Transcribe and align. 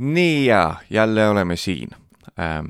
nii 0.00 0.46
ja 0.46 0.76
jälle 0.90 1.28
oleme 1.28 1.56
siin 1.56 1.88
äh,. 2.38 2.64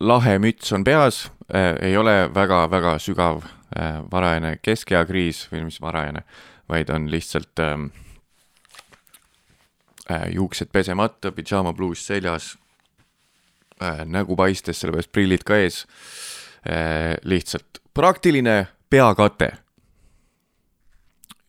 lahe 0.00 0.38
müts 0.38 0.72
on 0.72 0.84
peas 0.84 1.32
äh,, 1.54 1.74
ei 1.80 1.96
ole 1.96 2.30
väga-väga 2.34 2.98
sügav 2.98 3.42
äh, 3.42 4.02
varajane 4.10 4.56
keskeakriis 4.62 5.48
või 5.52 5.64
mis 5.66 5.80
varajane, 5.80 6.22
vaid 6.68 6.90
on 6.90 7.10
lihtsalt 7.10 7.58
ähm, 7.58 7.86
äh, 10.10 10.28
juuksed 10.34 10.70
pesemata, 10.72 11.32
pidžaama 11.32 11.72
bluus 11.72 12.06
seljas 12.06 12.56
äh,, 13.82 14.04
nägu 14.06 14.36
paistes, 14.36 14.80
sellepärast 14.80 15.12
prillid 15.12 15.44
ka 15.44 15.58
ees 15.58 15.84
äh,. 16.66 17.18
lihtsalt 17.24 17.82
praktiline 17.94 18.66
peakate 18.90 19.52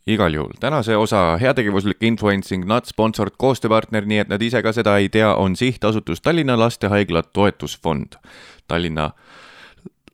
igal 0.07 0.33
juhul, 0.33 0.53
tänase 0.59 0.97
osa 0.97 1.37
heategevuslik 1.41 2.03
influencing 2.03 2.65
not 2.65 2.85
sponsored 2.85 3.37
koostööpartner, 3.37 4.05
nii 4.05 4.23
et 4.25 4.31
nad 4.31 4.41
ise 4.41 4.61
ka 4.63 4.73
seda 4.75 4.97
ei 4.99 5.09
tea, 5.09 5.33
on 5.35 5.55
sihtasutus 5.55 6.21
Tallinna 6.21 6.57
Lastehaigla 6.59 7.23
Toetusfond. 7.23 8.19
Tallinna 8.67 9.11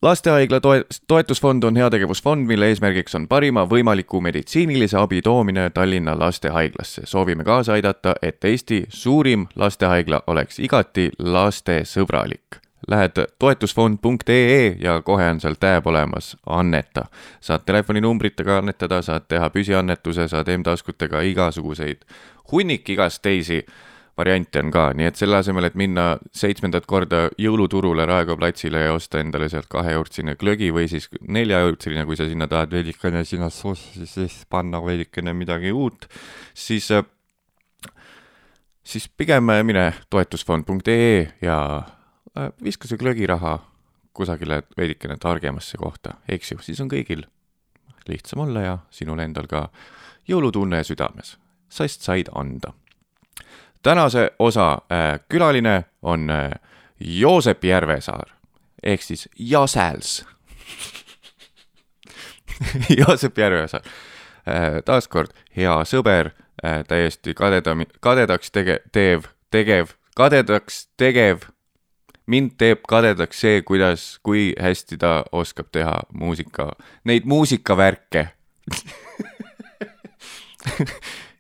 lastehaigla 0.01 0.59
toe-, 0.59 0.85
toetusfond 1.07 1.63
on 1.63 1.75
heategevusfond, 1.75 2.45
mille 2.47 2.69
eesmärgiks 2.69 3.15
on 3.15 3.27
parima 3.27 3.65
võimaliku 3.69 4.21
meditsiinilise 4.21 4.97
abi 4.97 5.21
toomine 5.21 5.69
Tallinna 5.69 6.19
lastehaiglasse. 6.19 7.01
soovime 7.05 7.43
kaasa 7.43 7.73
aidata, 7.73 8.15
et 8.21 8.45
Eesti 8.45 8.85
suurim 8.89 9.47
lastehaigla 9.55 10.23
oleks 10.27 10.59
igati 10.59 11.11
lastesõbralik 11.19 12.68
lähed 12.89 13.21
toetusfond.ee 13.39 14.75
ja 14.79 15.01
kohe 15.05 15.29
on 15.29 15.39
seal 15.41 15.55
tääb 15.59 15.87
olemas 15.87 16.37
anneta. 16.45 17.05
saad 17.41 17.65
telefoninumbritega 17.65 18.57
annetada, 18.57 19.01
saad 19.01 19.27
teha 19.27 19.49
püsiannetuse, 19.49 20.27
saad 20.27 20.49
M-taskutega 20.57 21.21
igasuguseid, 21.21 22.05
hunnik 22.51 22.89
igast 22.89 23.21
teisi 23.21 23.63
variante 24.19 24.59
on 24.59 24.71
ka, 24.71 24.89
nii 24.97 25.07
et 25.07 25.19
selle 25.19 25.37
asemel, 25.39 25.69
et 25.69 25.77
minna 25.79 26.09
seitsmendat 26.35 26.87
korda 26.89 27.27
jõuluturule 27.39 28.05
Raekoja 28.09 28.39
platsile 28.39 28.81
ja 28.83 28.95
osta 28.95 29.21
endale 29.21 29.47
sealt 29.51 29.69
kaheeurtsine 29.71 30.35
glögi 30.39 30.73
või 30.75 30.89
siis 30.91 31.07
neljaeurtsiline, 31.21 32.03
kui 32.09 32.19
sa 32.19 32.27
sinna 32.27 32.49
tahad 32.51 32.73
veidikene 32.75 33.23
sinna 33.27 33.49
sossi 33.53 34.07
siis 34.09 34.41
panna 34.49 34.81
veidikene 34.83 35.33
midagi 35.33 35.71
uut, 35.71 36.09
siis 36.53 36.91
siis 38.83 39.07
pigem 39.17 39.51
mine 39.63 39.93
toetusfond.ee 40.09 41.27
ja 41.45 41.59
viska 42.63 42.87
see 42.87 42.97
glögiraha 42.97 43.59
kusagile 44.13 44.63
veidikene 44.77 45.17
targemasse 45.17 45.77
kohta, 45.77 46.13
eks 46.29 46.51
ju, 46.51 46.57
siis 46.61 46.81
on 46.81 46.89
kõigil 46.91 47.23
lihtsam 48.09 48.43
olla 48.43 48.61
ja 48.61 48.77
sinul 48.91 49.19
endal 49.19 49.47
ka 49.47 49.67
jõulutunne 50.27 50.83
südames, 50.83 51.37
sest 51.69 52.01
said 52.01 52.29
anda. 52.35 52.73
tänase 53.83 54.31
osa 54.39 54.71
äh, 54.91 55.19
külaline 55.29 55.85
on 56.01 56.29
äh, 56.29 56.51
Joosep 56.99 57.63
Järvesaar 57.63 58.39
ehk 58.83 59.01
siis 59.01 59.29
Jasels. 59.39 60.25
Joosep 62.97 63.37
Järvesaar. 63.37 63.81
Äh,, 64.47 64.81
taaskord 64.85 65.31
hea 65.55 65.73
sõber 65.85 66.31
äh,, 66.63 66.83
täiesti 66.87 67.33
kadeda, 67.33 67.75
kadedaks 67.99 68.51
tege-, 68.51 68.81
teev, 68.91 69.27
tegev, 69.51 69.93
kadedaks 70.15 70.87
tegev 70.97 71.43
mind 72.29 72.51
teeb 72.61 72.83
kadedaks 72.89 73.41
see, 73.43 73.61
kuidas, 73.65 74.03
kui 74.23 74.51
hästi 74.59 74.99
ta 75.01 75.23
oskab 75.35 75.71
teha 75.73 75.95
muusika, 76.13 76.71
neid 77.09 77.27
muusikavärke. 77.29 78.27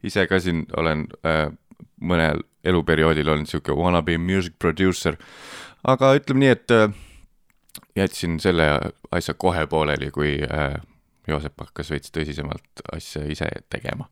Ise 0.07 0.25
ka 0.31 0.39
siin 0.41 0.63
olen 0.79 1.05
äh, 1.27 1.49
mõnel 2.01 2.41
eluperioodil 2.63 3.29
olnud 3.29 3.49
sihuke 3.49 3.75
wannabe 3.75 4.17
music 4.17 4.55
producer, 4.59 5.17
aga 5.87 6.13
ütleme 6.17 6.45
nii, 6.45 6.53
et 6.55 6.75
äh, 6.75 6.93
jätsin 7.99 8.39
selle 8.39 8.69
asja 9.11 9.35
kohe 9.37 9.65
pooleli, 9.67 10.11
kui 10.15 10.37
äh, 10.43 10.79
Joosep 11.29 11.61
hakkas 11.61 11.91
veits 11.93 12.13
tõsisemalt 12.15 12.81
asja 12.95 13.21
ise 13.29 13.47
tegema. 13.69 14.07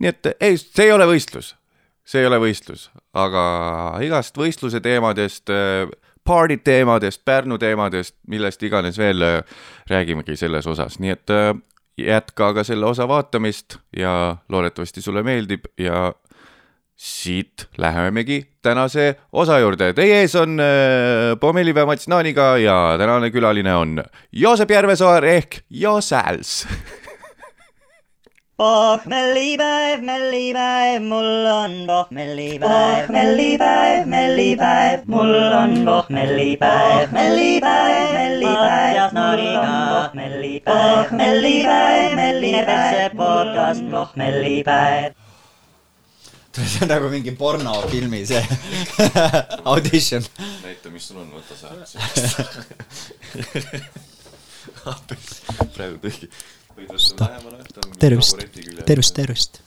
nii 0.00 0.10
et 0.10 0.28
ei, 0.36 0.58
see 0.60 0.88
ei 0.88 0.92
ole 0.92 1.06
võistlus, 1.08 1.54
see 2.04 2.20
ei 2.20 2.28
ole 2.28 2.40
võistlus, 2.42 2.90
aga 3.16 3.44
igast 4.04 4.36
võistluse 4.36 4.82
teemadest 4.84 5.54
äh, 5.54 5.88
party 6.28 6.58
teemadest, 6.64 7.24
Pärnu 7.24 7.58
teemadest, 7.58 8.16
millest 8.28 8.62
iganes 8.62 8.98
veel 9.00 9.24
äh, 9.24 9.40
räägimegi 9.88 10.36
selles 10.36 10.66
osas, 10.68 10.98
nii 11.00 11.14
et 11.14 11.32
äh, 11.32 11.52
jätka 11.98 12.52
ka 12.54 12.64
selle 12.68 12.86
osa 12.86 13.08
vaatamist 13.08 13.78
ja 13.96 14.36
loodetavasti 14.48 15.02
sulle 15.02 15.22
meeldib 15.26 15.70
ja 15.80 16.12
siit 16.98 17.68
lähemegi 17.78 18.42
tänase 18.62 19.14
osa 19.32 19.58
juurde. 19.62 19.92
Teie 19.94 20.20
ees 20.20 20.34
on 20.36 20.60
äh, 20.60 21.34
Pommelipäev 21.40 21.86
Mats 21.86 22.08
Naaniga 22.10 22.56
ja 22.58 22.96
tänane 22.98 23.30
külaline 23.30 23.74
on 23.74 24.02
Joosep 24.32 24.70
Järvesaar 24.70 25.24
ehk 25.24 25.62
Josels 25.70 26.66
pohmellipäev, 28.58 30.00
mellipäev, 30.02 31.02
mul 31.02 31.46
on 31.46 31.86
pohmellipäev, 31.86 33.10
mellipäev, 33.10 34.06
mellipäev, 34.06 35.00
mul 35.06 35.34
on 35.34 35.84
pohmellipäev, 35.84 37.12
mellipäev, 37.12 38.12
mellipäev, 38.12 38.96
Jasnariga 38.96 39.62
pohmellipäev, 39.92 41.04
pohmellipäev, 41.04 42.16
mellipäev, 42.16 42.90
see 42.90 43.10
podcast 43.16 43.90
pohmellipäev. 43.90 45.14
see 46.58 46.82
on 46.82 46.88
nagu 46.88 47.08
mingi 47.14 47.30
pornofilmi 47.38 48.26
see 48.26 48.42
audition. 49.64 50.22
näita, 50.66 50.90
mis 50.90 51.08
sul 51.08 51.22
on, 51.22 51.30
võta 51.30 51.54
see. 51.86 52.02
praegu 55.76 56.02
tõesti 56.02 56.26
tervist, 57.98 58.42
tervist, 58.86 59.14
tervist. 59.14 59.60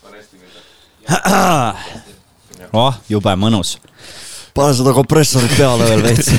oh, 2.81 2.99
jube 3.09 3.33
mõnus. 3.39 3.77
pane 4.55 4.73
seda 4.75 4.93
kompressorit 4.95 5.53
peale 5.55 5.87
veel 5.87 6.03
veits 6.03 6.29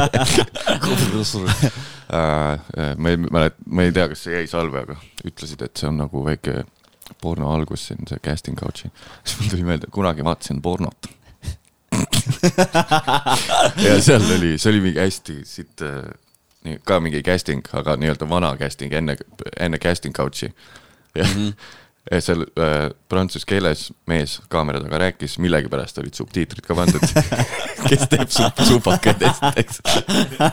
kompressorit 0.86 1.64
äh, 1.64 1.72
äh,. 2.12 2.94
ma 2.96 3.12
ei 3.12 3.20
mäleta, 3.20 3.56
ma 3.66 3.86
ei 3.86 3.92
tea, 3.96 4.08
kas 4.12 4.26
see 4.26 4.36
jäi 4.36 4.46
salve, 4.50 4.84
aga 4.86 4.96
ütlesid, 5.24 5.62
et 5.64 5.76
see 5.76 5.88
on 5.90 5.96
nagu 6.04 6.24
väike 6.26 6.64
porno 7.22 7.52
algus 7.54 7.88
siin, 7.88 8.04
see 8.08 8.20
casting 8.22 8.58
couch'i. 8.58 8.90
siis 9.24 9.40
mul 9.40 9.52
tuli 9.54 9.66
meelde, 9.68 9.90
kunagi 9.92 10.24
vaatasin 10.26 10.62
pornot 10.62 11.10
ja 13.86 13.96
seal 14.02 14.24
oli, 14.36 14.56
see 14.58 14.70
oli 14.72 14.82
mingi 14.84 15.00
hästi 15.00 15.40
siit 15.48 15.84
äh, 15.86 16.04
ka 16.84 17.00
mingi 17.00 17.22
casting, 17.26 17.66
aga 17.72 17.96
nii-öelda 18.00 18.28
vana 18.28 18.54
casting 18.60 18.92
enne, 18.92 19.16
enne 19.60 19.78
casting 19.78 20.16
couch'i. 20.16 20.52
ja 21.14 21.24
mm 21.24 21.34
-hmm. 21.34 21.52
ja 22.10 22.20
seal 22.22 22.42
äh, 22.42 22.90
prantsuse 23.08 23.46
keeles 23.46 23.88
mees 24.06 24.38
kaamera 24.48 24.80
taga 24.80 24.98
rääkis, 24.98 25.38
millegipärast 25.42 25.98
olid 25.98 26.14
subtiitrid 26.14 26.66
ka 26.66 26.74
pandud 26.78 27.02
kes 27.88 28.06
teeb 28.12 28.30
sup-, 28.30 28.62
supakatest, 28.68 29.42
eks. 29.56 29.80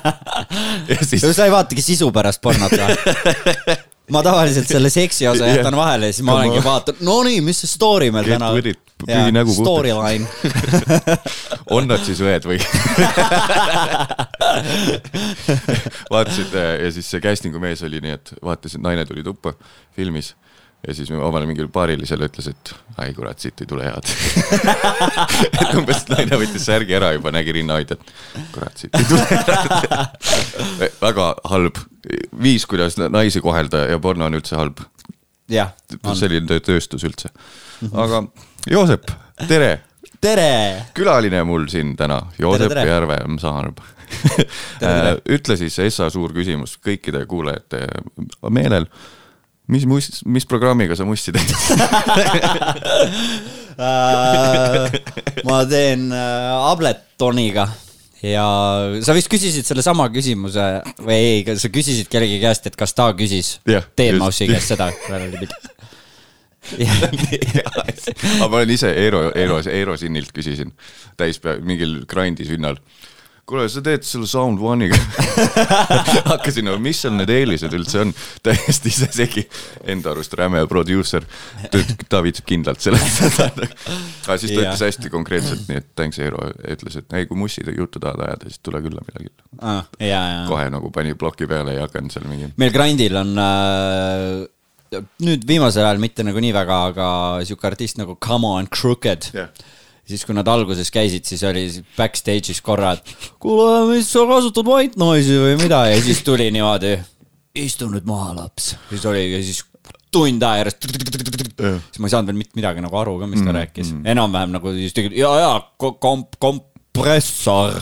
ja 0.91 0.99
siis. 1.01 1.25
sa 1.29 1.45
ei 1.45 1.51
vaatagi 1.53 1.81
sisu 1.81 2.11
pärast 2.11 2.41
pornot 2.41 2.73
või? 2.73 3.81
Ma 4.11 4.23
tavaliselt 4.23 4.67
selle 4.67 4.89
seksi 4.91 5.27
osa 5.27 5.47
jätan 5.53 5.75
vahele 5.75 6.05
ja 6.09 6.13
siis 6.13 6.25
ma 6.27 6.33
olengi 6.35 6.63
vaatan, 6.63 6.95
no 7.07 7.23
nii, 7.23 7.41
mis 7.45 7.61
see 7.63 7.69
story 7.71 8.11
meil 8.11 8.25
täna 8.27 8.49
on. 8.51 8.57
Storyline. 9.55 10.27
On 11.75 11.87
nad 11.87 12.03
siis 12.05 12.19
õed 12.23 12.45
või? 12.47 12.59
Vaatasid 16.13 16.53
äh, 16.55 16.83
ja 16.85 16.91
siis 16.95 17.09
see 17.11 17.21
casting'u 17.23 17.59
mees 17.63 17.83
oli 17.83 17.99
nii, 18.03 18.13
et 18.19 18.27
vaatas, 18.43 18.75
et 18.77 18.83
naine 18.83 19.03
tuli 19.09 19.23
tuppa, 19.25 19.53
filmis 19.95 20.33
ja 20.87 20.93
siis 20.95 21.11
omale 21.11 21.47
mingile 21.47 21.69
paarilisele 21.71 22.27
ütles, 22.27 22.49
et 22.51 22.71
ai 22.99 23.13
kurat, 23.15 23.39
siit 23.39 23.61
ei 23.63 23.69
tule 23.69 23.85
head 23.87 24.09
et 25.61 25.77
umbes 25.79 26.03
naine 26.11 26.39
võttis 26.41 26.65
särgi 26.67 26.97
ära 26.97 27.13
juba, 27.15 27.31
nägi 27.35 27.55
rinnahoidjat. 27.59 28.03
kurat, 28.55 28.75
siit 28.81 28.97
ei 28.99 29.07
tule 29.07 29.23
head 29.29 30.97
väga 31.05 31.29
halb 31.53 31.79
viis, 32.43 32.67
kuidas 32.67 32.99
naisi 32.99 33.41
kohelda 33.43 33.85
ja 33.93 34.01
porno 34.03 34.27
on 34.27 34.35
üldse 34.39 34.59
halb. 34.59 34.83
selline 36.19 36.59
tööstus 36.59 37.07
üldse. 37.07 37.31
aga 37.93 38.25
Joosep, 38.69 39.07
tere. 39.47 39.71
tere. 40.21 40.51
külaline 40.95 41.43
mul 41.47 41.67
siin 41.71 41.95
täna, 41.99 42.25
Joosep 42.39 42.75
Järve 42.83 43.21
Saarb 43.39 43.79
ütle 45.35 45.55
siis 45.57 45.79
Essa 45.79 46.09
suur 46.13 46.35
küsimus 46.35 46.75
kõikide 46.83 47.23
kuulajate 47.25 47.87
meelel 48.51 48.85
mis 49.71 49.85
must, 49.87 50.25
mis 50.27 50.45
programmiga 50.49 50.95
sa 50.97 51.05
mussi 51.07 51.31
teed 51.35 51.43
äh, 53.79 54.83
ma 55.47 55.65
teen 55.69 56.11
äh, 56.11 56.71
Abletoniga 56.71 57.65
ja 58.23 58.45
sa 59.03 59.13
vist 59.15 59.29
küsisid 59.31 59.65
sellesama 59.67 60.09
küsimuse 60.13 60.65
või 61.03 61.19
ei, 61.19 61.43
sa 61.59 61.67
küsisid 61.71 62.07
kellegi 62.11 62.39
käest, 62.43 62.67
et 62.67 62.75
kas 62.79 62.93
ta 62.95 63.05
küsis 63.17 63.47
yeah, 63.69 63.83
Teenmausi 63.95 64.47
käest 64.51 64.67
seda 64.75 64.85
aga 64.93 65.13
ma 68.49 68.55
olen 68.55 68.71
ise 68.71 68.87
Eero, 68.95 69.31
Eero, 69.35 69.59
Eero 69.67 69.97
Sinnilt 69.99 70.31
küsisin 70.35 70.71
täispea, 71.19 71.57
mingil 71.63 72.05
grindi 72.09 72.45
sünnal 72.47 72.77
kuule, 73.49 73.65
sa 73.71 73.81
teed 73.83 74.05
selle 74.07 74.27
Sound 74.29 74.61
One'iga. 74.63 74.97
Hakkasin 76.31 76.67
nagu, 76.67 76.79
mis 76.83 77.01
seal 77.03 77.15
need 77.17 77.31
eelised 77.33 77.73
üldse 77.75 78.03
on, 78.03 78.13
täiesti 78.45 78.91
isesegi, 78.91 79.43
enda 79.93 80.13
arust 80.13 80.35
räme 80.39 80.63
produusser, 80.71 81.27
ta 82.11 82.23
viitsib 82.23 82.47
kindlalt 82.49 82.83
seletada. 82.83 83.67
Aga 83.67 84.37
siis 84.39 84.53
ta 84.53 84.63
ütles 84.63 84.85
hästi 84.87 85.11
konkreetselt, 85.13 85.67
nii 85.67 85.81
et 85.81 85.91
thanks 85.99 86.21
Eero, 86.23 86.47
ütles, 86.75 86.97
et 87.01 87.19
ei, 87.19 87.27
kui 87.29 87.39
mussid 87.39 87.67
juttu 87.75 88.01
tahad 88.03 88.23
ajada, 88.29 88.49
siis 88.49 88.63
tule 88.63 88.81
külla 88.85 89.03
millalgi 89.03 89.31
ah,. 89.59 89.83
kohe 90.47 90.69
nagu 90.71 90.91
pani 90.95 91.13
ploki 91.19 91.49
peale, 91.49 91.75
ei 91.75 91.83
hakanud 91.83 92.15
seal 92.15 92.27
mingi. 92.31 92.53
meil 92.61 92.73
Grandil 92.75 93.19
on 93.19 93.35
äh, 93.43 95.03
nüüd 95.25 95.43
viimasel 95.49 95.83
ajal 95.83 95.99
mitte 96.01 96.23
nagu 96.23 96.39
nii 96.39 96.55
väga, 96.55 96.81
aga 96.93 97.07
sihuke 97.43 97.67
artist 97.67 97.99
nagu 97.99 98.15
Come 98.23 98.55
on 98.55 98.71
Crooked. 98.71 99.33
Yeah 99.35 99.51
siis, 100.07 100.23
kui 100.27 100.35
nad 100.35 100.47
alguses 100.51 100.91
käisid, 100.93 101.25
siis 101.27 101.43
oli 101.47 101.65
backstage'is 101.97 102.61
korra, 102.65 102.93
et 102.97 103.29
kuule, 103.41 103.83
mis 103.93 104.09
sa 104.11 104.25
kasutad 104.29 104.67
white 104.67 104.99
noise'i 104.99 105.39
või 105.41 105.59
mida 105.63 105.85
ja 105.91 105.99
siis 106.03 106.23
tuli 106.25 106.49
niimoodi. 106.53 106.97
istu 107.55 107.87
nüüd 107.91 108.07
maha, 108.09 108.33
laps. 108.41 108.73
siis 108.89 109.05
oli 109.09 109.27
ja 109.31 109.43
siis 109.43 109.63
tund 110.13 110.43
aega 110.45 110.63
järjest. 110.63 110.87
siis 110.87 111.99
ma 111.99 112.09
ei 112.09 112.13
saanud 112.13 112.31
veel 112.31 112.39
mitte 112.39 112.59
midagi 112.59 112.83
nagu 112.83 112.99
aru 112.99 113.17
ka, 113.21 113.29
mis 113.29 113.41
ta 113.41 113.49
mm, 113.49 113.57
rääkis 113.59 113.93
mm., 113.93 114.09
enam-vähem 114.13 114.57
nagu 114.57 114.73
siis 114.75 114.95
tegi 114.95 115.13
ja, 115.17 115.31
ja 115.41 115.53
komp-, 115.79 116.37
kompressor 116.41 117.79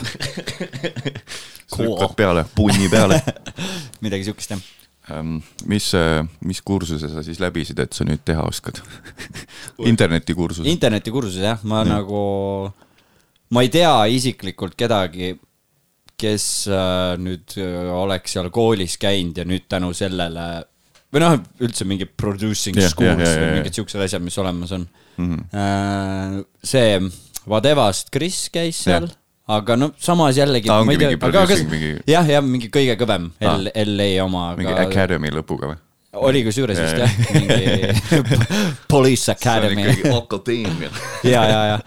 lükkad 1.81 2.15
peale, 2.19 2.45
punni 2.55 2.91
peale 2.91 3.21
midagi 4.05 4.29
siukest 4.29 4.55
jah 4.55 4.63
mis, 5.65 5.91
äh, 5.97 6.21
mis 6.45 6.61
kursuse 6.61 7.09
sa 7.09 7.23
siis 7.25 7.39
läbisid, 7.41 7.79
et 7.81 7.95
sa 7.95 8.05
nüüd 8.07 8.21
teha 8.25 8.43
oskad 8.45 8.81
internetikursuse? 9.91 10.69
internetikursuse 10.69 11.45
jah, 11.45 11.63
ma 11.67 11.81
ja. 11.81 11.97
nagu, 11.97 12.21
ma 13.51 13.63
ei 13.65 13.71
tea 13.73 13.93
isiklikult 14.13 14.77
kedagi, 14.79 15.33
kes 16.21 16.45
äh, 16.69 17.15
nüüd 17.21 17.57
äh, 17.57 17.89
oleks 17.97 18.37
seal 18.37 18.51
koolis 18.53 18.99
käinud 19.01 19.41
ja 19.41 19.47
nüüd 19.47 19.65
tänu 19.71 19.89
sellele 19.97 20.47
või 21.11 21.23
noh, 21.23 21.39
üldse 21.65 21.87
mingi 21.89 22.05
producing 22.05 22.77
yeah, 22.77 22.91
schools 22.91 23.17
yeah, 23.17 23.25
yeah, 23.25 23.41
või 23.41 23.57
mingid 23.59 23.81
siuksed 23.81 24.05
asjad, 24.05 24.23
mis 24.23 24.37
olemas 24.39 24.71
on 24.77 24.85
mm. 25.17 25.33
-hmm. 25.51 26.45
see 26.63 27.01
Vadevast 27.49 28.13
Kris 28.13 28.45
käis 28.53 28.85
seal 28.85 29.09
aga 29.57 29.77
no 29.79 29.91
samas 29.99 30.37
jällegi. 30.39 30.69
aa, 30.71 30.81
ongi 30.83 30.97
mingi 30.97 31.19
producing, 31.21 31.69
mingi. 31.71 31.93
jah, 32.09 32.27
jah, 32.27 32.43
mingi 32.45 32.69
kõige 32.73 32.97
kõvem 32.99 33.31
L, 33.41 33.71
LA 33.85 34.11
oma. 34.25 34.51
mingi. 34.59 34.75
Academy 34.85 35.33
lõpuga 35.33 35.73
või? 35.73 35.79
oli 36.27 36.43
kusjuures 36.43 36.79
vist 36.79 36.99
jah, 36.99 37.17
mingi 37.35 38.27
Police 38.91 39.31
Academy. 39.31 39.85
see 39.87 39.91
on 39.91 39.95
ikkagi 39.95 40.15
akadeemia 40.17 40.89
ja, 41.23 41.43
ja, 41.47 41.61
ja 41.71 41.79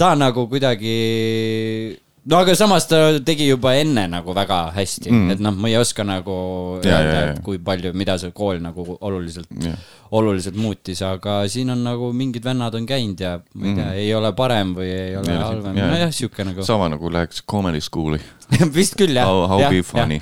ta 0.00 0.14
nagu 0.16 0.46
kuidagi 0.48 0.94
no 2.28 2.40
aga 2.42 2.54
samas 2.58 2.86
ta 2.88 2.98
tegi 3.24 3.46
juba 3.48 3.72
enne 3.78 4.04
nagu 4.10 4.34
väga 4.36 4.58
hästi 4.76 5.10
mm., 5.10 5.34
et 5.34 5.42
noh, 5.44 5.54
ma 5.56 5.70
ei 5.70 5.78
oska 5.80 6.04
nagu 6.06 6.34
öelda, 6.80 7.20
et 7.30 7.40
kui 7.44 7.60
palju, 7.64 7.94
mida 7.98 8.18
see 8.20 8.34
kool 8.36 8.60
nagu 8.62 8.84
oluliselt, 8.98 9.48
oluliselt 10.18 10.58
muutis, 10.60 11.00
aga 11.06 11.40
siin 11.50 11.72
on 11.74 11.84
nagu 11.86 12.10
mingid 12.16 12.44
vennad 12.44 12.76
on 12.78 12.88
käinud 12.88 13.24
ja 13.24 13.38
ma 13.54 13.70
ei 13.70 13.74
tea 13.78 13.86
mm., 13.86 14.02
ei 14.04 14.12
ole 14.18 14.32
parem 14.36 14.74
või 14.76 14.90
ei 14.90 15.16
ole 15.20 15.38
ja, 15.38 15.46
halvem, 15.46 15.80
nojah, 15.80 16.12
sihuke 16.14 16.46
nagu. 16.48 16.66
sama 16.68 16.90
nagu 16.92 17.12
läheks 17.14 17.42
comedy 17.48 17.80
school'i 17.84 18.20
vist 18.76 18.98
küll 18.98 19.16
jah. 19.16 19.28
How, 19.28 19.48
how 19.54 19.64
ja, 19.64 19.72
be 19.72 19.82
funny 19.86 20.20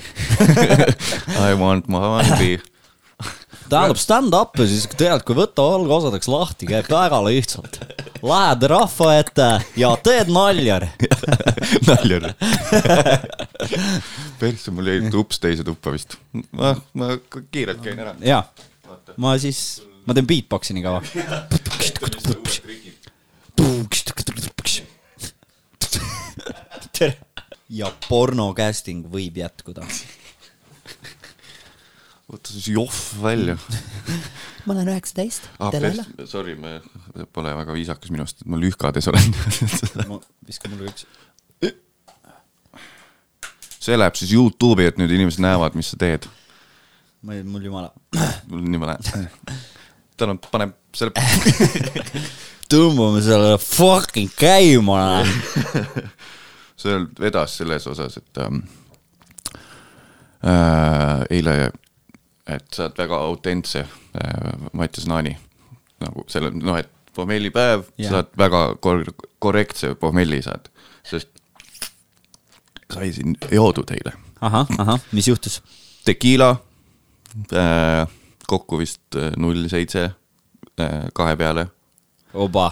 I 1.47 1.53
want 1.59 1.91
my 1.91 2.03
money 2.15 2.57
tähendab 3.69 3.99
stand-up'i 4.01 4.67
siis 4.69 4.85
tegelikult, 4.91 5.25
kui 5.27 5.35
võtta 5.41 5.65
algosadeks 5.75 6.29
lahti, 6.31 6.67
käib 6.69 6.87
väga 6.91 7.19
lihtsalt. 7.27 7.79
Lähed 8.25 8.63
rahva 8.71 9.09
ette 9.19 9.47
ja 9.77 9.91
teed 10.03 10.31
naljari 10.33 10.89
naljari 11.89 12.31
persse, 14.41 14.71
mul 14.73 14.89
jäi 14.89 15.11
tups 15.13 15.37
teise 15.43 15.63
tuppa 15.67 15.93
vist. 15.93 16.17
ma, 16.51 16.73
ma 16.97 17.05
kiirelt 17.53 17.81
käin 17.85 17.99
ära. 18.01 18.15
jaa, 18.25 18.43
ma 19.21 19.37
siis, 19.41 19.81
ma 20.07 20.17
teen 20.17 20.27
beatbox'i 20.29 20.73
nii 20.77 20.85
kaua. 20.87 21.01
ja 27.77 27.91
porno 28.07 28.53
casting 28.57 29.05
võib 29.11 29.37
jätkuda 29.37 29.85
võta 32.27 32.51
siis 32.51 32.67
johv 32.73 32.97
välja 33.23 33.55
ma 34.65 34.75
olen 34.75 34.91
üheksateist 34.91 35.47
ah,. 35.63 35.71
Sorry, 36.27 36.57
ma 36.59 36.77
pole 37.33 37.53
väga 37.55 37.75
viisakas 37.75 38.11
minust, 38.13 38.43
et 38.43 38.51
ma 38.51 38.59
lühkades 38.59 39.07
olen 39.11 39.29
viska 40.47 40.71
mulle 40.71 40.91
üks. 40.91 41.07
see 43.79 43.95
läheb 43.95 44.19
siis 44.19 44.33
Youtube'i, 44.35 44.89
et 44.91 44.99
nüüd 44.99 45.13
inimesed 45.15 45.43
näevad, 45.43 45.77
mis 45.79 45.93
sa 45.93 45.99
teed. 45.99 46.27
ma 47.23 47.37
ei, 47.37 47.45
mul 47.47 47.63
jumala. 47.69 47.93
mul 48.49 48.59
on 48.59 48.75
jumala. 48.79 48.97
tänan, 50.19 50.43
paneb 50.51 50.75
selle 50.97 51.15
tõmbame 52.71 53.23
selle 53.23 53.55
fucking 53.63 54.35
käima 54.35 55.23
see 56.77 56.99
vedas 57.19 57.55
selles 57.61 57.87
osas, 57.87 58.19
et 58.19 58.43
ähm, 58.43 58.61
äh, 60.43 61.23
eile 61.31 61.71
et 62.47 62.67
sa 62.73 62.85
oled 62.87 62.97
väga 62.97 63.19
autentse 63.27 63.83
äh, 63.83 64.69
Mattias 64.73 65.07
Naani 65.07 65.35
nagu 66.03 66.23
selle 66.31 66.51
noh, 66.55 66.77
et 66.79 66.89
pohmellipäev 67.17 67.87
yeah., 67.97 68.11
sa 68.11 68.21
oled 68.21 68.31
väga 68.39 68.61
kor-, 68.83 69.09
korrektse 69.43 69.93
pohmelli 69.99 70.39
saad, 70.45 70.69
sest 71.07 71.31
sai 72.93 73.11
siin 73.15 73.35
joodud 73.51 73.91
eile. 73.95 74.13
ahah, 74.41 74.69
ahah, 74.79 75.01
mis 75.11 75.27
juhtus? 75.27 75.59
Tequila 76.05 76.55
äh,, 77.51 78.07
kokku 78.47 78.79
vist 78.79 79.17
äh, 79.19 79.33
null 79.37 79.67
seitse 79.71 80.09
äh, 80.79 81.07
kahe 81.13 81.35
peale. 81.35 81.67
oba. 82.33 82.71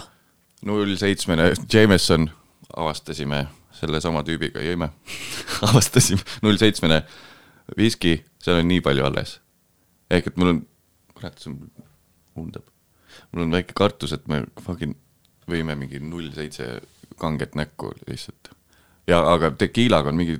null 0.64 0.96
seitsmene, 0.96 1.52
Jameson 1.72 2.30
avastasime 2.76 3.46
sellesama 3.76 4.22
tüübiga, 4.24 4.62
jõime 4.64 4.88
avastasime 5.68 6.22
null 6.42 6.56
seitsmene 6.60 7.02
viski, 7.76 8.22
seal 8.42 8.62
on 8.62 8.70
nii 8.70 8.80
palju 8.80 9.04
alles 9.04 9.40
ehk 10.10 10.30
et 10.30 10.36
mul 10.36 10.52
on, 10.54 10.62
kurat, 11.14 11.38
see 11.38 11.52
undab. 12.36 12.66
mul 13.32 13.46
on 13.46 13.56
väike 13.58 13.74
kartus, 13.76 14.12
et 14.12 14.28
me 14.28 14.44
fucking 14.62 14.96
võime 15.50 15.76
mingi 15.78 16.00
null 16.02 16.30
seitse 16.34 16.80
kanget 17.18 17.54
näkku 17.54 17.92
lihtsalt. 18.08 18.50
ja 19.06 19.22
aga 19.32 19.50
tekiilaga 19.50 20.12
on 20.12 20.20
mingi, 20.20 20.38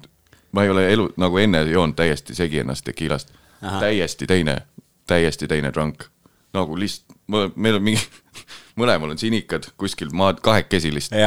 ma 0.52 0.64
ei 0.64 0.70
ole 0.70 0.88
elu 0.92 1.08
nagu 1.16 1.38
enne 1.38 1.62
joonud 1.70 1.96
täiesti 1.96 2.34
segi 2.34 2.62
ennast 2.62 2.84
tekiilast. 2.84 3.32
täiesti 3.80 4.26
teine, 4.26 4.58
täiesti 5.06 5.48
teine 5.48 5.72
drunk. 5.72 6.04
nagu 6.52 6.78
lihtsalt, 6.78 7.15
meil 7.28 7.78
on 7.78 7.84
mingi 7.84 8.02
mõlemal 8.80 9.14
on 9.14 9.18
sinikad 9.20 9.66
kuskil 9.80 10.10
maad 10.16 10.40
kahekesi 10.44 10.92
lihtsalt 10.94 11.20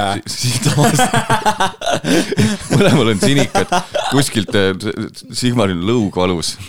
mõlemal 2.76 3.14
on 3.14 3.22
sinikad 3.22 3.72
kuskilt, 4.12 4.54
äh, 4.58 4.74
Sigmaril 5.36 5.82
lõug 5.86 6.20
valus. 6.20 6.56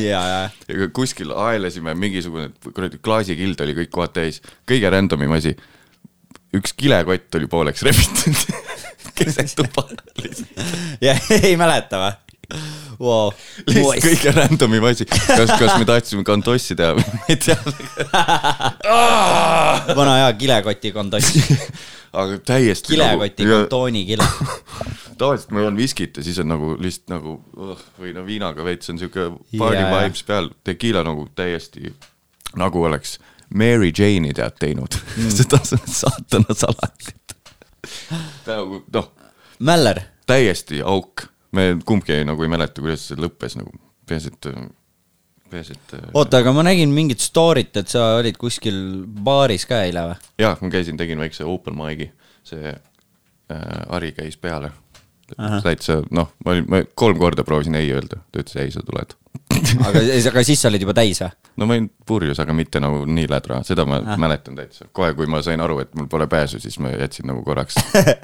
Ja, 0.00 0.22
ja 0.70 0.88
kuskil 0.94 1.32
aelesime 1.34 1.92
mingisugune 1.98 2.50
kuradi 2.62 3.00
klaasikild 3.02 3.60
oli 3.64 3.74
kõik 3.76 3.90
kohad 3.92 4.14
täis, 4.16 4.40
kõige 4.68 4.90
random 4.92 5.26
im 5.26 5.34
asi. 5.36 5.52
üks 6.56 6.72
kilekott 6.78 7.34
oli 7.38 7.46
pooleks 7.50 7.82
rebitud. 7.86 8.56
Keset 9.18 9.52
tuba 9.58 9.84
jah, 11.02 11.20
ei 11.42 11.56
mäleta 11.60 12.00
või? 12.00 12.29
Wow.. 13.00 13.30
lihtsalt 13.66 14.04
kõige 14.06 14.34
random 14.36 14.76
im 14.78 14.88
asi, 14.90 15.06
kas, 15.10 15.54
kas 15.54 15.76
me 15.78 15.86
tahtsime 15.88 16.26
kantossi 16.26 16.76
teha 16.78 16.96
või? 16.98 17.06
Ma 17.14 17.30
ei 17.32 17.40
tea. 17.40 17.58
Vana 19.98 20.20
hea 20.22 20.34
kilekoti 20.40 20.92
kontoss 20.96 21.34
aga 22.12 22.38
täiesti 22.42 22.94
kilekoti 22.94 23.46
nagu, 23.46 23.56
kontooni 23.56 24.04
kile 24.08 24.26
tavaliselt 25.20 25.52
ma 25.54 25.64
joon 25.64 25.76
viskit 25.78 26.16
ja 26.16 26.24
siis 26.26 26.38
on 26.42 26.50
nagu 26.50 26.74
lihtsalt 26.80 27.12
nagu 27.12 27.36
uh, 27.56 27.82
või 28.00 28.14
no 28.16 28.24
viinaga 28.26 28.64
veits 28.66 28.90
on 28.90 28.98
siuke 28.98 29.28
party 29.56 29.78
yeah. 29.78 29.92
vibes 29.94 30.24
peal, 30.26 30.50
tequila 30.66 31.04
nagu 31.06 31.28
täiesti 31.38 31.92
nagu 32.58 32.82
oleks 32.82 33.18
Mary 33.54 33.90
Jane'i 33.90 34.30
tead 34.34 34.58
teinud. 34.62 34.94
Mm. 35.16 35.30
seda 35.34 35.58
saatana 35.66 36.54
salatit. 36.54 37.34
Nagu 38.46 38.84
noh. 38.94 39.08
Mäller. 39.58 40.00
täiesti 40.26 40.78
auk 40.86 41.26
me 41.56 41.70
kumbki 41.86 42.20
nagu 42.26 42.44
ei 42.44 42.52
mäleta, 42.52 42.82
kuidas 42.82 43.08
see 43.10 43.18
lõppes 43.20 43.56
nagu, 43.58 43.72
peaasi, 44.08 44.32
et, 44.34 44.50
peaasi, 45.50 45.78
et. 45.78 45.96
oota, 46.14 46.42
aga 46.42 46.54
ma 46.56 46.64
nägin 46.66 46.92
mingit 46.94 47.22
story't, 47.24 47.74
et 47.80 47.90
sa 47.92 48.16
olid 48.20 48.38
kuskil 48.40 48.78
baaris 49.26 49.66
ka 49.70 49.82
eile 49.86 50.06
või? 50.12 50.20
jah, 50.44 50.60
ma 50.62 50.72
käisin, 50.72 51.00
tegin 51.00 51.22
väikse 51.22 51.46
open 51.48 51.78
mic'i, 51.78 52.10
see 52.46 52.70
äh, 52.70 53.94
Ari 53.96 54.12
käis 54.16 54.38
peale. 54.40 54.72
täitsa 55.62 56.00
noh, 56.10 56.32
ma 56.44 56.54
olin, 56.56 56.70
ma 56.70 56.84
kolm 56.98 57.18
korda 57.20 57.46
proovisin 57.46 57.78
ei 57.78 57.92
öelda, 57.94 58.22
ta 58.30 58.42
ütles 58.42 58.58
ei, 58.62 58.72
sa 58.74 58.82
tuled 58.86 59.14
aga, 59.86 60.02
aga 60.30 60.42
siis 60.46 60.60
sa 60.62 60.70
olid 60.70 60.84
juba 60.84 60.94
täis 60.96 61.20
või? 61.22 61.30
no 61.60 61.68
ma 61.68 61.76
olin 61.76 61.88
purjus, 62.06 62.40
aga 62.42 62.54
mitte 62.56 62.82
nagu 62.82 63.02
nii 63.08 63.28
lädra, 63.30 63.60
seda 63.66 63.86
ma 63.88 64.00
ah. 64.00 64.18
mäletan 64.20 64.58
täitsa. 64.58 64.88
kohe, 64.96 65.12
kui 65.18 65.28
ma 65.30 65.42
sain 65.46 65.60
aru, 65.62 65.80
et 65.84 65.94
mul 65.98 66.08
pole 66.10 66.26
pääsu, 66.30 66.60
siis 66.62 66.78
ma 66.82 66.92
jätsin 66.94 67.28
nagu 67.30 67.44
korraks 67.46 67.78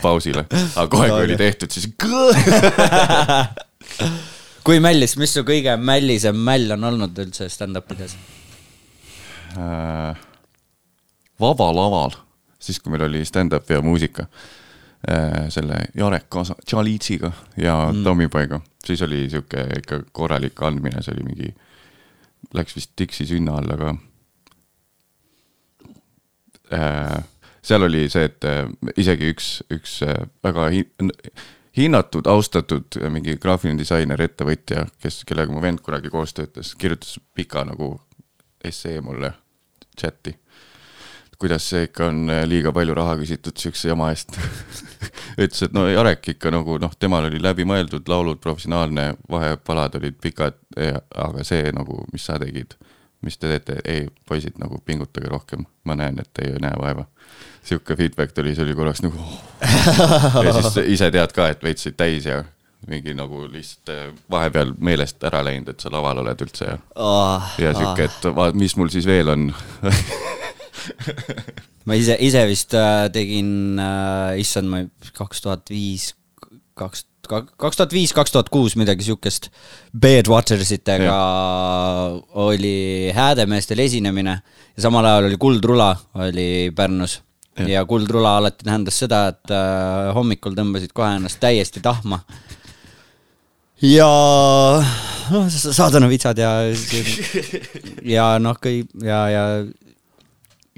pausile. 0.05 0.47
aga 0.51 0.87
kohe, 0.93 1.09
kui 1.13 1.29
oli 1.29 1.39
tehtud, 1.41 1.73
siis 1.73 1.89
kui 4.67 4.83
mällis, 4.83 5.17
mis 5.21 5.35
su 5.37 5.45
kõige 5.47 5.77
mällisem 5.79 6.39
mäll 6.49 6.77
on 6.77 6.91
olnud 6.93 7.25
üldse 7.27 7.51
stand-up 7.53 7.93
ides 7.97 8.17
äh,? 9.57 10.25
Vabal 11.37 11.77
Aval, 11.77 12.15
siis 12.57 12.79
kui 12.81 12.95
meil 12.95 13.05
oli 13.11 13.21
stand-up 13.29 13.69
ja 13.69 13.83
muusika 13.85 14.25
äh, 14.25 14.55
selle 15.55 15.77
Jarek 15.95 16.25
Kasa-, 16.31 16.57
Tšalitsiga 16.65 17.31
ja 17.57 17.77
mm. 17.93 18.03
Tommyboyga, 18.05 18.61
siis 18.85 19.03
oli 19.07 19.29
sihuke 19.31 19.63
ikka 19.79 20.01
korralik 20.13 20.63
andmine, 20.67 21.03
see 21.03 21.15
oli 21.15 21.27
mingi 21.27 21.51
läks 22.55 22.75
vist 22.77 22.95
Dixi 22.99 23.27
sünna 23.27 23.59
alla 23.61 23.77
ka 23.79 23.93
äh,. 26.75 27.25
seal 27.63 27.87
oli 27.87 28.09
see, 28.11 28.25
et 28.27 28.45
äh, 28.47 28.65
isegi 28.97 29.31
üks, 29.35 29.51
üks 29.71 30.01
äh, 30.07 30.27
väga 30.43 30.71
hi 30.75 30.83
hinnatud, 31.77 32.27
austatud 32.27 32.99
mingi 33.13 33.37
graafiline 33.37 33.79
disainer, 33.79 34.21
ettevõtja, 34.23 34.87
kes, 35.03 35.23
kellega 35.29 35.53
mu 35.53 35.61
vend 35.63 35.83
kunagi 35.85 36.11
koos 36.11 36.33
töötas, 36.35 36.75
kirjutas 36.75 37.19
pika 37.37 37.67
nagu 37.69 37.93
essee 38.65 39.01
mulle 39.05 39.35
chati 39.97 40.35
kuidas 41.39 41.69
see 41.71 41.87
ikka 41.89 42.11
on 42.11 42.31
äh, 42.33 42.45
liiga 42.49 42.73
palju 42.73 42.95
raha 42.97 43.17
küsitud 43.21 43.57
siukse 43.61 43.91
jama 43.91 44.11
eest 44.15 44.37
ütles, 45.43 45.63
et 45.67 45.75
no 45.77 45.87
Jarek 45.89 46.33
ikka 46.35 46.53
nagu 46.55 46.79
noh, 46.83 46.93
temal 46.99 47.29
oli 47.29 47.41
läbimõeldud 47.43 48.09
laulud, 48.09 48.41
professionaalne, 48.43 49.13
vahepalad 49.31 49.99
olid 50.01 50.19
pikad, 50.23 50.59
aga 50.77 51.45
see 51.47 51.71
nagu, 51.77 52.03
mis 52.13 52.25
sa 52.29 52.39
tegid, 52.41 52.77
mis 53.25 53.39
te 53.41 53.51
teete, 53.51 53.79
ei 53.85 54.07
poisid 54.29 54.59
nagu 54.63 54.81
pingutage 54.85 55.29
rohkem, 55.33 55.67
ma 55.85 55.97
näen, 55.99 56.21
et 56.23 56.31
te 56.33 56.47
ei 56.47 56.59
näe 56.63 56.77
vaeva. 56.81 57.07
sihuke 57.67 57.97
feedback 57.97 58.33
tuli, 58.33 58.55
see 58.55 58.65
oli 58.65 58.75
korraks 58.79 59.03
nagu 59.03 59.19
oh. 59.19 59.41
ja 60.47 60.53
siis 60.61 60.77
ise 60.97 61.11
tead 61.11 61.33
ka, 61.35 61.49
et 61.51 61.65
veits 61.65 61.83
said 61.83 61.97
täis 61.99 62.29
ja 62.29 62.45
mingi 62.87 63.15
nagu 63.19 63.47
lihtsalt 63.51 63.91
äh, 63.91 64.13
vahepeal 64.31 64.73
meelest 64.79 65.25
ära 65.27 65.43
läinud, 65.45 65.73
et 65.73 65.83
sa 65.83 65.91
laval 65.91 66.23
oled 66.23 66.47
üldse 66.47 66.71
ja 66.71 66.79
oh,. 66.95 67.55
ja 67.59 67.75
sihuke, 67.75 68.07
et 68.07 68.29
vaat, 68.37 68.55
mis 68.55 68.77
mul 68.79 68.93
siis 68.93 69.09
veel 69.09 69.33
on 69.35 69.49
ma 71.87 71.97
ise, 71.99 72.17
ise 72.21 72.47
vist 72.49 72.75
äh, 72.77 73.09
tegin 73.15 73.79
äh,, 73.81 74.39
issand, 74.43 74.71
ma 74.71 74.83
kaks 75.17 75.45
tuhat 75.45 75.71
viis, 75.73 76.11
kaks, 76.79 77.07
kaks 77.27 77.81
tuhat 77.81 77.95
viis, 77.95 78.15
kaks 78.17 78.35
tuhat 78.35 78.51
kuus, 78.53 78.77
midagi 78.79 79.07
siukest. 79.07 79.51
Bedwatersitega 79.97 81.17
oli 82.47 83.13
Häädemeestel 83.17 83.83
esinemine 83.87 84.41
ja 84.77 84.87
samal 84.89 85.09
ajal 85.09 85.31
oli 85.31 85.41
Kuldrula 85.41 85.93
oli 86.15 86.73
Pärnus. 86.77 87.21
Ja, 87.57 87.69
ja 87.79 87.85
Kuldrula 87.89 88.37
alati 88.37 88.67
tähendas 88.67 88.99
seda, 89.01 89.31
et 89.33 89.53
äh, 89.55 90.13
hommikul 90.15 90.53
tõmbasid 90.57 90.93
kohe 90.93 91.15
ennast 91.17 91.41
täiesti 91.41 91.81
tahma. 91.81 92.21
Ja 93.81 94.09
noh, 95.33 95.49
saadana 95.51 96.09
vitsad 96.09 96.39
ja 96.41 96.53
ja 98.05 98.29
noh, 98.41 98.57
kõik 98.61 98.93
ja, 99.05 99.21
ja 99.33 99.45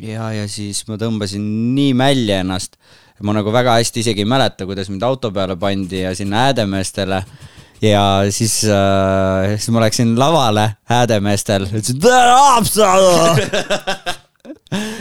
ja, 0.02 0.30
ja 0.34 0.46
siis 0.50 0.84
ma 0.88 0.98
tõmbasin 1.00 1.44
nii 1.74 1.94
mälja 1.98 2.42
ennast, 2.44 2.76
ma 3.24 3.34
nagu 3.36 3.52
väga 3.54 3.78
hästi 3.78 4.04
isegi 4.04 4.24
ei 4.24 4.30
mäleta, 4.30 4.66
kuidas 4.68 4.90
mind 4.92 5.04
auto 5.06 5.32
peale 5.34 5.56
pandi 5.58 6.04
ja 6.04 6.14
sinna 6.16 6.46
Häädemeestele. 6.46 7.22
ja 7.82 8.04
siis 8.34 8.64
äh,, 8.64 9.56
siis 9.56 9.70
ma 9.74 9.82
läksin 9.86 10.14
lavale 10.18 10.70
Häädemeestel, 10.90 11.66
ütlesin 11.70 12.00
tere 12.02 12.32
Haapsalu 12.34 13.12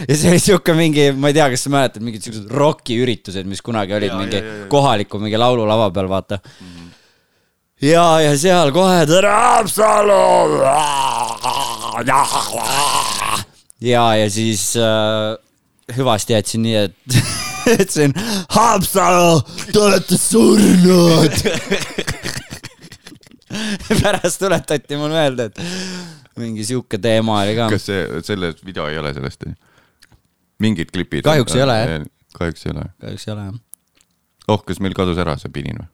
ja 0.08 0.16
see 0.16 0.32
oli 0.32 0.42
sihuke 0.42 0.74
mingi, 0.78 1.12
ma 1.14 1.32
ei 1.32 1.38
tea, 1.38 1.50
kas 1.54 1.68
sa 1.68 1.74
mäletad, 1.74 2.06
mingid 2.06 2.26
siuksed 2.26 2.50
rokiüritused, 2.54 3.46
mis 3.50 3.62
kunagi 3.66 3.98
olid 3.98 4.14
ja, 4.14 4.20
mingi 4.20 4.40
ja, 4.40 4.44
ja, 4.44 4.58
ja. 4.64 4.68
kohaliku 4.72 5.22
mingi 5.22 5.38
laululava 5.40 5.92
peal, 5.94 6.10
vaata 6.10 6.40
mm. 6.42 6.74
-hmm. 6.74 6.90
ja, 7.90 8.08
ja 8.22 8.38
seal 8.38 8.74
kohe 8.76 9.06
tere 9.06 9.30
Haapsalu 9.30 10.22
ja, 13.82 14.16
ja 14.16 14.30
siis 14.30 14.74
äh, 14.78 15.38
hüvasti 15.98 16.34
jätsin 16.34 16.64
nii, 16.66 16.76
et 16.76 17.18
ütlesin 17.74 18.14
Haapsalu, 18.50 19.42
te 19.72 19.80
olete 19.80 20.18
surnud 20.18 21.42
pärast 24.02 24.40
tuletati 24.42 25.00
mul 25.00 25.14
meelde, 25.14 25.50
et 25.52 25.62
mingi 26.38 26.66
sihuke 26.68 27.00
teema 27.02 27.42
oli 27.44 27.56
ka. 27.58 27.70
kas 27.74 27.88
see, 27.90 28.04
selle 28.28 28.54
video 28.66 28.88
ei 28.92 29.00
ole 29.00 29.14
sellest? 29.18 29.48
mingid 30.64 30.92
klipid? 30.94 31.26
kahjuks 31.28 31.56
ei 31.56 31.64
ole 31.66 31.78
jah. 31.80 32.08
kahjuks 32.38 32.66
ei 32.66 32.76
ole. 32.76 32.88
kahjuks 33.02 33.28
ei 33.28 33.34
ole 33.36 33.46
jah. 33.50 33.62
oh, 34.48 34.64
kas 34.66 34.82
meil 34.84 34.98
kadus 34.98 35.22
ära 35.22 35.38
see 35.42 35.54
pidin 35.54 35.82
või? 35.82 35.90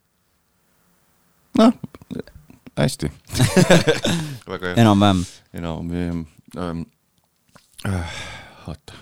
noh, 1.62 1.76
hästi 2.80 3.12
enam-vähem. 4.82 5.26
enam-vähem 5.54 6.26
um, 6.58 6.86
oota 8.68 8.94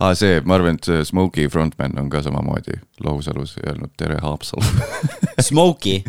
aa 0.00 0.08
ah,, 0.10 0.14
see, 0.14 0.40
ma 0.44 0.54
arvan, 0.54 0.78
et 0.78 1.06
Smoky 1.08 1.48
frontman 1.48 1.98
on 1.98 2.10
ka 2.10 2.22
samamoodi 2.22 2.80
Lohusalus 3.04 3.56
öelnud 3.66 3.94
tere 3.96 4.18
Haapsalu 4.22 4.64
Smoky? 5.48 6.02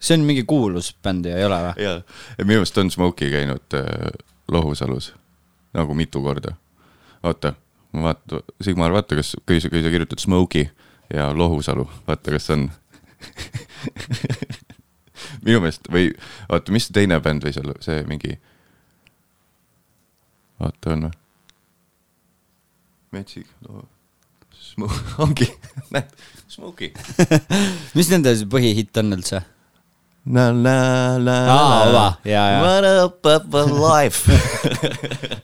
see 0.00 0.14
on 0.14 0.26
mingi 0.28 0.44
kuulus 0.44 0.96
bänd 1.02 1.26
ju, 1.26 1.36
ei 1.36 1.44
ole 1.44 1.60
või? 1.68 1.84
jaa, 1.84 2.00
minu 2.42 2.60
meelest 2.60 2.78
on 2.78 2.90
Smoky 2.90 3.30
käinud 3.32 3.78
äh, 3.78 4.10
Lohusalus 4.48 5.14
nagu 5.76 5.94
mitu 5.94 6.22
korda. 6.22 6.54
oota, 7.22 7.54
ma 7.92 8.02
vaata, 8.02 8.40
Sigmar, 8.62 8.92
vaata, 8.92 9.16
kas, 9.18 9.36
kui 9.46 9.60
sa, 9.60 9.70
kui 9.72 9.82
sa 9.82 9.90
kirjutad 9.92 10.22
Smoky 10.22 10.68
ja 11.14 11.30
Lohusalu, 11.34 11.88
vaata, 12.06 12.30
kas 12.36 12.50
on 12.54 12.70
minu 15.46 15.60
meelest 15.60 15.90
või 15.92 16.10
oota, 16.48 16.72
mis 16.72 16.88
teine 16.92 17.18
bänd 17.20 17.44
võis 17.44 17.58
olla, 17.60 17.76
see 17.84 18.04
mingi 18.08 18.36
vaata 20.60 20.94
on 20.94 21.08
või? 21.08 21.18
metsik 23.16 23.46
no,, 23.66 23.84
smu-, 24.52 25.02
ongi, 25.24 25.50
näed, 25.94 26.16
Smoky 26.50 26.92
mis 27.96 28.10
nende 28.12 28.34
põhihitt 28.50 29.02
on 29.02 29.18
üldse? 29.18 29.42
La 30.26 30.48
la 30.50 30.78
la 31.22 31.38
la 31.86 32.04
ja, 32.26 32.44
ja. 32.50 32.60
What 32.64 32.86
up 33.04 33.26
up 33.30 33.54
a 33.60 33.64
life 33.70 34.26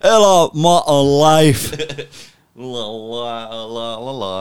Hello 0.02 0.50
my 0.54 0.80
life 1.22 1.70
La 2.58 2.86
la 2.90 3.36
la 3.66 3.88
la 4.02 4.12
la 4.18 4.34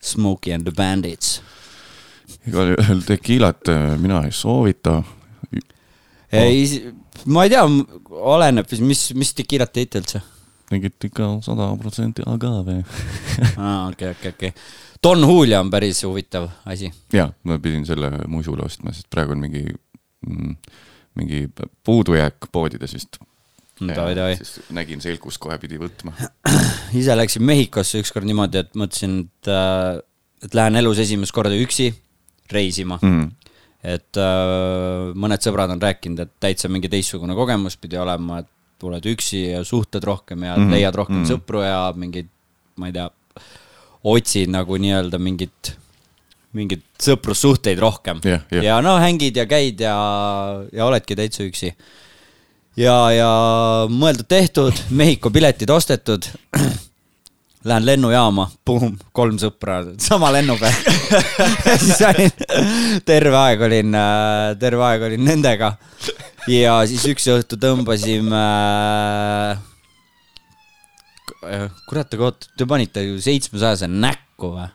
Smokey 0.00 0.52
and 0.54 0.64
the 0.64 0.70
Bandits 0.70 1.40
igal 2.48 2.72
juhul 2.74 3.02
tekiilat 3.06 3.68
äh, 3.68 3.98
mina 4.00 4.22
ei 4.24 4.32
soovita. 4.32 5.02
ei, 6.32 6.92
ma 7.26 7.44
ei 7.46 7.52
tea, 7.52 7.64
oleneb, 8.10 8.74
mis, 8.84 9.04
mis 9.18 9.32
tekiilat 9.36 9.72
teete 9.74 10.02
üldse? 10.02 10.22
mingit 10.68 11.04
ikka 11.08 11.30
sada 11.44 11.70
protsenti 11.80 12.24
agave 12.28 12.82
aa, 13.56 13.88
okei, 13.88 14.10
okei, 14.12 14.34
okei. 14.34 14.52
Don 15.02 15.22
Julio 15.22 15.60
on 15.62 15.70
päris 15.72 16.02
huvitav 16.04 16.48
asi. 16.68 16.90
jaa, 17.12 17.30
ma 17.48 17.58
pidin 17.62 17.86
selle 17.88 18.10
musule 18.28 18.66
ostma, 18.66 18.92
sest 18.92 19.08
praegu 19.12 19.32
on 19.36 19.42
mingi 19.46 19.64
mm,, 20.26 20.56
mingi 21.20 21.46
puudujääk 21.86 22.50
poodides 22.52 22.94
vist 22.98 23.20
no,. 23.80 23.94
siis 24.36 24.58
nägin 24.74 25.00
selgus, 25.00 25.38
kohe 25.40 25.56
pidi 25.62 25.80
võtma. 25.80 26.12
ise 27.00 27.16
läksin 27.16 27.46
Mehhikosse 27.48 28.02
ükskord 28.02 28.28
niimoodi, 28.28 28.66
et 28.66 28.76
mõtlesin, 28.76 29.22
et, 29.24 29.52
äh, 29.52 30.02
et 30.44 30.58
lähen 30.58 30.76
elus 30.82 31.00
esimest 31.00 31.32
korda 31.32 31.56
üksi 31.56 31.92
reisima 32.52 33.00
mm 33.00 33.47
et 33.84 34.18
äh, 34.18 35.10
mõned 35.14 35.42
sõbrad 35.44 35.72
on 35.74 35.82
rääkinud, 35.82 36.22
et 36.24 36.32
täitsa 36.42 36.70
mingi 36.72 36.90
teistsugune 36.90 37.36
kogemus 37.38 37.78
pidi 37.80 37.98
olema, 38.00 38.42
et 38.42 38.50
tuled 38.78 39.06
üksi 39.10 39.42
ja 39.52 39.62
suhtled 39.66 40.04
rohkem 40.06 40.42
ja 40.46 40.56
mm 40.56 40.64
-hmm. 40.64 40.74
leiad 40.74 40.94
rohkem 40.94 41.16
mm 41.16 41.24
-hmm. 41.24 41.34
sõpru 41.34 41.62
ja 41.64 41.92
mingeid, 41.96 42.28
ma 42.76 42.86
ei 42.86 42.92
tea, 42.92 43.10
otsid 44.04 44.50
nagu 44.50 44.76
nii-öelda 44.76 45.18
mingit, 45.18 45.72
mingeid 46.52 46.82
sõprussuhteid 47.02 47.78
rohkem 47.78 48.20
yeah,. 48.24 48.42
Yeah. 48.52 48.64
ja 48.64 48.80
no 48.80 48.96
hängid 48.98 49.36
ja 49.36 49.46
käid 49.46 49.80
ja, 49.80 49.96
ja 50.72 50.84
oledki 50.84 51.16
täitsa 51.16 51.42
üksi. 51.42 51.74
ja, 52.76 53.10
ja 53.10 53.30
mõeldud-tehtud, 53.90 54.72
Mehhiko 54.90 55.30
piletid 55.30 55.70
ostetud 55.70 56.30
Lähen 57.66 57.82
lennujaama, 57.82 58.44
puhum, 58.64 58.92
kolm 59.12 59.38
sõpra, 59.42 59.80
sama 59.98 60.30
lennu 60.30 60.54
peal 60.60 60.76
siis 61.82 61.98
olin, 62.06 62.30
terve 63.08 63.34
aeg 63.40 63.64
olin, 63.66 63.96
äh, 63.98 64.52
terve 64.60 64.84
aeg 64.86 65.02
olin 65.08 65.24
nendega. 65.26 65.72
ja 66.46 66.76
siis 66.86 67.02
üks 67.10 67.26
õhtu 67.34 67.58
tõmbasime 67.58 68.44
äh,. 71.42 71.66
kurat, 71.90 72.14
aga 72.14 72.30
oot, 72.30 72.46
te 72.54 72.68
panite 72.68 73.02
ju 73.02 73.18
seitsmesajase 73.26 73.90
näkku 73.90 74.54
või? 74.54 74.68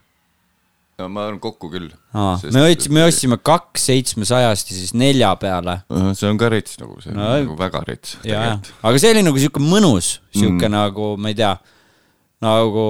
no 0.99 1.07
ma 1.09 1.25
arvan 1.27 1.39
kokku 1.41 1.69
küll. 1.71 1.89
me 2.13 2.63
otsime, 2.67 2.99
me 2.99 3.05
ostsime 3.07 3.37
kaks 3.39 3.87
seitsmesajast 3.89 4.71
ja 4.71 4.77
siis 4.77 4.93
nelja 4.97 5.31
peale. 5.41 5.79
see 6.17 6.29
on 6.29 6.39
ka 6.41 6.51
rets 6.53 6.77
nagu, 6.81 6.99
see 7.03 7.13
on 7.13 7.19
no, 7.21 7.29
nagu 7.31 7.57
väga 7.59 7.83
rets. 7.87 8.17
aga 8.27 8.95
see 8.99 9.13
oli 9.15 9.23
nagu 9.25 9.39
sihuke 9.41 9.63
mõnus, 9.63 10.17
sihuke 10.35 10.67
mm. 10.67 10.75
nagu, 10.75 11.13
ma 11.17 11.33
ei 11.33 11.39
tea, 11.39 11.53
nagu 12.41 12.85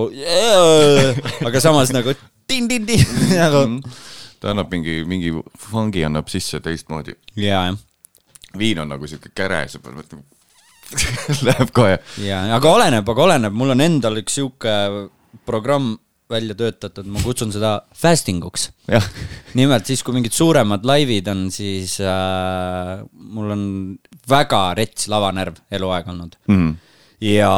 aga 1.48 1.64
samas 1.64 1.92
nagu 1.96 2.16
tin-tin-tin 2.48 3.04
nagu 3.44 3.66
mm. 3.68 3.98
ta 4.42 4.54
annab 4.54 4.72
mingi, 4.74 5.02
mingi 5.08 5.34
fungi 5.60 6.06
annab 6.06 6.30
sisse 6.32 6.62
teistmoodi. 6.64 7.18
ja, 7.36 7.66
jah. 7.72 7.82
viin 8.60 8.80
on 8.84 8.94
nagu 8.94 9.10
sihuke 9.10 9.34
käre, 9.36 9.66
sa 9.68 9.82
pead 9.84 9.98
mõtlema 9.98 10.24
Läheb 11.48 11.74
kohe. 11.74 11.98
ja, 12.22 12.44
aga 12.54 12.72
oleneb, 12.78 13.08
aga 13.10 13.28
oleneb, 13.28 13.54
mul 13.58 13.74
on 13.74 13.82
endal 13.82 14.20
üks 14.22 14.38
sihuke 14.38 14.74
programm 15.48 15.96
välja 16.34 16.56
töötatud, 16.58 17.08
ma 17.10 17.22
kutsun 17.22 17.52
seda 17.54 17.74
fasting 17.98 18.44
uks. 18.46 18.70
nimelt 19.58 19.90
siis, 19.90 20.04
kui 20.06 20.16
mingid 20.16 20.36
suuremad 20.36 20.86
laivid 20.88 21.30
on, 21.32 21.46
siis 21.54 22.00
äh, 22.02 23.04
mul 23.14 23.54
on 23.54 23.64
väga 24.30 24.64
rets 24.80 25.10
lavanärv 25.12 25.60
eluaeg 25.74 26.10
olnud 26.14 26.38
mm.. 26.48 26.70
ja 27.28 27.54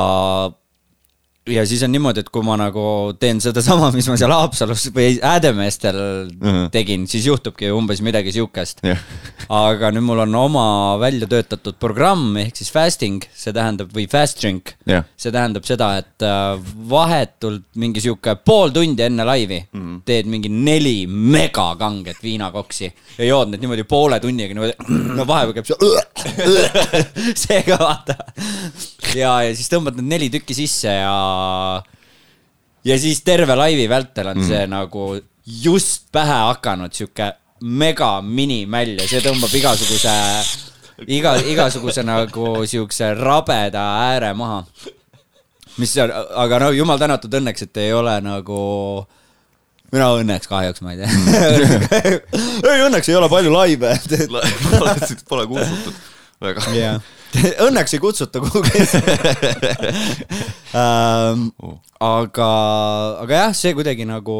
ja 1.49 1.65
siis 1.67 1.83
on 1.85 1.91
niimoodi, 1.93 2.23
et 2.23 2.29
kui 2.33 2.43
ma 2.45 2.55
nagu 2.57 3.13
teen 3.21 3.37
sedasama, 3.43 3.91
mis 3.93 4.07
ma 4.09 4.17
seal 4.17 4.33
Haapsalus 4.33 4.87
või 4.95 5.19
Häädemeestel 5.21 5.97
uh 5.99 6.47
-huh. 6.47 6.61
tegin, 6.73 7.05
siis 7.07 7.27
juhtubki 7.29 7.69
umbes 7.71 8.01
midagi 8.01 8.33
siukest 8.33 8.81
yeah.. 8.85 8.97
aga 9.49 9.91
nüüd 9.93 10.07
mul 10.07 10.23
on 10.25 10.35
oma 10.35 10.65
välja 10.99 11.27
töötatud 11.29 11.77
programm 11.79 12.37
ehk 12.41 12.57
siis 12.57 12.71
fasting, 12.73 13.21
see 13.33 13.53
tähendab, 13.53 13.93
või 13.93 14.07
fast 14.09 14.41
drink 14.41 14.73
yeah.. 14.89 15.05
see 15.17 15.31
tähendab 15.31 15.67
seda, 15.69 15.91
et 16.01 16.25
äh, 16.25 16.57
vahetult 16.89 17.69
mingi 17.75 18.01
sihuke 18.01 18.35
pool 18.41 18.73
tundi 18.73 19.05
enne 19.05 19.23
laivi 19.23 19.61
mm 19.61 19.81
-hmm. 19.81 20.01
teed 20.05 20.25
mingi 20.25 20.49
neli 20.49 21.05
megakanget 21.07 22.23
viinakoksi 22.23 22.93
ja 23.17 23.25
jood 23.25 23.53
need 23.53 23.61
niimoodi 23.61 23.83
poole 23.83 24.19
tunniga 24.19 24.53
niimoodi, 24.53 24.73
no 25.13 25.27
vahepeal 25.27 25.53
käib 25.53 25.65
see 25.69 27.33
seega 27.45 27.77
vaata. 27.77 28.17
ja, 29.13 29.43
ja 29.45 29.55
siis 29.55 29.69
tõmbad 29.69 30.01
need 30.01 30.09
neli 30.09 30.29
tükki 30.33 30.57
sisse 30.57 30.89
ja 30.89 31.34
ja 32.85 32.99
siis 33.01 33.23
terve 33.25 33.55
laivi 33.57 33.87
vältel 33.89 34.29
on 34.33 34.41
mm. 34.41 34.47
see 34.47 34.67
nagu 34.69 35.07
just 35.63 36.07
pähe 36.11 36.37
hakanud 36.49 36.93
sihuke 36.93 37.31
mega 37.65 38.19
minimäll 38.21 38.99
ja 38.99 39.07
see 39.09 39.21
tõmbab 39.23 39.53
igasuguse, 39.57 40.13
iga, 41.07 41.35
igasuguse 41.49 42.03
nagu 42.05 42.65
siukse 42.67 43.13
rabeda 43.17 43.85
ääre 44.11 44.33
maha. 44.37 44.63
mis 45.77 45.95
on, 45.99 46.11
aga 46.45 46.59
no 46.59 46.71
jumal 46.71 46.99
tänatud 46.99 47.33
õnneks, 47.39 47.67
et 47.67 47.77
ei 47.83 47.93
ole 47.93 48.15
nagu 48.23 48.59
mina 49.91 50.11
õnneks 50.19 50.49
kahjuks, 50.51 50.83
ma 50.83 50.93
ei 50.93 51.01
tea 51.01 51.09
ei, 52.73 52.81
õnneks 52.85 53.09
ei 53.09 53.15
ole 53.15 53.29
palju 53.31 53.53
laive 53.53 53.95
Pole, 54.79 54.95
pole 55.29 55.47
kutsutud 55.51 56.01
väga. 56.43 56.71
jah 56.75 57.13
õnneks 57.67 57.95
ei 57.95 58.01
kutsuta 58.03 58.41
kuhugi 58.43 58.83
ähm, 60.81 61.47
oh. 61.61 61.79
aga, 62.03 62.51
aga 63.23 63.41
jah, 63.41 63.57
see 63.57 63.73
kuidagi 63.77 64.07
nagu 64.09 64.37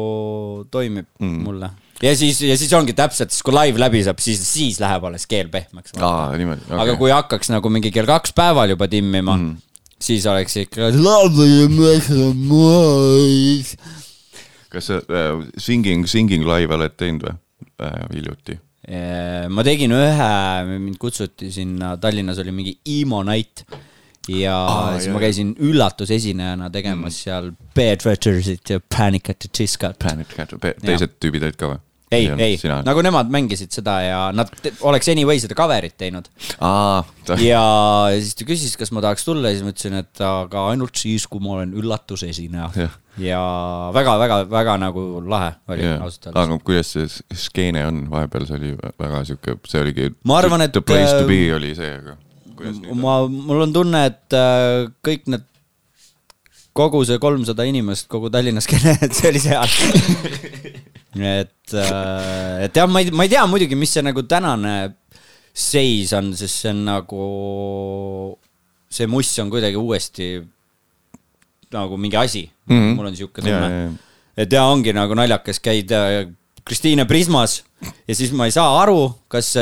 toimib 0.72 1.08
mm. 1.20 1.42
mulle 1.46 1.70
ja 2.02 2.16
siis, 2.16 2.40
ja 2.44 2.56
siis 2.58 2.72
ongi 2.76 2.94
täpselt, 2.96 3.32
siis 3.32 3.44
kui 3.46 3.54
live 3.56 3.80
läbi 3.80 4.02
saab, 4.06 4.20
siis, 4.22 4.42
siis 4.48 4.80
läheb 4.82 5.04
alles 5.08 5.26
keel 5.30 5.48
pehmeks. 5.52 5.96
aa, 6.00 6.34
niimoodi 6.36 6.66
okay.. 6.68 6.80
aga 6.84 6.98
kui 7.00 7.14
hakkaks 7.14 7.52
nagu 7.54 7.72
mingi 7.72 7.92
kell 7.94 8.08
kaks 8.08 8.36
päeval 8.36 8.74
juba 8.74 8.88
timmima 8.92 9.36
mm., 9.36 9.56
siis 10.02 10.26
oleks 10.28 10.58
ikka. 10.66 10.90
kas 14.72 14.90
sa 14.92 15.00
äh, 15.00 15.32
singing, 15.58 16.06
singing 16.10 16.44
live 16.48 16.74
oled 16.76 16.96
teinud 17.00 17.28
või 17.30 17.36
äh, 17.88 18.06
hiljuti? 18.12 18.60
Äh, 18.86 19.48
ma 19.50 19.64
tegin 19.66 19.90
ühe, 19.96 20.30
mind 20.70 20.98
kutsuti 21.02 21.50
sinna, 21.50 21.96
Tallinnas 21.98 22.38
oli 22.38 22.52
mingi 22.54 22.76
emo 23.00 23.24
night 23.26 23.64
ja 24.30 24.54
ah, 24.54 24.92
siis 24.94 25.08
jah, 25.08 25.16
ma 25.16 25.22
käisin 25.22 25.50
üllatusesinejana 25.62 26.68
tegemas 26.74 27.10
mm. 27.10 27.18
seal 27.18 27.50
Bad 27.74 28.06
Retchersit 28.06 28.70
ja 28.70 28.78
Panic 28.80 29.30
at 29.32 29.40
the 29.42 29.50
Disco. 29.50 29.90
Panic 30.02 30.38
at 30.38 30.54
the, 30.54 30.72
teised 30.82 31.18
tüübid 31.22 31.46
olid 31.46 31.58
ka 31.58 31.72
või? 31.72 31.82
ei, 32.14 32.28
ei, 32.38 32.58
nagu 32.86 33.02
nemad 33.02 33.30
mängisid 33.34 33.74
seda 33.74 33.96
ja 34.04 34.18
nad 34.30 34.50
oleks 34.86 35.10
anyway 35.10 35.40
seda 35.42 35.56
cover'it 35.58 35.96
teinud. 35.98 36.28
ja 37.42 37.64
siis 38.14 38.38
ta 38.38 38.46
küsis, 38.46 38.76
kas 38.78 38.94
ma 38.94 39.02
tahaks 39.02 39.26
tulla 39.26 39.50
ja 39.50 39.58
siis 39.58 39.66
ma 39.66 39.74
ütlesin, 39.74 39.98
et 39.98 40.22
aga 40.22 40.68
ainult 40.70 41.02
siis, 41.02 41.26
kui 41.30 41.42
ma 41.42 41.56
olen 41.58 41.74
üllatusesineja. 41.74 42.70
Ja 43.20 43.40
väga-väga-väga 43.96 44.76
nagu 44.80 45.04
lahe 45.24 45.54
oli 45.72 45.88
ausalt 45.88 46.28
öeldes. 46.28 46.42
aga 46.42 46.58
kuidas 46.64 46.92
see 46.92 47.40
skeene 47.46 47.84
on, 47.88 48.04
vahepeal 48.12 48.46
see 48.48 48.58
oli 48.58 48.72
väga 48.76 49.22
sihuke, 49.28 49.56
see 49.68 49.82
oligi. 49.82 50.10
ma 50.28 50.40
arvan, 50.42 50.66
et. 50.66 50.74
The 50.76 50.84
place 50.84 51.12
to 51.16 51.26
be 51.28 51.40
oli 51.56 51.72
see, 51.78 51.92
aga. 51.96 52.16
ma, 52.94 53.18
mul 53.26 53.66
on 53.66 53.72
tunne, 53.72 54.04
et 54.10 54.36
äh, 54.36 54.88
kõik 55.06 55.30
need 55.32 55.46
kogu 56.76 57.00
see 57.08 57.20
kolmsada 57.22 57.64
inimest, 57.64 58.08
kogu 58.12 58.28
Tallinna 58.32 58.60
skeene, 58.64 58.98
et 59.06 59.16
see 59.16 59.30
oli 59.32 59.40
seal 59.40 59.70
et, 61.40 61.72
äh, 61.72 62.66
et 62.66 62.76
jah, 62.76 62.90
ma 62.90 63.00
ei, 63.00 63.12
ma 63.16 63.24
ei 63.24 63.32
tea 63.32 63.46
muidugi, 63.48 63.78
mis 63.78 63.96
see 63.96 64.04
nagu 64.04 64.26
tänane 64.28 64.76
seis 65.56 66.12
on, 66.16 66.34
sest 66.36 66.66
see 66.66 66.74
on 66.74 66.84
nagu, 66.90 67.30
see 68.92 69.08
muss 69.08 69.32
on 69.40 69.48
kuidagi 69.52 69.80
uuesti 69.80 70.34
nagu 71.72 71.96
mingi 71.96 72.16
asi 72.16 72.50
mm, 72.66 72.76
-hmm. 72.76 72.94
mul 72.96 73.06
on 73.06 73.16
sihuke 73.16 73.42
tunne. 73.42 73.92
et 74.36 74.52
ja 74.52 74.64
ongi 74.64 74.92
nagu 74.92 75.14
naljakas, 75.14 75.60
käid 75.60 75.90
äh, 75.90 76.26
Kristiine 76.64 77.04
Prismas 77.04 77.64
ja 78.08 78.14
siis 78.14 78.32
ma 78.32 78.44
ei 78.44 78.50
saa 78.50 78.80
aru, 78.82 79.12
kas 79.28 79.54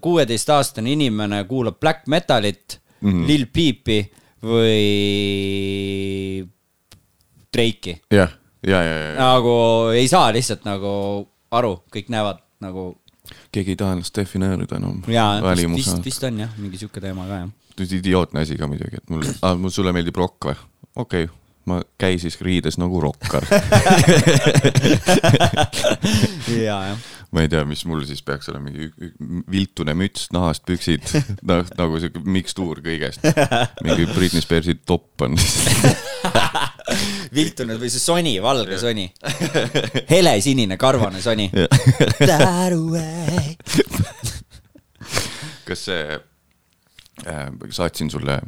kuueteistaastane 0.00 0.92
inimene 0.92 1.44
kuulab 1.44 1.80
black 1.80 2.06
metalit 2.06 2.80
mm, 3.00 3.10
-hmm. 3.10 3.26
Lil 3.26 3.46
Peepi 3.46 4.10
või 4.44 4.82
Drake'i. 7.54 8.00
jah 8.10 8.30
ja, 8.66 8.82
ja, 8.82 8.96
ja. 8.96 9.14
nagu 9.18 9.54
ei 9.94 10.08
saa 10.08 10.32
lihtsalt 10.32 10.64
nagu 10.68 10.92
aru, 11.54 11.76
kõik 11.92 12.10
näevad 12.12 12.40
nagu. 12.64 12.94
keegi 13.52 13.74
ei 13.74 13.80
taha 13.80 13.96
ennast 13.96 14.16
defineerida 14.16 14.78
enam 14.80 15.00
no.. 15.00 15.12
jaa, 15.12 15.54
vist, 15.74 16.04
vist, 16.04 16.24
on 16.28 16.42
jah, 16.44 16.52
mingi 16.60 16.80
sihuke 16.80 17.00
teema 17.00 17.26
ka 17.28 17.40
jah. 17.44 17.94
idiootne 18.00 18.44
asi 18.44 18.58
ka 18.60 18.68
muidugi, 18.70 19.00
et 19.00 19.10
mul 19.12 19.24
ah,, 19.40 19.56
mul 19.58 19.72
sulle 19.74 19.94
meeldib 19.96 20.16
rokk 20.20 20.50
või? 20.50 20.60
okei 20.94 21.24
okay 21.28 21.43
ma 21.70 21.80
käi 22.00 22.18
siis 22.20 22.36
riides 22.44 22.76
nagu 22.80 23.00
rokkar 23.00 23.46
ja, 26.48 26.78
jah. 26.90 26.98
ma 27.32 27.44
ei 27.44 27.48
tea, 27.52 27.64
mis 27.68 27.84
mul 27.88 28.04
siis 28.08 28.22
peaks 28.26 28.50
olema, 28.52 28.68
mingi 28.68 28.90
viltune 29.50 29.94
müts, 29.98 30.28
nahast 30.34 30.64
püksid, 30.68 31.06
noh 31.48 31.64
nagu 31.78 32.00
siuke 32.02 32.22
mikstuur 32.24 32.82
kõigest. 32.84 33.24
mingi 33.86 34.06
Britney 34.12 34.44
Spearsi 34.44 34.76
topp 34.86 35.24
on 35.26 35.38
viltunud 37.36 37.80
või 37.80 37.90
see 37.92 38.02
soni, 38.02 38.36
valge 38.44 38.78
soni. 38.80 39.08
helesinine 40.12 40.76
karvane 40.80 41.22
soni 41.24 41.48
kas 45.64 45.84
see 45.88 46.20
äh,, 47.26 47.48
saatsin 47.72 48.10
sulle 48.12 48.38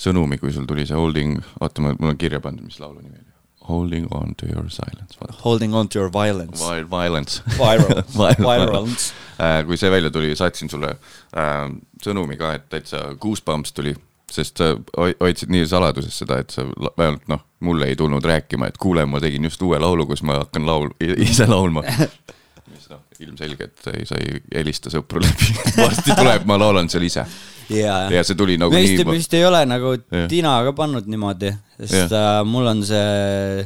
sõnumi, 0.00 0.38
kui 0.40 0.52
sul 0.54 0.66
tuli 0.68 0.86
see 0.88 0.98
holding, 0.98 1.38
oota, 1.60 1.84
mul 1.84 2.12
on 2.14 2.18
kirja 2.20 2.40
pandud, 2.44 2.66
mis 2.66 2.80
laulu 2.82 3.00
nimi 3.02 3.16
oli. 3.18 3.30
Holding 3.64 4.10
on 4.12 4.34
to 4.36 4.46
your 4.46 4.68
silence. 4.68 5.16
Holding 5.40 5.74
on 5.74 5.88
to 5.88 5.98
your 5.98 6.10
violence. 6.12 6.60
Violence. 6.90 7.40
Viral. 7.56 8.02
Violence. 8.12 9.14
Äh, 9.40 9.62
kui 9.64 9.78
see 9.80 9.88
välja 9.90 10.10
tuli, 10.12 10.34
saatsin 10.36 10.68
sulle 10.68 10.90
äh, 10.92 11.70
sõnumi 12.04 12.36
ka, 12.36 12.52
et 12.58 12.68
täitsa 12.68 13.14
goosebumps 13.20 13.72
tuli 13.72 13.94
sest 14.34 14.60
sa 14.60 14.72
hoidsid 14.96 15.52
nii 15.52 15.66
saladuses 15.68 16.16
seda, 16.22 16.40
et 16.42 16.54
sa 16.54 16.64
vähemalt 16.66 17.26
noh, 17.30 17.44
mulle 17.64 17.88
ei 17.90 17.96
tulnud 17.98 18.24
rääkima, 18.24 18.68
et 18.70 18.78
kuule, 18.80 19.04
ma 19.06 19.20
tegin 19.22 19.46
just 19.46 19.62
uue 19.62 19.78
laulu, 19.80 20.06
kus 20.10 20.24
ma 20.26 20.40
hakkan 20.42 20.66
laul, 20.66 20.90
ise 21.00 21.46
laulma. 21.50 21.84
mis 22.72 22.88
noh, 22.90 23.03
ilmselge, 23.22 23.70
et 23.70 23.90
ei, 23.94 24.06
sa 24.08 24.18
ei 24.20 24.40
helista 24.54 24.92
sõpru 24.92 25.22
läbi 25.22 25.52
varsti 25.78 26.16
tuleb, 26.16 26.46
ma 26.48 26.58
laulan 26.60 26.90
seal 26.92 27.06
ise. 27.06 27.24
ja, 27.72 28.04
ja 28.12 28.24
see 28.26 28.38
tuli 28.38 28.58
nagu 28.60 28.74
me 28.74 28.82
vist, 28.84 28.98
nii. 28.98 29.08
me 29.08 29.16
vist 29.18 29.38
ei 29.38 29.46
ole 29.46 29.64
nagu 29.68 29.94
ja. 29.96 30.26
Tina 30.30 30.58
ka 30.66 30.74
pannud 30.76 31.08
niimoodi, 31.10 31.54
sest 31.80 32.12
äh, 32.12 32.42
mul 32.48 32.68
on 32.74 32.84
see 32.86 33.64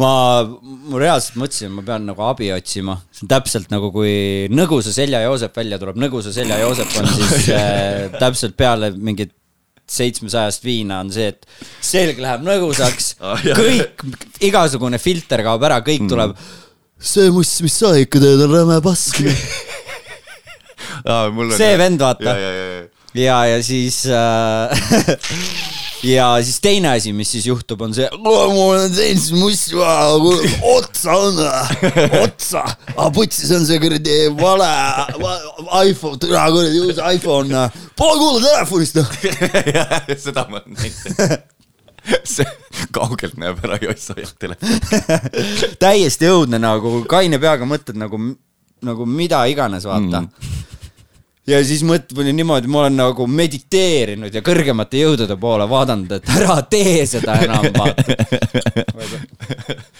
ma, 0.00 0.12
ma 0.90 1.02
reaalselt 1.02 1.38
mõtlesin, 1.40 1.74
ma 1.74 1.84
pean 1.86 2.06
nagu 2.08 2.24
abi 2.26 2.50
otsima, 2.54 2.96
see 3.14 3.26
on 3.26 3.34
täpselt 3.34 3.70
nagu 3.72 3.92
kui 3.94 4.48
Nõgusa 4.52 4.94
selja 4.94 5.22
Joosep 5.26 5.60
välja 5.60 5.80
tuleb, 5.82 6.00
Nõgusa 6.00 6.32
selja 6.34 6.60
Joosep 6.62 6.96
on 7.02 7.12
siis 7.18 7.50
äh, 7.58 8.08
täpselt 8.20 8.56
peale 8.58 8.92
mingit 8.96 9.36
seitsmesajast 9.90 10.64
viina 10.64 11.00
on 11.02 11.10
see, 11.14 11.32
et 11.32 11.46
selg 11.82 12.20
läheb 12.22 12.44
nõgusaks 12.46 13.14
ah,, 13.26 13.42
kõik, 13.58 14.04
igasugune 14.46 15.00
filter 15.02 15.42
kaob 15.46 15.64
ära, 15.66 15.80
kõik 15.86 16.04
mm. 16.06 16.12
tuleb. 16.12 16.36
See 17.00 17.30
muss, 17.32 17.52
mis 17.64 17.76
sa 17.80 17.94
ikka 17.96 18.20
teed, 18.22 18.44
on 18.44 18.52
räme 18.54 18.78
pask 18.84 19.20
ah,. 21.04 21.28
see 21.56 21.76
vend, 21.80 22.00
vaata. 22.00 22.34
ja, 22.36 22.38
ja, 22.38 22.52
ja, 22.52 22.88
ja, 23.14 23.38
ja 23.54 23.62
siis 23.64 24.04
äh, 24.06 24.68
ja 26.14 26.28
siis 26.44 26.60
teine 26.60 26.92
asi, 26.92 27.12
mis 27.16 27.32
siis 27.32 27.46
juhtub, 27.48 27.80
on 27.84 27.94
see, 27.96 28.08
mul 28.20 28.76
on 28.76 28.92
selline 28.92 29.40
must 29.40 29.72
otsa 30.74 31.16
on, 31.16 31.40
otsa, 32.24 32.64
aga 32.96 33.08
putsis 33.16 33.52
on 33.56 33.64
see 33.68 33.80
kuradi 33.82 34.18
vale 34.40 34.68
iPhone, 35.86 36.20
türa 36.20 36.48
kuradi 36.52 36.84
uus 36.84 37.00
iPhone, 37.14 37.64
pole 37.96 38.20
kuulda 38.20 38.44
telefonist 38.50 39.00
noh. 39.00 39.16
seda 40.26 40.46
ma 40.52 40.62
näitasin 40.66 41.48
see 42.34 42.46
kaugelt 42.94 43.36
näeb 43.40 43.60
ära 43.64 43.78
Joss 43.82 44.12
hoiab 44.14 44.34
telefoni 44.40 44.80
täiesti 45.84 46.30
õudne 46.30 46.60
nagu, 46.62 47.00
kaine 47.10 47.40
peaga 47.42 47.68
mõtled 47.68 48.00
nagu, 48.00 48.20
nagu 48.86 49.06
mida 49.06 49.44
iganes, 49.50 49.88
vaata 49.88 50.24
mm 50.24 50.58
ja 51.50 51.60
siis 51.66 51.82
mõtlen 51.86 52.30
niimoodi, 52.36 52.68
ma 52.70 52.84
olen 52.84 52.96
nagu 53.00 53.26
mediteerinud 53.26 54.34
ja 54.34 54.42
kõrgemate 54.44 55.00
jõudude 55.02 55.36
poole 55.40 55.66
vaadanud, 55.70 56.12
et 56.18 56.32
ära 56.36 56.60
tee 56.70 57.04
seda 57.08 57.36
enam, 57.44 57.66
vaata 57.74 58.04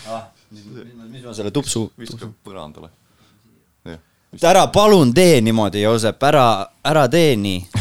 ah,. 0.14 0.24
mis 0.50 1.24
ma 1.24 1.34
selle 1.34 1.50
tupsu. 1.54 1.88
viskab 1.98 2.32
põrandale. 2.44 2.90
ära 4.42 4.66
palun 4.72 5.14
tee 5.14 5.40
niimoodi, 5.40 5.82
Joosep, 5.82 6.22
ära, 6.30 6.46
ära 6.84 7.08
tee 7.08 7.36
nii 7.36 7.79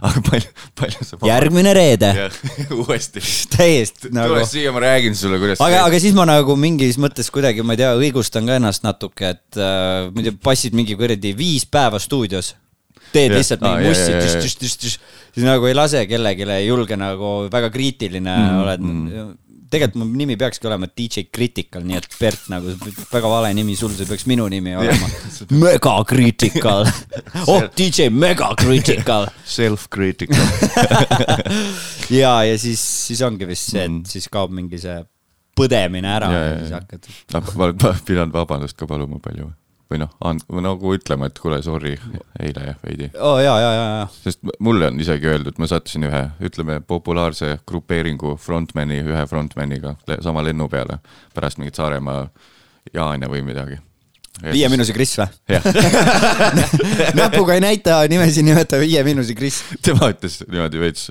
aga 0.00 0.22
palju, 0.26 0.54
palju 0.80 1.06
sa 1.06 1.18
järgmine 1.28 1.74
reede. 1.76 2.10
uuesti. 2.78 3.22
täiesti 3.52 4.12
nagu. 4.14 4.34
tule 4.34 4.46
siia, 4.48 4.72
ma 4.74 4.84
räägin 4.84 5.18
sulle, 5.18 5.40
kuidas. 5.42 5.60
aga, 5.64 5.84
aga 5.88 6.00
siis 6.02 6.16
ma 6.16 6.26
nagu 6.28 6.56
mingis 6.60 6.98
mõttes 7.02 7.30
kuidagi, 7.34 7.64
ma 7.66 7.76
ei 7.76 7.82
tea, 7.82 7.92
õigustan 7.98 8.48
ka 8.48 8.58
ennast 8.60 8.86
natuke, 8.86 9.34
et 9.36 9.60
äh, 9.60 10.08
ma 10.08 10.22
ei 10.22 10.30
tea, 10.30 10.40
passid 10.50 10.76
mingi 10.76 10.98
kuradi 10.98 11.34
viis 11.36 11.68
päeva 11.68 12.00
stuudios 12.02 12.54
teed 13.10 13.34
lihtsalt 13.34 13.62
mingi 13.64 13.90
mussi, 13.90 14.98
siis 15.34 15.46
nagu 15.46 15.66
ei 15.68 15.76
lase 15.76 16.04
kellelegi, 16.10 16.46
ei 16.54 16.68
julge 16.68 16.98
nagu 16.98 17.32
väga 17.50 17.70
kriitiline 17.74 18.34
mm, 18.36 18.60
oled 18.64 18.84
mm. 18.86 19.30
Tegelikult 19.70 20.02
mu 20.02 20.18
nimi 20.18 20.36
peakski 20.38 20.66
olema 20.66 20.88
DJ 20.90 21.28
Critical, 21.32 21.84
nii 21.86 21.98
et 22.00 22.08
Bert 22.18 22.48
nagu 22.50 22.74
väga 23.12 23.30
vale 23.30 23.52
nimi, 23.56 23.76
sul 23.78 23.92
see 23.94 24.08
peaks 24.08 24.26
minu 24.30 24.48
nimi 24.50 24.74
olema. 24.78 25.10
Mega 25.62 25.94
Critical 26.08 26.88
oh, 27.50 27.68
DJ 27.76 28.10
Mega 28.10 28.50
Critical 28.58 29.28
Self-critical 29.56 30.44
ja, 32.10 32.34
ja 32.46 32.58
siis, 32.58 32.82
siis 33.06 33.22
ongi 33.26 33.48
vist 33.48 33.70
see, 33.70 33.86
et 33.86 33.92
mm. 33.92 34.04
siis 34.10 34.28
kaob 34.32 34.54
mingi 34.56 34.80
see 34.82 34.98
põdemine 35.60 36.10
ära 36.16 36.30
ja, 36.32 36.42
ja, 36.42 36.52
ja 36.52 36.60
siis 36.64 36.76
hakkad. 36.78 37.10
ma 37.58 37.94
pidanud 38.06 38.34
vabandust 38.34 38.78
ka 38.78 38.88
paluma 38.90 39.22
palju 39.22 39.50
või 39.90 39.98
noh, 40.04 40.12
nagu 40.62 40.94
ütlema, 40.94 41.26
et 41.30 41.38
kuule, 41.42 41.58
sorry, 41.66 41.96
eile 42.38 42.66
jah, 42.68 42.78
veidi. 42.84 43.10
oh, 43.18 43.40
ja, 43.42 43.56
ja, 43.58 43.70
ja, 43.74 43.84
ja. 44.00 44.06
sest 44.22 44.42
mulle 44.62 44.90
on 44.90 45.00
isegi 45.02 45.30
öeldud, 45.32 45.58
ma 45.58 45.66
sattusin 45.70 46.06
ühe, 46.06 46.22
ütleme, 46.46 46.78
populaarse 46.86 47.56
grupeeringu 47.66 48.36
frontmani, 48.40 49.02
ühe 49.02 49.26
frontmaniga 49.30 49.96
sama 50.22 50.44
lennu 50.46 50.68
peale 50.70 51.00
pärast 51.34 51.58
mingit 51.58 51.80
Saaremaa 51.80 52.28
Jaane 52.94 53.28
või 53.30 53.42
midagi. 53.46 53.80
viie 54.46 54.70
miinusi 54.70 54.94
Kris 54.96 55.16
või? 55.18 55.26
näpuga 57.20 57.58
ei 57.58 57.64
näita, 57.64 58.00
nimesid 58.08 58.46
nimeta 58.46 58.78
Viie 58.80 59.02
miinusi 59.04 59.34
Kris. 59.38 59.62
tema 59.82 60.12
ütles 60.14 60.40
niimoodi 60.46 60.80
veits, 60.80 61.10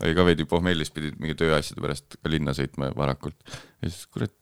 oli 0.00 0.14
ka 0.16 0.24
veidi 0.24 0.46
pohmellis, 0.48 0.94
pidid 0.94 1.18
mingi 1.18 1.34
tööasjade 1.38 1.82
pärast 1.82 2.16
ka 2.20 2.30
linna 2.30 2.54
sõitma 2.56 2.94
varakult. 2.96 3.36
ja 3.82 3.90
siis 3.90 4.06
kurat, 4.06 4.34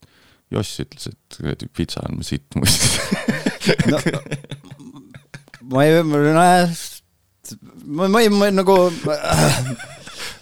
Joss 0.54 0.80
ütles, 0.80 1.11
et 1.11 1.37
kuradi 1.37 1.68
pitsa 1.76 2.04
on 2.08 2.22
sitt 2.24 2.56
muist 2.56 2.98
no, 3.90 4.00
ma 5.68 5.84
ei, 5.84 6.00
nojah, 6.00 6.72
ma, 7.84 8.08
ma 8.08 8.22
ei, 8.24 8.32
ma 8.32 8.48
nagu 8.54 8.78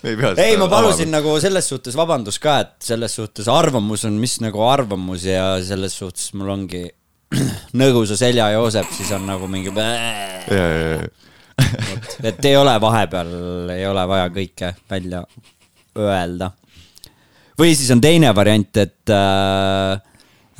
ei, 0.06 0.14
ei, 0.44 0.56
ma 0.60 0.68
palusin 0.70 1.08
avama. 1.08 1.16
nagu 1.18 1.34
selles 1.42 1.70
suhtes 1.72 1.96
vabandust 1.98 2.40
ka, 2.42 2.58
et 2.62 2.90
selles 2.92 3.16
suhtes 3.18 3.48
arvamus 3.50 4.06
on, 4.06 4.18
mis 4.22 4.38
nagu 4.44 4.62
arvamus 4.66 5.26
ja 5.26 5.56
selles 5.66 5.96
suhtes 5.98 6.30
mul 6.38 6.52
ongi 6.54 6.84
nõgusa 7.80 8.18
selja 8.18 8.50
Joosep, 8.54 8.92
siis 8.94 9.10
on 9.16 9.26
nagu 9.26 9.48
mingi. 9.50 9.72
et 12.30 12.44
ei 12.46 12.56
ole 12.56 12.76
vahepeal, 12.80 13.34
ei 13.74 13.86
ole 13.88 14.06
vaja 14.08 14.30
kõike 14.34 14.74
välja 14.90 15.24
öelda. 15.98 16.52
Või 17.58 17.74
siis 17.76 17.90
on 17.94 18.02
teine 18.04 18.32
variant, 18.36 18.82
et 18.82 19.12
äh, 19.12 19.98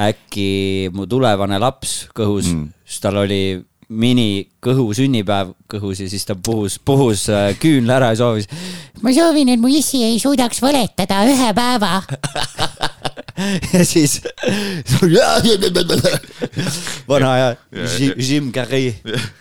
äkki 0.08 0.90
mu 0.94 1.06
tulevane 1.08 1.58
laps 1.60 2.04
kõhus 2.16 2.52
mm., 2.52 2.68
siis 2.86 3.02
tal 3.02 3.22
oli 3.22 3.58
mini 3.86 4.42
kõhu 4.62 4.88
sünnipäev 4.98 5.52
kõhus 5.70 6.00
ja 6.02 6.08
siis 6.10 6.26
ta 6.26 6.34
puhus, 6.34 6.80
puhus 6.82 7.28
äh, 7.30 7.52
küünla 7.62 8.00
ära 8.00 8.10
ja 8.14 8.18
soovis. 8.18 8.48
ma 9.02 9.14
soovin, 9.14 9.52
et 9.54 9.62
mu 9.62 9.70
issi 9.70 10.02
ei 10.02 10.18
suudaks 10.18 10.58
võletada 10.62 11.22
ühe 11.30 11.52
päeva 11.54 12.00
ja 13.74 13.84
siis 13.86 14.18
vana 17.10 17.32
aja 17.32 17.56
Jim 18.16 18.52
Carrey. 18.52 18.94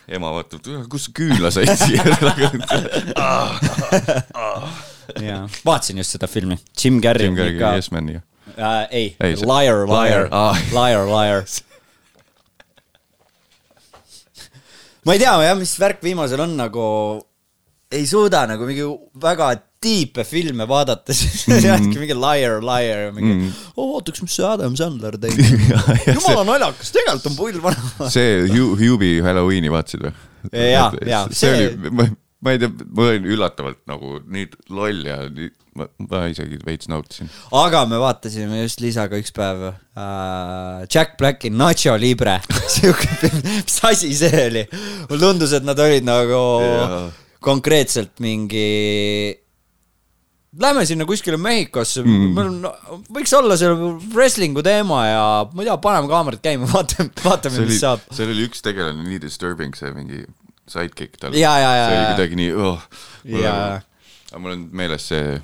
ema 0.08 0.32
vaatab, 0.36 0.60
kus 0.90 1.10
küünla 1.10 1.52
said 1.54 1.70
siia 1.80 2.04
vaatasin 5.68 6.02
just 6.02 6.16
seda 6.18 6.28
filmi, 6.28 6.58
Jim 6.78 7.02
Carrey. 7.02 7.30
Jim 7.30 7.38
Carrey, 7.38 7.76
Yes 7.76 7.92
Man, 7.92 8.10
jah 8.10 8.24
äh,. 8.58 8.88
ei, 8.92 9.16
ei, 9.20 9.36
liar, 9.36 9.86
liar, 9.88 10.28
ah. 10.32 10.58
liar, 10.72 11.06
liar 11.08 11.46
ma 15.06 15.14
ei 15.14 15.22
tea 15.22 15.38
jah, 15.46 15.56
mis 15.60 15.76
värk 15.80 16.04
viimasel 16.06 16.42
on 16.46 16.58
nagu, 16.58 16.84
ei 17.94 18.06
suuda 18.10 18.46
nagu 18.50 18.68
mingi 18.70 18.86
väga 19.22 19.54
tiipe 19.86 20.26
filme 20.26 20.66
vaadates 20.70 21.22
mm 21.48 21.58
-hmm. 21.60 22.00
mingi 22.02 22.18
liar, 22.18 22.62
liar, 22.64 23.12
mingi 23.14 23.34
mm 23.34 23.42
-hmm. 23.42 23.72
oh, 23.76 23.96
ootaks, 23.98 24.22
mis 24.22 24.36
see 24.36 24.46
Adam 24.46 24.76
Sandler 24.76 25.18
tegi 25.18 25.46
jumala 26.16 26.44
naljakas, 26.44 26.92
tegelikult 26.92 27.32
on 27.32 27.36
pull 27.36 27.62
vana 27.62 28.10
see 28.10 28.46
Hubie 28.50 29.22
Halloweeni 29.22 29.72
vaatasid 29.72 30.08
või? 30.08 30.14
ja, 30.52 30.92
ja 31.06 31.26
see, 31.30 31.40
see 31.40 31.54
oli, 31.54 32.10
ma 32.46 32.54
ei 32.54 32.62
tea, 32.62 32.70
ma 32.70 33.08
olin 33.10 33.26
üllatavalt 33.36 33.82
nagu 33.90 34.20
nii 34.22 34.50
loll 34.74 35.08
ja 35.08 35.18
nii, 35.34 35.50
ma, 35.80 35.88
ma 36.06 36.26
isegi 36.30 36.60
veits 36.66 36.90
nautisin. 36.92 37.32
aga 37.58 37.86
me 37.90 37.98
vaatasime 38.02 38.62
just 38.62 38.84
Liisaga 38.84 39.18
üks 39.22 39.34
päev 39.36 39.64
äh, 39.72 40.86
Jack 40.86 41.18
Blacki 41.20 41.50
Nacho 41.50 41.96
Libre 42.00 42.38
siuke 42.76 43.32
mis 43.32 43.80
asi 43.90 44.14
see 44.18 44.46
oli? 44.46 44.68
mulle 45.10 45.24
tundus, 45.24 45.56
et 45.58 45.66
nad 45.66 45.82
olid 45.82 46.06
nagu 46.06 46.44
ja. 46.62 47.02
konkreetselt 47.44 48.22
mingi 48.24 48.70
Lähme 50.56 50.86
sinna 50.88 51.04
kuskile 51.04 51.36
Mehhikosse 51.42 52.00
mm., 52.06 52.30
meil 52.32 52.48
on, 52.48 53.02
võiks 53.12 53.34
olla 53.36 53.58
seal 53.60 53.74
wrestling'u 54.14 54.62
teema 54.64 55.02
ja 55.04 55.24
ma 55.50 55.66
ei 55.66 55.68
tea, 55.68 55.76
paneme 55.84 56.08
kaamerad 56.08 56.40
käima, 56.46 56.70
vaatame, 56.72 57.12
vaatame, 57.26 57.66
mis 57.66 57.82
saab. 57.84 58.06
seal 58.16 58.32
oli 58.32 58.46
üks 58.48 58.64
tegelane 58.64 59.04
nii 59.04 59.20
disturbing, 59.26 59.76
see 59.76 59.92
mingi 59.92 60.22
sidekick 60.68 61.18
tal. 61.20 61.34
see 61.34 61.46
oli 61.46 62.06
kuidagi 62.14 62.36
nii 62.40 62.52
oh,. 62.54 62.82
aga 63.42 64.40
mul 64.42 64.56
on 64.56 64.68
meeles 64.72 65.08
see, 65.12 65.38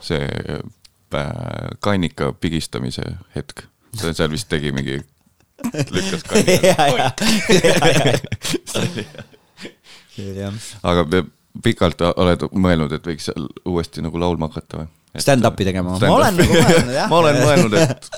see 0.00 0.24
äh, 1.14 1.30
kannika 1.80 2.32
pigistamise 2.40 3.04
hetk. 3.36 3.66
seal 4.00 4.30
vist 4.32 4.48
tegi 4.52 4.72
mingi, 4.76 5.00
lükkas 5.94 6.22
kannika. 6.28 7.12
aga 10.90 11.06
pikalt 11.64 12.04
oled 12.16 12.46
mõelnud, 12.52 12.92
et 12.96 13.06
võiks 13.06 13.30
uuesti 13.64 14.04
nagu 14.04 14.20
laulma 14.20 14.50
hakata 14.50 14.82
või? 14.82 14.92
Stand-up'i 15.16 15.64
tegema 15.64 15.96
stand, 15.96 16.12
ma 16.12 16.16
olen 16.18 16.36
nagu 16.36 16.52
mõelnud 16.52 16.92
jah 16.92 17.08
ma 17.10 17.18
olen 17.22 17.38
mõelnud, 17.40 17.76
et, 17.80 18.08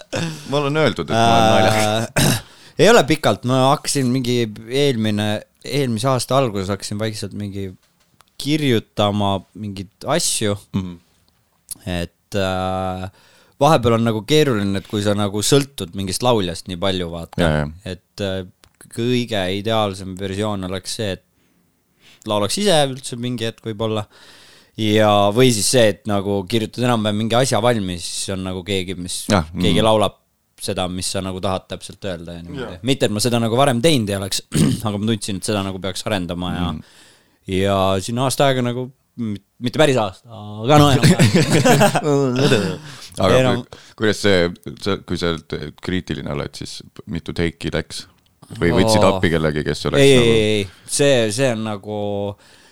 ma 0.50 0.60
olen 0.62 0.80
öeldud, 0.82 1.06
et 1.06 1.14
ma 1.14 1.26
olen 1.36 1.52
naljakas 1.54 2.38
ei 2.82 2.88
ole 2.90 3.04
pikalt, 3.06 3.46
ma 3.50 3.60
hakkasin 3.72 4.10
mingi 4.10 4.40
eelmine 4.66 5.28
eelmise 5.64 6.08
aasta 6.10 6.38
alguses 6.38 6.70
hakkasin 6.72 6.98
vaikselt 7.00 7.34
mingi 7.38 7.70
kirjutama 8.38 9.40
mingeid 9.54 10.06
asju 10.06 10.54
mm. 10.54 10.82
-hmm. 10.82 10.98
et 11.86 12.36
äh, 12.38 13.10
vahepeal 13.60 13.98
on 13.98 14.04
nagu 14.06 14.22
keeruline, 14.22 14.78
et 14.78 14.86
kui 14.86 15.02
sa 15.02 15.14
nagu 15.18 15.42
sõltud 15.42 15.96
mingist 15.98 16.22
lauljast 16.22 16.68
nii 16.70 16.78
palju, 16.80 17.10
vaata, 17.10 17.50
et 17.84 18.22
äh, 18.22 18.44
kõige 18.94 19.40
ideaalsem 19.58 20.14
versioon 20.18 20.64
oleks 20.68 20.94
see, 21.00 21.16
et 21.18 21.24
laulaks 22.28 22.58
ise 22.62 22.76
üldse 22.86 23.18
mingi 23.20 23.48
hetk 23.48 23.64
võib-olla 23.66 24.06
ja, 24.78 25.10
või 25.34 25.50
siis 25.54 25.70
see, 25.74 25.88
et 25.94 26.06
nagu 26.10 26.40
kirjutad 26.50 26.86
enam-vähem 26.86 27.24
mingi 27.24 27.38
asja 27.38 27.60
valmis, 27.62 28.06
siis 28.06 28.34
on 28.36 28.46
nagu 28.46 28.62
keegi, 28.66 28.94
mis, 28.98 29.24
keegi 29.28 29.80
mm. 29.80 29.84
laulab 29.84 30.18
seda, 30.62 30.86
mis 30.92 31.10
sa 31.14 31.22
nagu 31.24 31.40
tahad 31.42 31.66
täpselt 31.70 32.04
öelda 32.08 32.38
ja 32.38 32.44
niimoodi. 32.44 32.78
mitte, 32.88 33.08
et 33.08 33.14
ma 33.14 33.22
seda 33.22 33.40
nagu 33.42 33.58
varem 33.58 33.82
teinud 33.84 34.10
ei 34.10 34.18
oleks, 34.18 34.42
aga 34.86 34.94
ma 34.96 35.10
tundsin, 35.10 35.40
et 35.40 35.50
seda 35.50 35.64
nagu 35.66 35.80
peaks 35.82 36.06
arendama 36.08 36.54
ja 36.54 36.70
mm., 36.72 36.82
ja 37.48 37.76
siin 38.04 38.20
aasta 38.20 38.50
aega 38.50 38.64
nagu, 38.66 38.88
mitte 39.16 39.80
päris 39.80 39.98
aasta, 40.00 40.28
aga 40.28 40.80
no 40.82 40.90
enam-vähem 40.92 42.68
aga 43.24 43.40
enam... 43.40 43.64
kuidas 43.98 44.22
see, 44.26 44.44
sa, 44.84 44.98
kui 45.08 45.18
sa 45.20 45.32
kriitiline 45.84 46.30
oled, 46.34 46.54
siis 46.58 46.78
mitu 47.10 47.34
teiki 47.36 47.72
läks? 47.74 48.06
või 48.56 48.70
võtsid 48.72 49.02
oh. 49.02 49.10
appi 49.10 49.28
kellegi, 49.32 49.64
kes 49.66 49.88
oleks 49.90 50.00
ei 50.00 50.14
nagu..., 50.16 50.28
ei, 50.28 50.44
ei, 50.60 50.68
see, 50.88 51.16
see 51.36 51.50
on 51.52 51.66
nagu 51.66 51.98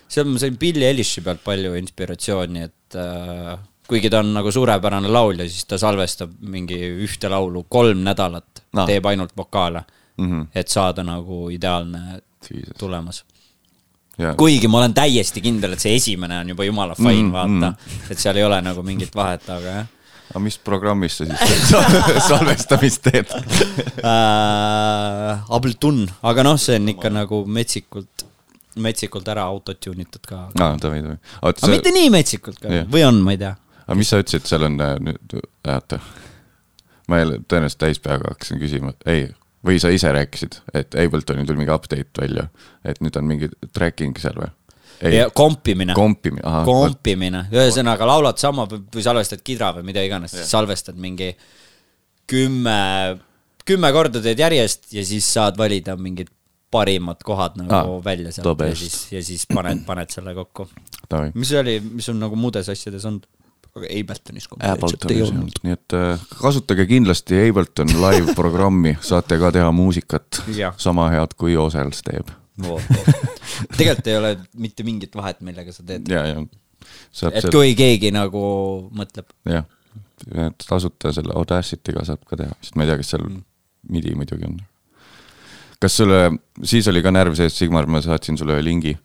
seal 0.08 0.28
ma 0.30 0.40
sain 0.40 0.56
Billie 0.60 0.88
Eilish'i 0.88 1.22
pealt 1.24 1.42
palju 1.44 1.74
inspiratsiooni, 1.80 2.62
et 2.68 2.98
äh, 3.00 3.56
kuigi 3.88 4.10
ta 4.10 4.20
on 4.22 4.32
nagu 4.34 4.52
suurepärane 4.52 5.08
laulja, 5.08 5.46
siis 5.48 5.64
ta 5.68 5.78
salvestab 5.78 6.32
mingi 6.40 6.78
ühte 7.06 7.30
laulu 7.30 7.66
kolm 7.68 8.02
nädalat 8.06 8.62
no., 8.72 8.86
teeb 8.86 9.06
ainult 9.06 9.36
vokaale 9.36 9.82
mm, 10.16 10.30
-hmm. 10.30 10.46
et 10.54 10.68
saada 10.68 11.02
nagu 11.06 11.48
ideaalne 11.50 12.20
Jesus. 12.50 12.76
tulemus. 12.78 13.24
kuigi 14.36 14.68
ma 14.68 14.78
olen 14.78 14.94
täiesti 14.94 15.40
kindel, 15.40 15.72
et 15.72 15.80
see 15.80 15.94
esimene 15.96 16.38
on 16.40 16.48
juba 16.48 16.64
jumala 16.64 16.94
fine 16.94 17.12
mm, 17.12 17.28
-hmm. 17.28 17.32
vaata, 17.32 17.70
mhm. 17.70 18.10
et 18.10 18.18
seal 18.18 18.36
ei 18.36 18.44
ole 18.44 18.60
nagu 18.62 18.82
mingit 18.82 19.14
vahet, 19.14 19.50
aga 19.50 19.66
jah 19.66 19.86
aga 20.30 20.42
mis 20.42 20.58
programmis 20.58 21.16
sa 21.18 21.24
siis 21.24 21.70
salvestamist 22.28 23.02
teed 23.02 23.30
äh, 24.10 25.52
Ableton, 25.56 26.02
aga 26.22 26.42
noh, 26.42 26.58
see 26.60 26.76
on 26.80 26.88
ikka 26.94 27.12
nagu 27.14 27.44
metsikult 27.46 28.26
metsikult 28.82 29.28
ära 29.32 29.46
autotune 29.48 30.04
itud 30.04 30.26
ka. 30.26 30.42
aa, 30.60 30.74
davai, 30.80 31.00
davai. 31.04 31.20
aga 31.40 31.62
see... 31.62 31.72
mitte 31.76 31.92
nii 31.94 32.10
metsikult 32.12 32.58
ka 32.60 32.72
yeah. 32.72 32.88
või 32.92 33.06
on, 33.06 33.22
ma 33.24 33.36
ei 33.36 33.40
tea. 33.40 33.54
Aga 33.86 33.98
mis 33.98 34.12
sa 34.12 34.20
ütlesid, 34.22 34.46
seal 34.48 34.66
on 34.68 34.78
äh, 34.82 34.94
nüüd, 35.02 35.38
oota. 35.66 36.00
ma 37.08 37.20
jälle 37.22 37.40
tõenäoliselt 37.46 37.82
täispeaga 37.82 38.32
hakkasin 38.34 38.60
küsima, 38.62 38.92
ei, 39.06 39.28
või 39.66 39.80
sa 39.82 39.90
ise 39.94 40.10
rääkisid, 40.14 40.60
et 40.74 40.94
Abletonil 40.98 41.46
tuli 41.46 41.62
mingi 41.62 41.74
update 41.74 42.22
välja, 42.22 42.48
et 42.84 43.02
nüüd 43.04 43.18
on 43.18 43.28
mingi 43.30 43.50
tracking 43.74 44.18
seal 44.22 44.38
või? 44.40 44.52
ja 45.12 45.28
kompimine. 45.34 45.94
kompimine, 45.94 46.42
ahah. 46.46 46.64
kompimine, 46.64 47.44
ühesõnaga 47.52 48.08
laulad 48.08 48.40
sama 48.40 48.64
või 48.70 49.04
salvestad 49.04 49.42
kidra 49.44 49.72
või 49.76 49.90
mida 49.90 50.04
iganes, 50.06 50.34
salvestad 50.48 50.96
mingi 51.00 51.34
kümme, 52.30 52.80
kümme 53.68 53.92
korda 53.92 54.22
teed 54.24 54.40
järjest 54.40 54.88
ja 54.96 55.04
siis 55.06 55.28
saad 55.36 55.58
valida 55.60 55.98
mingid 56.00 56.32
parimad 56.72 57.20
kohad 57.24 57.58
nagu 57.60 57.76
ah, 57.76 58.04
välja 58.04 58.32
sealt 58.34 58.64
ja 58.64 58.74
siis, 58.76 58.96
ja 59.12 59.22
siis 59.24 59.46
paned, 59.50 59.84
paned 59.86 60.10
selle 60.12 60.34
kokku. 60.34 60.68
mis 61.34 61.52
oli, 61.60 61.78
mis 61.80 62.08
on 62.12 62.20
nagu 62.20 62.38
muudes 62.38 62.68
asjades 62.72 63.06
olnud? 63.06 63.28
Aga 63.76 63.88
Abletonis 64.00 64.48
konkreetselt 64.50 65.10
ei 65.12 65.22
olnud. 65.24 65.60
nii 65.64 65.76
et 65.76 65.96
äh, 65.96 66.26
kasutage 66.40 66.86
kindlasti 66.90 67.38
Ableton 67.44 67.92
live 68.02 68.34
programmi, 68.38 68.96
saate 69.04 69.38
ka 69.40 69.52
teha 69.54 69.70
muusikat 69.74 70.42
sama 70.80 71.08
head 71.14 71.36
kui 71.38 71.56
Osels 71.60 72.02
teeb 72.06 72.30
oh,. 72.66 72.80
tegelikult 73.78 74.12
ei 74.12 74.20
ole 74.20 74.36
mitte 74.60 74.86
mingit 74.86 75.16
vahet, 75.16 75.42
millega 75.46 75.74
sa 75.74 75.84
teed. 75.86 76.08
ja, 76.12 76.24
ja. 76.32 76.40
et 76.42 77.42
seal... 77.42 77.50
kui 77.52 77.74
keegi 77.78 78.12
nagu 78.14 78.46
mõtleb. 78.96 79.28
jah, 79.50 79.68
tasuta 80.64 81.12
selle 81.16 81.36
Audacity'ga 81.36 82.06
saab 82.08 82.24
ka 82.28 82.40
teha, 82.40 82.56
sest 82.62 82.78
ma 82.78 82.86
ei 82.86 82.92
tea, 82.92 83.02
kas 83.02 83.14
seal 83.14 83.28
mm. 83.28 83.44
midi 83.92 84.16
muidugi 84.18 84.48
on 84.48 84.58
kas 85.82 85.98
sulle, 86.00 86.30
siis 86.64 86.88
oli 86.88 87.02
ka 87.04 87.12
närv 87.12 87.36
sees, 87.36 87.56
Sigmar, 87.58 87.88
ma 87.90 88.00
saatsin 88.04 88.38
sulle 88.40 88.56
lingi 88.64 88.96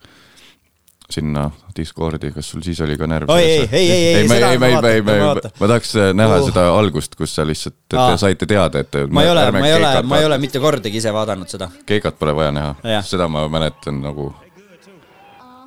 sinna 1.11 1.45
Discordi, 1.75 2.31
kas 2.35 2.49
sul 2.51 2.63
siis 2.65 2.79
oli 2.83 2.97
ka 2.99 3.07
närv 3.09 3.31
oi, 3.31 3.41
ei, 3.43 3.65
ei, 3.71 3.91
ei, 3.91 4.05
ei, 4.15 4.27
seda 4.29 4.51
ma 4.59 4.69
vaatan, 4.75 5.05
ma 5.07 5.15
vaatan. 5.21 5.55
ma 5.59 5.69
tahaks 5.71 5.95
äh, 5.95 6.11
näha 6.17 6.37
uh. 6.39 6.45
seda 6.49 6.65
algust, 6.75 7.17
kus 7.19 7.35
sa 7.35 7.45
lihtsalt 7.47 7.77
te 7.91 8.15
saite 8.21 8.47
teada, 8.49 8.83
et 8.83 9.01
ma 9.09 9.25
ei 9.25 9.33
ole, 9.33 9.45
ma 9.55 9.65
ei 9.67 9.75
ole, 9.77 9.91
ma 10.07 10.21
ei 10.21 10.29
ole 10.29 10.39
mitte 10.43 10.61
kordagi 10.63 11.01
ise 11.01 11.13
vaadanud 11.15 11.51
seda. 11.51 11.69
keikat 11.89 12.19
pole 12.19 12.35
vaja 12.37 12.53
näha, 12.55 13.01
seda 13.07 13.27
ma 13.31 13.45
mäletan 13.51 14.01
nagu. 14.03 14.31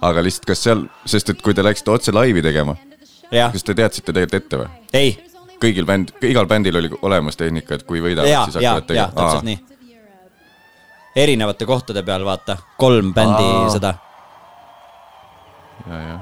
aga 0.04 0.24
lihtsalt, 0.24 0.48
kas 0.52 0.64
seal, 0.68 0.86
sest 1.08 1.34
et 1.34 1.44
kui 1.44 1.54
te 1.56 1.64
läksite 1.64 1.94
otse 1.94 2.12
laivi 2.12 2.42
tegema, 2.44 2.76
kas 3.30 3.64
te 3.64 3.76
teadsite 3.76 4.12
tegelikult 4.12 4.42
ette 4.42 4.64
või? 4.64 4.72
ei. 4.92 5.14
kõigil 5.60 5.86
bänd, 5.88 6.16
igal 6.28 6.48
bändil 6.50 6.82
oli 6.82 6.90
olemas 7.02 7.40
tehnika, 7.40 7.78
et 7.78 7.86
kui 7.88 8.02
võidavad, 8.04 8.28
siis 8.48 8.60
hakkavad 8.60 8.90
tegema. 8.90 9.14
täpselt 9.14 9.48
nii 9.52 9.62
erinevate 11.16 11.66
kohtade 11.66 12.02
peal, 12.02 12.24
vaata, 12.24 12.56
kolm 12.78 13.14
bändi 13.14 13.44
Aa. 13.44 13.70
seda. 13.70 13.94
Ja, 15.88 16.00
jah. 16.00 16.20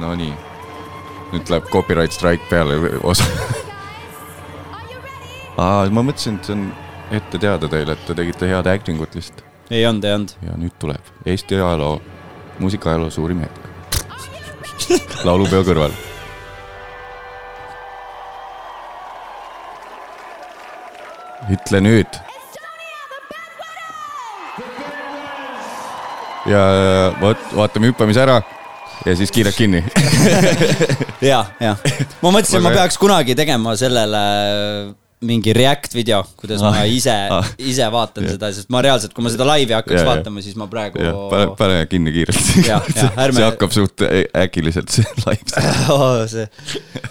Nonii, 0.00 0.32
nüüd 1.32 1.50
läheb 1.52 1.66
copyright 1.72 2.14
strike 2.14 2.46
peale 2.50 2.78
osa 3.02 3.26
aa, 5.60 5.88
ma 5.92 6.04
mõtlesin, 6.04 6.38
et 6.40 6.48
see 6.48 6.56
on 6.56 6.68
ette 7.20 7.40
teada 7.42 7.68
teile, 7.70 7.96
et 7.96 8.06
te 8.06 8.16
tegite 8.16 8.48
head 8.48 8.70
acting 8.70 9.02
ut 9.02 9.16
lihtsalt. 9.18 9.42
ei 9.70 9.86
olnud, 9.86 10.04
ei 10.04 10.14
olnud. 10.16 10.36
ja 10.46 10.56
nüüd 10.60 10.76
tuleb 10.82 11.26
Eesti 11.26 11.58
ajaloo, 11.58 11.98
muusikaajaloo 12.58 13.10
suurim 13.10 13.44
hetk. 13.44 13.68
laulupeo 15.28 15.62
kõrval 15.66 15.92
ütle 21.50 21.80
nüüd 21.82 22.20
ja 26.50 26.62
vot, 27.20 27.52
vaatame 27.56 27.92
hüppamise 27.92 28.22
ära 28.24 28.40
ja 29.06 29.14
siis 29.16 29.32
kiirelt 29.32 29.56
kinni 29.56 29.82
ja, 31.32 31.44
ja 31.60 31.76
ma 32.20 32.32
mõtlesin, 32.32 32.62
ma 32.64 32.74
peaks 32.74 32.98
kunagi 33.00 33.36
tegema 33.38 33.76
sellele 33.78 34.24
mingi 35.20 35.52
react 35.52 35.92
video, 35.92 36.22
kuidas 36.40 36.62
ah, 36.64 36.72
ma 36.72 36.84
ise 36.88 37.12
ah,, 37.12 37.48
ise 37.60 37.84
vaatan 37.92 38.24
yeah. 38.24 38.36
seda, 38.36 38.48
sest 38.56 38.70
ma 38.72 38.80
reaalselt, 38.84 39.12
kui 39.16 39.24
ma 39.24 39.32
seda 39.32 39.44
laivi 39.48 39.76
hakkaks 39.76 39.98
yeah, 39.98 40.08
vaatama, 40.08 40.40
siis 40.44 40.56
ma 40.56 40.68
praegu. 40.70 41.00
pane, 41.32 41.50
pane 41.58 41.80
kinni 41.90 42.14
kiirelt 42.14 42.40
ärme... 43.26 43.36
see 43.36 43.44
hakkab 43.44 43.74
suht 43.76 44.06
äkiliselt, 44.46 44.92
see 44.92 45.04
live 45.26 45.64
oh,. 45.92 46.24
see, 46.30 46.46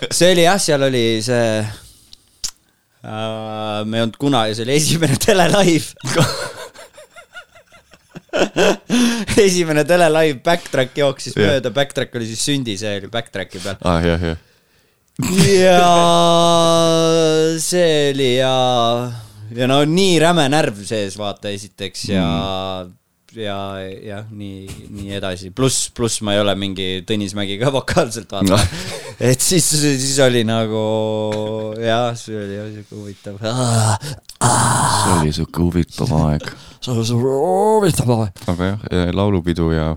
see 0.10 0.34
oli 0.34 0.48
jah, 0.48 0.58
seal 0.62 0.88
oli 0.90 1.04
see 1.26 1.44
uh,. 3.06 3.86
me 3.86 4.02
ei 4.02 4.08
olnud 4.08 4.18
kunagi, 4.22 4.58
see 4.58 4.66
oli 4.66 4.80
esimene 4.80 5.22
telelive 5.22 6.18
esimene 9.48 9.86
telelive 9.88 10.40
backtrack 10.46 10.98
jooksis 10.98 11.36
yeah. 11.38 11.56
mööda, 11.56 11.74
backtrack 11.76 12.16
oli 12.20 12.30
siis 12.30 12.46
Sündi, 12.46 12.78
see 12.80 13.00
oli 13.00 13.10
backtrack'i 13.12 13.64
peal. 13.64 13.82
ah 13.88 14.06
jah, 14.06 14.28
jah. 14.32 14.46
ja 15.50 15.90
see 17.64 18.14
oli 18.14 18.32
ja, 18.38 18.54
ja 19.58 19.70
no 19.72 19.82
nii 19.88 20.16
räme 20.24 20.48
närv 20.52 20.80
sees, 20.88 21.18
vaata 21.20 21.52
esiteks 21.56 22.08
ja 22.14 22.30
mm 22.30 22.96
ja 23.38 23.58
jah, 24.02 24.26
nii, 24.32 24.68
nii 24.90 25.14
edasi, 25.20 25.52
pluss, 25.56 25.90
pluss 25.94 26.22
ma 26.26 26.34
ei 26.36 26.42
ole 26.42 26.56
mingi 26.58 27.04
Tõnis 27.08 27.36
Mägi 27.38 27.60
ka 27.62 27.72
vokaalselt 27.78 28.32
vaata 28.34 28.56
no. 28.56 28.60
et 29.20 29.42
siis, 29.42 29.68
siis 29.70 30.18
oli 30.26 30.42
nagu 30.48 30.82
jah, 31.84 32.10
see 32.18 32.38
oli 32.40 32.58
siuke 32.80 32.96
huvitav. 32.98 33.40
see 33.44 35.14
oli 35.20 35.34
siuke 35.36 35.62
huvitav 35.62 36.14
aeg. 36.24 36.50
Aeg. 38.26 38.44
aga 38.48 38.72
jah, 38.72 39.14
laulupidu 39.14 39.72
ja 39.76 39.96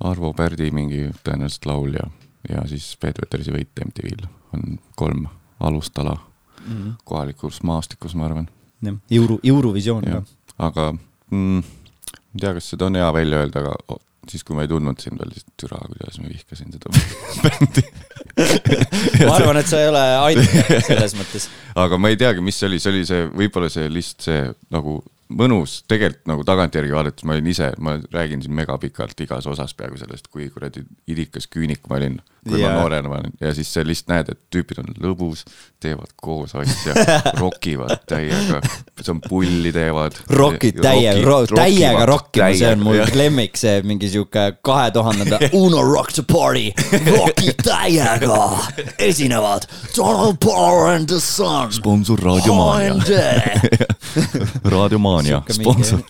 Arvo 0.00 0.32
Pärdi 0.36 0.70
mingi 0.72 1.08
tõenäoliselt 1.24 1.66
laul 1.68 1.96
ja, 1.98 2.06
ja 2.48 2.64
siis 2.70 2.92
Peeter 3.00 3.26
Tersi 3.30 3.52
võit 3.54 3.82
MTV-l 3.84 4.28
on 4.56 4.78
kolm 4.96 5.26
alustala 5.60 6.14
mm 6.14 6.76
-hmm. 6.76 6.92
kohalikus 7.04 7.62
maastikus, 7.62 8.14
ma 8.14 8.26
arvan. 8.26 8.48
jah, 8.82 8.94
Euro, 9.10 9.38
Eurovisioon 9.44 10.04
ka. 10.04 10.22
aga 10.58 10.92
mm, 11.30 11.58
ma 11.58 12.34
ei 12.34 12.40
tea, 12.40 12.54
kas 12.54 12.70
seda 12.70 12.86
on 12.86 12.94
hea 12.94 13.12
välja 13.12 13.38
öelda, 13.38 13.60
aga 13.60 14.00
siis, 14.28 14.44
kui 14.44 14.56
ma 14.56 14.62
ei 14.62 14.68
tundnud 14.68 15.00
sind 15.02 15.18
veel, 15.18 15.32
siis 15.34 15.46
türa, 15.60 15.78
kuidas 15.86 16.18
ma 16.20 16.28
vihkasin 16.28 16.72
seda 16.72 16.90
bändi 17.44 17.84
ma 19.26 19.34
arvan, 19.36 19.60
et 19.60 19.70
sa 19.70 19.80
ei 19.80 19.88
ole 19.90 20.02
ainuke 20.24 20.80
selles 20.86 21.16
mõttes. 21.18 21.48
aga 21.84 21.98
ma 21.98 22.12
ei 22.12 22.16
teagi, 22.20 22.44
mis 22.44 22.58
see 22.60 22.68
oli, 22.70 22.78
see 22.82 22.92
oli 22.92 23.06
see, 23.08 23.26
võib-olla 23.42 23.70
see 23.72 23.88
lihtsalt 23.90 24.28
see 24.28 24.44
nagu 24.70 25.00
mõnus, 25.30 25.80
tegelikult 25.90 26.26
nagu 26.30 26.44
tagantjärgi 26.46 26.94
vaadates 26.94 27.26
ma 27.26 27.36
olin 27.36 27.50
ise, 27.52 27.70
ma 27.78 27.96
räägin 28.12 28.42
siin 28.44 28.54
megapikalt 28.58 29.20
igas 29.24 29.46
osas 29.50 29.74
peaaegu 29.78 30.00
sellest, 30.00 30.28
kui 30.32 30.48
kuradi 30.50 30.84
idikas 31.10 31.48
küünik 31.50 31.86
ma 31.90 32.00
olin, 32.00 32.18
kui 32.48 32.60
yeah. 32.60 32.72
ma 32.72 32.80
noorena 32.80 33.08
olin 33.08 33.32
ja 33.40 33.52
siis 33.54 33.72
sa 33.74 33.82
lihtsalt 33.84 34.08
näed, 34.12 34.30
et 34.32 34.38
tüübid 34.52 34.78
on 34.80 34.88
lõbus, 35.02 35.42
teevad 35.82 36.12
koos 36.16 36.54
asja, 36.56 36.94
rokivad 37.40 38.06
täiega, 38.08 38.60
pulli 39.28 39.72
teevad. 39.74 40.16
rokid 40.30 40.80
täiega 40.80 41.24
ro, 41.26 41.40
täiega 41.50 42.06
rokkima, 42.08 42.48
see 42.56 42.72
on 42.72 42.84
mul 42.86 43.02
lemmik, 43.18 43.60
see 43.60 43.82
mingi 43.84 44.08
sihuke 44.12 44.46
kahe 44.64 44.88
tuhandenda 44.96 45.40
Uno 45.60 45.82
rock 45.84 46.14
the 46.16 46.24
party, 46.24 46.72
rokid 47.10 47.60
täiega, 47.66 48.40
esinevad 48.98 49.68
Donald 49.96 50.40
Power 50.40 50.94
and 50.94 51.08
the 51.12 51.20
Sun. 51.20 51.72
sponsor 51.72 52.16
Raadio 52.20 52.54
Maania. 52.54 52.96
Raadio 54.74 54.98
Maania 54.98 55.42
sponsor 55.50 56.00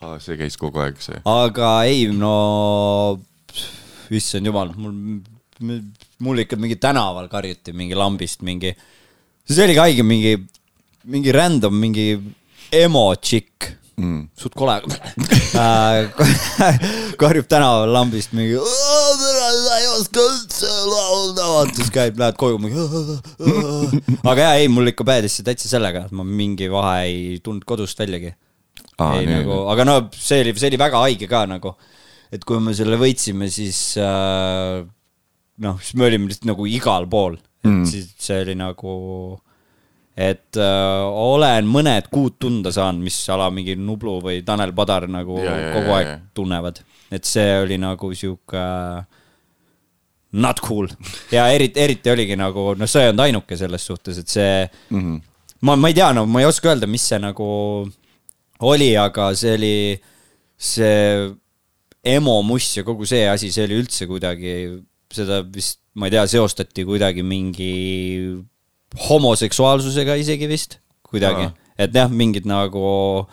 ah, 0.00 0.16
see 0.22 0.38
käis 0.40 0.56
kogu 0.58 0.80
aeg, 0.82 1.00
see. 1.02 1.20
aga 1.28 1.72
ei, 1.88 2.06
no 2.14 3.18
issand 4.16 4.48
jumal, 4.48 4.72
mul, 4.76 4.94
mul 6.24 6.44
ikka 6.44 6.56
mingi 6.56 6.78
tänaval 6.80 7.28
karjuti 7.28 7.74
mingi 7.76 7.98
lambist 7.98 8.44
mingi, 8.46 8.72
see 9.44 9.64
oligi 9.64 9.82
haige, 9.82 10.06
mingi, 10.06 10.36
mingi 11.04 11.34
random, 11.34 11.74
mingi 11.74 12.12
emo 12.72 13.10
tšikk 13.16 13.74
mm.. 13.98 14.28
suht 14.38 14.54
kole. 14.58 14.78
Karjub 17.20 17.46
tänaval 17.50 17.90
lambist 17.92 18.32
mingi. 18.36 18.58
sa 18.58 19.78
ei 19.78 19.86
oska 19.96 20.20
üldse 20.22 20.70
laulda, 20.86 21.44
vaata 21.54 21.74
siis 21.78 21.90
käib, 21.94 22.14
lähed 22.20 22.36
koju 22.40 22.56
mingi. 22.62 22.78
aga 24.22 24.40
jaa, 24.40 24.54
ei, 24.62 24.68
mul 24.72 24.86
ikka 24.92 25.04
päädis 25.08 25.34
see 25.38 25.46
täitsa 25.46 25.68
sellega, 25.70 25.98
et 26.06 26.14
ma 26.14 26.22
mingi 26.26 26.66
vahe 26.72 26.96
ei 27.08 27.18
tulnud 27.42 27.64
kodust 27.68 27.98
väljagi. 28.00 28.30
Ei 28.98 29.26
nii, 29.26 29.42
nagu, 29.42 29.56
aga 29.70 29.82
no 29.86 29.94
see 30.14 30.40
oli, 30.42 30.52
see 30.58 30.70
oli 30.72 30.80
väga 30.80 30.98
haige 31.04 31.26
ka 31.30 31.40
nagu, 31.50 31.70
et 32.32 32.44
kui 32.44 32.60
me 32.62 32.74
selle 32.76 32.98
võitsime, 33.00 33.48
siis 33.52 33.80
äh, 34.02 34.80
noh, 35.64 35.82
siis 35.82 35.98
me 35.98 36.08
olime 36.08 36.30
lihtsalt 36.30 36.48
nagu 36.50 36.66
igal 36.70 37.08
pool, 37.10 37.38
et 37.64 37.70
mm. 37.70 37.84
siis 37.88 38.10
see 38.22 38.42
oli 38.44 38.56
nagu, 38.58 38.94
et 40.18 40.58
äh, 40.60 41.04
olen 41.08 41.68
mõned 41.70 42.10
kuud 42.12 42.38
tunda 42.42 42.72
saanud, 42.74 43.04
mis 43.06 43.18
ala 43.32 43.48
mingi 43.54 43.78
Nublu 43.78 44.18
või 44.24 44.42
Tanel 44.46 44.74
Padar 44.76 45.08
nagu 45.10 45.40
ja, 45.42 45.54
ja, 45.56 45.70
kogu 45.76 45.96
aeg 45.96 46.10
ja, 46.10 46.16
ja. 46.16 46.20
tunnevad, 46.36 46.82
et 47.14 47.28
see 47.28 47.54
oli 47.62 47.80
nagu 47.80 48.12
sihuke 48.16 48.66
not 50.38 50.60
cool 50.60 50.90
ja 51.32 51.46
eriti, 51.54 51.80
eriti 51.80 52.12
oligi 52.12 52.36
nagu, 52.36 52.74
noh, 52.76 52.90
sa 52.90 53.06
ei 53.06 53.12
olnud 53.12 53.24
ainuke 53.24 53.56
selles 53.56 53.88
suhtes, 53.88 54.20
et 54.20 54.28
see 54.28 54.52
mm, 54.66 55.00
-hmm. 55.00 55.20
ma, 55.64 55.76
ma 55.76 55.88
ei 55.88 55.96
tea, 55.96 56.12
no 56.12 56.26
ma 56.28 56.44
ei 56.44 56.50
oska 56.50 56.74
öelda, 56.74 56.86
mis 56.86 57.08
see 57.08 57.20
nagu 57.22 57.48
oli, 58.68 58.92
aga 58.98 59.30
see 59.38 59.54
oli, 59.56 59.76
see 60.58 61.30
emo 62.04 62.38
muss 62.46 62.70
ja 62.76 62.84
kogu 62.86 63.06
see 63.08 63.26
asi, 63.28 63.50
see 63.54 63.66
oli 63.66 63.80
üldse 63.82 64.06
kuidagi, 64.10 64.54
seda 65.14 65.40
vist, 65.42 65.80
ma 65.98 66.08
ei 66.08 66.14
tea, 66.14 66.24
seostati 66.30 66.84
kuidagi 66.86 67.24
mingi 67.26 67.72
homoseksuaalsusega 69.08 70.16
isegi 70.20 70.48
vist, 70.50 70.78
kuidagi. 71.06 71.50
et 71.78 71.94
jah, 71.94 72.10
mingid 72.10 72.48
nagu 72.48 73.26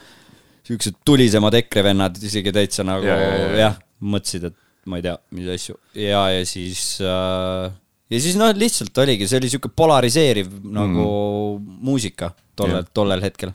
siuksed 0.65 1.01
tulisemad 1.05 1.55
EKRE 1.61 1.85
vennad 1.91 2.19
isegi 2.21 2.53
täitsa 2.53 2.85
nagu 2.87 3.05
jah 3.05 3.21
ja, 3.21 3.33
ja, 3.37 3.49
ja. 3.61 3.71
mõtlesid, 4.01 4.49
et 4.49 4.89
ma 4.89 4.99
ei 4.99 5.05
tea, 5.05 5.17
mis 5.37 5.49
asju 5.55 5.77
ja, 6.01 6.25
ja 6.33 6.45
siis 6.49 6.97
äh, 7.05 7.69
ja 8.11 8.21
siis 8.21 8.37
noh, 8.39 8.51
lihtsalt 8.57 8.97
oligi, 9.05 9.29
see 9.29 9.39
oli 9.41 9.51
sihuke 9.53 9.71
polariseeriv 9.73 10.51
nagu 10.65 11.05
mm. 11.05 11.77
muusika 11.85 12.33
tollel, 12.57 12.87
tollel 12.95 13.23
hetkel 13.25 13.53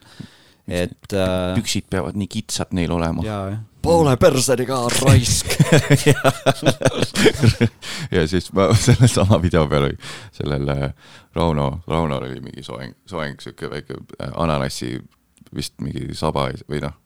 et 0.70 1.14
äh.... 1.16 1.54
püksid 1.58 1.88
peavad 1.90 2.18
nii 2.18 2.30
kitsad 2.30 2.74
neil 2.76 2.92
olema. 2.94 3.24
Poole 3.82 4.16
perseni 4.20 4.66
ka, 4.68 4.80
raisk 5.00 5.54
ja 8.16 8.26
siis 8.28 8.50
ma 8.56 8.70
sellesama 8.76 9.40
video 9.42 9.66
peal 9.70 9.88
oli, 9.88 9.98
sellel 10.36 10.68
äh, 10.74 10.88
Rauno, 11.36 11.70
Raunol 11.88 12.26
oli 12.28 12.40
mingi 12.44 12.64
soeng, 12.66 12.94
soeng, 13.08 13.40
sihuke 13.42 13.70
väike 13.70 13.98
äh, 14.20 14.32
ananassi 14.40 14.96
vist 15.54 15.78
mingi 15.82 16.14
saba 16.14 16.48
või 16.70 16.82
noh, 16.84 16.96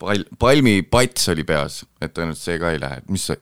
pal-, 0.00 0.26
palmipats 0.40 1.28
oli 1.32 1.44
peas, 1.48 1.82
et 2.00 2.14
tõenäoliselt 2.14 2.46
see 2.46 2.60
ka 2.62 2.74
ei 2.74 2.80
lähe, 2.82 3.02
mis 3.12 3.28
see 3.30 3.40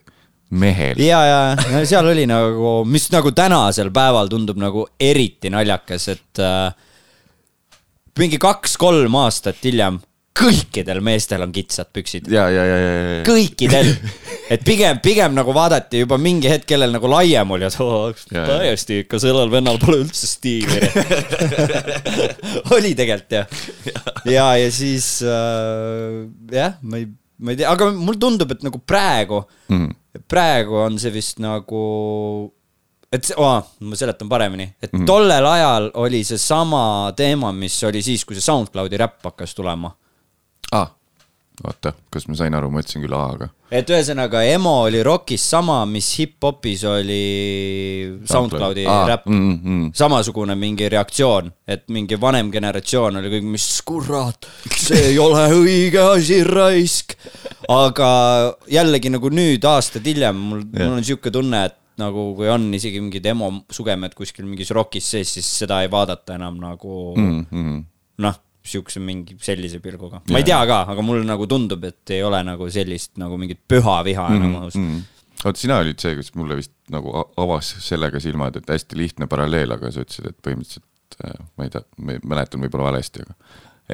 mehel. 0.51 1.01
ja, 1.03 1.21
ja, 1.29 1.41
ja 1.73 1.85
seal 1.87 2.09
oli 2.09 2.27
nagu, 2.29 2.83
mis 2.89 3.09
nagu 3.13 3.33
tänasel 3.37 3.93
päeval 3.95 4.31
tundub 4.33 4.61
nagu 4.61 4.87
eriti 5.01 5.53
naljakas, 5.53 6.09
et 6.15 6.43
äh, 6.43 6.71
mingi 8.19 8.41
kaks-kolm 8.43 9.15
aastat 9.21 9.61
hiljem 9.65 10.01
kõikidel 10.39 11.01
meestel 11.05 11.43
on 11.45 11.53
kitsad 11.55 11.91
püksid. 11.95 12.29
ja, 12.33 12.47
ja, 12.53 12.65
ja, 12.65 12.79
ja, 12.79 12.93
ja. 13.19 13.23
kõikidel, 13.27 13.91
et 14.55 14.65
pigem, 14.67 15.01
pigem 15.05 15.35
nagu 15.37 15.55
vaadati 15.57 16.03
juba 16.05 16.19
mingi 16.21 16.51
hetk, 16.51 16.69
kellel 16.71 16.95
nagu 16.95 17.11
laiem 17.11 17.55
oli, 17.57 17.67
et 17.69 17.79
oo, 17.85 18.03
täiesti 18.33 19.03
ikka 19.05 19.21
sellel 19.23 19.51
vennal 19.53 19.81
pole 19.83 20.03
üldse 20.05 20.29
stiili 20.31 20.81
oli 22.77 22.95
tegelikult 22.99 23.39
jah. 23.41 23.65
ja, 24.29 24.51
ja 24.61 24.69
siis 24.75 25.19
äh, 25.27 26.27
jah, 26.55 26.79
ma 26.83 27.03
ei, 27.03 27.09
ma 27.43 27.55
ei 27.55 27.63
tea, 27.63 27.73
aga 27.73 27.91
mulle 27.97 28.21
tundub, 28.23 28.55
et 28.55 28.67
nagu 28.67 28.83
praegu 28.85 29.43
mm., 29.73 29.97
praegu 30.29 30.81
on 30.83 30.97
see 30.99 31.13
vist 31.15 31.39
nagu 31.43 31.83
et 33.15 33.31
oh,, 33.41 33.63
ma 33.89 33.97
seletan 33.97 34.29
paremini, 34.29 34.67
et 34.83 34.93
mm 34.93 35.01
-hmm. 35.01 35.07
tollel 35.09 35.47
ajal 35.47 35.91
oli 36.03 36.21
seesama 36.25 37.13
teema, 37.17 37.53
mis 37.53 37.79
oli 37.89 38.03
siis, 38.03 38.25
kui 38.25 38.37
see 38.37 38.45
SoundCloudi 38.45 39.01
räpp 39.01 39.25
hakkas 39.25 39.55
tulema. 39.57 39.89
aa 39.89 40.08
ah,, 40.73 40.91
oota, 41.65 41.93
kas 42.13 42.29
ma 42.29 42.37
sain 42.39 42.55
aru, 42.55 42.71
ma 42.71 42.83
ütlesin 42.83 43.03
küll 43.03 43.15
A-ga. 43.17 43.49
et 43.75 43.91
ühesõnaga 43.91 44.43
emo 44.49 44.75
oli 44.85 45.01
rockis 45.07 45.45
sama, 45.55 45.81
mis 45.91 46.09
hip-hopis 46.21 46.85
oli 46.89 47.23
SoundCloudi 48.29 48.87
ah, 48.89 49.05
räpp 49.11 49.27
mm. 49.31 49.57
-hmm. 49.57 49.89
samasugune 49.99 50.55
mingi 50.59 50.89
reaktsioon, 50.89 51.51
et 51.67 51.89
mingi 51.89 52.21
vanem 52.21 52.53
generatsioon 52.55 53.21
oli 53.21 53.33
kõik, 53.37 53.51
mis 53.57 53.67
kurat, 53.87 54.49
see 54.77 55.11
ei 55.13 55.19
ole 55.19 55.49
õige 55.57 56.01
asi, 56.15 56.43
raisk. 56.45 57.17
aga 57.69 58.09
jällegi 58.71 59.11
nagu 59.13 59.29
nüüd 59.29 59.65
aastaid 59.65 60.07
hiljem 60.07 60.37
mul 60.37 60.65
mul 60.73 60.99
on 61.01 61.05
sihuke 61.05 61.31
tunne, 61.35 61.67
et 61.67 61.77
nagu 61.99 62.33
kui 62.39 62.49
on 62.51 62.69
isegi 62.75 63.01
mingi 63.03 63.21
demo 63.23 63.51
sugemed 63.75 64.15
kuskil 64.15 64.47
mingis 64.47 64.71
rokis 64.77 65.11
sees, 65.15 65.33
siis 65.39 65.49
seda 65.65 65.83
ei 65.83 65.91
vaadata 65.91 66.37
enam 66.39 66.59
nagu 66.63 67.15
mm 67.17 67.47
-hmm. 67.51 67.83
noh, 68.25 68.39
siukse 68.69 69.03
mingi 69.03 69.37
sellise 69.43 69.83
pilguga. 69.85 70.23
ma 70.31 70.43
ei 70.43 70.47
tea 70.47 70.61
ka, 70.69 70.83
aga 70.95 71.05
mulle 71.05 71.27
nagu 71.29 71.47
tundub, 71.51 71.85
et 71.89 72.17
ei 72.17 72.25
ole 72.27 72.43
nagu 72.47 72.69
sellist 72.73 73.17
nagu 73.21 73.39
mingit 73.41 73.65
püha 73.69 74.01
viha 74.07 74.29
enam 74.35 74.61
õhus 74.63 74.81
mm 74.81 74.91
-hmm 74.91 75.07
oota, 75.45 75.59
sina 75.61 75.79
olid 75.83 75.99
see, 76.03 76.17
kes 76.19 76.33
mulle 76.39 76.59
vist 76.59 76.75
nagu 76.93 77.13
avas 77.39 77.75
sellega 77.85 78.21
silmad, 78.23 78.59
et 78.59 78.71
hästi 78.73 78.99
lihtne 78.99 79.29
paralleel, 79.31 79.75
aga 79.77 79.93
sa 79.95 80.05
ütlesid, 80.05 80.33
et 80.33 80.39
põhimõtteliselt 80.45 81.19
äh, 81.25 81.37
ma 81.59 81.67
ei 81.67 81.75
tea, 81.75 81.85
ma 82.03 82.17
mäletan 82.35 82.65
võib-olla 82.65 82.89
valesti, 82.91 83.27
aga 83.27 83.37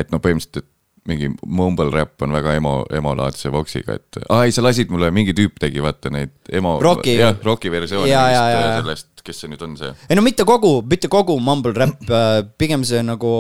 et 0.01 0.15
no 0.15 0.21
põhimõtteliselt, 0.25 0.65
et 0.65 0.71
mingi 1.05 1.29
mumble 1.45 1.91
rap 1.93 2.23
on 2.25 2.33
väga 2.33 2.55
emo, 2.57 2.79
emolaadse 2.97 3.53
voksiga, 3.53 3.99
et 3.99 4.23
aa 4.25 4.47
ei, 4.47 4.55
sa 4.57 4.65
lasid 4.65 4.93
mulle, 4.93 5.11
mingi 5.13 5.35
tüüp 5.37 5.59
tegi 5.61 5.83
vaata 5.85 6.13
neid 6.13 6.33
emo. 6.49 6.79
jah, 7.05 7.37
Rocki 7.45 7.73
versiooni 7.73 8.09
ja, 8.09 8.25
ja, 8.33 8.45
ja, 8.55 8.63
sellest, 8.81 9.11
kes 9.27 9.45
see 9.45 9.53
nüüd 9.53 9.65
on 9.67 9.77
see? 9.81 9.93
ei 10.09 10.17
no 10.17 10.25
mitte 10.25 10.47
kogu, 10.49 10.79
mitte 10.89 11.13
kogu 11.13 11.37
mumble 11.45 11.77
rap, 11.77 12.01
äh, 12.09 12.41
pigem 12.61 12.87
see 12.89 13.05
nagu 13.05 13.35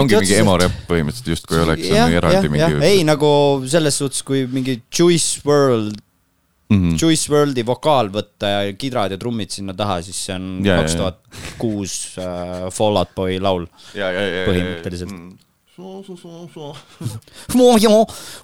ongi 0.00 0.18
mingi 0.18 0.36
emo 0.38 0.56
rap 0.60 0.74
põhimõtteliselt 0.88 1.30
justkui 1.34 1.60
oleks 1.62 1.86
ja, 1.88 2.06
eraldi 2.18 2.46
ja, 2.46 2.50
mingi. 2.52 2.80
ei 2.86 3.04
nagu 3.06 3.28
selles 3.70 3.98
suhtes, 4.00 4.22
kui 4.26 4.44
mingi 4.50 4.78
Juice 4.92 5.40
WRLD 5.44 6.00
mm 6.68 6.80
-hmm. 6.80 6.98
Juice 7.00 7.32
WRLDi 7.32 7.66
vokaal 7.66 8.10
võtta 8.12 8.46
ja 8.52 8.72
kidrad 8.78 9.10
ja 9.14 9.18
trummid 9.18 9.50
sinna 9.50 9.74
taha, 9.74 10.02
siis 10.02 10.24
see 10.26 10.34
on 10.36 10.62
kaks 10.64 10.94
tuhat 11.00 11.18
kuus 11.58 12.18
äh, 12.18 12.70
Fall 12.72 12.96
Out 12.96 13.14
Boy 13.14 13.40
laul. 13.40 13.66
põhimõtteliselt. 13.94 15.10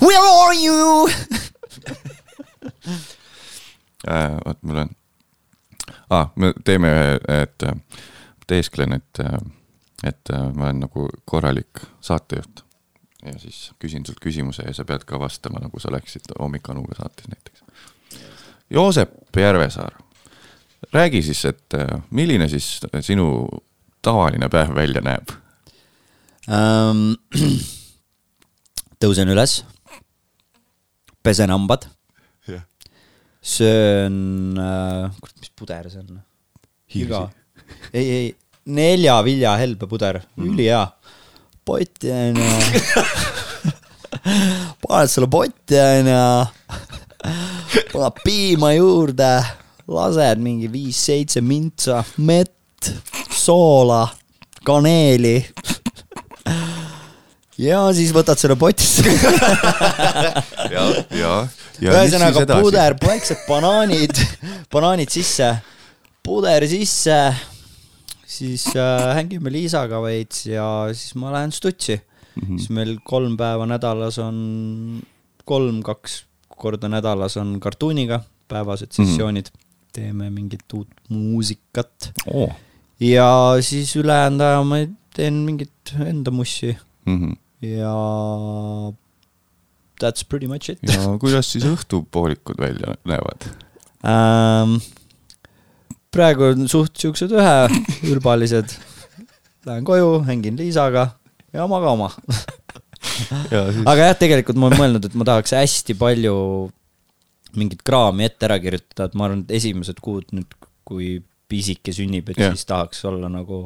Where 0.02 0.30
are 0.44 0.56
you 0.64 1.08
äh, 4.08 4.36
vot 4.46 4.58
mul 4.62 4.76
on 4.76 4.88
ah,, 6.10 6.30
me 6.36 6.52
teeme 6.64 6.90
ühe, 6.90 7.42
et 7.42 7.64
teesklen, 8.50 8.92
et, 8.98 9.22
et 10.06 10.32
ma 10.54 10.68
olen 10.68 10.84
nagu 10.86 11.08
korralik 11.24 11.82
saatejuht. 12.00 12.64
ja 13.24 13.38
siis 13.38 13.72
küsin 13.78 14.06
sult 14.06 14.20
küsimuse 14.20 14.64
ja 14.64 14.74
sa 14.74 14.84
pead 14.84 15.04
ka 15.04 15.18
vastama, 15.20 15.60
nagu 15.60 15.80
sa 15.80 15.90
oleksid 15.90 16.32
Hommikanuga 16.38 16.94
saates 16.96 17.28
näiteks. 17.28 17.64
Joosep 18.70 19.36
Järvesaar, 19.36 19.98
räägi 20.92 21.22
siis, 21.22 21.44
et 21.44 21.76
milline 22.10 22.48
siis 22.48 22.80
sinu 23.00 23.48
tavaline 24.02 24.48
päev 24.48 24.74
välja 24.74 25.02
näeb 25.04 25.34
ähm,. 26.48 27.12
tõusen 29.00 29.30
üles, 29.32 29.62
pesen 31.24 31.52
hambad 31.52 31.86
yeah., 32.48 32.64
söön 33.40 34.58
äh,, 34.60 35.08
kurat, 35.20 35.36
mis 35.40 35.52
puder 35.56 35.88
see 35.92 36.02
on? 36.02 36.20
iga, 37.00 37.22
ei, 37.92 38.34
ei, 38.66 38.72
neljavilja 38.74 39.56
helbepuder 39.56 40.20
mm., 40.36 40.52
ülihea. 40.52 40.86
potti 41.64 42.10
onju 42.10 42.44
paned 44.82 45.10
selle 45.10 45.28
potti 45.30 45.78
onju, 45.80 46.46
paned 47.92 48.12
piima 48.24 48.72
juurde, 48.74 49.44
lased 49.90 50.38
mingi 50.42 50.68
viis-seitse 50.72 51.40
mintsa, 51.44 52.04
mett, 52.26 52.90
soola, 53.36 54.08
kaneeli 54.66 55.36
ja 57.60 57.82
siis 57.96 58.12
võtad 58.16 58.38
selle 58.40 58.56
potist 58.60 59.04
ja, 59.10 59.10
ja, 60.74 60.84
ja. 61.12 61.34
ühesõnaga 61.80 62.46
puder, 62.60 62.96
väiksed 63.02 63.40
banaanid, 63.48 64.14
banaanid 64.72 65.10
sisse, 65.12 65.48
puder 66.24 66.66
sisse, 66.70 67.18
siis 68.30 68.66
äh, 68.78 69.10
hängime 69.18 69.52
Liisaga 69.52 70.00
veits 70.04 70.44
ja 70.46 70.66
siis 70.94 71.16
ma 71.18 71.32
lähen 71.34 71.52
stutsi 71.52 71.96
mm. 71.96 72.42
-hmm. 72.42 72.58
siis 72.58 72.70
meil 72.70 72.96
kolm 73.04 73.36
päeva 73.36 73.66
nädalas 73.66 74.18
on, 74.22 75.02
kolm, 75.44 75.82
kaks 75.82 76.24
korda 76.60 76.88
nädalas 76.88 77.36
on 77.40 77.58
kartuuniga 77.60 78.22
päevased 78.48 78.92
mhm. 78.92 78.96
sessioonid 78.96 79.50
mm, 79.50 79.58
-hmm. 79.58 79.92
teeme 79.92 80.30
mingit 80.30 80.72
uut 80.74 80.88
muusikat 81.08 82.12
oh. 82.34 82.50
ja 83.00 83.56
siis 83.60 83.96
ülejäänud 83.96 84.40
aja 84.40 84.64
ma 84.64 84.76
teen 85.14 85.34
mingit 85.34 85.94
enda 86.06 86.30
mussi 86.30 86.76
mm. 87.06 87.18
-hmm 87.18 87.36
ja 87.60 87.94
that's 90.00 90.24
pretty 90.24 90.46
much 90.46 90.70
it. 90.70 90.78
ja 90.82 91.18
kuidas 91.20 91.52
siis 91.52 91.64
õhtupoolikud 91.68 92.60
välja 92.60 92.96
näevad 93.04 93.50
ähm,? 94.12 94.80
Praegu 96.14 96.50
on 96.50 96.68
suht 96.70 96.98
siuksed 97.00 97.32
üheülbalised. 97.34 98.76
Lähen 99.68 99.84
koju, 99.86 100.20
hängin 100.26 100.58
Liisaga 100.58 101.10
ja 101.54 101.66
maga 101.70 101.94
oma. 101.94 102.10
Aga 103.90 104.10
jah, 104.10 104.14
tegelikult 104.18 104.58
ma 104.60 104.68
olen 104.68 104.80
mõelnud, 104.80 105.06
et 105.06 105.16
ma 105.18 105.26
tahaks 105.28 105.54
hästi 105.56 105.96
palju 106.00 106.36
mingit 107.58 107.82
kraami 107.86 108.28
ette 108.28 108.46
ära 108.46 108.58
kirjutada, 108.62 109.08
et 109.08 109.18
ma 109.18 109.26
arvan, 109.26 109.44
et 109.44 109.54
esimesed 109.58 110.00
kuud 110.04 110.30
nüüd, 110.36 110.54
kui 110.86 111.18
pisike 111.50 111.92
sünnib, 111.94 112.30
et 112.30 112.38
yeah. 112.38 112.54
siis 112.54 112.68
tahaks 112.68 113.02
olla 113.08 113.30
nagu 113.32 113.64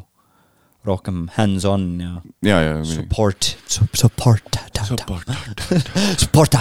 rohkem 0.84 1.24
hands-on 1.36 1.84
ja, 2.00 2.14
ja, 2.44 2.58
ja 2.60 2.74
support, 2.84 3.54
support, 3.68 4.58
support, 4.84 6.56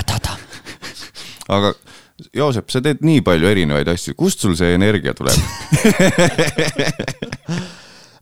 aga 1.52 1.74
Joosep, 2.34 2.70
sa 2.70 2.82
teed 2.84 3.02
nii 3.06 3.24
palju 3.26 3.50
erinevaid 3.50 3.90
asju, 3.90 4.14
kust 4.18 4.44
sul 4.44 4.54
see 4.58 4.76
energia 4.76 5.16
tuleb 5.18 5.34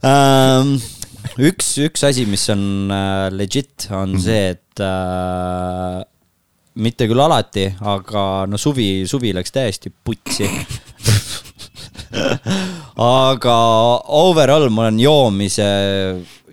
um, 0.00 0.72
üks, 1.50 1.74
üks 1.84 2.06
asi, 2.08 2.24
mis 2.28 2.46
on 2.54 2.64
uh, 2.88 3.28
legit, 3.36 3.90
on 3.90 4.14
-hmm. 4.16 4.24
see, 4.24 4.56
et 4.56 4.80
uh, 4.80 6.00
mitte 6.80 7.04
küll 7.10 7.20
alati, 7.20 7.66
aga 7.84 8.46
no 8.48 8.56
suvi, 8.56 9.04
suvi 9.08 9.34
läks 9.36 9.52
täiesti 9.52 9.92
putsi 9.92 10.48
aga 12.96 13.56
overall 14.08 14.70
ma 14.72 14.86
olen 14.86 15.00
joomise 15.00 15.68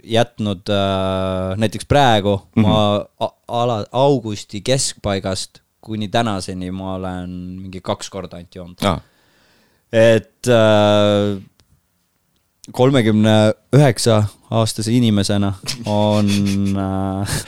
jätnud 0.09 0.69
äh, 0.69 1.55
näiteks 1.57 1.85
praegu 1.85 2.35
mm 2.55 2.63
-hmm. 2.63 2.67
ma 2.67 3.29
ala, 3.47 3.85
augusti 3.91 4.61
keskpaigast 4.61 5.61
kuni 5.89 6.09
tänaseni 6.13 6.71
ma 6.75 6.95
olen 6.97 7.31
mingi 7.63 7.81
kaks 7.85 8.11
korda 8.13 8.39
ainult 8.39 8.55
joonud 8.55 8.85
ah.. 8.89 9.01
et 9.91 10.49
äh, 10.53 11.39
kolmekümne 12.71 13.35
üheksa 13.75 14.23
aastase 14.51 14.93
inimesena 14.93 15.53
on 15.85 16.29
äh, 16.85 17.41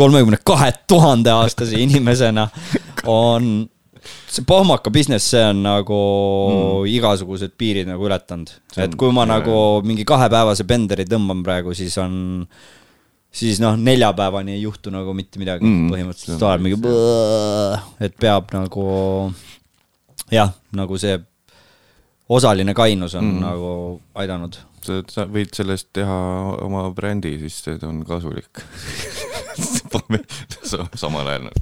kolmekümne 0.00 0.38
kahe 0.44 0.72
tuhande 0.88 1.30
aastase 1.34 1.80
inimesena 1.80 2.48
on 3.06 3.68
see 4.30 4.44
pohmaka 4.46 4.90
business, 4.90 5.30
see 5.30 5.42
on 5.44 5.62
nagu 5.64 6.00
mm. 6.00 6.90
igasugused 6.94 7.54
piirid 7.58 7.88
nagu 7.90 8.06
ületanud. 8.06 8.52
et 8.78 8.94
kui 8.98 9.12
ma 9.14 9.26
nagu 9.28 9.54
mingi 9.86 10.06
kahepäevase 10.08 10.66
penderi 10.68 11.06
tõmban 11.08 11.42
praegu, 11.46 11.74
siis 11.76 11.96
on, 12.02 12.46
siis 13.32 13.60
noh, 13.62 13.76
neljapäevani 13.78 14.52
ei 14.56 14.62
juhtu 14.62 14.90
nagu 14.90 15.14
mitte 15.14 15.38
midagi 15.38 15.66
mm. 15.66 15.90
põhimõtteliselt, 15.92 16.42
oled 16.46 16.60
mingi, 16.64 16.78
et 18.02 18.14
peab 18.20 18.50
nagu 18.54 18.84
jah, 20.34 20.50
nagu 20.76 20.98
see 21.00 21.18
osaline 22.30 22.74
kainus 22.74 23.14
on 23.18 23.24
mm. 23.26 23.40
nagu 23.44 23.70
aidanud. 24.18 24.54
sa, 25.10 25.26
võid 25.30 25.54
sellest 25.54 25.88
teha 25.96 26.18
oma 26.64 26.82
brändi, 26.96 27.38
siis 27.42 27.56
see 27.64 27.78
on 27.86 27.96
kasulik 28.06 28.54
samal 31.02 31.26
ajal 31.26 31.44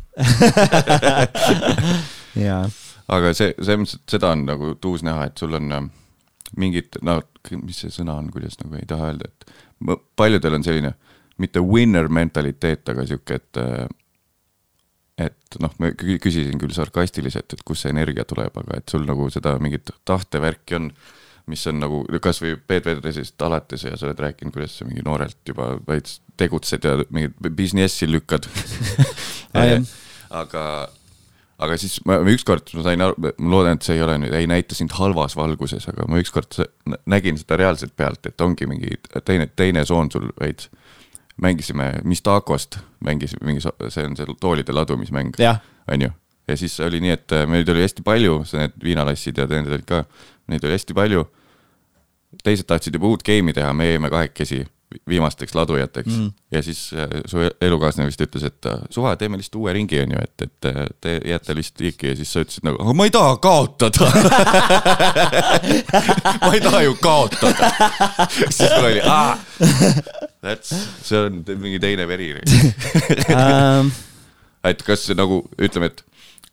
jaa. 2.49 2.64
aga 3.09 3.33
see, 3.37 3.51
selles 3.57 3.81
mõttes, 3.81 3.95
et 3.99 4.09
seda 4.16 4.27
on 4.37 4.41
nagu 4.49 4.66
tuus 4.81 5.01
näha, 5.07 5.23
et 5.29 5.37
sul 5.41 5.53
on 5.59 5.66
äh, 5.75 5.83
mingid, 6.57 6.89
no 7.05 7.14
mis 7.62 7.79
see 7.85 7.93
sõna 7.93 8.14
on, 8.21 8.27
kuidas 8.33 8.57
nagu 8.62 8.75
ei 8.79 8.87
taha 8.89 9.05
öelda, 9.12 9.25
et 9.29 9.39
paljudel 10.19 10.55
on 10.59 10.64
selline 10.66 10.93
mitte 11.39 11.62
winner 11.62 12.09
mentaliteet, 12.12 12.89
aga 12.93 13.07
sihuke, 13.09 13.39
et 13.41 13.61
äh, 13.62 13.86
et 15.18 15.59
noh, 15.62 15.72
ma 15.82 15.91
küsisin 15.99 16.61
küll 16.61 16.74
sarkastiliselt, 16.74 17.51
et 17.55 17.64
kust 17.66 17.84
see 17.84 17.91
energia 17.91 18.22
tuleb, 18.28 18.55
aga 18.62 18.78
et 18.78 18.93
sul 18.93 19.03
nagu 19.09 19.26
seda 19.34 19.57
mingit 19.62 19.91
tahtevärki 20.07 20.76
on, 20.78 20.93
mis 21.51 21.64
on 21.70 21.80
nagu 21.82 22.03
kasvõi 22.22 22.55
Peet 22.70 22.86
Vedresest 22.86 23.43
alates 23.43 23.82
ja 23.89 23.97
sa 23.99 24.07
oled 24.07 24.20
rääkinud, 24.22 24.55
kuidas 24.55 24.76
sa 24.78 24.86
mingi 24.86 25.03
noorelt 25.07 25.41
juba 25.49 25.72
veits 25.89 26.20
tegutsed 26.39 26.86
ja 26.86 26.99
mingit 27.11 27.34
businessi 27.57 28.07
lükkad 28.07 28.47
aga, 30.43 30.64
aga 31.59 31.78
siis 31.80 31.99
ma 32.07 32.18
ükskord 32.30 32.70
ma 32.76 32.84
sain 32.86 33.05
aru, 33.05 33.16
ma 33.18 33.53
loodan, 33.55 33.78
et 33.78 33.86
see 33.89 33.97
ei 33.99 34.05
ole 34.05 34.18
nüüd, 34.22 34.34
ei 34.36 34.49
näita 34.51 34.76
sind 34.78 34.95
halvas 34.99 35.36
valguses, 35.39 35.89
aga 35.91 36.07
ma 36.11 36.20
ükskord 36.22 36.61
nägin 37.11 37.41
seda 37.41 37.59
reaalselt 37.61 37.97
pealt, 37.99 38.28
et 38.28 38.45
ongi 38.45 38.68
mingi 38.70 39.01
teine, 39.24 39.49
teine 39.59 39.84
soon 39.89 40.12
sul 40.14 40.30
veits. 40.39 40.70
Mängisime 41.43 41.93
Mis 42.05 42.22
Tacost, 42.22 42.78
mängisime 43.05 43.47
mingi, 43.47 43.62
see 43.89 44.05
on 44.05 44.16
see 44.16 44.26
toolide 44.41 44.72
ladumismäng, 44.72 45.34
on 45.93 46.03
ju. 46.03 46.11
ja 46.49 46.57
siis 46.57 46.80
oli 46.80 47.01
nii, 47.01 47.11
et 47.11 47.34
meid 47.47 47.68
oli 47.68 47.82
hästi 47.84 48.03
palju, 48.03 48.41
need 48.53 48.78
viinalassid 48.84 49.39
ja 49.39 49.47
need 49.47 49.68
olid 49.68 49.86
ka, 49.86 50.05
neid 50.47 50.64
oli 50.64 50.78
hästi 50.78 50.95
palju. 50.95 51.26
teised 52.45 52.66
tahtsid 52.68 52.95
juba 52.95 53.07
uut 53.07 53.22
game'i 53.24 53.55
teha, 53.57 53.72
me 53.72 53.91
jäime 53.91 54.11
kahekesi 54.11 54.66
viimasteks 55.09 55.55
ladujateks. 55.55 56.12
Mm. 56.16 56.30
ja 56.51 56.62
siis 56.62 56.91
äh, 56.95 57.09
su 57.26 57.39
elukaaslane 57.61 58.07
vist 58.09 58.20
ütles, 58.24 58.45
et 58.49 58.66
äh, 58.66 58.80
suva, 58.91 59.16
teeme 59.16 59.36
lihtsalt 59.36 59.59
uue 59.61 59.72
ringi, 59.76 60.01
on 60.01 60.14
ju, 60.16 60.22
et, 60.24 60.47
et 60.47 60.68
äh, 60.70 60.80
te 61.01 61.20
jääte 61.24 61.57
lihtsalt 61.57 61.84
liiki 61.84 62.12
ja 62.12 62.16
siis 62.16 62.32
sa 62.32 62.45
ütlesid 62.45 62.64
nagu, 62.68 62.80
aga 62.82 62.97
ma 62.97 63.09
ei 63.09 63.14
taha 63.14 63.36
kaotada. 63.45 64.09
Ma 66.43 66.53
ei 66.55 66.61
taha 66.62 66.82
ju 66.82 66.95
kaotada. 67.03 67.70
Siis 68.57 68.70
mul 68.76 68.86
oli, 68.89 69.01
that's, 70.45 70.72
see 71.05 71.18
on 71.20 71.43
mingi 71.59 71.80
teine 71.82 72.07
veri. 72.09 72.30
Um. 73.34 73.93
et 74.70 74.82
kas 74.86 75.09
nagu 75.16 75.43
ütleme, 75.61 75.91
et 75.93 76.05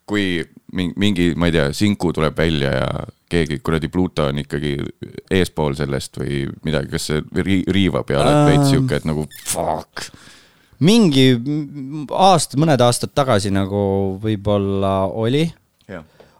kui 0.06 0.40
mingi, 0.76 1.32
ma 1.38 1.48
ei 1.48 1.54
tea, 1.54 1.70
sinku 1.74 2.12
tuleb 2.14 2.36
välja 2.38 2.72
ja 2.74 2.88
keegi 3.30 3.58
kuradi 3.64 3.88
Pluto 3.90 4.28
on 4.30 4.38
ikkagi 4.42 4.76
eespool 5.34 5.74
sellest 5.78 6.18
või 6.20 6.44
midagi, 6.66 6.90
kas 6.92 7.08
see 7.10 7.22
ri 7.42 7.60
riivab 7.74 8.10
ja 8.12 8.22
oled 8.22 8.40
veits 8.50 8.70
sihuke, 8.70 9.00
et 9.00 9.08
nagu 9.08 9.26
fuck? 9.48 10.10
mingi 10.86 11.30
aasta, 12.12 12.58
mõned 12.60 12.82
aastad 12.84 13.14
tagasi 13.16 13.50
nagu 13.54 13.80
võib-olla 14.22 15.06
oli. 15.08 15.46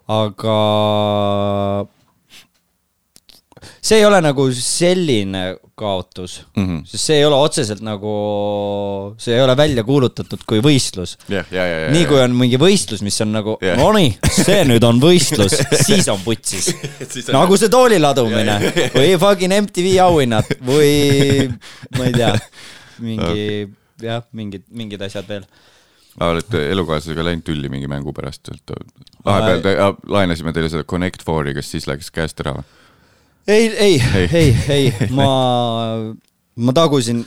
aga 0.07 0.57
see 3.83 4.01
ei 4.01 4.07
ole 4.09 4.21
nagu 4.25 4.47
selline 4.53 5.45
kaotus 5.77 6.39
mm, 6.57 6.65
-hmm. 6.65 6.85
sest 6.89 7.11
see 7.11 7.19
ei 7.21 7.25
ole 7.29 7.37
otseselt 7.37 7.83
nagu, 7.85 8.13
see 9.21 9.35
ei 9.37 9.43
ole 9.45 9.57
välja 9.57 9.85
kuulutatud 9.85 10.47
kui 10.49 10.63
võistlus 10.65 11.17
yeah,. 11.31 11.45
Yeah, 11.53 11.69
yeah, 11.69 11.93
nii 11.93 12.07
kui 12.09 12.21
on 12.23 12.37
mingi 12.37 12.61
võistlus, 12.61 13.03
mis 13.05 13.21
on 13.21 13.35
nagu 13.37 13.59
yeah., 13.63 13.77
no 13.79 13.91
nii, 13.97 14.15
see 14.31 14.63
nüüd 14.69 14.87
on 14.89 15.01
võistlus 15.03 15.59
siis 15.89 16.09
on 16.13 16.23
putsis 16.25 16.73
nagu 17.37 17.61
see 17.61 17.73
tooli 17.73 18.01
ladumine 18.01 18.59
või 18.95 19.15
fucking 19.21 19.59
MTV 19.67 19.97
auhinnad 20.07 20.57
või 20.65 21.51
ma 21.99 22.09
ei 22.09 22.17
tea, 22.17 22.33
mingi 23.05 23.47
jah, 24.03 24.25
mingid, 24.37 24.65
mingid 24.73 25.05
asjad 25.05 25.29
veel 25.29 25.45
aa, 25.45 26.31
olete 26.31 26.63
elukaaslasega 26.73 27.25
läinud 27.29 27.45
tülli 27.47 27.71
mingi 27.73 27.89
mängu 27.91 28.15
pärast 28.17 28.49
vahepeal 29.27 29.63
te, 29.65 29.77
laenasime 30.13 30.57
teile 30.57 30.73
seda 30.73 30.89
Connect 30.89 31.25
Fouri, 31.27 31.55
kas 31.57 31.71
siis 31.75 31.89
läks 31.91 32.09
käest 32.15 32.41
ära 32.45 32.57
või? 32.59 32.67
Ei, 33.47 33.67
ei, 33.77 34.03
ei, 34.15 34.29
ei, 34.33 34.55
ei, 34.69 35.09
ma, 35.15 35.29
ma 36.57 36.75
tagusin, 36.75 37.23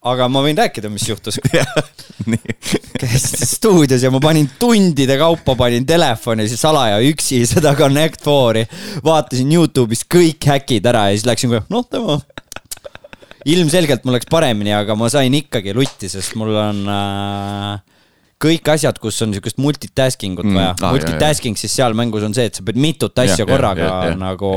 aga 0.00 0.28
ma 0.32 0.42
võin 0.44 0.58
rääkida, 0.58 0.90
mis 0.92 1.08
juhtus. 1.08 1.40
Käisin 3.00 3.46
stuudios 3.48 4.02
ja 4.04 4.10
ma 4.12 4.20
panin 4.22 4.48
tundide 4.60 5.16
kaupa, 5.20 5.54
panin 5.56 5.86
telefoni 5.88 6.48
siis 6.48 6.60
salaja 6.60 6.98
üksi 7.04 7.42
seda 7.48 7.72
Connect 7.78 8.24
Fouri, 8.24 8.66
vaatasin 9.04 9.52
Youtube'is 9.56 10.04
kõik 10.08 10.48
häkid 10.52 10.88
ära 10.88 11.08
ja 11.08 11.16
siis 11.16 11.28
läksin 11.28 11.52
kohe, 11.52 11.64
noh, 11.72 11.86
tema. 11.88 12.20
Ilmselgelt 13.48 14.04
mul 14.04 14.18
läks 14.18 14.28
paremini, 14.28 14.74
aga 14.76 14.96
ma 15.00 15.08
sain 15.12 15.32
ikkagi 15.36 15.72
lutti, 15.76 16.10
sest 16.12 16.36
mul 16.36 16.52
on 16.60 16.82
äh, 16.92 17.89
kõik 18.40 18.70
asjad, 18.72 18.98
kus 19.02 19.20
on 19.24 19.32
niisugust 19.32 19.60
multitasking 19.60 20.40
ut 20.40 20.48
mm, 20.48 20.56
vaja. 20.56 20.72
Ah,, 20.80 20.94
multitasking 20.94 21.58
siis 21.60 21.74
seal 21.76 21.96
mängus 21.98 22.24
on 22.26 22.36
see, 22.36 22.48
et 22.48 22.56
sa 22.56 22.64
pead 22.66 22.80
mitut 22.80 23.24
asja 23.24 23.42
ja, 23.44 23.48
korraga 23.48 23.84
ja, 23.84 23.94
ja, 24.06 24.12
ja. 24.14 24.18
nagu 24.20 24.52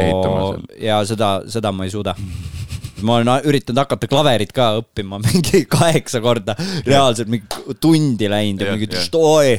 ja 0.79 0.99
seda, 1.07 1.35
seda 1.51 1.73
ma 1.75 1.87
ei 1.87 1.93
suuda. 1.93 2.15
ma 3.05 3.19
olen 3.19 3.47
üritanud 3.49 3.83
hakata 3.83 4.07
klaverit 4.07 4.53
ka 4.55 4.73
õppima 4.79 5.19
mingi 5.27 5.65
kaheksa 5.69 6.23
korda, 6.23 6.55
reaalselt 6.87 7.31
mingi 7.31 7.75
tundi 7.83 8.29
läinud 8.31 8.63
ja, 8.63 8.71
ja 8.71 8.77
mingi 8.77 9.07
oi 9.19 9.57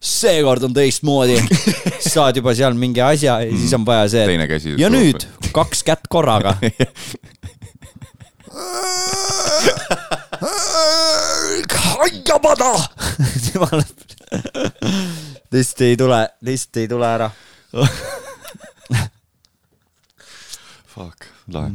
seekord 0.00 0.64
on 0.64 0.74
teistmoodi. 0.74 1.36
saad 2.14 2.40
juba 2.40 2.54
seal 2.56 2.76
mingi 2.78 3.02
asja 3.04 3.40
ja 3.44 3.50
siis 3.52 3.74
on 3.76 3.84
vaja 3.86 4.08
see, 4.10 4.24
et 4.24 4.80
ja 4.80 4.90
nüüd 4.92 5.26
kaks 5.54 5.84
kätt 5.86 6.08
korraga 6.10 6.56
Haijamada 12.00 12.70
lihtsalt 15.52 15.80
ei 15.88 15.96
tule, 15.96 16.28
lihtsalt 16.40 16.76
ei 16.76 16.88
tule 16.88 17.06
ära 17.06 17.30
Fuck, 20.86 21.26
lahe. 21.52 21.70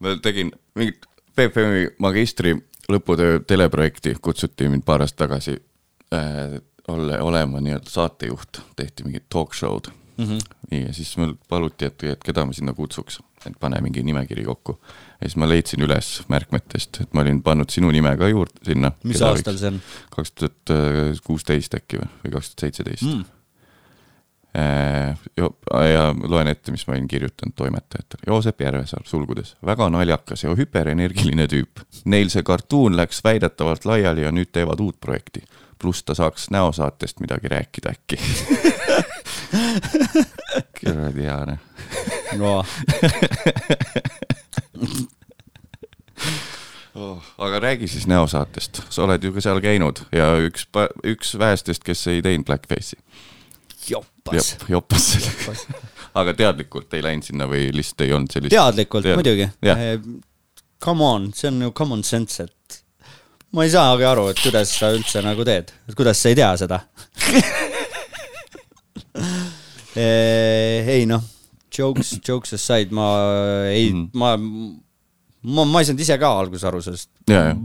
ma 0.00 0.16
tegin 0.22 0.50
mingit 0.74 1.06
BFM-i 1.36 1.86
magistri 1.98 2.56
lõputöö 2.90 3.38
teleprojekti, 3.46 4.16
kutsuti 4.22 4.68
mind 4.68 4.84
paar 4.84 5.04
aastat 5.04 5.24
tagasi 5.24 5.54
äh, 6.14 6.58
olla, 6.88 7.20
olema 7.22 7.60
nii-öelda 7.62 7.90
saatejuht, 7.90 8.60
tehti 8.76 9.06
mingit 9.06 9.28
talk 9.32 9.54
show'd 9.54 9.92
mm. 10.16 10.24
-hmm. 10.24 10.38
nii, 10.70 10.86
ja 10.86 10.92
siis 10.92 11.16
mul 11.16 11.34
paluti, 11.48 11.84
et, 11.84 12.04
et 12.04 12.24
keda 12.24 12.44
ma 12.44 12.52
sinna 12.52 12.74
kutsuks. 12.74 13.20
Et 13.46 13.58
pane 13.60 13.80
mingi 13.80 14.02
nimekiri 14.06 14.44
kokku. 14.44 14.78
ja 15.20 15.28
siis 15.28 15.36
ma 15.40 15.48
leidsin 15.48 15.84
üles 15.86 16.12
märkmetest, 16.28 17.02
et 17.04 17.14
ma 17.14 17.24
olin 17.24 17.42
pannud 17.42 17.70
sinu 17.72 17.90
nime 17.94 18.14
ka 18.20 18.28
juurde 18.28 18.64
sinna. 18.66 18.92
mis 19.04 19.22
aastal 19.22 19.58
see 19.60 19.74
on? 19.74 19.82
kaks 20.16 20.32
tuhat 20.32 20.74
kuusteist 21.26 21.76
äkki 21.80 22.02
või, 22.02 22.32
kaks 22.32 22.54
tuhat 22.54 22.66
seitseteist 22.68 23.08
mm 23.08 23.28
Äh, 24.58 25.18
ja 25.36 26.14
loen 26.26 26.48
ette, 26.50 26.72
mis 26.74 26.82
ma 26.88 26.96
olin 26.96 27.06
kirjutanud 27.08 27.54
toimetajatele. 27.54 28.26
Joosep 28.26 28.60
Järvesaar, 28.60 29.04
sulgudes, 29.06 29.52
väga 29.66 29.86
naljakas 29.94 30.42
ja 30.42 30.54
hüperenergiline 30.58 31.46
tüüp. 31.50 31.84
Neil 32.10 32.32
see 32.34 32.42
kartuun 32.42 32.98
läks 32.98 33.22
väidetavalt 33.24 33.86
laiali 33.86 34.26
ja 34.26 34.34
nüüd 34.34 34.50
teevad 34.52 34.82
uut 34.82 34.98
projekti. 35.00 35.44
pluss 35.80 36.02
ta 36.04 36.14
saaks 36.14 36.50
näosaatest 36.50 37.20
midagi 37.20 37.48
rääkida 37.48 37.94
äkki 37.94 38.18
kuradi 40.80 41.26
hea 41.26 41.40
noh. 41.48 41.58
no. 42.38 42.52
oh, 46.94 47.18
aga 47.38 47.60
räägi 47.60 47.88
siis 47.88 48.06
näosaatest, 48.10 48.82
sa 48.88 49.04
oled 49.06 49.24
ju 49.24 49.32
ka 49.34 49.44
seal 49.44 49.60
käinud 49.64 50.04
ja 50.14 50.32
üks, 50.46 50.68
üks 51.06 51.34
vähestest, 51.38 51.84
kes 51.86 52.06
ei 52.12 52.22
teinud 52.24 52.46
blackface'i 52.48 53.00
joppas. 53.88 54.56
joppas 54.68 55.66
aga 56.20 56.34
teadlikult 56.34 56.94
ei 56.94 57.04
läinud 57.04 57.26
sinna 57.26 57.48
või 57.50 57.70
lihtsalt 57.74 58.06
ei 58.06 58.14
olnud 58.16 58.34
sellist? 58.34 58.54
teadlikult 58.54 59.06
Tead... 59.06 59.20
muidugi 59.20 59.48
yeah.. 59.64 59.98
Come 60.80 61.04
on, 61.04 61.26
see 61.36 61.50
on 61.50 61.60
ju 61.60 61.74
common 61.76 62.00
sense, 62.04 62.46
et 62.46 62.78
ma 63.52 63.66
ei 63.66 63.72
saagi 63.72 64.06
aru, 64.08 64.30
et 64.32 64.38
kuidas 64.40 64.70
sa 64.78 64.88
üldse 64.96 65.20
nagu 65.24 65.44
teed, 65.44 65.74
et 65.90 65.98
kuidas 65.98 66.22
sa 66.22 66.32
ei 66.32 66.38
tea 66.38 66.54
seda 66.62 66.80
ei 69.96 71.08
noh, 71.10 71.24
jokes, 71.74 72.14
jokes 72.26 72.54
aside, 72.58 72.94
ma 72.94 73.08
ei 73.70 73.90
mm., 73.92 74.08
ma 74.14 74.36
ma, 74.36 75.64
ma 75.64 75.80
ei 75.80 75.88
saanud 75.88 76.04
ise 76.04 76.18
ka 76.20 76.30
alguses 76.42 76.66
aru 76.68 76.82
sellest 76.84 77.10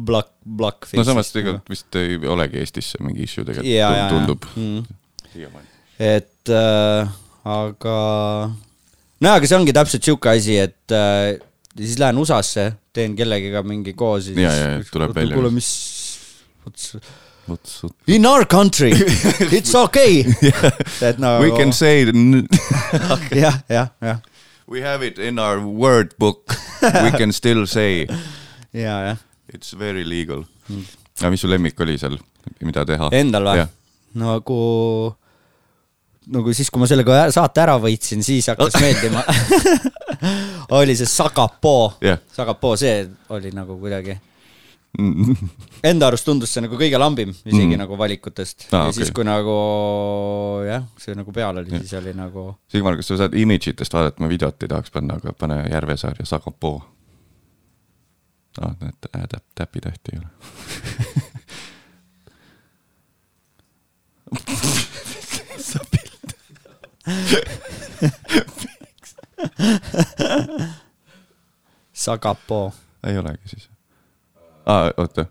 black, 0.08 0.32
blackface'ist. 0.46 1.00
no 1.02 1.08
samas 1.08 1.32
tegelikult 1.36 1.72
vist 1.74 2.00
ei 2.00 2.20
olegi 2.32 2.62
Eestis 2.64 2.94
see 2.96 3.06
mingi 3.06 3.26
issue 3.28 3.46
tegelikult, 3.48 4.14
tundub 4.14 4.48
mm.. 4.56 4.86
siiamaani 5.34 5.74
et 6.00 6.52
äh, 6.52 7.12
aga 7.48 7.98
nojah, 9.22 9.38
aga 9.38 9.50
see 9.50 9.58
ongi 9.58 9.76
täpselt 9.76 10.08
sihuke 10.08 10.32
asi, 10.34 10.58
et 10.60 10.96
äh, 10.96 11.36
siis 11.76 12.00
lähen 12.02 12.20
USA-sse, 12.22 12.72
teen 12.96 13.16
kellegiga 13.18 13.64
mingi 13.68 13.96
koos. 13.98 14.32
ja, 14.34 14.52
ja, 14.52 14.72
ja 14.76 14.82
tuleb 14.92 15.16
välja. 15.16 15.38
kuule, 15.38 15.52
mis, 15.56 15.70
vot. 16.66 16.90
In 18.08 18.26
our 18.26 18.46
country, 18.46 18.92
it's 19.58 19.76
okay 19.76 20.26
et 21.02 21.20
no. 21.20 21.40
We 21.40 21.52
can 21.52 21.72
say 21.72 22.06
jah, 22.06 23.62
jah, 23.70 23.88
jah. 24.02 24.22
We 24.68 24.82
have 24.82 25.06
it 25.06 25.20
in 25.20 25.38
our 25.38 25.60
word 25.62 26.18
book, 26.18 26.56
we 26.82 27.12
can 27.12 27.32
still 27.32 27.68
say. 27.68 28.08
ja, 28.74 29.14
jah. 29.14 29.18
It's 29.48 29.74
very 29.78 30.04
legal. 30.04 30.46
Mm. 30.70 30.86
aga 31.22 31.30
mis 31.32 31.42
su 31.42 31.48
lemmik 31.48 31.80
oli 31.80 32.00
seal, 32.02 32.18
mida 32.66 32.84
teha? 32.86 33.08
Endal 33.16 33.46
või? 33.48 33.68
nagu 34.20 34.60
nagu 36.26 36.54
siis, 36.56 36.72
kui 36.74 36.82
ma 36.82 36.88
sellega 36.90 37.28
saate 37.32 37.62
ära 37.62 37.76
võitsin, 37.80 38.24
siis 38.26 38.50
hakkas 38.50 38.80
meeldima 38.82 39.22
oli 40.80 40.96
see 40.98 41.08
Sagapoo 41.10 41.94
yeah., 42.04 42.20
Sagapoo, 42.34 42.74
see 42.80 43.04
oli 43.36 43.54
nagu 43.56 43.78
kuidagi 43.80 44.18
Enda 45.90 46.10
arust 46.10 46.26
tundus 46.28 46.54
see 46.54 46.64
nagu 46.66 46.78
kõige 46.80 47.00
lambim 47.00 47.32
isegi 47.34 47.74
mm. 47.74 47.82
nagu 47.84 47.98
valikutest 48.00 48.68
ah,. 48.70 48.72
ja 48.72 48.82
okay. 48.90 48.98
siis, 49.00 49.12
kui 49.16 49.26
nagu 49.28 49.56
jah, 50.68 50.84
see 51.02 51.16
nagu 51.18 51.32
peal 51.36 51.62
oli 51.62 51.70
siis 51.80 51.94
oli 52.00 52.14
nagu. 52.18 52.48
Sigmar, 52.72 52.98
kas 53.00 53.12
sa 53.12 53.20
saad 53.26 53.34
image 53.40 53.74
itest 53.74 53.96
vaadata, 53.96 54.24
ma 54.24 54.32
videot 54.32 54.64
ei 54.64 54.72
tahaks 54.72 54.92
panna, 54.94 55.20
aga 55.22 55.36
pane 55.38 55.58
Järvesaar 55.72 56.16
ja 56.20 56.26
Sagapoo. 56.30 56.78
aa, 58.62 58.70
ah, 58.70 58.76
need 58.82 58.96
täpp, 59.30 59.46
täpitähti 59.56 60.16
ei 60.16 60.20
ole 60.24 60.30
Sagapoo. 71.94 72.74
ei 73.08 73.18
olegi 73.18 73.48
siis. 73.48 73.75
Aa, 74.66 74.92
oota. 74.98 75.26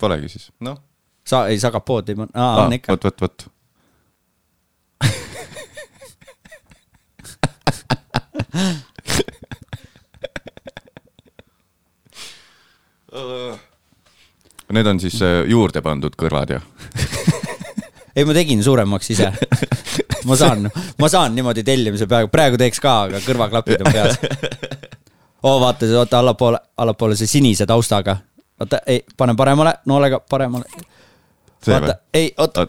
Polegi 0.00 0.28
siis, 0.28 0.52
noh. 0.60 0.78
sa, 1.26 1.46
ei 1.46 1.60
Sagapood 1.60 2.08
ei, 2.08 2.16
aa, 2.34 2.64
on 2.64 2.72
ikka. 2.72 2.92
vot, 2.92 3.04
vot, 3.04 3.20
vot 3.20 3.42
Need 14.72 14.86
on 14.88 15.00
siis 15.00 15.22
äh, 15.22 15.44
juurde 15.46 15.82
pandud 15.84 16.14
kõrvad, 16.16 16.50
jah 16.56 16.62
ei, 18.16 18.24
ma 18.24 18.32
tegin 18.34 18.62
suuremaks 18.64 19.10
ise 19.12 19.32
ma 20.24 20.36
saan, 20.36 20.70
ma 20.98 21.08
saan 21.08 21.34
niimoodi 21.34 21.64
tellimise 21.66 22.06
praegu, 22.06 22.30
praegu 22.32 22.58
teeks 22.60 22.80
ka, 22.82 22.94
aga 23.08 23.20
kõrvaklapid 23.24 23.84
on 23.84 23.92
peas. 23.92 24.18
oo, 25.46 25.56
vaata, 25.60 25.88
vaata 25.96 26.20
allapoole, 26.22 26.60
allapoole 26.76 27.16
see 27.18 27.30
sinise 27.30 27.66
taustaga. 27.66 28.16
Vaata, 28.60 28.80
ei, 28.86 29.04
pane 29.16 29.34
paremale, 29.38 29.74
noolega 29.86 30.20
paremale. 30.20 30.64
vaata, 31.66 31.94
ei, 32.14 32.34
oota. 32.38 32.66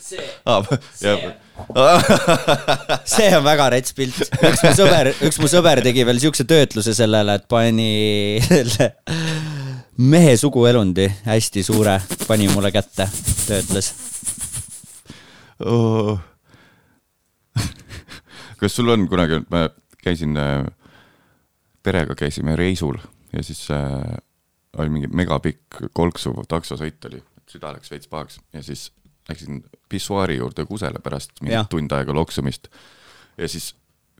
see, 0.00 0.30
see. 0.94 1.34
see 3.04 3.36
on 3.36 3.44
väga 3.44 3.68
rets 3.74 3.94
pilt. 3.96 4.16
üks 4.20 4.62
mu 4.64 4.72
sõber, 4.76 5.12
üks 5.28 5.40
mu 5.42 5.50
sõber 5.50 5.82
tegi 5.84 6.06
veel 6.06 6.20
siukse 6.22 6.46
töötluse 6.48 6.94
sellele, 6.96 7.36
et 7.40 7.46
pani 7.50 8.40
selle 8.46 8.92
mehe 10.00 10.36
suguelundi 10.40 11.06
hästi 11.26 11.62
suure, 11.66 11.98
pani 12.26 12.48
mulle 12.52 12.72
kätte, 12.72 13.08
töötles. 13.46 13.92
Oh.. 15.60 16.16
kas 18.60 18.76
sul 18.76 18.88
on 18.92 19.06
kunagi, 19.08 19.42
ma 19.52 19.66
käisin 20.00 20.36
perega 21.84 22.16
käisime 22.16 22.56
reisul 22.56 22.96
ja 23.32 23.42
siis 23.42 23.66
äh, 23.70 24.16
oli 24.78 24.88
mingi 24.88 25.10
megapikk 25.12 25.82
kolksuv 25.92 26.42
taksosõit 26.48 27.04
oli, 27.10 27.22
süda 27.50 27.74
läks 27.74 27.90
veits 27.90 28.08
pahaks 28.10 28.40
ja 28.52 28.62
siis 28.62 28.90
läksin 29.28 29.62
pissuaari 29.88 30.36
juurde 30.40 30.64
kusele 30.66 31.02
pärast 31.02 31.36
mingit 31.42 31.70
tund 31.70 31.92
aega 31.92 32.14
loksumist. 32.14 32.68
ja 33.38 33.48
siis 33.48 33.74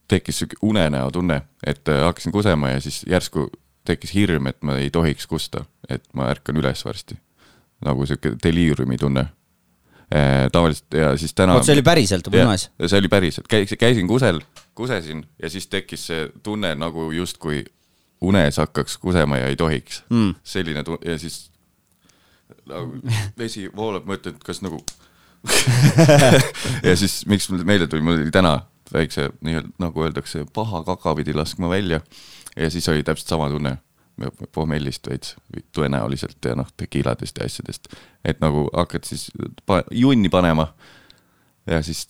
tekkis 0.09 0.39
sihuke 0.39 0.57
unenäo 0.63 1.11
tunne, 1.11 1.43
et 1.67 1.89
äh, 1.89 2.05
hakkasin 2.05 2.33
kusema 2.33 2.71
ja 2.71 2.81
siis 2.81 3.05
järsku 3.09 3.51
tekkis 3.85 4.15
hirm, 4.15 4.47
et 4.47 4.63
ma 4.63 4.77
ei 4.77 4.91
tohiks 4.91 5.27
kusta, 5.27 5.65
et 5.89 6.05
ma 6.15 6.29
ärkan 6.31 6.57
üles 6.57 6.85
varsti. 6.85 7.19
nagu 7.85 8.07
sihuke 8.07 8.37
deliiriumi 8.45 8.99
tunne 8.99 9.29
Äh, 10.15 10.49
tavaliselt 10.53 10.95
ja 10.95 11.17
siis 11.17 11.31
täna. 11.39 11.55
vot 11.55 11.63
see 11.63 11.77
oli 11.77 11.85
päriselt 11.87 12.27
unes? 12.27 12.65
see 12.83 12.99
oli 12.99 13.09
päriselt, 13.09 13.47
käisin, 13.47 13.79
käisin 13.79 14.09
kusel, 14.11 14.41
kusesin 14.75 15.21
ja 15.39 15.51
siis 15.51 15.69
tekkis 15.71 16.07
see 16.09 16.25
tunne 16.43 16.73
nagu 16.75 17.13
justkui 17.15 17.61
unes 18.21 18.57
hakkaks 18.61 18.99
kusema 18.99 19.39
ja 19.41 19.47
ei 19.51 19.57
tohiks. 19.57 20.03
Mm.. 20.11 20.35
selline 20.45 20.85
tunne 20.85 21.13
ja 21.13 21.19
siis 21.19 21.51
nagu 22.67 23.01
vesi 23.39 23.69
voolab, 23.77 24.07
ma 24.07 24.19
ütlen, 24.19 24.37
et 24.37 24.45
kas 24.45 24.63
nagu 24.65 24.81
ja 26.89 26.97
siis, 26.97 27.23
miks 27.27 27.49
mul 27.51 27.65
meelde 27.65 27.87
tuli, 27.89 28.05
mul 28.05 28.19
oli 28.21 28.33
täna 28.35 28.59
väikse 28.93 29.31
nii-öelda 29.41 29.71
nagu 29.81 30.03
öeldakse, 30.05 30.45
paha 30.55 30.83
kaka 30.85 31.15
pidi 31.17 31.35
laskma 31.35 31.71
välja. 31.71 32.01
Ja 32.57 32.71
siis 32.71 32.89
oli 32.89 33.03
täpselt 33.03 33.29
sama 33.29 33.49
tunne. 33.49 33.79
Pohmellist 34.53 35.07
veits 35.09 35.37
tõenäoliselt 35.73 36.45
ja 36.45 36.53
noh, 36.59 36.69
tekiiladest 36.77 37.39
ja 37.41 37.47
asjadest. 37.49 37.89
et 38.25 38.41
nagu 38.43 38.67
hakkad 38.77 39.07
siis 39.09 39.31
pa 39.65 39.79
junni 39.91 40.29
panema 40.29 40.67
ja 41.67 41.79
siis 41.83 42.03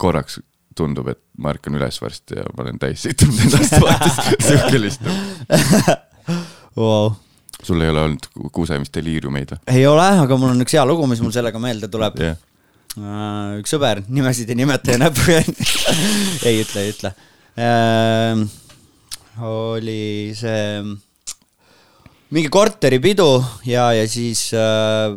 korraks 0.00 0.38
tundub, 0.78 1.10
et 1.12 1.20
ma 1.38 1.52
ärkan 1.54 1.76
üles 1.78 1.98
varsti 2.02 2.38
ja 2.38 2.46
ma 2.52 2.64
olen 2.64 2.78
täis 2.82 3.04
situnud 3.06 3.42
ennast 3.46 3.76
vaates, 3.82 4.16
sihuke 4.46 4.80
lihtsalt 4.80 6.30
wow.. 6.78 7.12
sul 7.62 7.84
ei 7.84 7.92
ole 7.92 8.06
olnud 8.06 8.30
kuusemisdeliiriumeid 8.54 9.54
või? 9.54 9.62
ei 9.74 9.86
ole, 9.88 10.08
aga 10.24 10.38
mul 10.40 10.54
on 10.54 10.64
üks 10.66 10.76
hea 10.76 10.86
lugu, 10.88 11.06
mis 11.10 11.22
mul 11.24 11.34
sellega 11.34 11.62
meelde 11.62 11.90
tuleb 11.92 12.18
yeah.. 12.22 12.40
Uh, 12.92 13.54
üks 13.62 13.72
sõber, 13.72 14.02
nimesid 14.12 14.50
ei 14.52 14.58
nimeta 14.58 14.92
ja 14.92 15.08
jäin 15.08 15.54
ei 16.50 16.58
ütle, 16.60 16.82
ei 16.82 16.92
ütle 16.92 17.14
uh,. 17.56 18.42
oli 19.48 20.34
see 20.36 20.82
mingi 22.32 22.48
korteripidu 22.52 23.28
ja, 23.68 23.90
ja 23.96 24.04
siis 24.08 24.50
äh, 24.56 25.12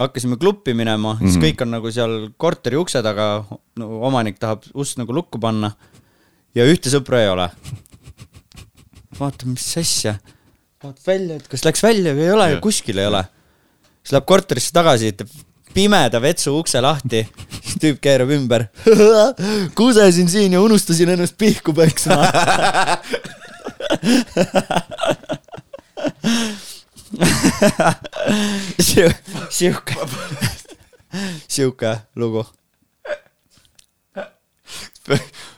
hakkasime 0.00 0.36
kluppi 0.36 0.74
minema 0.74 1.14
mm, 1.14 1.18
-hmm. 1.18 1.24
siis 1.24 1.36
mhm. 1.36 1.44
kõik 1.44 1.62
on 1.62 1.70
nagu 1.76 1.92
seal 1.92 2.16
korteri 2.36 2.76
ukse 2.76 3.02
taga 3.02 3.44
no,, 3.76 4.00
omanik 4.08 4.38
tahab 4.38 4.64
ust 4.74 4.98
nagu 5.00 5.12
lukku 5.12 5.40
panna 5.40 5.72
ja 6.56 6.64
ühte 6.64 6.92
sõpra 6.92 7.22
ei 7.24 7.28
ole. 7.32 7.50
vaata, 9.20 9.46
mis 9.48 9.76
asja, 9.80 10.18
vaatad 10.82 11.02
välja, 11.06 11.36
et 11.36 11.48
kas 11.48 11.64
läks 11.64 11.82
välja 11.82 12.14
või 12.16 12.24
ei 12.28 12.32
ole 12.36 12.50
ja 12.50 12.60
kuskil 12.60 12.98
ei 12.98 13.06
ole. 13.08 13.24
siis 14.02 14.12
läheb 14.12 14.26
korterisse 14.28 14.72
tagasi, 14.76 15.12
teeb 15.12 15.30
pimeda 15.76 16.20
vetsu 16.22 16.58
ukse 16.58 16.80
lahti, 16.80 17.26
siis 17.60 17.76
tüüp 17.80 17.98
keerab 18.00 18.30
ümber. 18.32 18.66
kusesin 19.78 20.28
siin 20.32 20.52
ja 20.56 20.60
unustasin 20.64 21.08
ennast 21.12 21.36
pihku 21.38 21.72
peksma 21.76 22.16
sihuke, 29.50 29.96
sihuke 31.48 31.92
lugu. 32.16 32.44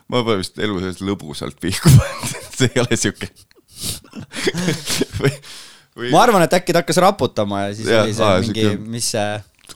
ma 0.09 0.23
pole 0.23 0.39
vist 0.43 0.59
elu 0.61 0.81
sees 0.83 1.01
lõbusalt 1.05 1.57
pihku 1.63 1.93
pannud, 1.95 2.49
see 2.59 2.69
ei 2.75 2.83
ole 2.83 2.99
sihuke 3.01 3.31
või, 5.23 5.33
ma 6.13 6.23
arvan, 6.27 6.45
et 6.45 6.57
äkki 6.59 6.75
ta 6.75 6.83
hakkas 6.83 7.01
raputama 7.05 7.67
ja 7.67 7.75
siis 7.77 7.89
ja, 7.89 8.03
oli 8.05 8.17
see 8.17 8.29
aa, 8.29 8.43
mingi 8.45 8.67
siuke..., 8.67 8.91
mis 8.93 9.11
see 9.15 9.31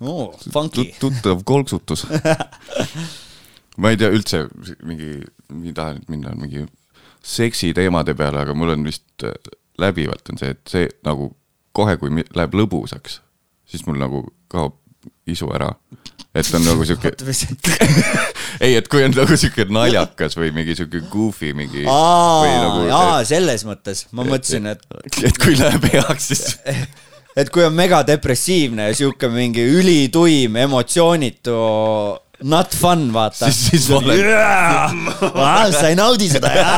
oh,, 0.04 0.36
funky. 0.52 0.90
tuttav 1.00 1.44
kolksutus 1.48 2.04
ma 3.80 3.92
ei 3.92 4.00
tea 4.00 4.12
üldse 4.12 4.44
mingi, 4.84 5.18
ei 5.22 5.74
taha 5.76 5.96
nüüd 5.96 6.12
minna 6.12 6.36
mingi 6.36 6.66
seksiteemade 7.22 8.16
peale, 8.18 8.42
aga 8.42 8.54
mul 8.58 8.74
on 8.74 8.84
vist 8.86 9.24
äh, 9.24 9.36
läbivalt 9.80 10.32
on 10.32 10.40
see, 10.40 10.52
et 10.54 10.62
see 10.68 10.88
nagu 11.06 11.30
kohe, 11.76 11.96
kui 12.00 12.12
läheb 12.36 12.56
lõbusaks, 12.58 13.20
siis 13.72 13.86
mul 13.88 13.98
nagu 14.00 14.26
kaob 14.52 14.76
isu 15.26 15.48
ära. 15.54 15.72
et 16.34 16.48
on 16.56 16.64
nagu 16.64 16.84
sihuke 16.88 17.12
ei, 18.64 18.76
et 18.78 18.88
kui 18.90 19.02
on 19.04 19.14
nagu 19.16 19.36
sihuke 19.36 19.66
naljakas 19.72 20.36
või 20.38 20.52
mingi 20.54 20.76
sihuke 20.78 21.02
goofy 21.12 21.52
mingi. 21.56 21.84
Nagu, 22.62 22.84
aa, 22.96 23.22
selles 23.28 23.66
mõttes, 23.68 24.06
ma 24.16 24.26
mõtlesin, 24.26 24.70
et. 24.72 24.84
et 25.24 25.40
kui 25.42 25.56
läheb 25.58 25.88
heaks, 25.92 26.30
siis 26.32 26.44
et 27.40 27.52
kui 27.52 27.64
on 27.64 27.74
megadepressiivne 27.76 28.90
ja 28.90 28.96
sihuke 28.96 29.30
mingi 29.32 29.64
ülituim, 29.78 30.56
emotsioonitu 30.66 31.58
not 32.42 32.74
fun, 32.74 33.12
vaata. 33.14 33.50
siis, 33.50 33.68
siis 33.70 33.88
ma 33.90 34.00
olen 34.00 34.24
yeah!. 34.26 35.70
sa 35.72 35.88
ei 35.88 35.96
naudi 35.98 36.28
seda, 36.32 36.50
jah? 36.56 36.72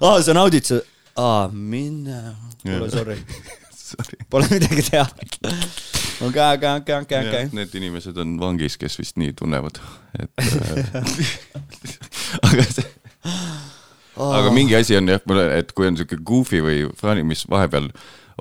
aa, 0.00 0.16
sa 0.22 0.36
naudid 0.36 0.72
seda? 0.72 0.82
aa, 1.20 1.48
mine. 1.52 2.53
Kuule, 2.64 2.90
sorry 2.96 3.20
Pole 4.30 4.48
midagi 4.50 4.82
teha. 4.88 5.04
okei, 6.24 6.54
okei, 6.54 6.76
okei, 6.78 6.96
okei, 7.00 7.28
okei. 7.28 7.48
Need 7.52 7.74
inimesed 7.78 8.18
on 8.20 8.36
vangis, 8.40 8.78
kes 8.80 8.98
vist 8.98 9.18
nii 9.20 9.34
tunnevad, 9.38 9.78
et 10.18 10.44
äh, 10.44 10.98
aga 12.48 12.66
see 12.70 12.86
oh. 14.16 14.32
aga 14.32 14.52
mingi 14.54 14.76
asi 14.78 14.96
on 14.98 15.10
jah, 15.10 15.22
et 15.54 15.72
kui 15.76 15.88
on 15.90 15.98
siuke 16.00 16.18
goofy 16.26 16.62
või 16.64 16.84
funny, 16.98 17.26
mis 17.26 17.44
vahepeal 17.50 17.90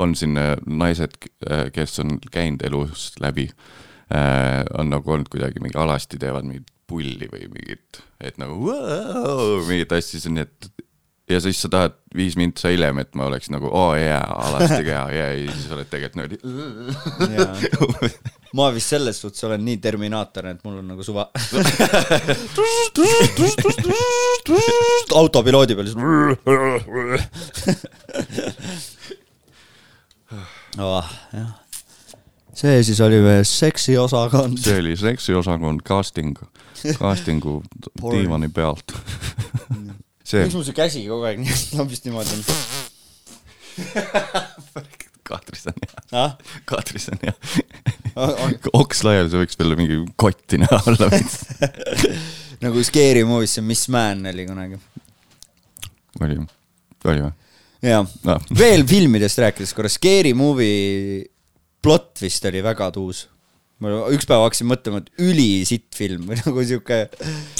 on 0.01 0.15
siin 0.17 0.39
äh, 0.39 0.55
naised, 0.65 1.17
äh, 1.49 1.67
kes 1.75 1.99
on 2.03 2.17
käinud 2.31 2.65
elus 2.69 3.11
läbi, 3.21 3.49
on 4.77 4.91
nagu 4.91 5.09
olnud 5.09 5.29
kuidagi 5.31 5.61
mingi 5.63 5.77
alasti 5.79 6.19
teevad 6.21 6.45
mingit 6.45 6.67
pulli 6.85 7.25
või 7.31 7.47
mingit, 7.49 8.03
et 8.21 8.35
nagu 8.37 8.59
wow, 8.61 9.63
mingit 9.65 9.95
asja, 9.95 10.19
siis 10.19 10.27
on 10.29 10.35
nii, 10.37 10.45
et 10.45 10.83
ja 11.29 11.39
siis 11.39 11.61
sa 11.61 11.69
tahad 11.71 11.93
viis 12.15 12.35
mintsa 12.37 12.67
hiljem, 12.71 12.97
et 12.99 13.15
ma 13.15 13.25
oleks 13.29 13.49
nagu 13.53 13.69
oo 13.69 13.89
oh, 13.89 13.95
jaa 13.95 14.19
yeah,, 14.19 14.47
alasti 14.47 14.81
ka 14.83 14.91
ja 14.91 15.27
yeah, 15.31 15.55
siis 15.55 15.71
oled 15.71 15.87
tegelikult 15.91 16.43
niimoodi 17.31 18.11
ma 18.57 18.67
vist 18.75 18.89
selles 18.93 19.21
suhtes 19.23 19.43
olen 19.47 19.63
nii 19.65 19.77
Terminaator, 19.83 20.47
et 20.51 20.61
mul 20.67 20.77
on 20.81 20.87
nagu 20.91 21.03
suva 21.05 21.23
autopiloodi 25.21 25.75
peal 25.79 25.87
oh, 30.83 31.07
jah. 31.39 31.51
see 32.53 32.83
siis 32.83 32.99
oli 33.01 33.19
meie 33.23 33.43
seksiosakond. 33.47 34.57
see 34.59 34.79
oli 34.83 34.97
seksiosakond 34.99 35.79
casting, 35.87 36.35
castingu 36.99 37.61
diivani 38.03 38.51
pealt 38.51 38.91
see. 40.23 40.43
miks 40.43 40.55
mul 40.57 40.65
see 40.67 40.77
käsi 40.77 41.01
kogu 41.07 41.23
aeg 41.29 41.37
lambist 41.77 42.03
niimoodi 42.07 42.31
on? 42.37 42.41
kaatris 45.27 45.63
on 45.71 45.77
hea 45.83 45.93
ah?. 46.23 46.31
kaatris 46.69 47.05
on 47.13 47.19
hea 47.23 47.35
oks 48.81 48.99
laiali, 49.07 49.29
see 49.31 49.41
võiks 49.41 49.57
veel 49.59 49.73
mingi 49.79 49.95
kotti 50.19 50.55
näha 50.61 50.77
olla 50.91 51.07
nagu 52.63 52.77
Scary 52.85 53.23
Movie's 53.27 53.53
see 53.57 53.65
Miss 53.65 53.83
Man 53.91 54.19
oli 54.29 54.43
kunagi. 54.47 54.75
oli, 56.21 56.35
oli 56.39 57.21
või? 57.25 57.33
jaa 57.83 58.03
no., 58.29 58.35
veel 58.59 58.81
filmidest 58.87 59.37
rääkides 59.43 59.73
korra, 59.75 59.89
Scary 59.91 60.33
Movie 60.37 61.23
plott 61.83 62.21
vist 62.23 62.45
oli 62.47 62.61
väga 62.63 62.87
tuus. 62.95 63.25
ma 63.83 63.87
üks 64.13 64.25
päev 64.29 64.45
hakkasin 64.45 64.69
mõtlema, 64.69 64.97
et 65.03 65.09
ülisitt 65.23 65.91
film 65.97 66.21
või 66.29 66.37
nagu 66.39 66.57
sihuke. 66.67 66.99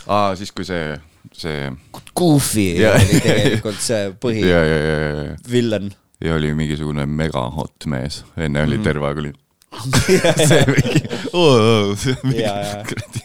aa, 0.08 0.30
siis 0.40 0.52
kui 0.56 0.66
see 0.68 0.94
see. 1.32 1.72
Goofy 2.16 2.68
ja, 2.82 2.94
oli 2.98 3.20
tegelikult 3.24 3.80
see 3.82 4.10
põhi. 4.22 4.44
ja, 4.48 4.64
ja, 4.68 4.80
ja, 4.80 4.98
ja. 5.30 5.36
villan. 5.50 5.92
ja 6.24 6.36
oli 6.36 6.54
mingisugune 6.58 7.06
mega 7.10 7.46
hot 7.56 7.88
mees, 7.90 8.24
enne 8.38 8.64
oli 8.68 8.80
mm. 8.80 8.88
terve 8.88 9.10
aeg 9.10 9.24
oli 9.24 9.34
see 10.48 10.66
mingi 10.70 11.02
oh,, 11.34 11.56
oh, 11.58 11.94
see 12.02 12.18
mingi 12.24 12.46
kuradi. 12.90 13.24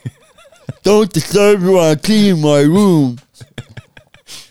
Don't 0.84 1.12
disturb 1.12 1.60
me 1.60 1.72
while 1.74 1.92
I 1.92 1.96
clean 1.96 2.40
my 2.40 2.62
room 2.64 3.18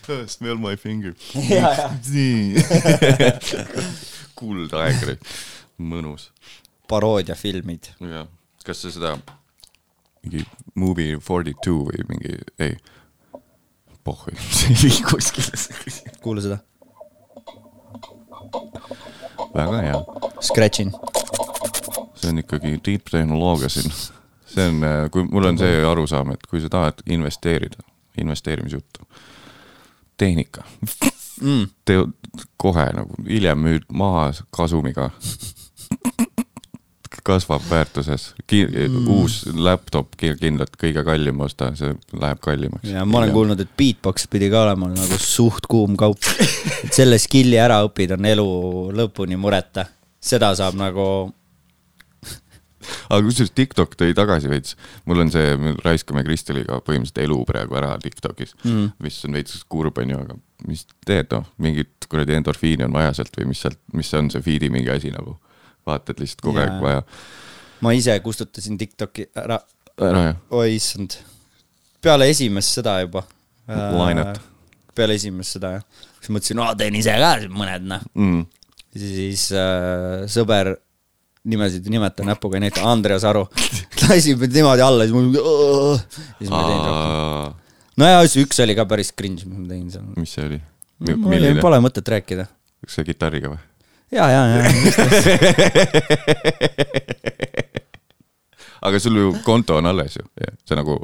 Smell 0.26 0.56
my 0.56 0.76
finger. 0.76 1.12
nii 1.34 2.62
kuldaeg, 4.38 5.18
mõnus. 5.76 6.30
paroodiafilmid. 6.88 7.90
jah, 8.00 8.28
kas 8.64 8.84
sa 8.84 8.92
seda 8.94 9.16
mingi 10.22 10.46
Movie 10.78 11.18
forty 11.20 11.52
two 11.64 11.82
või 11.90 12.06
mingi, 12.12 12.38
ei 12.62 12.78
pohhui, 14.08 14.34
see 14.56 14.72
ei 14.72 14.80
vii 14.82 15.02
kuskile. 15.10 16.12
kuula 16.24 16.44
seda. 16.44 16.58
väga 19.54 19.82
hea. 19.86 19.98
Scratchin. 20.50 20.92
see 22.14 22.30
on 22.32 22.38
ikkagi 22.44 22.78
tipptehnoloogia 22.82 23.68
siin. 23.68 23.92
see 24.46 24.68
on, 24.68 24.82
äh, 24.84 25.04
kui 25.12 25.28
mul 25.28 25.52
on 25.52 25.60
see 25.60 25.84
arusaam, 25.84 26.32
et 26.36 26.48
kui 26.50 26.60
sa 26.64 26.72
tahad 26.72 27.04
investeerida, 27.06 27.84
investeerimisjuttu, 28.20 29.08
tehnika 30.16 30.64
mm., 31.40 31.66
tee 31.84 32.04
kohe 32.56 32.86
nagu, 32.94 33.14
hiljem 33.28 33.60
müüd 33.64 33.86
maha 33.92 34.30
kasumiga 34.54 35.10
kasvab 37.28 37.64
väärtuses 37.70 38.32
Ki. 38.48 38.64
Mm. 38.66 39.08
uus 39.12 39.40
laptop 39.54 40.16
kindlalt 40.18 40.76
kõige 40.80 41.04
kallim 41.06 41.40
osta, 41.44 41.70
see 41.78 41.94
läheb 42.16 42.42
kallimaks. 42.44 42.88
ja 42.90 43.04
ma 43.08 43.22
olen 43.22 43.34
kuulnud, 43.36 43.60
et 43.64 43.72
beatbox 43.78 44.28
pidi 44.32 44.50
ka 44.52 44.64
olema 44.66 44.90
nagu 44.92 45.20
suht 45.22 45.68
kuum 45.70 45.96
kaup. 46.00 46.20
et 46.84 46.92
selle 46.94 47.20
skill'i 47.20 47.60
ära 47.60 47.82
õpid, 47.86 48.16
on 48.18 48.30
elu 48.32 48.48
lõpuni 49.02 49.40
mureta. 49.40 49.86
seda 50.20 50.54
saab 50.58 50.78
nagu 50.78 51.08
aga 53.08 53.20
kusjuures 53.24 53.52
TikTok 53.56 53.96
tõi 53.98 54.14
tagasi 54.16 54.50
veits, 54.50 54.76
mul 55.08 55.24
on 55.24 55.32
see, 55.32 55.56
me 55.60 55.74
raiskame 55.84 56.24
Kristeliga 56.26 56.80
põhimõtteliselt 56.84 57.24
elu 57.24 57.38
praegu 57.48 57.78
ära 57.80 57.94
TikTokis 58.02 58.54
mm., 58.62 58.94
mis 59.04 59.18
on 59.26 59.38
veits 59.38 59.58
kurb, 59.70 59.98
onju, 60.02 60.22
aga 60.26 60.38
mis 60.68 60.86
teed, 61.06 61.30
noh, 61.34 61.46
mingit 61.62 62.08
kuradi 62.10 62.36
endorfiini 62.38 62.86
on 62.88 62.96
vaja 62.96 63.14
sealt 63.18 63.36
või 63.38 63.50
mis 63.52 63.62
sealt, 63.64 63.80
mis 63.94 64.10
see 64.10 64.22
on, 64.22 64.32
see 64.32 64.44
feed'i 64.44 64.72
mingi 64.74 64.92
asi 64.94 65.12
nagu 65.14 65.36
vaatad 65.88 66.20
lihtsalt 66.22 66.44
kogu 66.44 66.62
aeg 66.62 66.76
vaja. 66.82 67.02
ma 67.84 67.94
ise 67.96 68.18
kustutasin 68.24 68.78
Tiktoki 68.80 69.28
ära. 69.36 69.60
ära 70.10 70.24
jah? 70.28 70.42
oi 70.60 70.76
issand, 70.76 71.18
peale 72.04 72.30
esimest 72.32 72.78
seda 72.78 73.00
juba. 73.04 73.24
Lainet. 73.68 74.38
peale 74.96 75.18
esimest 75.18 75.58
seda 75.58 75.74
jah, 75.76 76.04
siis 76.18 76.32
mõtlesin, 76.32 76.60
aa 76.64 76.76
teen 76.78 76.96
ise 76.98 77.16
ka 77.20 77.32
mõned 77.52 77.88
noh 77.90 78.04
mm.. 78.16 78.44
siis 78.96 79.50
äh, 79.52 80.24
sõber 80.30 80.76
nimesid 81.48 81.86
ei 81.86 81.94
nimeta, 81.94 82.24
näpuga 82.26 82.58
ei 82.58 82.66
näita, 82.66 82.84
Andreas 82.88 83.24
Aru 83.28 83.46
lasi 84.08 84.34
mind 84.36 84.54
niimoodi 84.56 84.84
alla, 84.84 85.06
siis 85.06 85.14
ma, 85.14 85.22
siis 86.38 86.50
ma 86.50 86.60
ei 86.60 86.70
teinud 86.70 86.88
rohkem. 86.88 87.56
no 88.00 88.10
ja 88.10 88.20
üks 88.42 88.62
oli 88.64 88.76
ka 88.78 88.86
päris 88.90 89.12
cringe, 89.14 89.46
mis 89.46 89.58
ma 89.58 89.70
tegin 89.70 89.88
seal. 89.94 90.10
mis 90.16 90.34
see 90.36 90.46
oli? 90.48 90.60
Pole 91.62 91.80
mõtet 91.84 92.08
rääkida. 92.14 92.48
kas 92.84 92.98
see 92.98 93.08
kitarriga 93.08 93.52
või? 93.54 93.60
Ja, 94.12 94.30
ja, 94.30 94.42
ja 94.48 94.62
aga 98.88 99.00
sul 99.02 99.16
ju 99.16 99.34
konto 99.44 99.76
on 99.78 99.86
alles 99.90 100.16
ju, 100.16 100.24
see 100.64 100.76
nagu 100.78 101.00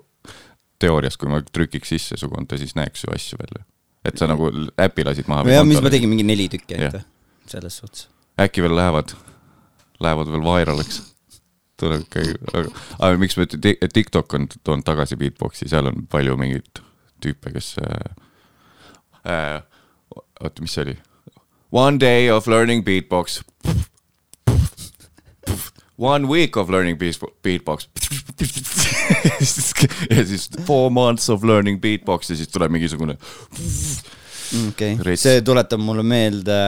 teoorias, 0.81 1.17
kui 1.21 1.29
ma 1.31 1.43
trükiks 1.45 1.89
sisse 1.95 2.17
su 2.21 2.29
konto, 2.31 2.59
siis 2.61 2.75
näeks 2.79 3.05
ju 3.07 3.15
asju 3.15 3.41
veel 3.41 3.63
et 4.05 4.21
sa 4.21 4.29
nagu 4.29 4.51
äpi 4.81 5.05
lasid 5.07 5.29
maha. 5.31 5.49
jah, 5.49 5.65
mis 5.67 5.81
ma 5.83 5.93
tegin, 5.93 6.11
mingi 6.13 6.27
neli 6.27 6.49
tükki 6.53 6.77
ainult, 6.77 7.07
selles 7.51 7.81
suhtes. 7.81 8.09
äkki 8.41 8.65
veel 8.65 8.77
lähevad, 8.77 9.15
lähevad 10.05 10.33
veel 10.35 10.45
vairaliks 10.45 11.01
tuleb 11.81 12.05
ikkagi, 12.05 12.37
aga, 12.53 13.15
miks 13.21 13.39
ma 13.39 13.47
ütlen, 13.49 13.65
et 13.73 13.95
TikTok 13.95 14.37
on 14.39 14.49
toonud 14.61 14.87
tagasi 14.87 15.19
beatbox'i, 15.21 15.69
seal 15.71 15.91
on 15.91 16.05
palju 16.11 16.37
mingeid 16.41 16.85
tüüpe, 17.25 17.55
kes 17.55 17.77
äh,. 17.83 18.13
Äh, 19.25 19.63
oota, 20.45 20.61
mis 20.61 20.75
see 20.77 20.83
oli? 20.85 20.95
One 21.75 21.99
day 21.99 22.31
of 22.31 22.47
learning 22.47 22.85
beatbox. 22.87 23.43
one 25.97 26.29
week 26.29 26.57
of 26.57 26.71
learning 26.71 26.99
beatbox 26.99 27.87
ja 30.11 30.25
siis 30.27 30.49
four 30.67 30.91
months 30.91 31.29
of 31.31 31.45
learning 31.45 31.81
beatbox 31.81 32.31
ja 32.31 32.37
siis 32.37 32.51
tuleb 32.51 32.73
mingisugune 32.75 33.15
okei 34.69 34.95
okay., 34.99 35.17
see 35.19 35.43
tuletab 35.47 35.83
mulle 35.83 36.03
meelde, 36.07 36.59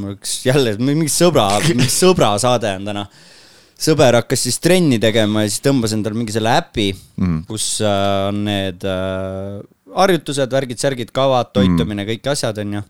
mul 0.00 0.16
üks 0.16 0.38
jälle 0.46 0.76
mingi 0.80 1.12
sõbra, 1.12 1.48
mingi 1.68 1.88
sõbra 1.92 2.32
saade 2.40 2.72
on 2.80 2.88
täna. 2.88 3.04
sõber 3.76 4.20
hakkas 4.22 4.46
siis 4.48 4.58
trenni 4.64 4.98
tegema 5.02 5.44
ja 5.44 5.52
siis 5.52 5.64
tõmbas 5.64 5.92
endale 5.96 6.16
mingi 6.16 6.36
selle 6.36 6.56
äpi 6.56 6.90
mm., 6.94 7.38
kus 7.48 7.68
äh, 7.84 8.28
on 8.30 8.44
need 8.48 8.84
äh, 8.88 9.60
harjutused, 9.96 10.52
värgid, 10.52 10.80
särgid, 10.80 11.12
kavad, 11.16 11.52
toitumine 11.52 12.02
mm., 12.02 12.08
kõik 12.12 12.32
asjad, 12.32 12.56
onju. 12.64 12.82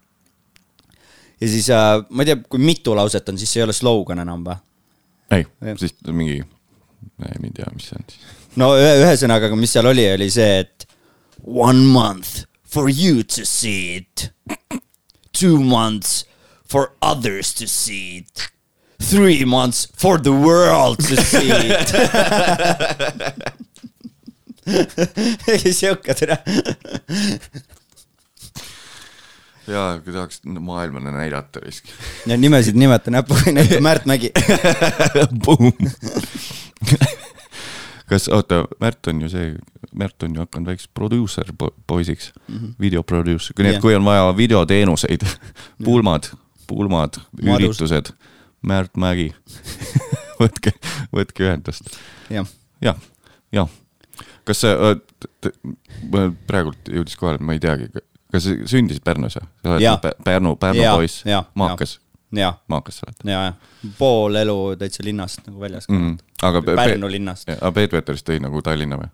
Ja 1.41 1.49
siis 1.49 1.71
äh, 1.71 2.01
ma 2.11 2.25
ei 2.25 2.33
tea, 2.33 2.41
kui 2.49 2.63
mitu 2.63 2.97
lauset 2.97 3.29
on, 3.29 3.39
siis 3.39 3.53
see 3.53 3.61
ei 3.63 3.67
ole 3.67 3.77
slogan 3.77 4.23
enam 4.25 4.45
või? 4.47 4.57
ei, 5.37 5.47
siis 5.81 5.97
mingi, 6.09 6.41
ei 7.27 7.53
tea, 7.57 7.71
mis 7.75 7.91
see 7.91 7.99
on 8.01 8.05
siis. 8.11 8.27
no 8.61 8.73
ühesõnaga, 8.81 9.53
mis 9.59 9.73
seal 9.77 9.91
oli, 9.93 10.07
oli 10.17 10.31
see, 10.33 10.61
et 10.65 10.89
one 11.45 11.85
month 11.93 12.45
for 12.65 12.89
you 12.91 13.23
to 13.23 13.45
see 13.45 13.97
it. 13.97 14.31
Two 15.33 15.61
months 15.61 16.25
for 16.65 16.93
others 17.03 17.53
to 17.55 17.67
see 17.69 18.19
it. 18.19 18.51
Three 18.99 19.45
months 19.45 19.87
for 19.93 20.19
the 20.19 20.33
world 20.33 20.99
to 21.05 21.17
see 21.17 21.53
it. 21.53 21.93
sihuke 25.79 26.15
tere 26.19 26.39
jaa, 29.69 30.01
kui 30.01 30.13
tahaks 30.13 30.41
maailmale 30.47 31.13
näidata 31.13 31.61
risk. 31.65 31.85
ja 32.27 32.37
nimesid 32.37 32.77
nimeta 32.77 33.11
näpuga, 33.11 33.53
näita 33.53 33.81
Märt 33.81 34.07
Mägi 34.07 34.31
kas, 38.07 38.29
oota, 38.29 38.65
Märt 38.81 39.07
on 39.07 39.23
ju 39.23 39.29
see, 39.29 39.55
Märt 39.95 40.23
on 40.23 40.35
ju 40.35 40.45
hakanud 40.45 40.71
väikseks 40.71 40.91
produusser 40.95 41.53
po 41.59 41.71
poisiks 41.87 42.33
mm, 42.49 42.57
-hmm. 42.57 42.75
videoproducer, 42.81 43.55
nii 43.59 43.75
et 43.75 43.83
kui 43.83 43.95
on 43.95 44.05
vaja 44.05 44.37
videoteenuseid. 44.37 45.27
Pulmad, 45.85 46.31
pulmad, 46.67 47.21
üritused, 47.43 48.13
Märt 48.63 48.97
Mägi. 48.97 49.35
Võtke, 50.41 50.73
võtke 51.17 51.47
ühendust. 51.47 51.95
Ja.. 52.31 52.45
jah, 52.85 52.97
jah. 53.53 53.71
kas 54.45 54.61
see, 54.61 54.75
praegult 56.47 56.91
jõudis 56.93 57.17
kohale, 57.17 57.41
ma 57.41 57.57
ei 57.57 57.63
teagi, 57.63 57.89
kas 58.37 58.49
sa 58.49 58.57
sündisid 58.73 59.05
Pärnus 59.07 59.39
või? 59.39 59.49
sa 59.63 59.77
oled 59.77 60.23
Pärnu, 60.27 60.55
Pärnu 60.61 60.91
poiss, 60.93 61.25
maakas? 61.59 61.99
maakas 62.71 63.01
sa 63.01 63.09
oled? 63.09 63.27
ja, 63.33 63.43
ja 63.49 63.91
pool 63.99 64.39
elu 64.43 64.59
täitsa 64.81 65.05
linnast 65.07 65.45
nagu 65.47 65.61
väljas 65.63 65.89
mm. 65.89 65.99
-hmm. 65.99 66.47
aga 66.49 66.63
Pärnu 66.71 67.11
linnast. 67.11 67.49
aga 67.57 67.73
Peet 67.73 67.99
Veterist 67.99 68.29
tõi 68.29 68.41
nagu 68.43 68.63
Tallinna 68.63 69.01
või, 69.01 69.11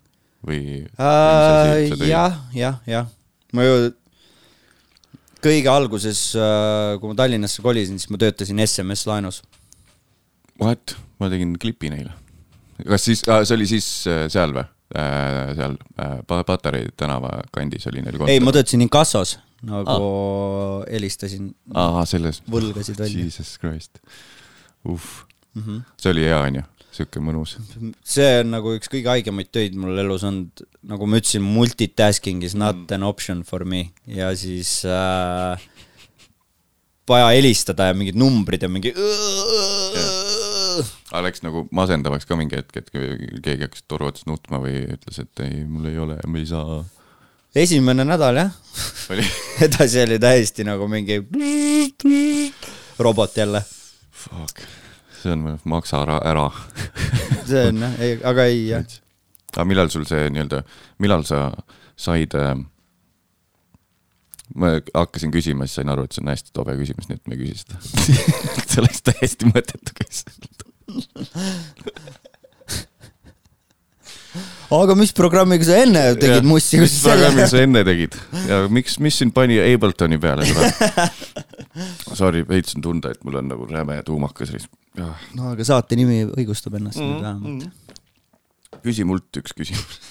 või 0.47 0.61
uh,? 0.99 2.07
jah, 2.07 2.39
jah, 2.55 2.79
jah, 2.87 3.11
ma 3.53 3.67
ju 3.67 3.91
kõige 5.43 5.71
alguses, 5.71 6.19
äh, 6.39 6.95
kui 6.99 7.11
ma 7.11 7.17
Tallinnasse 7.19 7.63
kolisin, 7.63 7.99
siis 7.99 8.11
ma 8.13 8.19
töötasin 8.21 8.61
SMS 8.63 9.05
laenus. 9.09 9.41
What, 10.61 10.95
ma 11.19 11.29
tegin 11.31 11.57
klipi 11.59 11.91
neile. 11.91 12.13
kas 12.83 13.05
siis 13.05 13.21
see 13.23 13.55
oli 13.55 13.67
siis 13.69 13.87
äh, 14.09 14.25
seal 14.31 14.55
või? 14.55 14.65
Äh, 14.95 15.53
seal 15.57 15.77
äh, 15.99 16.19
Patarei 16.27 16.87
tänava 16.97 17.41
kandis 17.55 17.87
oli 17.91 18.03
neil 18.03 18.17
kontor. 18.17 18.33
ei, 18.33 18.43
ma 18.43 18.53
töötasin 18.55 18.85
inkassos, 18.85 19.37
nagu 19.67 19.97
ah. 19.97 20.85
helistasin 20.91 21.51
ah, 21.73 22.01
selles. 22.09 22.41
võlgasid 22.49 22.99
välja. 23.01 23.25
Jesus 23.25 23.55
Christ, 23.61 24.01
uh 24.85 24.99
mm. 25.53 25.63
-hmm. 25.63 25.81
see 25.97 26.11
oli 26.11 26.25
hea, 26.27 26.39
onju, 26.47 26.63
sihuke 26.91 27.23
mõnus. 27.23 27.55
see 28.15 28.29
on 28.41 28.51
nagu 28.53 28.75
üks 28.77 28.91
kõige 28.91 29.11
haigemaid 29.11 29.51
töid 29.51 29.77
mul 29.79 29.97
elus 30.03 30.25
olnud, 30.27 30.65
nagu 30.89 31.07
ma 31.07 31.21
ütlesin, 31.21 31.45
multitasking 31.45 32.43
is 32.43 32.55
not 32.55 32.75
mm. 32.75 32.95
an 32.97 33.07
option 33.09 33.43
for 33.43 33.65
me 33.65 33.87
ja 34.07 34.33
siis 34.37 34.81
äh, 34.85 35.69
vaja 37.09 37.33
helistada 37.35 37.89
ja 37.91 37.97
mingid 37.97 38.19
numbrid 38.19 38.63
ja 38.63 38.69
mingi 38.71 38.93
aga 41.11 41.21
läks 41.27 41.43
nagu 41.45 41.65
masendavaks 41.75 42.27
ka 42.29 42.37
mingi 42.39 42.59
hetk, 42.59 42.81
et 42.81 42.91
keegi 42.93 43.65
hakkas 43.65 43.85
toru 43.87 44.09
otsas 44.09 44.27
nutma 44.29 44.59
või 44.63 44.83
ütles, 44.95 45.19
et 45.23 45.43
ei, 45.45 45.63
mul 45.67 45.89
ei 45.91 45.99
ole, 46.01 46.17
me 46.27 46.43
ei 46.43 46.49
saa. 46.49 46.81
esimene 47.55 48.05
nädal 48.07 48.41
jah 48.41 48.53
edasi 49.65 50.03
oli 50.03 50.19
täiesti 50.19 50.65
nagu 50.65 50.87
mingi 50.89 51.19
robot 52.99 53.37
jälle. 53.37 53.63
Fuck, 54.11 54.63
see 55.21 55.33
on, 55.35 55.59
maksa 55.63 56.03
ära, 56.05 56.19
ära 56.25 56.49
see 57.49 57.67
on 57.69 57.85
jah, 57.85 57.97
ei, 58.01 58.19
aga 58.23 58.49
ei 58.49 58.67
jah. 58.69 58.99
aga 59.55 59.65
millal 59.69 59.91
sul 59.93 60.05
see 60.09 60.29
nii-öelda, 60.33 60.63
millal 61.03 61.25
sa 61.27 61.49
said 61.99 62.33
äh, 62.39 62.55
ma 64.55 64.75
hakkasin 64.93 65.31
küsima, 65.33 65.67
siis 65.67 65.79
sain 65.79 65.89
aru, 65.93 66.05
et 66.05 66.15
see 66.15 66.23
on 66.23 66.31
hästi 66.33 66.53
tobe 66.53 66.75
küsimus, 66.79 67.09
nii 67.09 67.17
et 67.19 67.25
ma 67.27 67.37
ei 67.37 67.41
küsi 67.41 67.55
seda 67.63 67.75
see 68.69 68.81
oleks 68.83 69.01
täiesti 69.09 69.49
mõttetu 69.49 69.95
küsimus 69.97 70.43
aga 74.73 74.95
mis 74.97 75.13
programmiga 75.15 75.65
sa 75.67 75.79
enne 75.83 76.03
tegid 76.19 76.47
mussi? 76.47 76.79
mis 76.81 76.95
programmiga 77.03 77.47
sa 77.51 77.61
enne 77.65 77.83
tegid 77.87 78.17
ja 78.49 78.63
miks, 78.73 78.97
mis 79.03 79.17
sind 79.21 79.33
pani 79.35 79.59
Abletoni 79.61 80.19
peale 80.21 80.47
seda? 80.49 81.07
Sorry, 82.19 82.43
veits 82.45 82.77
on 82.77 82.85
tunda, 82.85 83.13
et 83.13 83.23
mul 83.25 83.39
on 83.41 83.49
nagu 83.49 83.65
räme 83.69 83.97
tuumakas. 84.05 84.53
no 84.97 85.49
aga 85.49 85.65
saate 85.65 85.97
nimi 85.97 86.23
õigustab 86.29 86.77
ennast 86.77 87.01
mm 87.01 87.03
-hmm. 87.03 87.13
nüüd 87.13 87.23
vähemalt. 87.25 87.63
Mhm. 87.63 88.79
küsi 88.83 89.03
mult 89.05 89.41
üks 89.41 89.53
küsimus 89.57 90.01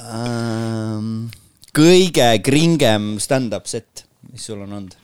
um 0.00 1.28
kõige 1.74 2.28
kringem 2.44 3.16
stand-up 3.22 3.66
set, 3.70 4.06
mis 4.30 4.44
sul 4.46 4.62
on 4.62 4.70
olnud? 4.72 4.94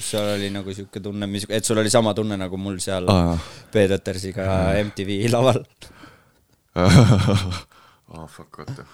kus 0.00 0.14
sul 0.14 0.30
oli 0.32 0.48
nagu 0.52 0.72
sihuke 0.72 1.00
tunne, 1.04 1.28
mis, 1.28 1.44
et 1.52 1.64
sul 1.64 1.78
oli 1.80 1.90
sama 1.92 2.14
tunne 2.16 2.38
nagu 2.40 2.56
mul 2.56 2.78
seal 2.80 3.08
ah. 3.12 3.36
Peet 3.72 3.92
Õtersiga 3.98 4.46
MTV 4.80 5.28
laval 5.32 5.60
ah 6.80 8.24
fuck, 8.24 8.62
oota 8.62 8.86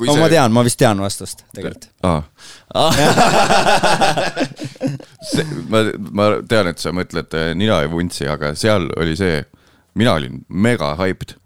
no 0.00 0.12
see... 0.14 0.20
ma 0.20 0.28
tean, 0.32 0.50
ma 0.56 0.64
vist 0.66 0.80
tean 0.80 0.98
vastust 1.02 1.44
tegelikult 1.54 1.86
ah. 2.02 2.26
ah. 2.82 2.92
see, 5.30 5.46
ma, 5.70 5.84
ma 6.10 6.30
tean, 6.42 6.72
et 6.72 6.82
sa 6.82 6.90
mõtled 6.96 7.38
äh, 7.38 7.52
Nina 7.54 7.84
ja 7.84 7.92
Vuntsi, 7.92 8.26
aga 8.26 8.56
seal 8.58 8.90
oli 8.98 9.14
see, 9.20 9.44
mina 9.94 10.18
olin 10.18 10.42
mega 10.48 10.96
hyped, 10.98 11.36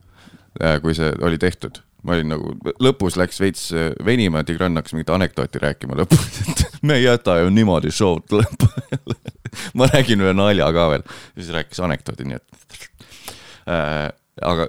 äh, 0.62 0.78
kui 0.80 0.96
see 0.96 1.12
oli 1.20 1.40
tehtud 1.42 1.83
ma 2.04 2.16
olin 2.16 2.34
nagu, 2.34 2.54
lõpus 2.84 3.18
läks 3.20 3.40
veits 3.42 3.66
äh, 3.74 3.92
venima, 4.04 4.44
Tigran 4.46 4.76
hakkas 4.78 4.96
mingit 4.96 5.12
anekdooti 5.14 5.62
rääkima 5.62 5.98
lõpus, 5.98 6.40
et 6.44 6.64
me 6.86 6.98
ei 7.00 7.06
jäta 7.06 7.38
ju 7.40 7.52
niimoodi 7.54 7.92
show'd 7.94 8.34
lõppu 8.34 8.68
ma 9.78 9.88
räägin 9.92 10.24
ühe 10.24 10.34
nalja 10.36 10.68
ka 10.74 10.88
veel, 10.92 11.06
siis 11.36 11.52
rääkis 11.54 11.80
anekdoodi, 11.84 12.28
nii 12.28 12.40
et 12.40 12.78
äh,. 13.70 14.10
aga 14.42 14.68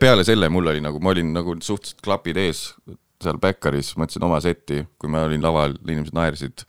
peale 0.00 0.24
selle 0.24 0.48
mul 0.52 0.72
oli 0.72 0.82
nagu, 0.84 1.00
ma 1.02 1.12
olin 1.12 1.34
nagu 1.36 1.56
suhteliselt 1.60 2.04
klapid 2.04 2.38
ees 2.40 2.68
seal 3.22 3.38
Bäkkaris, 3.40 3.94
mõtlesin 3.96 4.24
oma 4.26 4.38
setti, 4.44 4.82
kui 5.00 5.10
ma 5.10 5.24
olin 5.24 5.42
laval, 5.42 5.76
inimesed 5.88 6.16
naersid, 6.16 6.66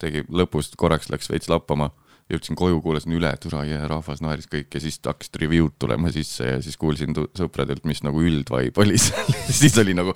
tegi 0.00 0.24
lõpus 0.32 0.72
korraks 0.80 1.10
läks 1.12 1.28
veits 1.30 1.50
lappama 1.52 1.90
jõudsin 2.30 2.58
koju, 2.58 2.80
kuulasin 2.84 3.14
üle, 3.16 3.30
et 3.34 3.46
ura 3.48 3.62
jää, 3.66 3.82
rahvas 3.90 4.22
naeris 4.22 4.48
kõik 4.50 4.74
ja 4.74 4.82
siis 4.82 5.00
hakkasid 5.04 5.38
review'd 5.42 5.74
tulema 5.82 6.12
sisse 6.14 6.46
ja 6.46 6.60
siis 6.62 6.78
kuulsin 6.80 7.16
sõpradelt, 7.38 7.82
mis 7.88 8.02
nagu 8.06 8.22
üldvibe 8.22 8.84
oli 8.84 8.98
seal 9.00 9.30
siis 9.60 9.76
oli 9.82 9.96
nagu 9.98 10.14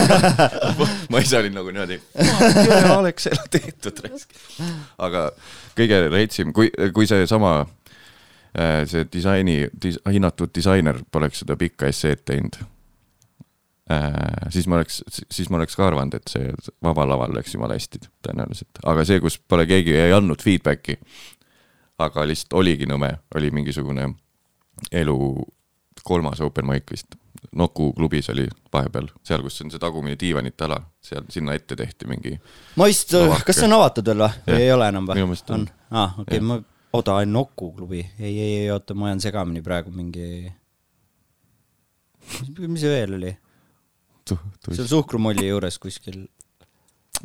ma 1.12 1.22
ise 1.24 1.40
olin 1.40 1.56
nagu 1.56 1.72
niimoodi, 1.72 1.98
oleks 2.96 3.28
seda 3.28 3.48
tehtud. 3.50 4.04
aga 4.98 5.28
kõige 5.78 6.02
retsim, 6.12 6.52
kui, 6.56 6.70
kui 6.94 7.08
seesama 7.08 7.58
äh, 7.64 8.84
see 8.88 9.08
disaini 9.12 9.66
dis,, 9.82 10.00
hinnatud 10.12 10.52
disainer 10.54 11.00
poleks 11.12 11.44
seda 11.44 11.58
pikka 11.60 11.92
esseed 11.92 12.26
teinud 12.28 12.60
Äh, 13.90 14.50
siis 14.50 14.66
ma 14.66 14.80
oleks, 14.80 15.04
siis 15.30 15.50
ma 15.50 15.60
oleks 15.60 15.76
ka 15.78 15.84
arvanud, 15.86 16.16
et 16.18 16.30
see 16.30 16.48
Vabal 16.82 17.06
Laval 17.06 17.36
läks 17.36 17.52
jumala 17.54 17.76
hästi 17.78 18.00
tõenäoliselt, 18.26 18.80
aga 18.82 19.04
see, 19.06 19.20
kus 19.22 19.36
pole 19.38 19.62
keegi 19.70 19.94
ei 19.94 20.14
andnud 20.14 20.42
feedback'i, 20.42 20.96
aga 22.02 22.24
lihtsalt 22.26 22.56
oligi 22.58 22.88
nõme, 22.90 23.12
oli 23.38 23.52
mingisugune 23.54 24.08
elu 24.90 25.20
kolmas 26.02 26.42
open 26.42 26.66
mic 26.66 26.90
vist. 26.90 27.14
Nuku 27.56 27.92
klubis 27.94 28.26
oli 28.32 28.48
vahepeal, 28.74 29.06
seal, 29.24 29.46
kus 29.46 29.60
on 29.62 29.70
see 29.70 29.80
tagumine 29.80 30.18
diivanite 30.18 30.66
ala, 30.66 30.80
seal 31.00 31.22
sinna 31.30 31.54
ette 31.54 31.78
tehti 31.78 32.10
mingi. 32.10 32.34
ma 32.76 32.90
vist, 32.90 33.14
kas 33.46 33.60
see 33.60 33.68
on 33.68 33.78
avatud 33.78 34.10
veel 34.10 34.26
või, 34.26 34.42
või 34.50 34.66
ei 34.66 34.72
ole 34.74 34.90
enam 34.90 35.06
või? 35.06 35.20
minu 35.20 35.30
meelest 35.30 35.54
on. 35.54 35.70
aa 35.92 36.02
ah,, 36.02 36.20
okei 36.24 36.40
okay,, 36.40 36.46
ma, 36.50 36.58
oota, 36.98 37.20
Nuku 37.30 37.70
klubi, 37.78 38.02
ei, 38.18 38.34
ei, 38.34 38.52
ei, 38.64 38.70
oota, 38.74 38.98
ma 38.98 39.12
ajan 39.12 39.22
segamini 39.28 39.62
praegu 39.62 39.94
mingi. 39.94 40.50
mis 42.58 42.82
see 42.82 42.90
veel 42.90 43.20
oli? 43.22 43.36
See 44.34 44.82
on 44.84 44.88
suhkrumolli 44.90 45.48
juures 45.48 45.78
kuskil 45.82 46.24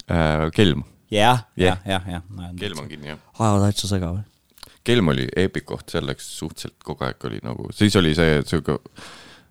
äh,. 0.08 0.50
kelm. 0.56 0.84
jah, 1.12 1.46
jah, 1.58 1.82
jah, 1.86 2.08
jah. 2.08 2.24
kelm 2.60 2.84
on 2.84 2.92
kinni, 2.92 3.14
jah. 3.14 3.24
aja 3.40 3.66
täitsa 3.66 3.92
segav. 3.92 4.22
Kelm 4.84 5.12
oli 5.14 5.28
epic 5.38 5.68
koht, 5.70 5.92
seal 5.94 6.08
läks 6.10 6.26
suhteliselt 6.40 6.80
kogu 6.84 7.06
aeg 7.06 7.28
oli 7.30 7.42
nagu, 7.46 7.68
siis 7.76 7.96
oli 8.00 8.16
see 8.18 8.40
sihuke, 8.50 8.80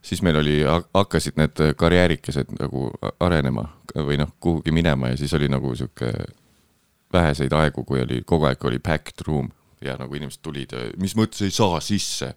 siis 0.03 0.25
meil 0.27 0.41
oli, 0.41 0.57
hakkasid 0.67 1.39
need 1.39 1.63
karjäärikesed 1.79 2.51
nagu 2.59 2.89
arenema 3.23 3.69
või 3.95 4.19
noh, 4.19 4.33
kuhugi 4.43 4.75
minema 4.75 5.13
ja 5.13 5.21
siis 5.21 5.35
oli 5.39 5.51
nagu 5.53 5.75
sihuke 5.79 6.11
väheseid 7.13 7.55
aegu, 7.55 7.85
kui 7.87 8.03
oli 8.03 8.23
kogu 8.27 8.49
aeg 8.49 8.65
oli 8.65 8.79
packed 8.83 9.27
room 9.27 9.51
ja 9.85 9.97
nagu 10.01 10.15
inimesed 10.17 10.43
tulid 10.43 10.75
ja 10.75 10.89
mis 11.01 11.17
mõttes 11.19 11.43
ei 11.47 11.55
saa 11.55 11.81
sisse. 11.85 12.35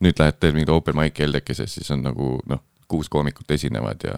nüüd 0.00 0.18
lähed 0.20 0.36
teed 0.36 0.52
mingit 0.52 0.68
open 0.68 0.96
mic'i 0.96 1.22
Heldekeses, 1.24 1.72
siis 1.78 1.90
on 1.94 2.02
nagu 2.04 2.34
noh, 2.46 2.60
kuus 2.88 3.08
koomikut 3.12 3.50
esinevad 3.50 4.04
ja 4.06 4.14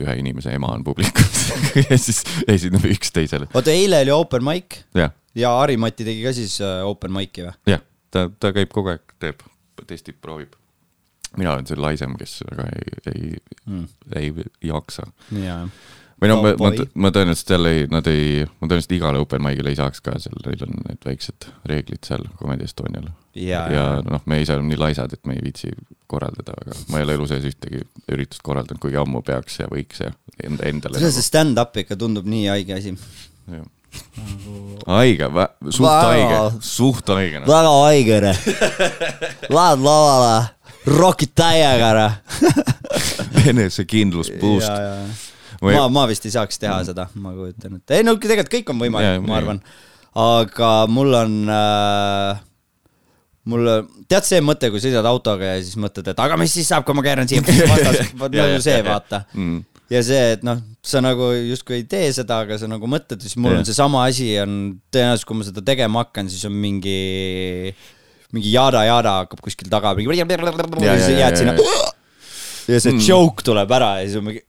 ühe 0.00 0.16
inimese 0.20 0.54
ema 0.56 0.72
on 0.74 0.84
publikus 0.84 1.48
ja 1.90 1.98
siis 1.98 2.22
esineb 2.48 2.84
üksteisele. 2.90 3.48
oota, 3.54 3.72
eile 3.72 4.00
oli 4.04 4.14
open 4.14 4.44
mic 4.44 4.80
ja, 4.94 5.10
ja 5.34 5.56
Harimati 5.60 6.06
tegi 6.06 6.24
ka 6.24 6.34
siis 6.36 6.58
äh, 6.64 6.80
open 6.86 7.14
mic'i 7.16 7.46
või? 7.46 7.56
jah, 7.74 7.84
ta, 8.10 8.28
ta 8.40 8.52
käib 8.56 8.72
kogu 8.74 8.94
aeg, 8.94 9.16
teeb, 9.22 9.44
testib, 9.86 10.20
proovib. 10.22 10.56
mina 11.36 11.54
olen 11.56 11.68
see 11.68 11.78
laisem, 11.80 12.16
kes 12.20 12.40
väga 12.50 12.70
ei, 12.72 12.98
ei 13.12 13.30
mm., 13.66 13.86
ei 14.16 14.32
jaksa. 14.72 15.08
jaa 15.42 15.64
või 16.20 16.30
noh, 16.30 16.40
ma, 16.40 16.52
ma, 16.60 16.86
ma 17.04 17.10
tõenäoliselt 17.12 17.52
jälle 17.52 17.72
ei, 17.74 17.84
nad 17.92 18.06
ei, 18.08 18.46
ma 18.46 18.68
tõenäoliselt 18.68 18.94
igale 18.96 19.20
open 19.20 19.42
mic'ile 19.44 19.72
ei 19.72 19.78
saaks 19.78 20.00
ka 20.04 20.16
seal, 20.22 20.38
neil 20.46 20.64
on 20.64 20.78
need 20.86 21.04
väiksed 21.04 21.48
reeglid 21.68 22.08
seal 22.08 22.24
Comedy 22.40 22.64
Estonial. 22.64 23.10
ja, 23.36 23.66
ja 23.72 23.84
noh, 24.04 24.24
me 24.24 24.40
ise 24.40 24.56
oleme 24.56 24.72
nii 24.72 24.80
laisad, 24.80 25.12
et 25.12 25.28
me 25.28 25.36
ei 25.36 25.44
viitsi 25.44 25.74
korraldada 26.08 26.56
väga, 26.56 26.78
ma 26.92 27.00
ei 27.00 27.08
ole 27.08 27.18
elu 27.18 27.28
sees 27.32 27.44
ühtegi 27.50 27.82
üritust 28.12 28.44
korraldanud, 28.46 28.80
kuigi 28.80 29.00
ammu 29.00 29.22
peaks 29.26 29.60
ja 29.60 29.68
võiks 29.72 30.00
ja 30.06 30.12
enda, 30.40 30.68
endale. 30.70 31.00
see 31.02 31.12
nagu... 31.12 31.28
stand-up 31.28 31.80
ikka 31.84 32.00
tundub 32.00 32.28
nii 32.32 32.48
haige 32.48 32.80
asi. 32.80 32.96
haige, 34.88 35.30
suht 35.68 35.92
haige, 35.92 36.42
suht 36.64 37.12
haige 37.12 37.44
no.. 37.44 37.46
väga 37.52 37.76
haige, 37.82 38.20
lähed 38.24 39.84
lavale, 39.84 40.34
rokid 40.96 41.36
täiega 41.36 41.92
ära 41.92 42.10
enesekindlus 43.52 44.32
boost 44.40 45.26
Või... 45.60 45.76
ma, 45.76 45.86
ma 45.92 46.06
vist 46.10 46.26
ei 46.28 46.34
saaks 46.34 46.60
teha 46.62 46.80
seda, 46.88 47.08
ma 47.20 47.34
kujutan 47.36 47.78
ette, 47.78 48.00
ei 48.00 48.06
no 48.06 48.16
tegelikult 48.20 48.52
kõik 48.52 48.74
on 48.74 48.82
võimalik, 48.82 49.22
ma 49.26 49.38
arvan. 49.40 49.62
aga 50.26 50.72
mul 50.92 51.16
on 51.20 51.38
äh, 51.52 52.44
mul, 53.50 53.70
tead 54.10 54.26
see 54.26 54.42
mõte, 54.44 54.70
kui 54.72 54.82
sõidad 54.82 55.06
autoga 55.08 55.54
ja 55.54 55.62
siis 55.62 55.78
mõtled, 55.80 56.10
et 56.12 56.22
aga 56.22 56.38
mis 56.40 56.52
siis 56.56 56.68
saab, 56.70 56.86
kui 56.86 56.96
ma 56.96 57.04
keeran 57.06 57.30
siia 57.30 57.42
vastas, 57.72 58.12
nagu 58.18 58.60
see, 58.64 58.78
vaata 58.86 59.22
mm. 59.32 59.60
ja 59.94 60.02
see, 60.06 60.22
et 60.36 60.46
noh, 60.46 60.62
sa 60.86 61.02
nagu 61.04 61.30
justkui 61.34 61.80
ei 61.80 61.86
tee 61.90 62.10
seda, 62.16 62.42
aga 62.46 62.58
sa 62.60 62.70
nagu 62.70 62.90
mõtled, 62.90 63.22
siis 63.22 63.38
mul 63.38 63.54
ja. 63.54 63.60
on 63.62 63.68
seesama 63.68 64.06
asi 64.10 64.32
on, 64.42 64.56
tõenäoliselt 64.94 65.30
kui 65.30 65.38
ma 65.38 65.48
seda 65.50 65.64
tegema 65.66 66.04
hakkan, 66.04 66.30
siis 66.32 66.46
on 66.48 66.56
mingi, 66.58 66.96
mingi 68.34 68.54
jada-jada 68.54 69.20
hakkab 69.22 69.44
kuskil 69.46 69.70
taga, 69.72 69.94
mingi 69.98 70.10
ja, 70.10 70.26
ja, 70.26 70.98
ja, 70.98 71.22
jääd 71.26 71.40
sinna 71.42 71.56
ja 72.66 72.82
see 72.82 72.96
mm. 72.96 73.02
joke 73.06 73.46
tuleb 73.46 73.70
ära 73.78 73.96
ja 74.00 74.08
siis 74.08 74.18
on 74.18 74.30
mingi 74.30 74.45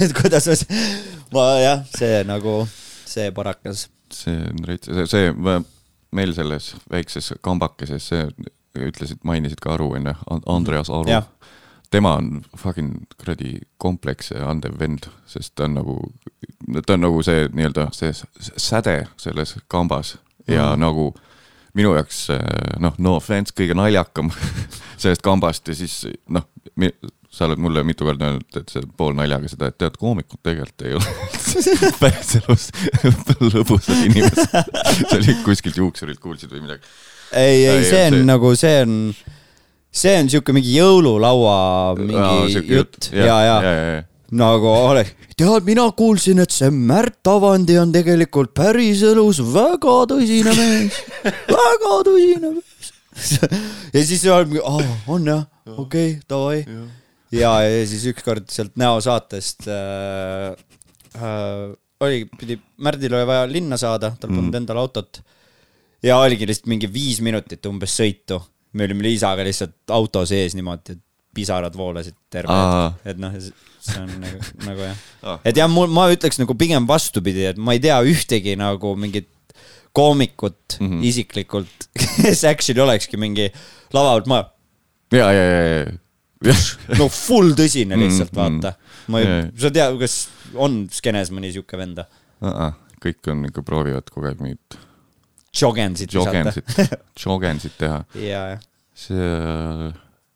et 0.00 0.12
kuidas 0.20 0.46
ma, 0.48 0.54
ma 1.32 1.44
jah, 1.60 1.84
see 1.96 2.24
nagu, 2.28 2.66
see 3.08 3.30
parakas. 3.34 3.88
see 4.12 4.36
on 4.50 4.64
rets-, 4.68 4.90
see, 4.90 5.06
see, 5.10 5.32
meil 6.14 6.34
selles 6.36 6.72
väikses 6.90 7.32
kambakeses, 7.44 8.08
see 8.08 8.28
ütlesid, 8.74 9.20
mainisid 9.26 9.60
ka 9.62 9.74
Aru 9.76 9.92
onju, 9.98 10.14
Andreas 10.50 10.90
Aru. 10.90 11.22
tema 11.90 12.16
on 12.18 12.44
fucking 12.58 13.06
kuradi 13.20 13.60
kompleksse 13.78 14.40
andev 14.42 14.78
vend, 14.80 15.06
sest 15.30 15.54
ta 15.54 15.68
on 15.68 15.76
nagu, 15.78 15.98
ta 16.86 16.96
on 16.96 17.04
nagu 17.06 17.22
see 17.22 17.46
nii-öelda 17.54 17.88
see 17.94 18.10
säde 18.56 19.06
selles 19.16 19.54
kambas 19.68 20.16
ja 20.48 20.72
mm. 20.72 20.80
nagu 20.80 21.14
minu 21.74 21.94
jaoks 21.94 22.26
noh, 22.82 22.98
no 22.98 23.16
offense, 23.20 23.54
kõige 23.54 23.76
naljakam 23.78 24.32
sellest 24.96 25.24
kambast 25.24 25.68
ja 25.68 25.76
siis 25.78 26.04
noh, 26.32 26.46
sa 27.34 27.48
oled 27.48 27.60
mulle 27.62 27.82
mitu 27.86 28.06
korda 28.06 28.30
öelnud, 28.30 28.46
et 28.60 28.70
see 28.70 28.86
poolnaljaga 28.98 29.50
seda, 29.50 29.70
et 29.70 29.78
tead, 29.80 29.98
koomikud 30.00 30.40
tegelikult 30.44 30.86
ei 30.86 30.96
ole 30.98 31.14
päriselus 32.02 32.68
lõbusad 33.54 34.04
inimesed. 34.06 34.56
see 35.02 35.20
oli 35.20 35.36
kuskilt 35.46 35.80
juuksurilt 35.82 36.22
kuulsid 36.22 36.54
või 36.54 36.66
midagi. 36.68 36.94
ei, 37.32 37.64
ei, 37.66 37.84
see 37.88 38.06
on 38.08 38.18
see... 38.20 38.26
nagu, 38.30 38.54
see 38.58 38.80
on, 38.86 38.96
see 40.04 40.16
on 40.22 40.32
sihuke 40.34 40.56
mingi 40.56 40.76
jõululaua 40.78 41.60
mingi 42.00 42.58
jutt, 42.58 42.74
jutt. 42.78 43.12
ja, 43.12 43.26
ja, 43.26 43.38
ja, 43.44 43.62
ja, 43.62 43.86
ja 43.98 44.02
nagu 44.34 44.66
ole, 44.66 45.04
tead, 45.36 45.66
mina 45.66 45.84
kuulsin, 45.96 46.40
et 46.42 46.54
see 46.54 46.70
Märt 46.74 47.26
Avandi 47.30 47.76
on 47.78 47.92
tegelikult 47.94 48.54
päriselus 48.56 49.40
väga 49.54 50.00
tõsine 50.10 50.54
mees 50.58 51.00
väga 51.54 51.94
tõsine 52.08 52.54
mees 52.56 52.93
ja 53.94 54.04
siis 54.04 54.24
on, 54.32 54.58
on 55.06 55.30
jah, 55.30 55.46
okei, 55.78 56.18
davai. 56.28 56.64
ja, 57.34 57.54
ja 57.62 57.86
siis 57.88 58.06
ükskord 58.10 58.50
sealt 58.52 58.74
näosaatest 58.80 59.68
äh, 59.70 60.56
äh, 61.18 61.72
oli, 62.04 62.24
pidi, 62.38 62.58
Märdil 62.84 63.14
oli 63.14 63.28
vaja 63.28 63.46
linna 63.50 63.78
saada, 63.80 64.12
tal 64.18 64.32
polnud 64.32 64.50
mm. 64.50 64.60
endal 64.62 64.82
autot. 64.82 65.22
ja 66.02 66.18
oligi 66.20 66.46
lihtsalt 66.48 66.68
mingi 66.72 66.90
viis 66.92 67.20
minutit 67.24 67.66
umbes 67.70 67.96
sõitu. 68.00 68.40
me 68.74 68.88
olime 68.88 69.06
Liisaga 69.06 69.44
lihtsalt 69.46 69.94
auto 69.94 70.24
sees 70.26 70.56
niimoodi, 70.58 70.96
et 70.98 71.04
pisarad 71.34 71.74
voolasid 71.74 72.16
terve 72.30 72.54
hetk, 72.54 73.06
et 73.10 73.18
noh, 73.18 73.32
see 73.34 74.00
on 74.00 74.10
nagu, 74.22 74.42
nagu 74.66 74.84
jah 74.86 75.00
ah.. 75.22 75.38
et 75.46 75.56
jah, 75.58 75.70
mul, 75.70 75.90
ma 75.90 76.06
ütleks 76.12 76.38
nagu 76.38 76.54
pigem 76.58 76.86
vastupidi, 76.88 77.48
et 77.50 77.58
ma 77.58 77.74
ei 77.74 77.82
tea 77.82 77.96
ühtegi 78.06 78.54
nagu 78.58 78.94
mingit 78.98 79.28
koomikut 79.94 80.78
mm 80.80 80.88
-hmm. 80.90 81.04
isiklikult, 81.06 81.88
kes 82.22 82.44
actually 82.44 82.82
olekski 82.82 83.16
mingi 83.16 83.50
lava 83.94 84.14
pealt 84.14 84.26
ma. 84.26 84.40
ja, 85.12 85.32
ja, 85.32 85.44
ja, 85.44 85.62
ja. 85.78 85.92
no 87.00 87.08
full 87.08 87.54
tõsine 87.56 87.96
lihtsalt 87.98 88.32
mm, 88.32 88.40
-hmm. 88.40 88.62
vaata. 88.62 88.74
ma 89.08 89.20
ei, 89.20 89.50
sa 89.56 89.70
tead, 89.70 89.98
kas 90.00 90.16
on 90.54 90.84
skeenes 90.92 91.30
mõni 91.30 91.52
sihuke 91.54 91.78
vend 91.78 92.02
uh? 92.02 92.08
-uh. 92.42 92.72
kõik 93.04 93.30
on 93.32 93.44
ikka 93.48 93.62
proovivad 93.62 94.10
kogu 94.10 94.26
aeg 94.30 94.40
mingit. 94.40 94.78
Jogensit. 95.60 96.12
Jogensit, 96.12 96.64
Jogensit 97.24 97.78
teha. 97.78 98.04
ja, 98.14 98.40
jah. 98.54 98.64
see 98.94 99.92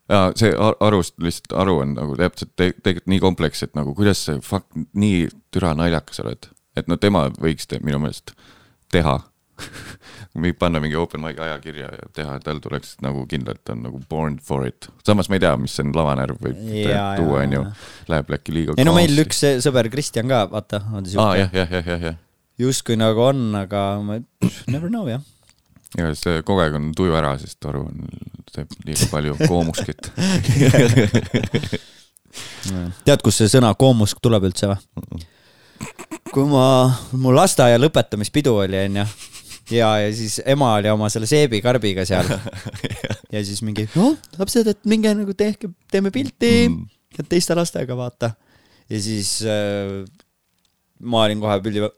ja 0.09 0.21
see 0.37 0.53
arust 0.81 1.15
lihtsalt 1.19 1.59
aru 1.61 1.79
on 1.83 1.97
nagu 1.99 2.17
täpselt 2.17 2.55
te, 2.57 2.71
tegelikult 2.73 3.11
nii 3.13 3.21
kompleks, 3.21 3.63
et 3.63 3.75
nagu 3.75 3.95
kuidas 3.95 4.23
see 4.25 4.39
fuck 4.45 4.67
nii 4.95 5.27
türa 5.51 5.75
naljakas 5.75 6.23
oled, 6.25 6.49
et 6.77 6.89
no 6.89 6.97
tema 6.97 7.27
võiks 7.43 7.67
te, 7.69 7.81
minu 7.85 7.99
meelest 7.99 8.33
teha 8.93 9.19
panna 10.61 10.83
mingi 10.83 10.99
open 10.99 11.23
mic'i 11.25 11.43
ajakirja 11.45 11.91
ja 11.95 12.11
teha, 12.15 12.37
tal 12.45 12.61
tuleks 12.65 12.97
nagu 13.05 13.25
kindlalt 13.31 13.73
on 13.75 13.83
nagu 13.87 14.03
born 14.11 14.39
for 14.43 14.67
it. 14.69 14.91
samas 15.07 15.31
ma 15.31 15.39
ei 15.39 15.45
tea, 15.47 15.55
mis 15.61 15.79
see 15.79 15.89
lavanärv 15.95 16.43
võib 16.43 16.61
ja, 16.83 17.11
tuua, 17.19 17.43
onju. 17.47 17.65
Läheb 18.13 18.37
äkki 18.39 18.55
liiga. 18.55 18.79
ei 18.79 18.89
no 18.89 18.95
meil 18.97 19.25
üks 19.25 19.43
sõber 19.65 19.91
Kristjan 19.93 20.31
ka, 20.31 20.45
vaata, 20.53 20.83
on 20.93 21.09
siuke. 21.09 21.25
aa 21.25 21.41
jah, 21.45 21.59
jah, 21.63 21.75
jah, 21.79 21.91
jah, 21.95 22.07
jah. 22.11 22.21
justkui 22.61 22.99
nagu 23.01 23.29
on, 23.31 23.49
aga 23.59 23.89
ma 24.05 24.21
never 24.75 24.93
know 24.93 25.09
jah 25.11 25.25
ja 25.97 26.11
see 26.19 26.43
kogu 26.45 26.61
aeg 26.65 26.75
on 26.77 26.91
tuju 26.97 27.15
ära, 27.17 27.33
sest 27.41 27.65
Aru 27.69 27.87
on, 27.87 27.97
teeb 28.53 28.69
liiga 28.85 29.09
palju 29.15 29.39
koomuskit 29.47 30.11
tead, 33.07 33.21
kust 33.25 33.41
see 33.41 33.51
sõna 33.51 33.73
koomusk 33.79 34.21
tuleb 34.23 34.49
üldse 34.51 34.67
või? 34.71 34.79
kui 36.33 36.45
ma, 36.51 36.65
mu 37.17 37.33
lasteaia 37.33 37.79
lõpetamispidu 37.81 38.53
oli, 38.65 38.79
onju. 38.89 39.05
Ja, 39.71 39.99
ja 40.03 40.15
siis 40.15 40.41
ema 40.47 40.75
oli 40.79 40.91
oma 40.93 41.09
selle 41.13 41.27
seebikarbiga 41.31 42.05
seal. 42.09 42.29
ja 43.35 43.45
siis 43.45 43.63
mingi, 43.67 43.89
noh, 43.97 44.17
lapsed, 44.39 44.67
et 44.73 44.81
minge 44.89 45.13
nagu 45.17 45.35
tehke, 45.37 45.67
teeme 45.93 46.11
pilti 46.15 46.53
mm., 46.69 46.85
teiste 47.29 47.55
lastega 47.59 47.97
vaata. 47.99 48.29
ja 48.89 49.01
siis 49.03 49.41
äh, 49.43 50.05
ma 51.01 51.25
olin 51.27 51.41
kohe 51.43 51.61
pildi 51.65 51.81
peal 51.85 51.95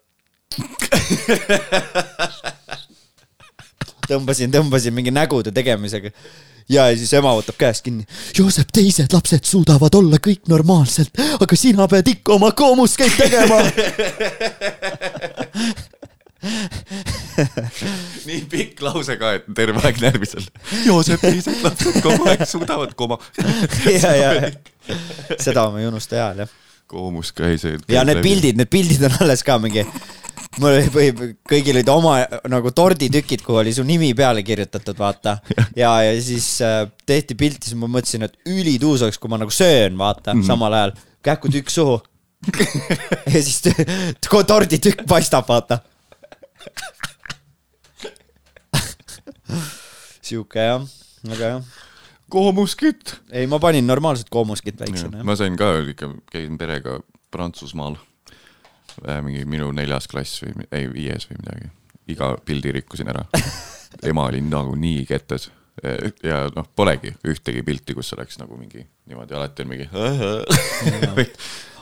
tõmbasin, 4.11 4.51
tõmbasin 4.55 4.95
mingi 4.95 5.13
nägude 5.15 5.53
tegemisega. 5.55 6.11
ja 6.71 6.87
siis 6.97 7.13
ema 7.19 7.35
võtab 7.39 7.57
käest 7.59 7.85
kinni. 7.87 8.05
Joosep, 8.39 8.69
teised 8.75 9.13
lapsed 9.15 9.45
suudavad 9.47 9.95
olla 9.99 10.19
kõik 10.23 10.43
normaalselt, 10.51 11.13
aga 11.39 11.55
sina 11.59 11.87
pead 11.91 12.07
ikka 12.17 12.29
oma 12.39 12.51
koomuskeid 12.57 13.15
tegema 13.19 13.59
nii 18.29 18.41
pikk 18.51 18.81
lause 18.85 19.17
ka, 19.21 19.35
et 19.39 19.49
terve 19.57 19.83
aeg 19.85 20.01
närvis 20.03 20.37
on. 20.39 20.47
Joosep, 20.87 21.21
teised 21.23 21.61
lapsed 21.65 22.01
kogu 22.07 22.29
aeg 22.31 22.47
suudavad 22.49 22.95
koma 22.99 23.19
ja, 24.05 24.15
ja, 24.17 24.31
seda 25.37 25.69
ma 25.71 25.83
ei 25.83 25.91
unusta 25.91 26.19
eal, 26.21 26.45
jah. 26.45 26.55
koomus 26.91 27.35
käis. 27.37 27.67
ja 27.91 28.05
need 28.09 28.23
pildid, 28.25 28.59
need 28.61 28.73
pildid 28.73 29.05
on 29.09 29.21
alles 29.25 29.45
ka 29.47 29.59
mingi 29.63 29.85
mul 30.59 30.73
oli 30.73 30.89
või 30.91 31.35
kõigil 31.47 31.77
olid 31.77 31.91
oma 31.93 32.17
nagu 32.51 32.73
torditükid, 32.75 33.45
kuhu 33.47 33.61
oli 33.61 33.75
su 33.77 33.85
nimi 33.87 34.11
peale 34.19 34.43
kirjutatud, 34.47 34.99
vaata. 34.99 35.37
ja, 35.77 35.93
ja 36.03 36.17
siis 36.23 36.57
äh, 36.67 36.83
tehti 37.07 37.37
pilti, 37.39 37.71
siis 37.71 37.79
ma 37.79 37.87
mõtlesin, 37.91 38.27
et 38.27 38.35
ülituus 38.51 39.05
oleks, 39.07 39.21
kui 39.21 39.31
ma 39.31 39.39
nagu 39.41 39.55
söön, 39.55 39.99
vaata 40.01 40.35
mm, 40.35 40.41
-hmm. 40.41 40.47
samal 40.47 40.75
ajal 40.75 40.97
käkutükk 41.23 41.71
suhu 41.71 42.01
ja 43.35 43.43
siis 43.43 43.63
torditükk 44.47 45.05
paistab, 45.09 45.49
vaata 45.49 45.83
sihuke 50.27 50.65
jah, 50.65 50.83
väga 51.29 51.45
hea. 51.53 51.61
koomuskit. 52.31 53.21
ei, 53.33 53.47
ma 53.47 53.59
panin 53.59 53.87
normaalset 53.87 54.29
koomuskit 54.31 54.81
väiksena. 54.81 55.25
ma 55.25 55.37
sain 55.37 55.57
ka 55.57 55.79
ikka, 55.89 56.15
käisin 56.33 56.59
perega 56.59 57.01
Prantsusmaal. 57.31 57.97
Äh, 59.07 59.23
mingi 59.23 59.45
minu 59.47 59.71
neljas 59.73 60.09
klass 60.11 60.43
või, 60.43 60.67
ei 60.75 60.93
viies 60.93 61.29
või 61.31 61.37
midagi. 61.39 61.71
iga 62.11 62.37
pildi 62.45 62.73
rikkusin 62.81 63.09
ära. 63.13 63.23
ema 64.11 64.25
oli 64.31 64.41
nagu 64.43 64.75
nii 64.75 65.07
kettes 65.07 65.51
ja 66.25 66.49
noh, 66.55 66.67
polegi 66.77 67.13
ühtegi 67.27 67.63
pilti, 67.65 67.95
kus 67.97 68.13
oleks 68.17 68.39
nagu 68.41 68.57
mingi 68.59 68.85
niimoodi, 69.09 69.35
alati 69.37 69.63
on 69.65 69.69
mingi 69.71 69.87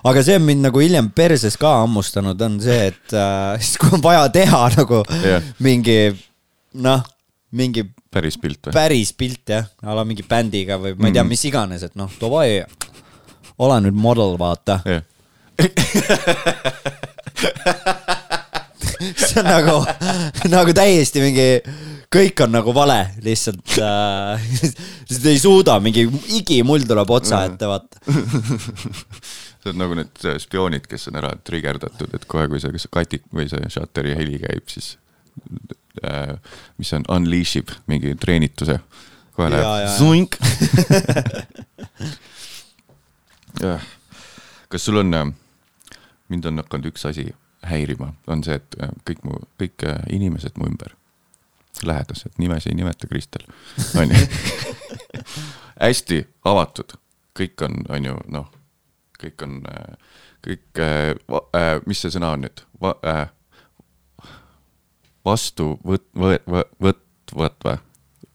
aga 0.08 0.18
see 0.24 0.36
on 0.38 0.44
mind 0.46 0.62
nagu 0.68 0.78
hiljem 0.82 1.08
perses 1.14 1.56
ka 1.60 1.70
hammustanud, 1.82 2.38
on 2.46 2.54
see, 2.62 2.80
et 2.92 3.08
äh, 3.16 3.54
siis 3.60 3.76
kui 3.80 3.90
on 3.98 4.04
vaja 4.04 4.24
teha 4.34 4.62
nagu 4.76 4.98
yeah. 5.22 5.40
mingi 5.64 5.98
noh, 6.84 7.00
mingi 7.58 7.82
päris 8.12 8.36
pilt 8.40 8.62
või? 8.68 8.74
päris 8.76 9.10
pilt 9.16 9.46
jah, 9.54 9.64
a 9.82 9.84
la 9.98 10.02
mingi 10.08 10.24
bändiga 10.28 10.74
või 10.80 10.92
ma 10.96 11.04
ei 11.10 11.14
tea 11.16 11.24
mm., 11.24 11.30
mis 11.34 11.44
iganes, 11.48 11.80
et 11.88 11.94
noh, 11.98 12.10
davai, 12.20 12.48
ole 13.58 13.76
nüüd 13.86 13.96
model, 13.98 14.30
vaata 14.40 14.74
yeah. 14.86 15.02
see 19.18 19.40
on 19.40 19.48
nagu, 19.48 19.74
nagu 20.50 20.74
täiesti 20.76 21.22
mingi, 21.22 21.46
kõik 22.12 22.40
on 22.44 22.54
nagu 22.56 22.72
vale, 22.76 22.98
lihtsalt 23.24 23.78
äh,, 23.84 24.46
lihtsalt 25.08 25.28
ei 25.32 25.40
suuda, 25.42 25.78
mingi 25.84 26.06
igimull 26.38 26.86
tuleb 26.88 27.10
otsa 27.18 27.44
ette, 27.48 27.68
vaata. 27.68 28.00
See 29.58 29.72
on 29.72 29.80
nagu 29.80 29.96
need 29.98 30.24
spioonid, 30.38 30.86
kes 30.88 31.08
on 31.10 31.18
ära 31.18 31.32
trigerdatud, 31.44 32.12
et 32.14 32.24
kohe, 32.30 32.46
kui 32.50 32.60
see, 32.62 32.70
see 32.78 32.92
katik 32.94 33.24
või 33.34 33.48
see 33.50 33.72
shutteri 33.74 34.14
heli 34.16 34.38
käib, 34.44 34.64
siis 34.70 34.94
äh, 36.06 36.36
mis 36.78 36.92
on, 36.94 37.04
unleash 37.16 37.58
ib 37.58 37.74
mingi 37.90 38.14
treenituse. 38.20 38.78
kohe 39.38 39.48
läheb 39.54 39.90
zunk 39.98 40.38
kas 44.68 44.84
sul 44.84 44.96
on, 44.96 45.14
äh, 45.14 45.26
mind 46.28 46.44
on 46.44 46.62
hakanud 46.62 46.90
üks 46.90 47.06
asi 47.08 47.28
häirima, 47.66 48.12
on 48.26 48.44
see, 48.46 48.58
et 48.58 48.78
äh, 48.82 48.92
kõik 49.08 49.24
mu, 49.26 49.40
kõik 49.60 49.84
äh, 49.88 50.00
inimesed 50.14 50.58
mu 50.58 50.68
ümber, 50.70 50.94
lähedased, 51.86 52.38
nimesid 52.38 52.72
ei 52.72 52.78
nimeta 52.78 53.06
Kristel, 53.06 53.46
on 53.98 54.14
ju. 54.14 54.26
hästi 55.80 56.22
avatud, 56.44 56.96
kõik 57.38 57.64
on, 57.66 57.82
on 57.88 58.08
ju, 58.10 58.14
noh, 58.34 58.48
kõik 59.22 59.44
on, 59.46 59.58
kõik, 60.46 60.82
mis 61.86 62.02
see 62.02 62.14
sõna 62.14 62.32
on 62.36 62.46
nüüd, 62.46 62.64
vastu 65.26 65.74
võt-, 65.86 66.08
võt-, 66.14 66.48
võt-, 66.48 67.04
võt- 67.34 67.64
või? 67.64 67.78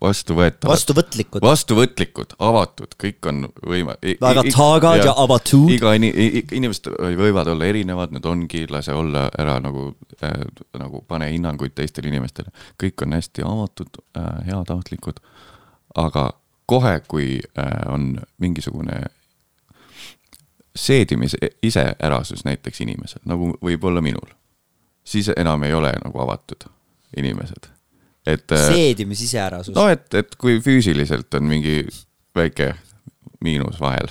Vastuvõetavad. 0.04 0.74
vastuvõtlikud. 0.74 1.42
vastuvõtlikud, 1.42 2.36
avatud, 2.40 2.96
kõik 3.04 3.30
on 3.32 3.48
võime-. 3.64 3.96
väga 4.22 4.44
taagad 4.50 5.00
ja, 5.00 5.10
ja 5.10 5.16
avatud. 5.24 5.72
iga 5.72 5.96
ini-, 5.98 6.14
inimesed 6.52 6.92
võivad 7.20 7.50
olla 7.54 7.70
erinevad, 7.72 8.14
need 8.16 8.28
ongi, 8.30 8.66
lase 8.72 8.94
olla 8.94 9.30
ära 9.40 9.58
nagu 9.64 9.90
äh,, 10.20 10.46
nagu 10.80 11.04
pane 11.08 11.32
hinnanguid 11.32 11.76
teistele 11.78 12.12
inimestele. 12.12 12.54
kõik 12.84 13.06
on 13.06 13.18
hästi 13.18 13.48
avatud 13.48 14.02
äh,, 14.18 14.32
heatahtlikud. 14.52 15.24
aga 15.96 16.32
kohe, 16.66 17.00
kui 17.08 17.40
äh, 17.60 17.94
on 17.94 18.18
mingisugune 18.38 19.04
seedimise 20.76 21.38
iseärasus 21.64 22.46
näiteks 22.46 22.82
inimesel, 22.82 23.22
nagu 23.30 23.54
võib 23.62 23.84
olla 23.84 24.02
minul, 24.02 24.34
siis 25.04 25.30
enam 25.38 25.64
ei 25.64 25.74
ole 25.74 25.94
nagu 26.04 26.20
avatud 26.20 26.66
inimesed. 27.18 27.73
Et. 28.26 28.52
Äh, 28.52 28.68
seedimis 28.68 29.22
iseärasus. 29.22 29.76
no 29.76 29.88
et, 29.92 30.14
et 30.14 30.36
kui 30.36 30.60
füüsiliselt 30.62 31.34
on 31.34 31.48
mingi 31.48 31.84
väike 32.36 32.74
miinus 33.44 33.80
vahel 33.82 34.08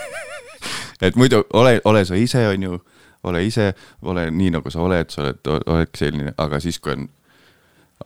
et 1.06 1.16
muidu 1.16 1.42
ole, 1.52 1.80
ole 1.84 2.04
sa 2.04 2.14
ise, 2.18 2.46
on 2.48 2.62
ju, 2.62 2.80
ole 3.28 3.44
ise, 3.46 3.72
ole 4.02 4.30
nii, 4.30 4.50
nagu 4.56 4.70
sa 4.70 4.82
oled, 4.84 5.10
sa 5.12 5.22
oled, 5.26 5.52
oleks 5.66 6.04
selline, 6.04 6.32
aga 6.38 6.60
siis, 6.62 6.78
kui 6.82 6.94
on, 6.94 7.08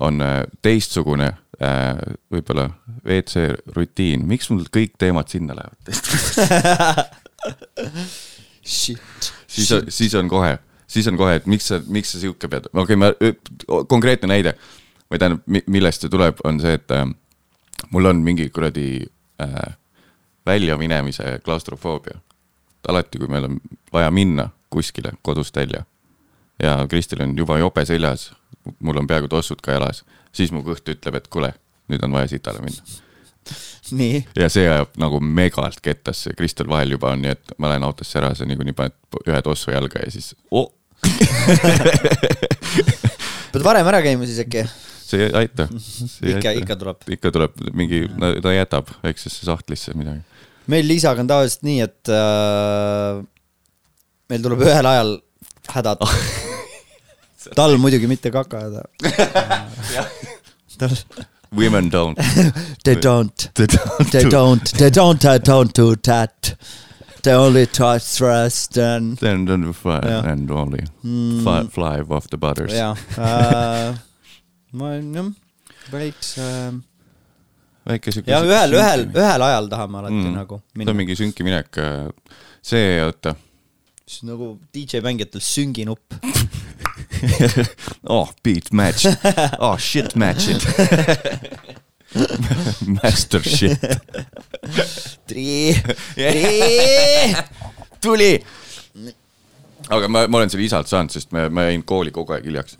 on 0.01 0.25
äh, 0.25 0.43
teistsugune 0.63 1.31
äh, 1.63 2.03
võib-olla 2.33 2.71
WC 3.05 3.49
rutiin, 3.77 4.27
miks 4.29 4.51
mul 4.51 4.67
kõik 4.73 4.99
teemad 4.99 5.31
sinna 5.33 5.57
lähevad 5.59 5.79
Shit. 8.63 9.33
siis, 9.51 9.73
siis 9.91 10.15
on 10.15 10.29
kohe 10.31 10.59
siis 10.93 11.09
on 11.09 11.17
kohe, 11.17 11.35
et 11.41 11.49
miks 11.51 11.71
sa, 11.71 11.81
miks 11.89 12.13
sa 12.15 12.21
sihuke 12.21 12.49
pead, 12.53 12.69
okei 12.73 12.97
okay,, 12.97 13.01
ma, 13.01 13.83
konkreetne 13.91 14.29
näide 14.31 14.55
või 15.13 15.21
tähendab, 15.21 15.63
millest 15.71 16.05
see 16.05 16.13
tuleb, 16.13 16.41
on 16.49 16.61
see, 16.63 16.75
et 16.81 16.97
äh, 16.97 17.07
mul 17.93 18.11
on 18.11 18.25
mingi 18.25 18.49
kuradi 18.51 19.05
äh, 19.43 19.77
väljaminemise 20.47 21.39
klaustrofoobia. 21.45 22.19
alati, 22.89 23.19
kui 23.19 23.29
meil 23.31 23.45
on 23.47 23.61
vaja 23.93 24.11
minna 24.11 24.49
kuskile 24.71 25.13
kodust 25.23 25.57
välja 25.57 25.85
ja 26.63 26.87
Kristil 26.89 27.23
on 27.23 27.39
juba 27.39 27.59
jope 27.59 27.85
seljas, 27.85 28.33
mul 28.79 28.97
on 28.97 29.07
peaaegu 29.07 29.29
tossud 29.29 29.61
ka 29.63 29.73
jalas, 29.73 30.05
siis 30.33 30.53
mu 30.53 30.63
kõht 30.67 30.89
ütleb, 30.89 31.15
et 31.19 31.29
kuule, 31.29 31.53
nüüd 31.91 32.03
on 32.05 32.13
vaja 32.13 32.29
sitale 32.35 32.63
minna 32.65 32.83
nii. 33.91 34.23
ja 34.39 34.49
see 34.53 34.69
ajab 34.71 34.95
nagu 35.01 35.21
megalt 35.21 35.81
kettasse, 35.83 36.35
Kristel 36.39 36.71
vahel 36.71 36.95
juba 36.95 37.13
on 37.13 37.25
nii, 37.25 37.35
et 37.35 37.55
ma 37.59 37.73
lähen 37.73 37.87
autosse 37.87 38.19
ära, 38.21 38.35
sa 38.39 38.47
niikuinii 38.49 38.77
paned 38.79 38.95
ühe 39.27 39.43
tossu 39.43 39.75
jalga 39.75 40.05
ja 40.05 40.11
siis 40.15 40.33
oh, 40.51 40.71
pead 43.53 43.65
varem 43.67 43.91
ära 43.91 44.03
käima 44.05 44.29
siis 44.29 44.43
äkki? 44.45 44.67
See 45.13 45.27
ei 45.29 45.33
aita. 45.43 45.69
ikka, 46.35 46.55
ikka 46.63 46.79
tuleb. 46.81 47.09
ikka 47.17 47.33
tuleb 47.35 47.67
mingi, 47.77 48.05
ta 48.43 48.55
jätab 48.55 48.93
väiksesse 49.05 49.49
sahtlisse 49.49 49.97
midagi. 49.99 50.23
meil 50.73 50.89
Liisaga 50.89 51.25
on 51.25 51.31
tavaliselt 51.31 51.67
nii, 51.69 51.81
et 51.89 52.13
äh, 52.13 53.21
meil 54.33 54.47
tuleb 54.47 54.65
ühel 54.69 54.89
ajal 54.95 55.17
hädad 55.73 56.07
tal 57.59 57.77
muidugi 57.83 58.09
mitte 58.11 58.33
kaka 58.35 58.65
häda 58.67 58.87
tal 60.81 60.97
Women 61.53 61.91
don't. 61.91 62.17
They 62.85 62.95
don't. 62.95 63.37
They 63.55 63.67
don't. 63.67 64.11
They 64.11 64.25
don't. 64.25 64.65
They 64.73 64.91
don't. 64.91 65.21
They 65.21 65.39
don't 65.39 65.75
do 65.75 65.97
that. 65.97 66.55
The 67.23 67.35
only 67.35 67.67
touch 67.67 68.03
thrust 68.03 68.79
and. 68.79 69.19
Then 69.19 69.45
then 69.45 69.73
fly 69.73 70.01
yeah. 70.03 70.25
and 70.25 70.51
only 70.51 70.87
mm. 71.05 71.43
fly, 71.43 71.65
fly 71.65 72.01
off 72.01 72.29
the 72.31 72.39
butters. 72.39 72.73
jah 72.73 72.97
uh,, 73.19 73.95
ma 74.73 74.95
jah, 74.97 75.31
veits 75.93 76.35
uh,. 76.41 76.73
väike 77.89 78.15
siuke. 78.15 78.31
ja 78.33 78.43
ühel, 78.47 78.77
ühel, 78.79 79.07
ühel 79.13 79.47
ajal 79.49 79.71
tahame 79.73 80.03
alati 80.03 80.21
mm. 80.21 80.35
nagu 80.37 80.61
see 80.77 80.91
on 80.93 80.99
mingi 80.99 81.19
sünki 81.19 81.47
minek. 81.47 81.79
Äh, 81.79 82.09
see, 82.63 82.97
oota. 83.05 83.37
siis 84.07 84.27
nagu 84.29 84.57
DJ 84.75 85.03
mängijatel 85.05 85.45
sünginupp 85.45 86.19
oh, 88.17 88.33
beat 88.43 88.73
match. 88.73 89.07
oh, 89.59 89.79
shit 89.79 90.17
match 90.17 90.49
it 90.49 91.73
Master 92.87 93.41
shit. 93.41 93.79
Tri, 95.27 95.75
tri, 96.15 97.35
tuli. 98.01 98.45
aga 99.89 100.09
ma, 100.09 100.27
ma 100.29 100.39
olen 100.39 100.53
selle 100.53 100.67
isalt 100.67 100.91
saanud, 100.91 101.13
sest 101.13 101.33
me, 101.35 101.49
ma 101.53 101.67
jäin 101.69 101.85
kooli 101.89 102.13
kogu 102.15 102.37
aeg 102.37 102.47
hiljaks. 102.49 102.77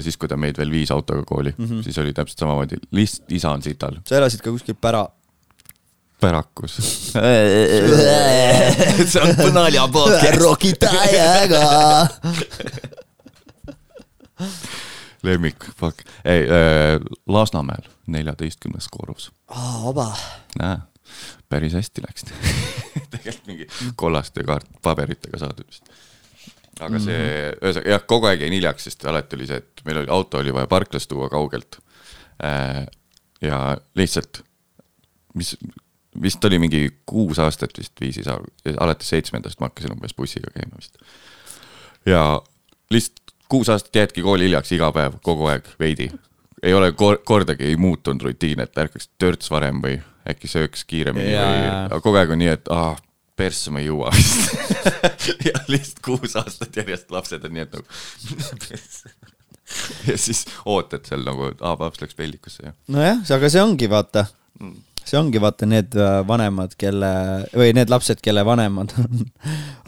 Siis, 0.00 0.16
kui 0.16 0.28
ta 0.28 0.36
meid 0.40 0.58
veel 0.58 0.70
viis 0.72 0.90
autoga 0.94 1.22
kooli 1.28 1.54
mm, 1.56 1.64
-hmm. 1.64 1.82
siis 1.84 1.98
oli 1.98 2.12
täpselt 2.12 2.38
samamoodi, 2.38 2.76
lihtsalt 2.90 3.32
isa 3.32 3.50
on 3.50 3.62
sital. 3.62 4.00
sa 4.08 4.16
elasid 4.16 4.40
ka 4.40 4.50
kuskil 4.50 4.74
pära? 4.80 5.06
pärakus 6.20 6.76
see 9.12 9.22
on 9.22 9.34
Põnalja 9.36 9.88
podcast. 9.92 10.38
rokitajaga 10.40 11.64
lemmik, 15.24 15.64
fuck, 15.76 16.00
ei 16.24 16.42
äh, 16.42 17.00
Lasnamäel, 17.26 17.88
neljateistkümnes 18.06 18.88
korrus. 18.90 19.32
aa, 19.48 19.84
vaba. 19.84 20.16
näe, 20.58 20.78
päris 21.48 21.72
hästi 21.72 22.02
läks 22.06 22.24
tegelikult 23.12 23.46
mingi 23.46 23.68
kollaste 23.96 24.44
kaart 24.44 24.66
paberitega 24.82 25.38
saadud 25.38 25.66
vist. 25.66 25.93
Aga 26.80 26.98
see, 26.98 27.20
mhm. 27.20 27.60
ühesõnaga 27.60 27.94
jah, 27.94 28.04
kogu 28.10 28.30
aeg 28.30 28.44
jäin 28.44 28.56
hiljaks, 28.56 28.88
sest 28.88 29.06
alati 29.10 29.38
oli 29.38 29.48
see, 29.50 29.60
et 29.62 29.84
meil 29.86 30.02
oli, 30.02 30.10
auto 30.14 30.40
oli 30.42 30.54
vaja 30.54 30.70
parklast 30.70 31.10
tuua 31.10 31.30
kaugelt 31.32 31.78
äh,. 32.42 32.84
ja 33.44 33.60
lihtsalt, 33.98 34.42
mis, 35.38 35.54
vist 36.22 36.44
oli 36.44 36.58
mingi 36.62 36.86
kuus 37.06 37.38
aastat 37.42 37.78
vist 37.78 38.00
viis 38.00 38.18
isa, 38.22 38.38
alates 38.78 39.12
seitsmendast 39.14 39.60
ma 39.60 39.70
hakkasin 39.70 39.94
umbes 39.96 40.16
bussiga 40.16 40.50
käima 40.54 40.80
vist. 40.80 40.98
ja 42.06 42.24
lihtsalt 42.90 43.24
kuus 43.48 43.68
aastat 43.68 43.96
jäädki 43.96 44.22
kooli 44.22 44.48
hiljaks 44.48 44.72
iga 44.74 44.90
päev, 44.92 45.18
kogu 45.22 45.46
aeg 45.52 45.68
veidi. 45.80 46.10
ei 46.62 46.74
ole 46.74 46.92
kor 46.92 47.18
kordagi 47.24 47.64
ei 47.70 47.76
muutunud 47.76 48.22
rutiin, 48.22 48.60
et 48.60 48.78
ärkaks 48.78 49.10
törts 49.18 49.50
varem 49.50 49.82
või 49.84 49.98
äkki 50.28 50.48
sööks 50.48 50.84
kiiremini 50.88 51.34
yeah. 51.34 51.50
või, 51.50 51.66
aga 51.84 52.00
kogu 52.00 52.18
aeg 52.18 52.32
on 52.32 52.40
nii, 52.40 52.52
et 52.56 52.70
ah, 52.72 52.96
persse 53.36 53.72
ma 53.74 53.82
ei 53.82 53.88
jõua 53.88 54.12
vist 54.14 54.54
ja 55.48 55.54
lihtsalt 55.68 56.00
kuus 56.04 56.36
aastat 56.38 56.76
järjest 56.80 57.10
lapsed 57.14 57.44
on 57.46 57.54
nii, 57.56 57.66
et 57.66 57.72
nagu 57.74 57.86
ja 60.10 60.16
siis 60.20 60.44
ootad 60.64 61.06
seal 61.08 61.24
nagu, 61.26 61.50
aa, 61.60 61.76
paps 61.80 62.02
läks 62.02 62.18
peldikusse 62.18 62.68
ja. 62.68 62.74
nojah, 62.94 63.22
aga 63.36 63.50
see 63.52 63.62
ongi 63.64 63.88
vaata 63.90 64.26
mm., 64.60 64.74
see 65.04 65.18
ongi 65.20 65.40
vaata 65.42 65.68
need 65.68 65.96
äh, 66.00 66.20
vanemad, 66.28 66.76
kelle 66.80 67.10
või 67.52 67.74
need 67.76 67.90
lapsed, 67.92 68.22
kelle 68.24 68.44
vanemad 68.46 68.94
on, 69.02 69.26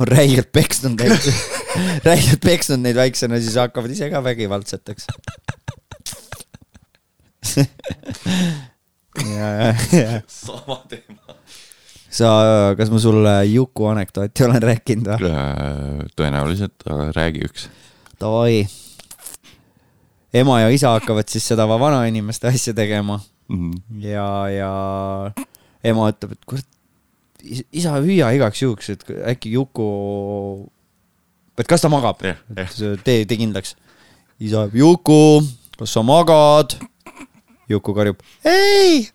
on 0.00 0.10
räigelt 0.10 0.50
peksnud 0.54 0.98
neid 1.00 1.30
räigelt 2.08 2.42
peksnud 2.44 2.82
neid 2.82 2.98
väiksena, 2.98 3.40
siis 3.40 3.56
hakkavad 3.60 3.94
ise 3.94 4.10
ka 4.12 4.22
vägivaldseteks 4.26 5.08
ja, 7.56 9.48
ja, 9.48 9.74
ja. 9.92 10.20
sama 10.28 10.82
teema 10.90 11.38
sa, 12.10 12.30
kas 12.78 12.90
ma 12.92 13.00
sulle 13.02 13.34
Juku 13.50 13.88
anekdooti 13.90 14.46
olen 14.46 14.62
rääkinud 14.62 15.10
või? 15.10 15.30
Äh, 15.30 16.04
tõenäoliselt, 16.18 16.76
aga 16.86 17.10
räägi 17.16 17.44
üks. 17.46 17.68
Davai. 18.20 18.66
ema 20.36 20.60
ja 20.60 20.70
isa 20.72 20.94
hakkavad 20.96 21.28
siis 21.32 21.46
seda 21.48 21.66
vanainimeste 21.68 22.48
asja 22.48 22.74
tegema 22.74 23.20
mm. 23.48 23.70
-hmm. 23.70 24.02
ja, 24.04 24.48
ja 24.52 25.32
ema 25.84 26.10
ütleb, 26.10 26.32
et 26.32 26.44
kurat, 26.46 26.66
isa 27.72 27.96
hüüa 28.00 28.32
igaks 28.36 28.62
juhuks, 28.62 28.90
et 28.90 29.04
äkki 29.32 29.52
Juku, 29.52 29.88
et 31.58 31.66
kas 31.66 31.80
ta 31.80 31.88
magab 31.88 32.22
yeah,, 32.24 32.38
yeah. 32.56 32.98
tee, 33.04 33.24
tee 33.24 33.36
kindlaks. 33.36 33.76
isa, 34.40 34.68
Juku, 34.72 35.42
kas 35.78 35.92
sa 35.92 36.02
magad? 36.02 36.78
Juku 37.68 37.94
karjub, 37.94 38.20
ei. 38.44 39.08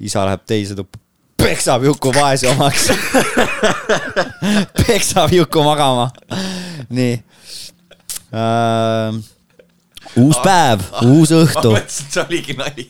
isa 0.00 0.24
läheb 0.24 0.44
teise 0.46 0.76
tuppa 0.78 0.98
peksab 1.38 1.84
Juku 1.86 2.12
vaese 2.14 2.48
omaks 2.50 2.88
peksab 4.86 5.32
Juku 5.32 5.62
magama. 5.62 6.10
nii 6.90 7.14
uh,. 8.32 9.18
uus 10.18 10.38
päev, 10.44 10.82
uus 11.06 11.32
õhtu. 11.36 11.70
ma 11.72 11.78
mõtlesin, 11.78 12.08
et 12.08 12.16
see 12.16 12.22
oligi 12.24 12.56
nali 12.58 12.88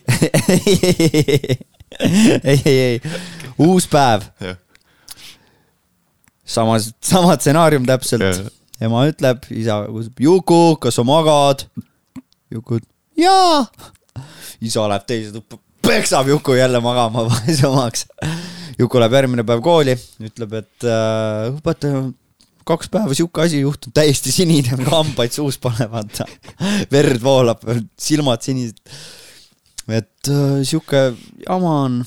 ei, 2.45 2.61
ei, 2.65 2.79
ei, 2.79 3.01
uus 3.59 3.89
päev. 3.91 4.27
sama, 6.45 6.79
sama 7.05 7.37
stsenaarium 7.37 7.87
täpselt. 7.89 8.53
ema 8.81 9.07
ütleb, 9.11 9.45
isa 9.51 9.83
kutsub 9.87 10.21
Juku, 10.23 10.63
kas 10.83 10.99
sa 10.99 11.05
magad? 11.07 11.67
Juku, 12.55 12.81
jaa. 13.19 13.67
isa 14.61 14.89
läheb 14.89 15.09
teise 15.09 15.35
tuppa 15.35 15.61
peksab 15.89 16.29
Juku 16.29 16.55
jälle 16.55 16.81
magama 16.81 17.25
vaesemaks. 17.31 18.07
Juku 18.79 19.01
läheb 19.01 19.15
järgmine 19.17 19.45
päev 19.47 19.63
kooli, 19.65 19.95
ütleb, 20.23 20.53
et 20.61 20.85
äh, 20.87 21.47
õpetaja, 21.49 22.03
kaks 22.69 22.91
päeva 22.93 23.17
sihuke 23.17 23.43
asi 23.47 23.63
juhtunud, 23.63 23.95
täiesti 23.97 24.33
sinine, 24.35 24.77
hambaid 24.93 25.33
suus 25.35 25.57
pole, 25.59 25.89
vaata. 25.91 26.29
verd 26.93 27.23
voolab, 27.25 27.65
silmad 27.99 28.45
sinised. 28.45 28.79
et 29.89 30.31
äh, 30.31 30.61
sihuke 30.69 31.09
jama 31.47 31.75
on. 31.87 31.99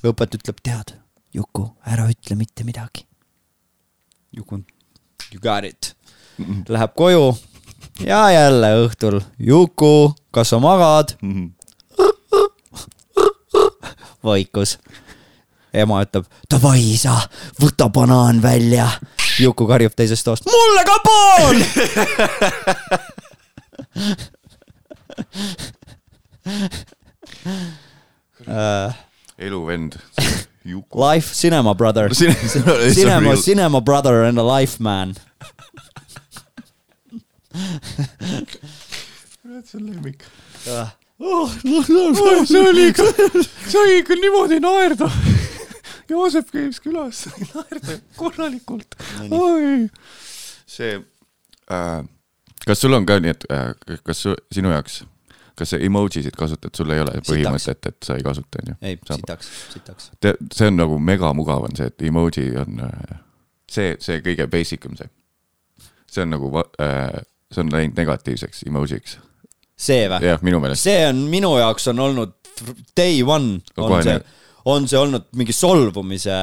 õpetaja 0.00 0.40
ütleb, 0.40 0.64
tead, 0.64 0.96
Juku, 1.36 1.68
ära 1.86 2.08
ütle 2.10 2.34
mitte 2.34 2.64
midagi. 2.64 3.04
Juku 4.32 4.62
you 5.30 5.38
got 5.42 5.64
it. 5.68 5.94
Läheb 6.68 6.96
koju 6.96 7.34
ja 8.02 8.24
jälle 8.32 8.72
õhtul, 8.86 9.20
Juku, 9.38 10.14
kas 10.32 10.54
sa 10.54 10.58
magad 10.58 11.18
mm? 11.20 11.32
-hmm 11.34 11.59
vaikus. 14.26 14.78
ema 15.74 16.00
ütleb, 16.02 16.26
davai 16.50 16.80
isa, 16.94 17.14
võta 17.62 17.88
banaan 17.94 18.42
välja. 18.42 18.88
Juku 19.40 19.66
karjub 19.68 19.94
teisest 19.96 20.26
toast, 20.26 20.48
mulle 20.50 20.84
ka 20.84 20.96
pool! 21.06 21.56
Uh, 28.46 28.92
eluvend. 29.46 29.96
Life 30.94 31.34
cinema 31.34 31.74
brother. 31.74 32.14
Cinema, 32.14 33.36
cinema 33.48 33.80
brother 33.80 34.24
and 34.24 34.38
a 34.38 34.42
life 34.42 34.80
man. 34.80 35.14
See 39.64 39.78
on 39.78 39.86
lemmik 39.86 40.24
uh 40.66 40.90
oh, 41.20 41.54
no, 41.64 41.84
no, 41.88 42.08
oh, 42.08 42.46
see 42.46 42.60
oli 42.68 42.88
ikka, 42.90 43.04
sai 43.68 43.98
ikka 44.00 44.16
niimoodi 44.20 44.60
naerda. 44.62 45.10
Joosep 46.10 46.50
käis 46.50 46.80
külas, 46.82 47.22
sai 47.26 47.46
naerda 47.52 48.00
korralikult. 48.18 48.96
oi, 49.30 49.86
see 50.66 50.96
äh,, 51.70 52.02
kas 52.66 52.82
sul 52.82 52.96
on 52.96 53.06
ka 53.06 53.20
nii, 53.22 53.36
et 53.36 53.46
äh, 53.52 53.98
kas 54.06 54.24
su, 54.26 54.34
sinu 54.52 54.72
jaoks, 54.74 55.02
kas 55.58 55.74
sa 55.74 55.80
emoji 55.80 56.24
sid 56.24 56.36
kasutad, 56.38 56.74
sul 56.76 56.90
ei 56.94 57.04
ole 57.04 57.22
põhimõtet, 57.26 57.92
et 57.92 58.06
sa 58.06 58.18
ei 58.18 58.26
kasuta, 58.26 58.64
onju? 58.64 58.76
ei, 58.82 58.98
sitaks, 59.12 59.54
sitaks. 59.76 60.10
see 60.24 60.70
on 60.72 60.80
nagu 60.80 60.98
megamugav 60.98 61.68
on 61.68 61.78
see, 61.78 61.90
et 61.92 62.06
emoji 62.10 62.50
on 62.64 62.84
äh, 62.88 63.16
see, 63.70 63.96
see 64.02 64.22
kõige 64.24 64.48
basic 64.50 64.88
im 64.88 64.98
see. 64.98 65.10
see 66.10 66.26
on 66.26 66.34
nagu 66.34 66.50
äh,, 66.58 67.20
see 67.52 67.62
on 67.62 67.74
läinud 67.74 67.98
negatiivseks 68.00 68.64
emoji'ks 68.70 69.20
see 69.80 70.08
või? 70.10 70.20
jah, 70.30 70.42
minu 70.46 70.60
meelest. 70.62 70.88
see 70.88 71.00
on 71.08 71.24
minu 71.32 71.54
jaoks 71.60 71.88
on 71.92 72.04
olnud 72.08 72.36
day 72.96 73.22
one 73.24 73.58
on 73.76 73.88
Kohe 73.88 74.02
see, 74.04 74.20
on 74.68 74.86
see 74.90 74.98
olnud 75.00 75.28
mingi 75.38 75.54
solvumise 75.56 76.34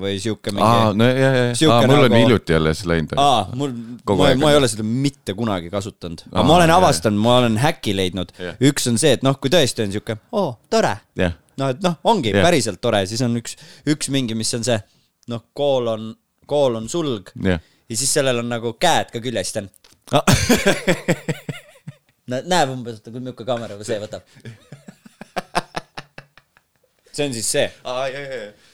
või 0.00 0.16
sihuke 0.22 0.52
mingi. 0.54 0.66
aa, 0.66 0.90
no 0.96 1.06
ja, 1.06 1.18
ja, 1.18 1.44
ja, 1.52 1.76
mul 1.86 1.92
nagu... 1.92 2.08
on 2.08 2.16
hiljuti 2.18 2.56
alles 2.56 2.82
läinud. 2.88 3.14
aa, 3.20 3.44
mul, 3.58 3.74
ma, 4.10 4.32
ma 4.40 4.52
ei 4.52 4.58
ole 4.58 4.70
seda 4.70 4.86
mitte 4.86 5.36
kunagi 5.38 5.70
kasutanud, 5.72 6.24
aga 6.32 6.46
ma 6.48 6.56
olen 6.58 6.74
avastanud, 6.74 7.22
ma 7.22 7.36
olen 7.42 7.60
häkki 7.62 7.94
leidnud. 7.96 8.34
üks 8.70 8.90
on 8.90 8.98
see, 9.00 9.14
et 9.18 9.26
noh, 9.26 9.38
kui 9.40 9.52
tõesti 9.52 9.86
on 9.86 9.94
sihuke, 9.94 10.18
oo, 10.34 10.52
tore. 10.72 10.96
noh, 11.20 11.70
et 11.70 11.82
noh, 11.84 11.98
ongi 12.10 12.34
ja. 12.34 12.42
päriselt 12.46 12.82
tore, 12.82 13.04
siis 13.10 13.22
on 13.26 13.38
üks, 13.40 13.56
üks 13.90 14.10
mingi, 14.14 14.38
mis 14.38 14.50
on 14.58 14.66
see, 14.66 14.80
noh, 15.30 15.46
kool 15.56 15.90
on, 15.94 16.10
kool 16.50 16.80
on 16.80 16.90
sulg. 16.90 17.30
ja 17.38 17.60
siis 17.94 18.10
sellel 18.18 18.42
on 18.42 18.50
nagu 18.50 18.74
käed 18.82 19.14
ka 19.14 19.22
küljest 19.22 19.62
on 19.62 19.70
näeb 22.30 22.72
umbes, 22.74 23.00
et 23.00 23.10
kui 23.10 23.20
niisugune 23.20 23.48
kaamera 23.48 23.76
või 23.78 23.88
see 23.88 23.98
võtab. 24.02 24.22
see 27.10 27.26
on 27.26 27.34
siis 27.34 27.50
see. 27.56 27.66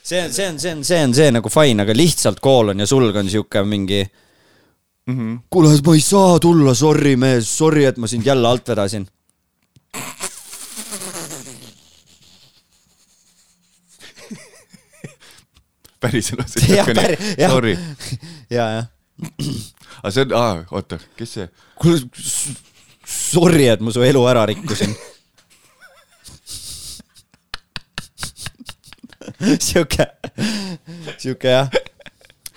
see 0.02 0.22
on, 0.22 0.32
see 0.32 0.48
on, 0.48 0.60
see 0.60 0.72
on, 0.74 0.84
see 0.84 1.02
on 1.08 1.16
see 1.16 1.30
nagu 1.34 1.52
fine, 1.52 1.82
aga 1.86 1.96
lihtsalt 1.96 2.40
koolon 2.44 2.80
ja 2.82 2.86
sulg 2.88 3.16
on 3.16 3.30
sihuke 3.32 3.64
mingi 3.64 4.02
mm 5.06 5.16
-hmm.. 5.16 5.38
kuule, 5.50 5.74
ma 5.86 5.94
ei 5.94 6.00
saa 6.00 6.38
tulla, 6.38 6.74
sorry 6.74 7.16
mees, 7.16 7.58
sorry, 7.58 7.84
et 7.84 7.96
ma 7.96 8.06
sind 8.06 8.26
jälle 8.26 8.48
alt 8.48 8.68
vedasin. 8.68 9.08
ka 16.00 16.08
nii, 16.12 16.22
sorry. 17.48 17.78
ja, 18.56 18.64
jah. 18.76 18.86
aga 20.02 20.10
see 20.12 20.26
on, 20.26 20.64
oota, 20.70 20.98
kes 21.16 21.32
see? 21.38 21.48
kuule, 21.80 22.00
sorry, 23.06 23.68
et 23.70 23.80
ma 23.80 23.92
su 23.94 24.02
elu 24.02 24.22
ära 24.28 24.44
rikkusin. 24.50 24.94
Sihuke, 29.66 30.06
sihuke 31.20 31.52
jah. 31.52 31.70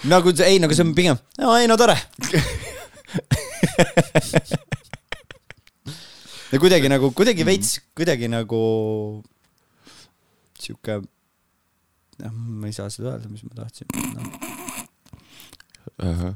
nagu 0.10 0.32
ei, 0.46 0.60
nagu 0.64 0.74
see 0.74 0.86
on 0.86 0.94
pigem, 0.96 1.18
ei 1.38 1.68
no 1.70 1.78
tore. 1.78 1.98
Ja 6.50 6.58
kuidagi 6.58 6.90
nagu, 6.90 7.12
kuidagi 7.14 7.46
veits, 7.46 7.76
kuidagi 7.94 8.26
nagu 8.32 8.60
sihuke, 10.58 10.98
jah, 12.18 12.34
ma 12.34 12.72
ei 12.72 12.74
saa 12.74 12.90
seda 12.90 13.14
öelda, 13.14 13.30
mis 13.30 13.46
ma 13.46 13.54
tahtsin 13.60 13.86
no.. 14.16 14.22
Uh 16.00 16.16
-huh 16.16 16.34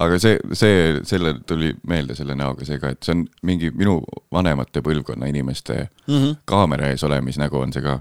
aga 0.00 0.18
see, 0.20 0.38
see, 0.56 1.00
selle 1.08 1.34
tuli 1.48 1.72
meelde 1.88 2.16
selle 2.18 2.36
näoga 2.38 2.66
see 2.66 2.78
ka, 2.82 2.92
et 2.94 3.02
see 3.04 3.14
on 3.16 3.24
mingi 3.48 3.70
minu 3.74 3.98
vanemate 4.32 4.82
põlvkonna 4.84 5.28
inimeste 5.30 5.76
mm 5.82 6.14
-hmm. 6.14 6.36
kaamera 6.48 6.88
ees 6.92 7.04
olemisnägu 7.04 7.58
on 7.58 7.72
see 7.72 7.82
ka. 7.82 8.00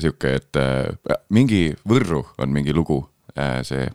sihuke, 0.00 0.34
et 0.34 0.56
äh, 0.56 1.16
mingi 1.28 1.74
Võrru 1.88 2.24
on 2.38 2.48
mingi 2.48 2.72
lugu 2.72 3.10
äh,, 3.36 3.62
see, 3.62 3.90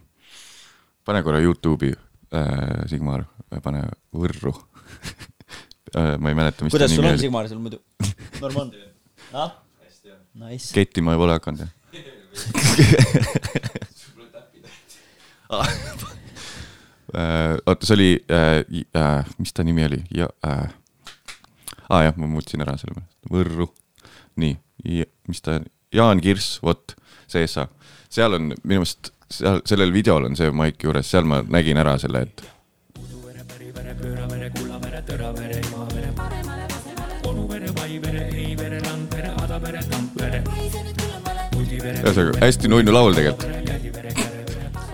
pane 1.05 1.23
korra 1.23 1.39
Youtube'i 1.39 1.93
äh,, 2.33 2.87
Sigmar, 2.87 3.23
pane 3.63 3.87
Võrru 4.13 4.53
äh, 5.97 6.17
ma 6.19 6.29
ei 6.29 6.35
mäleta, 6.35 6.63
mis 6.63 6.71
kuidas 6.71 6.95
sul 6.95 7.05
on, 7.05 7.17
Sigmar, 7.19 7.47
sul 7.49 7.59
muidu 7.59 7.79
norm 8.41 8.57
on? 8.57 8.71
ah? 9.33 9.51
hästi 9.85 10.11
on. 10.11 10.17
Nice. 10.47 10.73
kettima 10.73 11.11
ei 11.11 11.17
pole 11.17 11.31
hakanud 11.31 11.59
jah 11.59 11.69
äh,. 15.61 16.24
Oota, 17.13 17.85
see 17.85 17.95
oli 17.95 18.09
äh,, 18.31 18.63
äh, 18.97 19.25
mis 19.37 19.53
ta 19.53 19.63
nimi 19.63 19.85
oli? 19.85 20.01
Ja 20.15 20.29
äh,. 20.45 20.69
aa 21.89 21.99
ah, 21.99 22.03
jah, 22.07 22.17
ma 22.17 22.27
muutsin 22.27 22.63
ära 22.65 22.77
selle, 22.81 23.05
Võrru. 23.31 23.69
nii, 24.41 24.57
mis 25.29 25.41
ta, 25.45 25.59
Jaan 25.93 26.21
Kirss, 26.21 26.59
vot, 26.65 26.95
see 27.27 27.45
SA, 27.47 27.67
seal 28.09 28.33
on 28.37 28.49
minu 28.63 28.81
meelest, 28.81 29.13
seal 29.31 29.61
sellel 29.65 29.93
videol 29.93 30.27
on 30.27 30.35
see 30.37 30.51
maik 30.51 30.81
juures, 30.83 31.07
seal 31.09 31.29
ma 31.29 31.43
nägin 31.45 31.77
ära 31.81 31.97
selle, 32.01 32.25
et 32.25 32.45
ühesõnaga 42.05 42.41
hästi 42.41 42.69
nunnu 42.69 42.93
laul 42.93 43.15
tegelikult. 43.17 43.84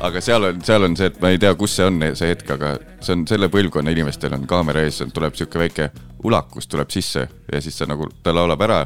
Aga 0.02 0.22
seal 0.24 0.44
on, 0.50 0.62
seal 0.66 0.84
on 0.86 0.96
see, 0.98 1.10
et 1.12 1.20
ma 1.22 1.30
ei 1.34 1.40
tea, 1.42 1.52
kus 1.60 1.76
see 1.78 1.86
on, 1.88 2.00
see 2.18 2.30
hetk, 2.32 2.50
aga 2.56 2.68
see 3.04 3.14
on 3.16 3.26
selle 3.30 3.48
põlvkonna 3.54 3.94
inimestel 3.94 4.34
on 4.38 4.44
kaamera 4.50 4.80
ees, 4.86 4.98
tuleb 5.14 5.34
sihuke 5.38 5.58
väike 5.62 5.86
ulakus 6.28 6.66
tuleb 6.72 6.90
sisse 6.94 7.22
ja 7.28 7.62
siis 7.62 7.78
sa 7.78 7.86
nagu, 7.90 8.04
ta 8.24 8.30
laulab 8.36 8.62
ära. 8.66 8.80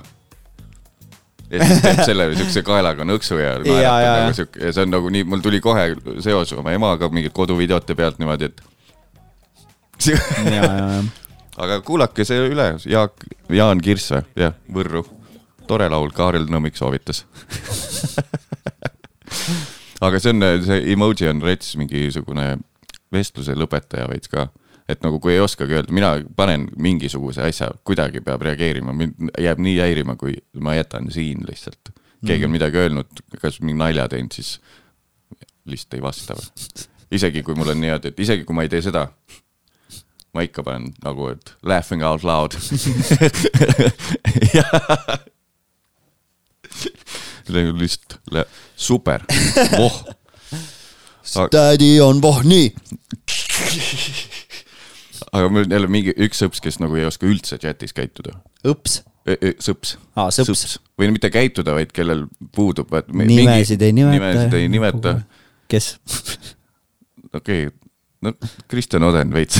ja 1.52 1.66
siis 1.66 1.82
teeb 1.84 2.02
selle 2.08 2.24
siukse 2.40 2.62
kaelaga 2.68 3.02
nõksu 3.08 3.36
ja 3.40 3.50
naeratab 3.64 4.22
nagu 4.22 4.34
sihuke 4.40 4.58
ja 4.66 4.70
see 4.76 4.84
on 4.88 4.92
nagu 4.96 5.08
nii, 5.14 5.24
mul 5.32 5.42
tuli 5.46 5.60
kohe 5.64 5.84
seos 6.24 6.50
oma 6.58 6.70
emaga 6.76 7.04
mingit 7.10 7.34
koduvideote 7.36 7.94
pealt 7.96 8.18
niimoodi, 8.20 8.46
et. 8.52 8.58
aga 11.64 11.74
kuulake 11.88 12.22
see 12.28 12.40
üle, 12.50 12.68
Jaak, 12.92 13.14
Jaan 13.54 13.80
Kirss 13.84 14.08
või, 14.12 14.24
jah, 14.46 14.54
Võrru 14.74 15.02
tore 15.68 15.88
laul, 15.90 16.12
Kaarel 16.14 16.46
Nõmmik 16.52 16.76
soovitas 16.78 17.26
aga 20.04 20.20
see 20.20 20.34
on, 20.34 20.44
see 20.66 20.94
emoji 20.94 21.30
on 21.30 21.42
rets 21.46 21.76
mingisugune 21.80 22.46
vestluse 23.14 23.54
lõpetaja 23.56 24.08
veits 24.12 24.30
ka. 24.32 24.50
et 24.90 25.02
nagu, 25.02 25.20
kui 25.20 25.34
ei 25.34 25.40
oskagi 25.42 25.74
öelda, 25.74 25.94
mina 25.96 26.24
panen 26.38 26.68
mingisuguse 26.78 27.42
asja, 27.42 27.72
kuidagi 27.88 28.22
peab 28.26 28.42
reageerima, 28.46 28.94
mind 28.94 29.14
jääb 29.42 29.60
nii 29.66 29.80
häirima, 29.82 30.16
kui 30.20 30.36
ma 30.62 30.76
jätan 30.78 31.12
siin 31.12 31.46
lihtsalt. 31.48 31.90
keegi 32.26 32.46
on 32.46 32.50
mhm. 32.50 32.58
midagi 32.60 32.78
öelnud, 32.84 33.10
kas 33.42 33.62
mingi 33.62 33.80
nalja 33.80 34.08
teinud, 34.12 34.32
siis 34.36 34.50
lihtsalt 35.66 35.94
ei 35.98 36.06
vasta 36.06 36.34
või. 36.38 36.48
isegi 37.16 37.40
kui 37.46 37.56
mul 37.58 37.72
on 37.74 37.82
niimoodi, 37.82 38.08
et 38.14 38.20
isegi 38.20 38.44
kui 38.46 38.56
ma 38.58 38.62
ei 38.66 38.70
tee 38.70 38.82
seda, 38.86 39.04
ma 40.36 40.40
ikka 40.46 40.62
panen 40.68 40.86
nagu, 41.04 41.24
et 41.34 41.46
laughing 41.64 42.04
out 42.04 42.24
loud 42.28 42.52
lihtsalt 47.54 48.20
super, 48.76 49.26
voh. 49.80 50.04
tädi 51.52 51.96
on 52.02 52.22
voh, 52.22 52.42
nii. 52.44 52.74
aga 55.32 55.50
mul 55.50 55.68
jälle 55.70 55.90
mingi 55.92 56.16
üks 56.28 56.44
sõps, 56.44 56.62
kes 56.64 56.80
nagu 56.84 56.98
ei 57.00 57.08
oska 57.08 57.28
üldse 57.30 57.60
chatis 57.62 57.96
käituda. 57.96 58.38
õps? 58.68 59.02
sõps. 59.60 59.96
aa, 60.16 60.30
sõps, 60.30 60.54
sõps.. 60.54 60.78
või 61.00 61.10
mitte 61.16 61.32
käituda, 61.34 61.78
vaid 61.78 61.94
kellel 61.96 62.28
puudub. 62.56 62.94
nimesid 63.14 63.82
ei 63.82 63.96
nimeta. 63.96 64.20
nimesid 64.20 64.60
ei 64.60 64.70
nimeta. 64.70 65.20
kes? 65.72 65.96
okei 67.34 67.68
okay., 67.68 67.74
no 68.22 68.34
Kristjan 68.68 69.04
Oden 69.06 69.34
veits 69.34 69.60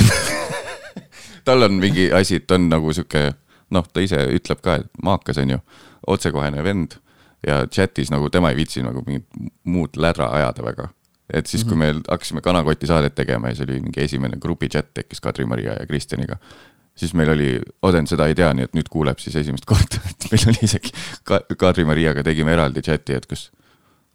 tal 1.46 1.62
on 1.62 1.78
mingi 1.80 2.10
asi, 2.12 2.40
et 2.40 2.46
ta 2.46 2.58
on 2.58 2.68
nagu 2.70 2.92
sihuke, 2.94 3.30
noh, 3.74 3.86
ta 3.86 4.02
ise 4.04 4.18
ütleb 4.34 4.62
ka, 4.64 4.80
et 4.82 5.02
maakas 5.06 5.38
on 5.42 5.54
ju, 5.54 5.60
otsekohene 6.14 6.64
vend 6.66 6.98
ja 7.46 7.64
chat'is 7.66 8.12
nagu 8.12 8.30
tema 8.32 8.52
ei 8.52 8.58
viitsi 8.58 8.84
nagu 8.84 9.02
mingit 9.06 9.26
muud 9.64 9.98
lädra 10.00 10.30
ajada 10.38 10.64
väga. 10.64 10.88
et 11.32 11.46
siis, 11.50 11.64
kui 11.64 11.74
mhm. 11.74 11.98
me 11.98 12.06
hakkasime 12.08 12.40
Kanakoti 12.40 12.86
saadet 12.86 13.14
tegema 13.14 13.50
ja 13.50 13.58
see 13.58 13.66
oli 13.66 13.80
mingi 13.82 14.00
esimene 14.04 14.38
grupi 14.38 14.68
chat 14.70 14.92
tekkis 14.94 15.20
Kadri-Maria 15.20 15.74
ja 15.80 15.86
Kristjaniga, 15.86 16.36
siis 16.94 17.14
meil 17.18 17.32
oli, 17.32 17.48
Oden 17.82 18.06
seda 18.06 18.28
ei 18.30 18.36
tea, 18.38 18.52
nii 18.54 18.68
et 18.68 18.76
nüüd 18.78 18.90
kuuleb 18.92 19.18
siis 19.22 19.34
esimest 19.42 19.66
korda, 19.66 19.98
et 20.10 20.28
meil 20.30 20.46
oli 20.52 20.68
isegi 20.68 20.92
ka, 21.26 21.40
Kadri-Mariaga 21.58 22.22
tegime 22.26 22.54
eraldi 22.54 22.84
chat'i, 22.86 23.18
et 23.18 23.26
kas 23.26 23.50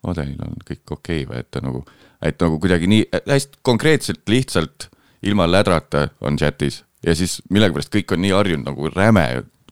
Odenil 0.08 0.40
on 0.46 0.56
kõik 0.66 0.96
okei 0.96 1.26
okay 1.26 1.28
või 1.30 1.44
et 1.44 1.52
ta 1.52 1.62
nagu, 1.62 1.84
et 2.24 2.40
nagu 2.42 2.58
kuidagi 2.64 2.88
nii 2.90 3.04
hästi 3.28 3.62
konkreetselt, 3.62 4.24
lihtsalt 4.32 4.88
ilma 5.28 5.46
lädrata 5.52 6.08
on 6.26 6.40
chat'is 6.40 6.82
ja 7.06 7.16
siis 7.18 7.40
millegipärast 7.50 7.94
kõik 7.94 8.16
on 8.16 8.24
nii 8.24 8.34
harjunud 8.36 8.72
nagu 8.72 8.90
räme 8.94 9.26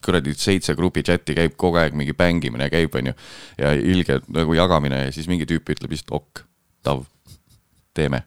kuradi 0.04 0.34
seitse 0.38 0.74
grupi 0.78 1.02
chati 1.06 1.36
käib 1.36 1.56
kogu 1.60 1.80
aeg 1.80 1.96
mingi 1.98 2.14
bängimine 2.16 2.70
käib, 2.72 2.94
onju. 2.96 3.14
ja 3.58 3.72
ilge 3.76 4.20
nagu 4.32 4.56
jagamine 4.56 5.04
ja 5.06 5.12
siis 5.14 5.28
mingi 5.30 5.48
tüüp 5.48 5.74
ütleb 5.74 5.94
lihtsalt 5.94 6.16
ok, 6.20 6.42
tav, 6.86 7.04
teeme. 7.96 8.22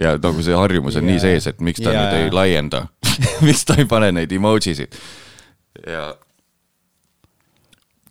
ja 0.00 0.16
nagu 0.18 0.42
see 0.44 0.56
harjumus 0.56 0.98
on 0.98 1.06
yeah. 1.06 1.14
nii 1.14 1.22
sees, 1.22 1.48
et 1.52 1.62
miks 1.64 1.80
ta 1.82 1.92
yeah. 1.92 2.02
nüüd 2.02 2.26
ei 2.26 2.34
laienda 2.34 2.86
miks 3.46 3.64
ta 3.68 3.78
ei 3.80 3.88
pane 3.88 4.12
neid 4.16 4.32
emoji 4.32 4.76
sid 4.82 4.98
ja 5.86 6.10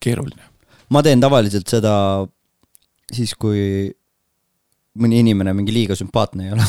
keeruline. 0.02 0.49
ma 0.90 1.03
teen 1.06 1.22
tavaliselt 1.22 1.69
seda 1.69 1.94
siis, 3.11 3.36
kui 3.38 3.91
mõni 4.95 5.22
inimene 5.22 5.53
mingi 5.57 5.76
liiga 5.76 5.98
sümpaatne 5.99 6.49
ei 6.49 6.56
ole 6.56 6.68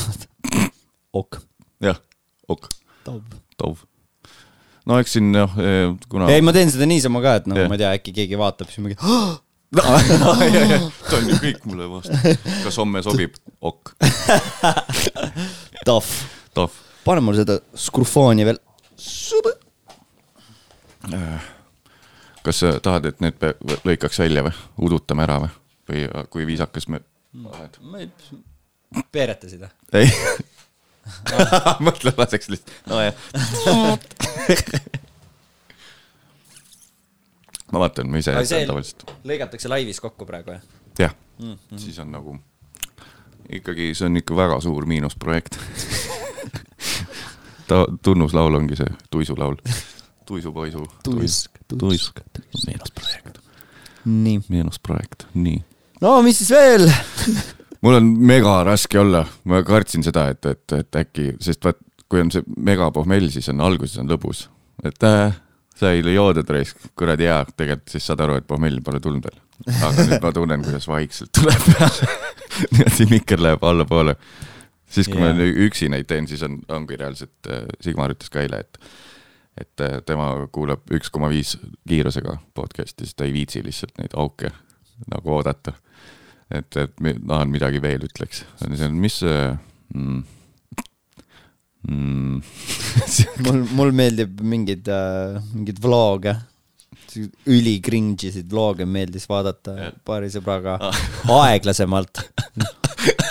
ok. 1.21 1.43
jah, 1.87 2.01
ok. 2.49 2.73
tov 3.07 3.87
no 4.87 5.01
eks 5.03 5.17
siin 5.17 5.33
noh, 5.35 5.57
eh, 5.61 5.89
kuna. 6.11 6.29
ei, 6.33 6.45
ma 6.45 6.55
teen 6.57 6.71
seda 6.73 6.87
niisama 6.89 7.23
ka, 7.25 7.35
et 7.41 7.51
nagu 7.51 7.63
yeah. 7.63 7.71
ma 7.71 7.79
ei 7.79 7.83
tea, 7.83 7.93
äkki 7.99 8.15
keegi 8.21 8.39
vaatab, 8.41 8.71
siis 8.71 8.85
mingi 8.85 8.99
on 11.19 11.27
ju 11.31 11.39
kõik 11.43 11.67
mulle 11.67 11.89
vastu. 11.91 12.15
kas 12.65 12.79
homme 12.79 13.03
sobib? 13.03 13.35
ok. 13.61 13.93
Tough. 15.89 16.13
Tough. 16.55 16.79
pane 17.05 17.25
mulle 17.25 17.43
seda 17.43 17.59
skrufooni 17.87 18.47
veel. 18.47 18.63
kas 22.47 22.63
sa 22.63 22.77
tahad, 22.83 23.11
et 23.11 23.23
need 23.25 23.47
lõikaks 23.87 24.23
välja 24.23 24.47
või, 24.47 24.55
udutame 24.87 25.27
ära 25.27 25.41
või, 25.43 25.55
või 25.91 26.27
kui 26.31 26.47
viisakas 26.49 26.87
me 26.93 27.03
oled? 27.51 27.81
peeretasid 29.13 29.67
või? 29.67 29.73
ei 29.99 30.55
mõtle, 31.87 32.13
laseks 32.17 32.49
lihtsalt, 32.53 32.73
nojah 32.91 33.15
ma 37.73 37.83
vaatan, 37.83 38.11
ma 38.11 38.21
ise 38.23 38.35
jätan 38.35 38.69
tavaliselt. 38.71 39.07
lõigatakse 39.27 39.71
laivis 39.71 40.01
kokku 40.03 40.27
praegu, 40.29 40.51
jah? 40.57 40.63
jah 40.99 41.15
mm, 41.39 41.53
-hmm. 41.53 41.79
siis 41.79 41.99
on 41.99 42.13
nagu 42.15 42.39
ikkagi, 43.53 43.95
see 43.95 44.07
on 44.07 44.17
ikka 44.23 44.37
väga 44.37 44.61
suur 44.61 44.87
miinusprojekt 44.87 45.59
ta, 47.69 47.85
tunnuslaul 48.03 48.55
ongi 48.55 48.77
see 48.77 48.91
tuisulaul. 49.11 49.57
tuisupoisu. 50.27 50.87
tuisk, 51.05 51.51
tuisk, 51.79 52.21
miinusprojekt. 52.67 53.39
nii. 54.05 54.41
miinusprojekt, 54.49 55.27
nii. 55.35 55.65
no 56.01 56.23
mis 56.23 56.39
siis 56.39 56.51
veel 56.51 56.91
mul 57.87 58.01
on 58.01 58.13
mega 58.27 58.59
raske 58.67 58.99
olla, 59.01 59.23
ma 59.47 59.63
kartsin 59.67 60.05
seda, 60.07 60.29
et, 60.35 60.47
et, 60.51 60.77
et 60.81 61.01
äkki, 61.03 61.33
sest 61.43 61.65
vaat 61.67 61.79
kui 62.11 62.23
on 62.23 62.31
see 62.35 62.45
megapohmell, 62.67 63.29
siis 63.35 63.49
on 63.53 63.63
alguses 63.67 63.99
on 64.03 64.11
lõbus, 64.11 64.47
et 64.87 65.07
äh, 65.07 65.37
sai 65.77 66.01
joodud 66.01 66.51
raisk, 66.55 66.89
kuradi 66.99 67.29
hea, 67.29 67.39
tegelikult 67.55 67.95
siis 67.95 68.07
saad 68.07 68.23
aru, 68.25 68.41
et 68.41 68.47
pohmelli 68.49 68.83
pole 68.85 69.01
tulnud 69.03 69.27
veel. 69.27 69.41
aga 69.73 70.05
nüüd 70.05 70.23
ma 70.23 70.33
tunnen, 70.37 70.67
kuidas 70.67 70.87
vaikselt 70.91 71.33
tuleb 71.37 71.63
peale 71.73 72.11
niimoodi 72.77 73.09
mikker 73.11 73.43
läheb 73.43 73.65
allapoole. 73.65 74.17
siis, 74.85 75.09
kui 75.09 75.23
yeah. 75.23 75.35
ma 75.35 75.49
üksi 75.67 75.91
neid 75.93 76.09
teen, 76.11 76.29
siis 76.29 76.45
on, 76.47 76.61
ongi 76.69 76.99
reaalselt 76.99 77.51
äh,, 77.51 77.65
Sigmar 77.81 78.15
ütles 78.15 78.33
ka 78.33 78.43
eile, 78.45 78.65
et 78.67 78.81
et 79.57 79.81
äh, 79.81 79.99
tema 80.05 80.29
kuulab 80.53 80.85
üks 80.93 81.09
koma 81.09 81.31
viis 81.33 81.55
kiirusega 81.89 82.37
podcast'i, 82.55 83.07
sest 83.07 83.17
ta 83.17 83.25
ei 83.25 83.33
viitsi 83.33 83.63
lihtsalt 83.65 83.97
neid 84.03 84.13
auke 84.21 84.51
nagu 85.09 85.33
oodata 85.33 85.73
et, 86.51 86.77
et 86.77 86.93
tahan 87.03 87.53
midagi 87.53 87.83
veel 87.83 88.07
ütleks. 88.07 88.45
mis 88.91 89.21
see 89.23 89.57
mm, 89.95 90.25
mm. 91.89 92.43
mul, 93.47 93.65
mul 93.79 93.93
meeldib 93.97 94.41
mingeid 94.43 94.89
äh,, 94.91 95.41
mingeid 95.55 95.83
vlog'e 95.83 96.35
üli 97.49 97.81
cringe 97.85 98.29
isid 98.29 98.51
vlog'e 98.53 98.85
meeldis 98.89 99.29
vaadata 99.31 99.77
yeah. 99.77 99.93
paari 100.07 100.29
sõbraga 100.33 100.73
ah. 100.81 100.97
aeglasemalt 101.43 102.15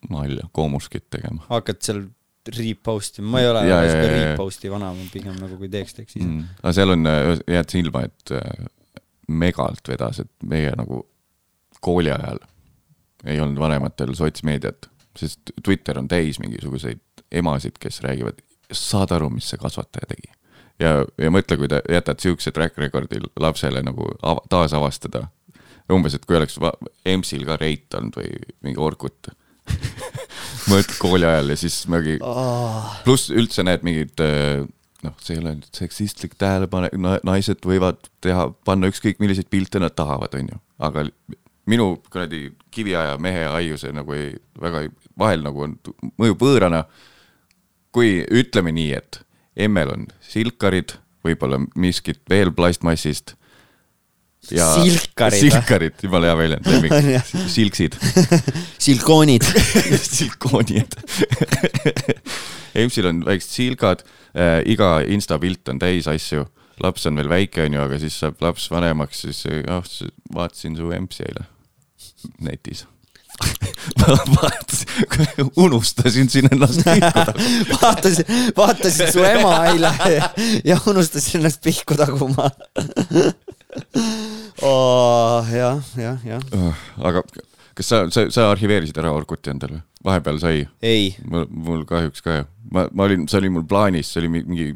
nalja, 0.09 0.47
koomuskit 0.51 1.09
tegema. 1.09 1.43
hakkad 1.49 1.81
seal 1.85 2.03
repost 2.49 3.19
ima, 3.21 3.35
ma 3.35 3.41
ei 3.41 3.49
ole 3.51 3.63
ja, 3.67 3.81
ja, 3.85 3.97
repost'i 4.11 4.71
vana, 4.71 4.91
ma 4.95 5.07
pigem 5.13 5.35
nagu 5.37 5.57
kui 5.59 5.69
teeks, 5.71 5.93
teeks 5.97 6.15
ise 6.17 6.25
mm.. 6.25 6.61
aga 6.63 6.73
seal 6.75 6.95
on, 6.95 7.09
jääd 7.49 7.73
silma, 7.73 8.05
et 8.09 8.33
äh, 8.37 8.69
megalt 9.31 9.91
vedas, 9.91 10.21
et 10.23 10.31
meie 10.49 10.71
nagu 10.77 11.03
kooli 11.81 12.11
ajal 12.13 12.41
ei 13.29 13.39
olnud 13.41 13.59
vanematel 13.61 14.15
sotsmeediat, 14.17 14.89
sest 15.17 15.53
Twitter 15.63 15.99
on 16.01 16.07
täis 16.09 16.39
mingisuguseid 16.41 17.01
emasid, 17.31 17.77
kes 17.79 18.01
räägivad 18.01 18.41
saad 18.71 19.11
aru, 19.15 19.29
mis 19.29 19.49
see 19.51 19.59
kasvataja 19.61 20.09
tegi. 20.09 20.31
ja, 20.79 21.01
ja 21.21 21.31
mõtle, 21.33 21.57
kui 21.59 21.69
te 21.71 21.81
jätad 21.91 22.23
sihukese 22.23 22.53
track 22.55 22.79
record'i 22.79 23.21
lapsele 23.39 23.83
nagu 23.85 24.07
taasavastada. 24.49 25.27
umbes, 25.91 26.15
et 26.15 26.25
kui 26.25 26.37
oleks 26.37 26.57
EMS-il 27.05 27.45
ka 27.45 27.57
reit 27.59 27.93
olnud 27.97 28.15
või 28.15 28.31
mingi 28.63 28.79
Orkut 28.79 29.27
mõtled 30.69 30.97
kooli 31.01 31.27
ajal 31.27 31.53
ja 31.53 31.57
siis 31.59 31.81
mingi 31.91 32.19
oh., 32.25 32.85
pluss 33.05 33.31
üldse 33.33 33.65
näed 33.65 33.85
mingid 33.87 34.21
noh, 34.21 35.15
see 35.23 35.35
ei 35.35 35.41
ole 35.41 35.55
nüüd 35.57 35.69
seksistlik 35.75 36.35
tähelepanek, 36.39 36.95
naised 37.25 37.63
võivad 37.65 38.01
teha, 38.23 38.49
panna 38.67 38.91
ükskõik 38.91 39.21
milliseid 39.23 39.49
pilte 39.51 39.81
nad 39.81 39.95
tahavad, 39.97 40.35
on 40.37 40.51
ju, 40.53 40.59
aga 40.81 41.05
minu 41.69 41.95
kuradi 42.11 42.49
kiviaja 42.73 43.17
mehe 43.21 43.45
aiu 43.49 43.77
see 43.79 43.93
nagu 43.95 44.15
ei, 44.17 44.33
väga 44.61 44.85
ei, 44.85 44.91
vahel 45.19 45.43
nagu 45.45 45.65
on, 45.67 45.77
mõjub 46.21 46.45
võõrana 46.45 46.85
kui 47.95 48.21
ütleme 48.31 48.73
nii, 48.75 48.91
et 48.97 49.21
emmel 49.59 49.93
on 49.93 50.07
silkarid, 50.25 50.95
võib-olla 51.25 51.59
miskit 51.75 52.21
veel 52.29 52.53
plastmassist. 52.55 53.35
Ja 54.49 54.67
silkarid, 54.73 55.39
silkarid, 55.39 55.97
jumala 56.03 56.31
hea 56.31 56.37
väljend, 56.37 56.69
lemmik, 56.71 56.93
silksid. 57.51 57.97
Silkoonid. 58.85 59.45
Silkoonid. 60.17 60.97
EMS-il 62.75 63.09
on 63.09 63.21
väiksed 63.27 63.51
silgad 63.53 64.05
äh,, 64.33 64.61
iga 64.71 64.99
insta 65.05 65.37
pilt 65.39 65.69
on 65.69 65.79
täis 65.81 66.07
asju, 66.09 66.45
laps 66.83 67.05
on 67.09 67.19
veel 67.19 67.29
väike, 67.29 67.67
on 67.67 67.75
ju, 67.77 67.83
aga 67.83 67.99
siis 68.01 68.17
saab 68.23 68.41
laps 68.41 68.69
vanemaks, 68.71 69.25
siis 69.27 69.43
oh, 69.67 69.91
vaatasin 70.33 70.79
su 70.79 70.89
EMS-i 70.95 71.27
eile 71.27 71.45
netis. 72.41 72.85
Unustasin 75.57 76.29
siin 76.29 76.49
ennast 76.51 76.83
pihku 76.85 77.77
vaatasin, 77.81 78.25
vaatasin 78.57 79.13
su 79.13 79.23
ema 79.25 79.55
eile 79.71 79.91
ja 80.63 80.77
unustasin 80.87 81.39
ennast 81.39 81.63
pihku 81.63 81.97
taguma 81.97 82.51
oh,. 84.67 85.47
jah, 85.53 85.81
jah, 85.97 86.27
jah. 86.27 86.45
Ah, 86.57 86.83
aga 87.09 87.23
kas 87.77 87.87
sa, 87.87 88.03
sa, 88.13 88.27
sa 88.33 88.49
arhiveerisid 88.51 88.97
ära 89.01 89.13
Orkuti 89.15 89.51
endale 89.53 89.79
või? 89.79 89.85
vahepeal 90.05 90.39
sai? 90.41 90.65
ei. 90.85 91.11
mul, 91.29 91.85
kahjuks 91.89 92.23
ka 92.25 92.41
ju. 92.41 92.47
ma, 92.73 92.87
ma 92.91 93.07
olin, 93.07 93.27
see 93.31 93.41
oli 93.41 93.51
mul 93.53 93.67
plaanis, 93.69 94.11
see 94.11 94.23
oli 94.23 94.33
mingi 94.39 94.71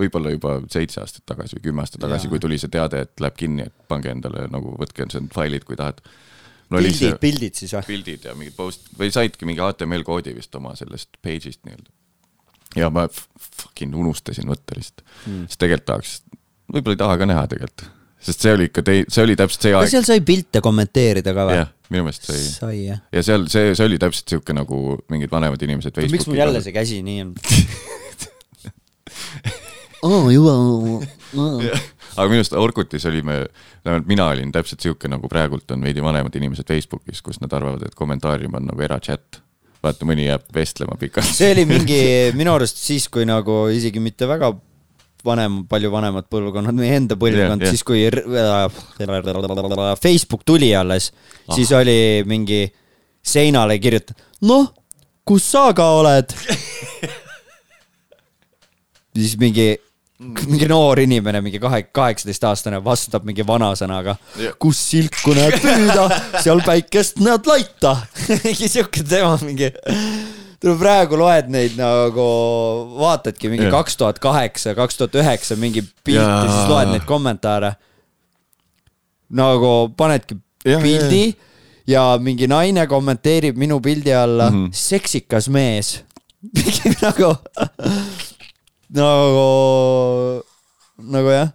võib-olla 0.00 0.32
juba 0.34 0.56
seitse 0.72 1.00
aastat 1.02 1.24
tagasi 1.30 1.58
või 1.58 1.68
kümme 1.68 1.84
aastat 1.84 2.02
tagasi, 2.02 2.30
kui 2.30 2.42
tuli 2.42 2.58
see 2.58 2.72
teade, 2.72 3.04
et 3.06 3.22
läheb 3.22 3.36
kinni, 3.38 3.68
et 3.68 3.90
pange 3.90 4.10
endale 4.10 4.48
nagu, 4.50 4.74
võtke 4.80 5.06
need 5.06 5.30
failid, 5.34 5.66
kui 5.68 5.78
tahad 5.78 6.00
no 6.72 6.80
pildid, 6.82 7.18
pildid 7.22 7.60
siis 7.60 7.74
või? 7.76 7.84
pildid 7.92 8.26
ja 8.28 8.34
mingid 8.38 8.56
post 8.58 8.88
või 8.98 9.12
saidki 9.14 9.46
mingi 9.48 9.62
HTML 9.62 10.06
koodi 10.06 10.34
vist 10.36 10.54
oma 10.58 10.74
sellest 10.78 11.20
page'ist 11.24 11.62
nii-öelda. 11.66 11.92
ja 12.80 12.90
ma 12.90 13.06
fucking 13.10 13.94
unustasin 13.94 14.50
võtta 14.50 14.78
lihtsalt 14.78 15.04
hmm., 15.26 15.44
sest 15.50 15.62
tegelikult 15.62 15.90
tahaks, 15.92 16.16
võib-olla 16.72 16.98
ei 16.98 17.02
taha 17.04 17.20
ka 17.20 17.30
näha 17.30 17.46
tegelikult, 17.52 17.86
sest 18.24 18.44
see 18.46 18.54
oli 18.56 18.68
ikka 18.70 18.84
tei-, 18.86 19.04
see 19.08 19.24
oli 19.24 19.36
täpselt 19.38 19.68
see 19.68 19.74
aeg. 19.76 19.90
seal 19.92 20.06
sai 20.06 20.20
pilte 20.26 20.62
kommenteerida 20.64 21.34
ka 21.36 21.48
või? 21.48 21.58
jah, 21.60 21.72
minu 21.92 22.06
meelest 22.06 22.30
sai. 22.30 22.40
sai 22.48 22.78
jah. 22.88 23.02
ja 23.12 23.24
seal 23.26 23.48
see, 23.52 23.74
see 23.76 23.88
oli 23.88 24.00
täpselt 24.02 24.34
sihuke 24.34 24.56
nagu 24.56 24.98
mingid 25.12 25.32
vanemad 25.32 25.62
inimesed. 25.66 26.00
miks 26.12 26.28
mul 26.30 26.40
jälle 26.40 26.64
see 26.64 26.74
käsi 26.76 27.02
nii 27.06 27.18
on 27.26 27.34
aa, 30.08 30.24
juba 30.32 30.52
aga 32.14 32.26
minu 32.30 32.40
arust 32.40 32.56
Orkutis 32.58 33.06
olime, 33.10 33.44
vähemalt 33.84 34.10
mina 34.10 34.26
olin 34.32 34.52
täpselt 34.54 34.84
sihuke, 34.84 35.08
nagu 35.10 35.28
praegult 35.30 35.70
on 35.74 35.82
veidi 35.84 36.02
vanemad 36.04 36.34
inimesed 36.38 36.68
Facebookis, 36.68 37.22
kus 37.24 37.40
nad 37.42 37.52
arvavad, 37.56 37.82
et 37.86 37.96
kommentaarium 37.98 38.54
on 38.60 38.70
nagu 38.70 38.84
erachat. 38.86 39.40
vaata, 39.84 40.06
mõni 40.08 40.28
jääb 40.28 40.46
vestlema 40.54 40.96
pikalt. 41.00 41.28
see 41.28 41.50
oli 41.52 41.66
mingi 41.68 42.00
minu 42.40 42.54
arust 42.54 42.78
siis, 42.80 43.08
kui 43.12 43.26
nagu 43.28 43.66
isegi 43.72 44.00
mitte 44.00 44.28
väga 44.30 44.54
vanem, 45.24 45.62
palju 45.70 45.90
vanemad 45.92 46.28
põlvkonnad, 46.32 46.76
meie 46.78 46.98
enda 47.00 47.16
põlvkond 47.20 47.66
siis 47.70 47.84
kui 47.86 48.04
Facebook 50.02 50.44
tuli 50.46 50.70
alles 50.76 51.10
ah., 51.10 51.54
siis 51.56 51.72
oli 51.76 51.98
mingi 52.28 52.64
seinale 53.24 53.78
kirjutatud, 53.80 54.20
noh, 54.48 54.68
kus 55.24 55.46
sa 55.54 55.70
ka 55.76 55.88
oled 56.00 56.34
siis 59.14 59.36
mingi 59.40 59.72
mingi 60.24 60.68
noor 60.70 61.00
inimene, 61.02 61.40
mingi 61.42 61.58
kahe, 61.60 61.82
kaheksateistaastane 61.94 62.78
vastab 62.84 63.26
mingi 63.26 63.44
vanasõnaga 63.46 64.14
kus 64.62 64.78
silku 64.92 65.34
näed 65.36 65.58
püüda, 65.62 66.06
seal 66.44 66.62
päikest 66.64 67.20
näed 67.24 67.48
laita 67.50 67.96
mingi 68.44 68.70
siuke 68.70 69.02
teema, 69.08 69.34
mingi. 69.42 69.72
Tule 70.64 70.78
praegu 70.80 71.18
loed 71.20 71.50
neid 71.52 71.76
nagu, 71.78 72.26
vaatadki 72.98 73.50
mingi 73.52 73.70
kaks 73.72 73.98
tuhat 74.00 74.20
kaheksa, 74.22 74.74
kaks 74.78 75.00
tuhat 75.00 75.18
üheksa 75.20 75.58
mingi 75.60 75.84
pilti 76.06 76.46
siis 76.48 76.70
loed 76.70 76.92
neid 76.92 77.04
kommentaare. 77.08 77.74
nagu 79.34 79.70
panedki 79.96 80.36
yeah, 80.66 80.82
pildi 80.82 81.22
yeah. 81.24 81.36
ja 81.86 82.02
mingi 82.22 82.46
naine 82.46 82.86
kommenteerib 82.86 83.56
minu 83.58 83.80
pildi 83.80 84.12
alla 84.14 84.50
mm 84.50 84.64
-hmm. 84.64 84.68
seksikas 84.72 85.48
mees 85.48 86.04
nagu 87.02 87.34
nagu, 88.94 89.48
nagu 91.02 91.28
jah 91.28 91.52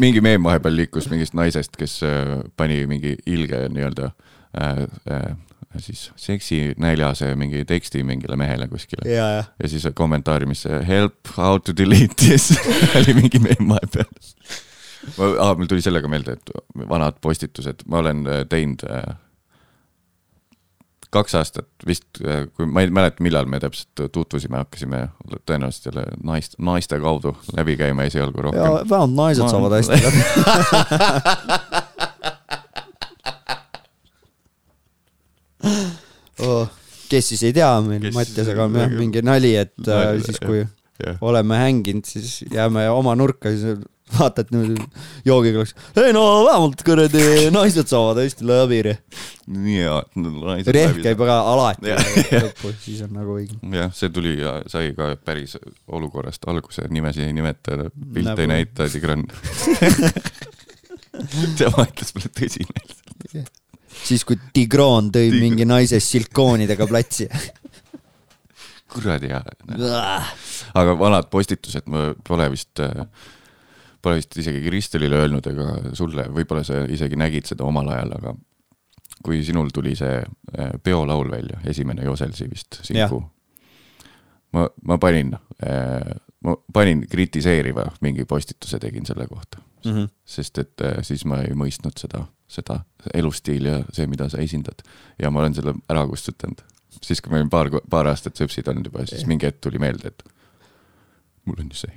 mingi 0.00 0.20
meem 0.24 0.44
vahepeal 0.44 0.76
liikus 0.76 1.10
mingist 1.10 1.34
naisest, 1.36 1.76
kes 1.76 2.00
äh, 2.06 2.38
pani 2.56 2.86
mingi 2.86 3.16
ilge 3.26 3.66
nii-öelda 3.68 4.10
äh, 4.56 4.84
äh, 5.12 5.36
siis 5.82 6.10
seksinäljase 6.16 7.32
mingi 7.36 7.64
teksti 7.64 8.04
mingile 8.04 8.36
mehele 8.36 8.68
kuskile. 8.68 9.08
ja, 9.10 9.28
ja. 9.36 9.44
ja 9.62 9.68
siis 9.68 9.88
kommentaariumis 9.94 10.66
help 10.88 11.36
how 11.36 11.58
to 11.58 11.76
delete 11.76 12.14
this 12.14 12.52
oli 12.98 13.14
mingi 13.14 13.38
meem 13.38 13.68
vahepeal. 13.68 14.10
ma 15.18 15.30
ah,, 15.40 15.54
mul 15.56 15.70
tuli 15.70 15.84
sellega 15.84 16.08
meelde, 16.08 16.38
et 16.38 16.88
vanad 16.88 17.20
postitused, 17.20 17.86
ma 17.86 18.02
olen 18.02 18.26
äh, 18.26 18.42
teinud 18.50 18.82
äh, 18.90 19.14
kaks 21.16 21.36
aastat 21.38 21.68
vist, 21.86 22.06
kui 22.56 22.66
ma 22.68 22.82
ei 22.82 22.90
mäleta, 22.92 23.22
millal 23.24 23.46
me 23.48 23.60
täpselt 23.62 24.02
tutvusime, 24.12 24.58
hakkasime 24.64 25.06
tõenäoliselt 25.48 25.88
jälle 25.90 26.04
naist, 26.26 26.58
naiste 26.58 26.98
kaudu 27.00 27.36
läbi 27.56 27.76
käima 27.80 28.08
esialgu 28.10 28.48
rohkem. 28.48 28.62
vähemalt 28.90 29.16
naised 29.16 29.44
ma... 29.44 29.52
saavad 29.54 29.78
hästi 29.78 30.00
läbi 30.02 31.62
oh, 36.46 36.68
kes 37.10 37.32
siis 37.32 37.44
ei 37.48 37.56
tea, 37.56 37.72
meil 37.86 38.08
Mattiasega 38.14 38.66
on 38.66 38.80
jah 38.82 38.96
mingi 38.96 39.22
nali, 39.26 39.54
et 39.58 39.92
äh, 39.92 40.08
siis 40.26 40.40
kui 40.42 40.62
jah. 40.62 41.20
oleme 41.20 41.60
hänginud, 41.60 42.08
siis 42.08 42.40
jääme 42.52 42.88
oma 42.92 43.14
nurka, 43.18 43.52
siis 43.54 43.78
vaatad 44.18 44.46
niimoodi 44.54 44.84
joogikülaks, 45.26 45.74
ei 45.98 46.12
no 46.14 46.22
vähemalt 46.46 46.82
kuradi 46.86 47.50
naised 47.54 47.88
saavad 47.90 48.20
hästi 48.22 48.46
läbi. 48.46 48.82
nii 49.50 49.78
hea, 49.80 49.96
naised 50.14 50.70
Rehv 50.76 51.00
käib 51.02 51.24
aga 51.26 51.38
alati 51.52 51.96
lõpus, 52.36 52.76
siis 52.84 53.02
on 53.06 53.16
nagu 53.18 53.38
õige. 53.40 53.58
jah, 53.74 53.90
see 53.96 54.12
tuli 54.14 54.36
ja 54.38 54.60
sai 54.70 54.92
ka 54.98 55.12
päris 55.24 55.56
olukorrast 55.88 56.46
alguse, 56.50 56.86
nimesi 56.90 57.26
ei 57.26 57.34
nimeta, 57.36 57.90
pilte 58.14 58.46
ei 58.46 58.52
näita, 58.52 58.88
Tigran 58.92 59.26
tema 61.58 61.86
ütles 61.88 62.12
mulle 62.14 62.34
tõsimeelselt. 62.38 63.54
Siis, 64.04 64.24
kui 64.24 64.38
Tigran 64.52 65.12
tõi 65.14 65.30
Tig... 65.30 65.40
mingi 65.40 65.68
naise 65.68 66.00
silkoonidega 66.00 66.86
platsi 66.90 67.28
kuradi 68.96 69.30
hea. 69.30 69.42
aga 70.74 70.98
vanad 70.98 71.30
postitused, 71.30 71.86
ma 71.90 72.10
pole 72.26 72.48
vist, 72.52 72.82
pole 74.02 74.20
vist 74.20 74.36
isegi 74.40 74.62
Kristelile 74.66 75.22
öelnud 75.24 75.46
ega 75.50 75.70
sulle, 75.98 76.28
võib-olla 76.32 76.64
sa 76.66 76.84
isegi 76.90 77.18
nägid 77.18 77.48
seda 77.50 77.66
omal 77.66 77.90
ajal, 77.94 78.14
aga 78.20 78.36
kui 79.26 79.40
sinul 79.44 79.72
tuli 79.74 79.96
see 79.98 80.20
eh, 80.20 80.76
peolaul 80.82 81.30
välja, 81.32 81.60
esimene 81.66 82.04
Joselsi 82.06 82.46
vist, 82.50 82.80
Sinku. 82.86 83.22
ma, 84.54 84.66
ma 84.86 84.98
panin, 85.02 85.32
eh, 85.62 86.12
ma 86.46 86.56
panin 86.72 87.06
kritiseeriva 87.10 87.88
mingi 88.04 88.24
postituse 88.28 88.78
tegin 88.82 89.06
selle 89.08 89.26
kohta 89.26 89.58
mm. 89.84 89.92
-hmm. 89.92 90.08
sest 90.24 90.58
et 90.58 90.80
eh, 90.80 91.02
siis 91.02 91.24
ma 91.24 91.42
ei 91.42 91.54
mõistnud 91.54 91.98
seda, 91.98 92.26
seda 92.48 92.80
elustiili 93.14 93.68
ja 93.68 93.82
see, 93.92 94.06
mida 94.10 94.28
sa 94.30 94.38
esindad. 94.42 94.82
ja 95.18 95.30
ma 95.30 95.42
olen 95.42 95.54
selle 95.54 95.74
ära 95.90 96.06
kustutanud 96.06 96.62
siis, 97.02 97.20
kui 97.20 97.32
ma 97.32 97.40
olin 97.40 97.50
paar, 97.52 97.70
paar 97.90 98.08
aastat 98.12 98.38
sepsid 98.38 98.68
olnud 98.70 98.88
juba, 98.90 99.04
siis 99.08 99.26
mingi 99.28 99.48
hetk 99.48 99.60
tuli 99.64 99.80
meelde, 99.82 100.12
et 100.12 100.20
mul 101.46 101.60
on 101.62 101.68
ju 101.70 101.76
see 101.78 101.92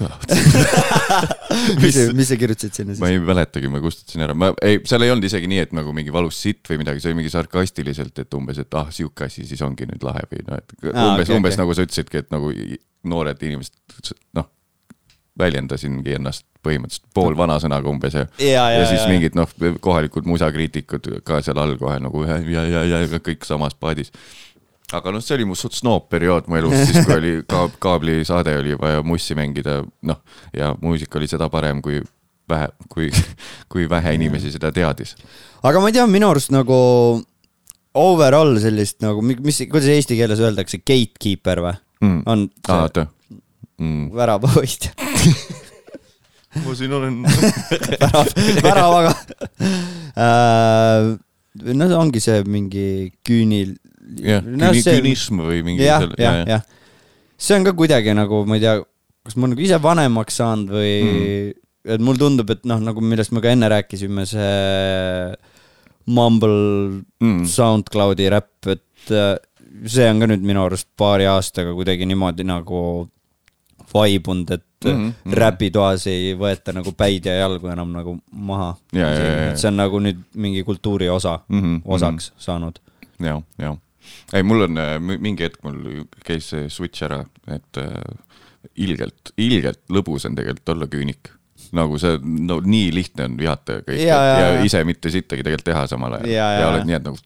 mis, 1.82 1.96
mis 2.16 2.28
sa 2.30 2.38
kirjutasid 2.38 2.76
sinna 2.78 2.94
siis? 2.94 3.02
ma 3.02 3.10
ei 3.10 3.18
mäletagi, 3.22 3.70
ma 3.72 3.82
kustutasin 3.82 4.26
ära, 4.26 4.36
ma 4.38 4.52
ei, 4.64 4.78
seal 4.88 5.06
ei 5.06 5.12
olnud 5.14 5.26
isegi 5.26 5.50
nii, 5.50 5.64
et 5.66 5.74
nagu 5.76 5.94
mingi 5.96 6.14
valus 6.14 6.38
sitt 6.44 6.70
või 6.70 6.78
midagi, 6.84 7.02
see 7.02 7.10
oli 7.10 7.20
mingi 7.22 7.32
sarkastiliselt, 7.34 8.14
et 8.22 8.38
umbes, 8.38 8.62
et 8.62 8.78
ah, 8.78 8.88
sihuke 8.94 9.26
asi 9.26 9.46
siis 9.48 9.62
ongi 9.66 9.88
nüüd 9.90 10.06
lahe 10.06 10.22
või 10.30 10.46
noh, 10.46 10.62
et 10.62 10.68
ah, 10.92 11.10
umbes 11.10 11.26
okay,, 11.26 11.36
umbes 11.40 11.56
okay. 11.56 11.62
nagu 11.64 11.76
sa 11.76 11.86
ütlesidki, 11.88 12.16
et 12.22 12.30
nagu 12.34 12.54
noored 13.10 13.40
inimesed 13.48 13.74
noh, 14.38 14.46
väljendasingi 15.40 16.16
ennast 16.18 16.46
põhimõtteliselt 16.64 17.08
pool 17.16 17.36
vanasõnaga 17.38 17.88
umbes 17.90 18.16
ja, 18.16 18.26
ja, 18.38 18.66
ja, 18.68 18.82
ja 18.82 18.86
siis 18.90 19.02
ja, 19.02 19.08
mingid 19.10 19.38
noh, 19.38 19.48
kohalikud 19.80 20.28
musakriitikud 20.28 21.08
ka 21.26 21.40
seal 21.44 21.60
all 21.62 21.76
kohe 21.80 21.96
nagu 22.02 22.24
ja, 22.28 22.38
ja, 22.44 22.66
ja, 22.68 23.02
ja 23.02 23.20
kõik 23.24 23.46
samas 23.48 23.76
paadis. 23.78 24.12
aga 24.92 25.12
noh, 25.14 25.24
see 25.24 25.38
oli 25.38 25.48
mu 25.48 25.56
suht 25.58 25.78
snoop 25.78 26.08
periood 26.12 26.50
mu 26.50 26.60
elus, 26.60 26.76
siis 26.90 27.06
kui 27.06 27.16
oli 27.16 27.34
kaab, 27.48 27.76
kaablisaade 27.86 28.56
oli 28.60 28.76
vaja 28.80 29.04
mussi 29.06 29.36
mängida, 29.38 29.80
noh, 30.02 30.22
ja 30.56 30.74
muusika 30.82 31.20
oli 31.20 31.30
seda 31.30 31.48
parem, 31.52 31.82
kui 31.82 32.02
vähe, 32.50 32.68
kui, 32.90 33.10
kui 33.72 33.88
vähe 33.90 34.14
inimesi 34.18 34.52
seda 34.52 34.72
teadis. 34.74 35.16
aga 35.62 35.80
ma 35.80 35.90
ei 35.90 35.96
tea, 35.96 36.06
minu 36.10 36.32
arust 36.34 36.52
nagu 36.54 36.76
overall 37.94 38.58
sellist 38.62 39.00
nagu, 39.02 39.22
mis, 39.24 39.62
kuidas 39.70 39.88
eesti 39.90 40.18
keeles 40.18 40.42
öeldakse, 40.42 40.82
gatekeeper 40.84 41.64
või 41.64 41.74
mm.? 42.04 42.20
on 42.30 42.46
see... 42.66 43.08
mm. 43.80 44.10
väravahoidja 44.14 44.94
ma 46.64 46.74
siin 46.74 46.92
olen 46.92 47.22
värav, 48.02 48.30
väravaga 48.64 49.14
äh,. 50.18 51.16
no 51.74 51.88
see 51.88 51.98
ongi 51.98 52.22
see 52.22 52.42
mingi 52.46 52.86
küünil. 53.26 53.76
jah 54.18 54.42
no,, 54.44 54.72
küünism 54.74 55.44
või 55.46 55.62
mingi. 55.66 55.86
jah, 55.86 56.06
jah, 56.18 56.42
jah. 56.48 56.64
see 57.38 57.58
on 57.58 57.66
ka 57.68 57.74
kuidagi 57.78 58.14
nagu, 58.18 58.42
ma 58.48 58.58
ei 58.58 58.64
tea, 58.64 58.80
kas 59.26 59.38
ma 59.38 59.50
nagu 59.52 59.62
ise 59.62 59.78
vanemaks 59.82 60.40
saanud 60.42 60.74
või 60.74 60.94
mm. 61.04 61.54
et 61.94 62.02
mulle 62.02 62.22
tundub, 62.24 62.50
et 62.50 62.66
noh, 62.66 62.82
nagu 62.82 63.04
millest 63.04 63.34
me 63.36 63.44
ka 63.44 63.54
enne 63.54 63.70
rääkisime, 63.70 64.26
see 64.28 64.50
Mumble 66.10 67.04
mm. 67.22 67.44
SoundCloudi 67.46 68.26
räpp, 68.32 68.66
et 68.72 69.12
äh, 69.14 69.36
see 69.86 70.08
on 70.10 70.18
ka 70.18 70.26
nüüd 70.32 70.42
minu 70.42 70.64
arust 70.64 70.88
paari 70.98 71.28
aastaga 71.30 71.76
kuidagi 71.76 72.08
niimoodi 72.08 72.42
nagu 72.48 72.80
vaibunud, 73.94 74.50
et 74.50 74.64
mm 74.84 74.90
-hmm. 74.90 75.34
räpitoas 75.34 76.06
ei 76.06 76.34
võeta 76.38 76.72
nagu 76.76 76.92
päid 76.92 77.26
ja 77.26 77.34
jalgu 77.34 77.68
enam 77.68 77.92
nagu 77.92 78.18
maha. 78.30 78.74
see 78.92 79.68
on 79.68 79.76
nagu 79.76 80.00
nüüd 80.00 80.22
mingi 80.34 80.64
kultuuri 80.64 81.08
osa 81.08 81.40
mm, 81.48 81.60
-hmm. 81.60 81.82
osaks 81.84 82.32
saanud. 82.38 82.78
ja, 83.20 83.42
ja. 83.58 83.76
ei, 84.32 84.42
mul 84.42 84.60
on 84.60 84.78
äh, 84.78 85.00
mingi 85.00 85.42
hetk 85.42 85.62
mul 85.62 86.04
käis 86.24 86.50
see 86.50 86.68
switch 86.68 87.02
ära, 87.02 87.24
et 87.48 87.76
äh, 87.76 88.16
ilgelt, 88.76 89.32
ilgelt 89.36 89.80
lõbus 89.88 90.26
on 90.26 90.34
tegelikult 90.34 90.68
olla 90.68 90.86
küünik 90.86 91.40
nagu 91.76 91.98
see, 92.00 92.18
no 92.22 92.58
nii 92.64 92.90
lihtne 92.94 93.26
on 93.28 93.36
vihata 93.38 93.80
kõike 93.86 94.02
ja, 94.02 94.18
ja, 94.26 94.38
ja 94.56 94.62
ise 94.66 94.82
mitte 94.88 95.10
sittagi 95.12 95.44
tegelikult 95.46 95.68
teha 95.70 95.86
samal 95.90 96.16
ajal. 96.18 96.30
ja, 96.32 96.46
ja, 96.54 96.60
ja 96.60 96.68
oled 96.72 96.86
nii, 96.88 96.96
et 96.98 97.06
nagu, 97.06 97.18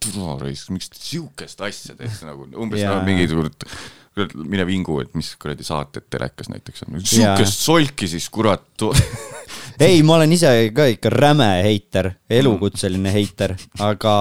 miks 0.75 0.91
sihukest 0.99 1.63
asja 1.65 1.97
teete 1.99 2.29
nagu 2.29 2.49
umbes 2.53 2.83
nagu 2.85 3.05
mingisugune 3.07 3.53
mine 4.15 4.65
vingu, 4.67 5.01
et 5.03 5.15
mis 5.19 5.33
kuradi 5.41 5.67
saated 5.67 6.07
telekas 6.13 6.51
näiteks 6.53 6.85
on, 6.87 7.01
sihukest 7.03 7.65
solki 7.65 8.07
siis 8.11 8.29
kurat 8.33 8.85
ei, 9.87 10.03
ma 10.07 10.19
olen 10.19 10.35
ise 10.37 10.51
ka 10.75 10.87
ikka 10.93 11.11
räme 11.11 11.49
heiter, 11.67 12.13
elukutseline 12.31 13.11
heiter, 13.15 13.57
aga 13.83 14.15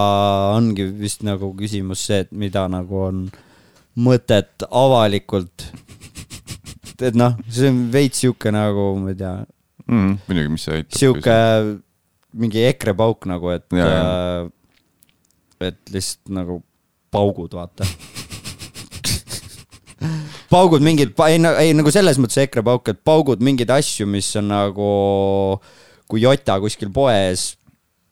ongi 0.55 0.87
vist 0.97 1.25
nagu 1.27 1.51
küsimus 1.57 2.07
see, 2.09 2.23
et 2.25 2.33
mida 2.33 2.65
nagu 2.71 3.03
on 3.05 3.23
mõtet 4.01 4.65
avalikult. 4.71 5.69
et 7.03 7.17
noh, 7.17 7.37
see 7.49 7.69
on 7.69 7.85
veits 7.93 8.23
sihuke 8.23 8.53
nagu, 8.53 8.93
ma 8.97 9.13
ei 9.13 9.19
tea 9.21 9.35
mm,. 9.85 10.19
muidugi, 10.27 10.53
mis 10.55 10.67
see 10.67 10.79
aitab. 10.79 10.99
sihuke 10.99 11.37
mingi 12.33 12.65
EKRE 12.71 12.97
pauk 12.97 13.29
nagu, 13.29 13.53
et, 13.53 13.67
äh, 13.77 14.49
et 15.69 15.81
lihtsalt 15.93 16.33
nagu 16.33 16.63
paugud, 17.13 17.53
vaata 17.53 17.85
paugud 20.53 20.85
mingid, 20.85 21.15
ei, 21.27 21.39
ei 21.65 21.73
nagu 21.77 21.91
selles 21.93 22.19
mõttes 22.21 22.43
EKRE 22.45 22.63
pauk, 22.65 22.93
et 22.93 23.01
paugud 23.05 23.41
mingeid 23.43 23.73
asju, 23.73 24.07
mis 24.09 24.29
on 24.39 24.51
nagu 24.53 24.93
kui 26.09 26.23
Jota 26.23 26.59
kuskil 26.61 26.93
poes 26.93 27.53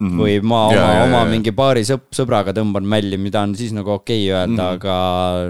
mm 0.02 0.18
või 0.18 0.40
ma 0.42 0.64
oma, 0.66 0.86
oma 1.04 1.22
mingi 1.30 1.52
paari 1.54 1.84
sõp-, 1.86 2.08
sõbraga 2.16 2.50
tõmban 2.56 2.82
mälli, 2.90 3.14
mida 3.22 3.44
on 3.46 3.52
siis 3.54 3.70
nagu 3.76 3.92
okei 3.94 4.24
okay 4.26 4.34
öelda 4.34 4.64
mm, 4.64 4.80
aga 4.80 4.96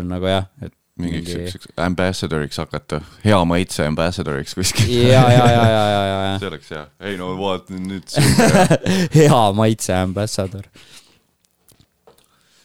nagu 0.04 0.28
jah, 0.28 0.48
et 0.60 0.74
mingiks 1.00 1.32
mingi... 1.32 1.48
siukseks 1.48 1.72
ambassador'iks 1.80 2.60
hakata, 2.60 3.00
hea 3.24 3.38
maitse 3.48 3.86
ambassador'iks 3.88 4.56
kuskil. 4.58 4.92
ja, 4.92 5.22
ja, 5.32 5.46
ja, 5.46 5.46
ja, 5.48 5.64
ja, 5.72 6.02
ja, 6.10 6.18
ja. 6.26 6.34
see 6.42 6.50
oleks 6.50 6.72
hea, 6.74 6.84
ei 7.08 7.16
no 7.20 7.32
vaata 7.40 7.78
nüüd 7.78 8.16
hea 9.18 9.42
maitse 9.56 9.96
ambassador 9.96 10.68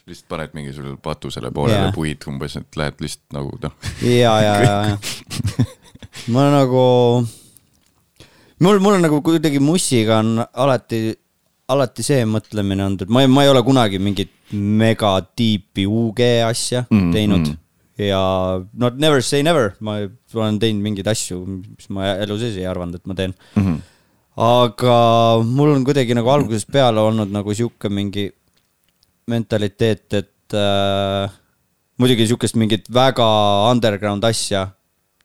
lihtsalt 0.07 0.29
paned 0.31 0.55
mingisugusele 0.55 0.97
patusele 1.03 1.51
poolele 1.51 1.88
yeah. 1.88 1.93
puid 1.95 2.23
umbes, 2.29 2.55
et 2.59 2.79
lähed 2.79 3.03
lihtsalt 3.03 3.35
nagu 3.35 3.57
noh. 3.63 3.75
ja, 4.05 4.34
ja, 4.43 4.55
ja, 4.63 4.75
ja. 4.91 5.67
ma 6.34 6.47
nagu, 6.53 6.84
mul, 8.63 8.79
mul 8.84 8.97
on 8.97 9.05
nagu 9.07 9.21
kuidagi 9.25 9.59
mussiga 9.63 10.21
on 10.23 10.39
alati, 10.47 11.01
alati 11.73 12.05
see 12.07 12.23
mõtlemine 12.29 12.88
olnud, 12.88 13.05
et 13.05 13.13
ma 13.13 13.25
ei, 13.25 13.31
ma 13.31 13.45
ei 13.45 13.51
ole 13.51 13.63
kunagi 13.67 13.99
mingit 13.99 14.34
mega 14.55 15.17
tiipi 15.35 15.88
UG 15.89 16.23
asja 16.47 16.85
mm, 16.88 17.11
teinud 17.11 17.43
mm. 17.43 17.59
ja 18.07 18.21
no 18.79 18.93
never 18.95 19.23
say 19.25 19.43
never, 19.43 19.73
ma 19.84 19.99
olen 20.38 20.61
teinud 20.63 20.88
mingeid 20.88 21.11
asju, 21.11 21.43
mis 21.67 21.91
ma 21.91 22.13
elu 22.15 22.39
sees 22.39 22.55
ei 22.61 22.67
arvanud, 22.69 22.95
et 22.95 23.11
ma 23.11 23.17
teen 23.17 23.35
mm. 23.35 23.63
-hmm. 23.63 23.77
aga 24.47 24.97
mul 25.43 25.75
on 25.75 25.84
kuidagi 25.88 26.15
nagu 26.15 26.31
algusest 26.31 26.71
peale 26.71 27.03
olnud 27.03 27.34
nagu 27.34 27.53
sihuke 27.53 27.91
mingi 27.91 28.29
mentaliteet, 29.27 30.07
et 30.13 30.55
äh, 30.55 31.35
muidugi 31.99 32.27
sihukest 32.29 32.55
mingit 32.59 32.87
väga 32.93 33.27
underground 33.71 34.23
asja 34.23 34.67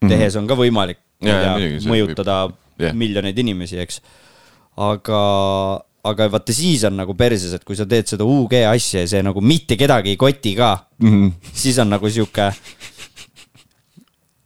-hmm. 0.03 0.11
tehes 0.11 0.37
on 0.37 0.49
ka 0.51 0.59
võimalik 0.59 0.99
ja, 1.23 1.39
ja, 1.39 1.55
ja, 1.59 1.81
mõjutada 1.87 2.37
yeah. 2.81 2.95
miljoneid 2.95 3.39
inimesi, 3.39 3.79
eks. 3.83 4.01
aga, 4.77 5.21
aga 6.09 6.29
vaata 6.33 6.55
siis 6.57 6.85
on 6.89 6.97
nagu 6.99 7.15
perses, 7.19 7.55
et 7.55 7.65
kui 7.65 7.79
sa 7.79 7.87
teed 7.87 8.11
seda 8.11 8.27
UG 8.27 8.59
asja 8.73 9.05
ja 9.05 9.13
see 9.15 9.23
nagu 9.23 9.41
mitte 9.45 9.79
kedagi 9.81 10.15
ei 10.15 10.21
koti 10.21 10.57
ka 10.59 10.75
mm, 10.99 11.13
-hmm. 11.13 11.53
siis 11.53 11.79
on 11.79 11.93
nagu 11.95 12.11
sihuke 12.11 12.53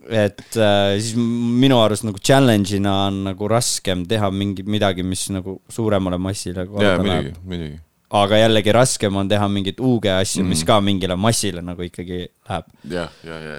et 0.07 0.57
äh, 0.57 0.99
siis 1.01 1.17
minu 1.17 1.81
arust 1.83 2.05
nagu 2.07 2.19
challenge'ina 2.19 2.93
on 3.09 3.25
nagu 3.31 3.49
raskem 3.49 4.05
teha 4.07 4.31
mingi 4.31 4.63
midagi, 4.63 5.03
mis 5.03 5.29
nagu 5.35 5.61
suuremale 5.69 6.19
massile 6.19 6.67
korda 6.67 6.97
läheb. 7.03 7.35
muidugi, 7.43 7.81
aga 8.11 8.39
jällegi 8.39 8.73
raskem 8.73 9.17
on 9.17 9.29
teha 9.29 9.49
mingit 9.51 9.81
uuge 9.81 10.13
asju 10.13 10.45
mm., 10.45 10.53
mis 10.55 10.63
ka 10.67 10.79
mingile 10.81 11.17
massile 11.19 11.63
nagu 11.63 11.83
ikkagi 11.83 12.27
läheb. 12.49 12.71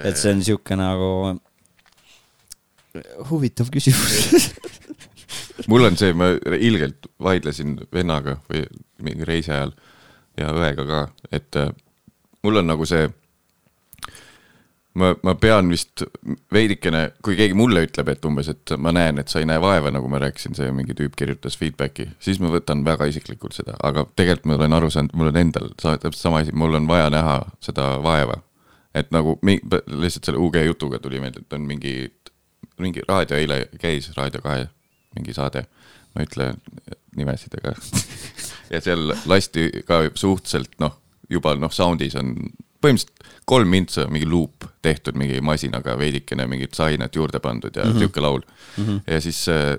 et 0.04 0.16
see 0.16 0.32
on 0.32 0.42
sihuke 0.44 0.78
nagu 0.78 1.10
huvitav 3.28 3.68
küsimus 3.70 4.48
mul 5.70 5.84
on 5.84 5.96
see, 6.00 6.14
ma 6.16 6.32
ilgelt 6.56 7.10
vaidlesin 7.22 7.76
vennaga 7.92 8.38
või 8.48 8.64
mingi 9.04 9.26
reisi 9.28 9.52
ajal 9.52 9.74
ja 10.38 10.52
õega 10.54 10.86
ka, 10.86 11.00
et 11.34 11.58
äh, 11.58 11.72
mul 12.46 12.62
on 12.62 12.70
nagu 12.70 12.86
see 12.88 13.08
ma, 14.98 15.12
ma 15.24 15.34
pean 15.38 15.70
vist 15.72 16.02
veidikene, 16.54 17.02
kui 17.24 17.36
keegi 17.38 17.56
mulle 17.58 17.84
ütleb, 17.86 18.10
et 18.12 18.26
umbes, 18.28 18.50
et 18.52 18.74
ma 18.80 18.92
näen, 18.94 19.20
et 19.22 19.30
sa 19.32 19.42
ei 19.42 19.48
näe 19.48 19.60
vaeva, 19.62 19.92
nagu 19.94 20.10
ma 20.10 20.20
rääkisin, 20.22 20.56
see 20.58 20.70
mingi 20.74 20.96
tüüp 20.98 21.16
kirjutas 21.18 21.58
feedback'i, 21.60 22.08
siis 22.24 22.40
ma 22.42 22.50
võtan 22.52 22.84
väga 22.86 23.08
isiklikult 23.10 23.56
seda, 23.56 23.76
aga 23.84 24.06
tegelikult 24.18 24.50
ma 24.50 24.58
olen 24.58 24.76
aru 24.78 24.90
saanud, 24.94 25.14
mul 25.18 25.32
on 25.32 25.40
endal 25.40 25.70
täpselt 25.78 26.20
sama 26.20 26.42
asi, 26.44 26.54
mul 26.56 26.78
on 26.78 26.88
vaja 26.90 27.08
näha 27.14 27.40
seda 27.64 27.96
vaeva. 28.04 28.42
et 28.98 29.10
nagu 29.14 29.36
lihtsalt 29.44 30.26
selle 30.26 30.40
UG 30.42 30.56
jutuga 30.64 30.98
tuli 30.98 31.20
meelde, 31.22 31.44
et 31.44 31.52
on 31.54 31.66
mingi, 31.68 32.08
mingi 32.82 33.04
raadio 33.06 33.36
eile 33.36 33.66
käis, 33.78 34.08
Raadio 34.16 34.40
kahe 34.42 34.64
mingi 35.14 35.34
saade, 35.36 35.66
ma 36.14 36.24
ei 36.24 36.26
ütle 36.26 36.48
nimesid, 37.16 37.54
aga 37.60 37.76
ja 38.72 38.80
seal 38.82 39.12
lasti 39.28 39.68
ka 39.86 40.00
suhteliselt 40.14 40.80
noh, 40.82 40.96
juba 41.30 41.54
noh, 41.60 41.72
sound'is 41.72 42.16
on 42.18 42.34
põhimõtteliselt 42.80 43.44
kolm 43.48 43.70
mintsa 43.72 44.06
mingi 44.12 44.26
luup 44.28 44.64
tehtud 44.82 45.16
mingi 45.18 45.40
masinaga, 45.40 45.96
veidikene 45.98 46.46
mingit 46.46 46.76
sainat 46.78 47.16
juurde 47.16 47.40
pandud 47.40 47.76
ja 47.76 47.84
mm 47.84 47.98
-hmm. 47.98 48.20
laul 48.22 48.42
mm. 48.76 48.84
-hmm. 48.84 49.00
ja 49.06 49.20
siis 49.20 49.48
äh, 49.48 49.78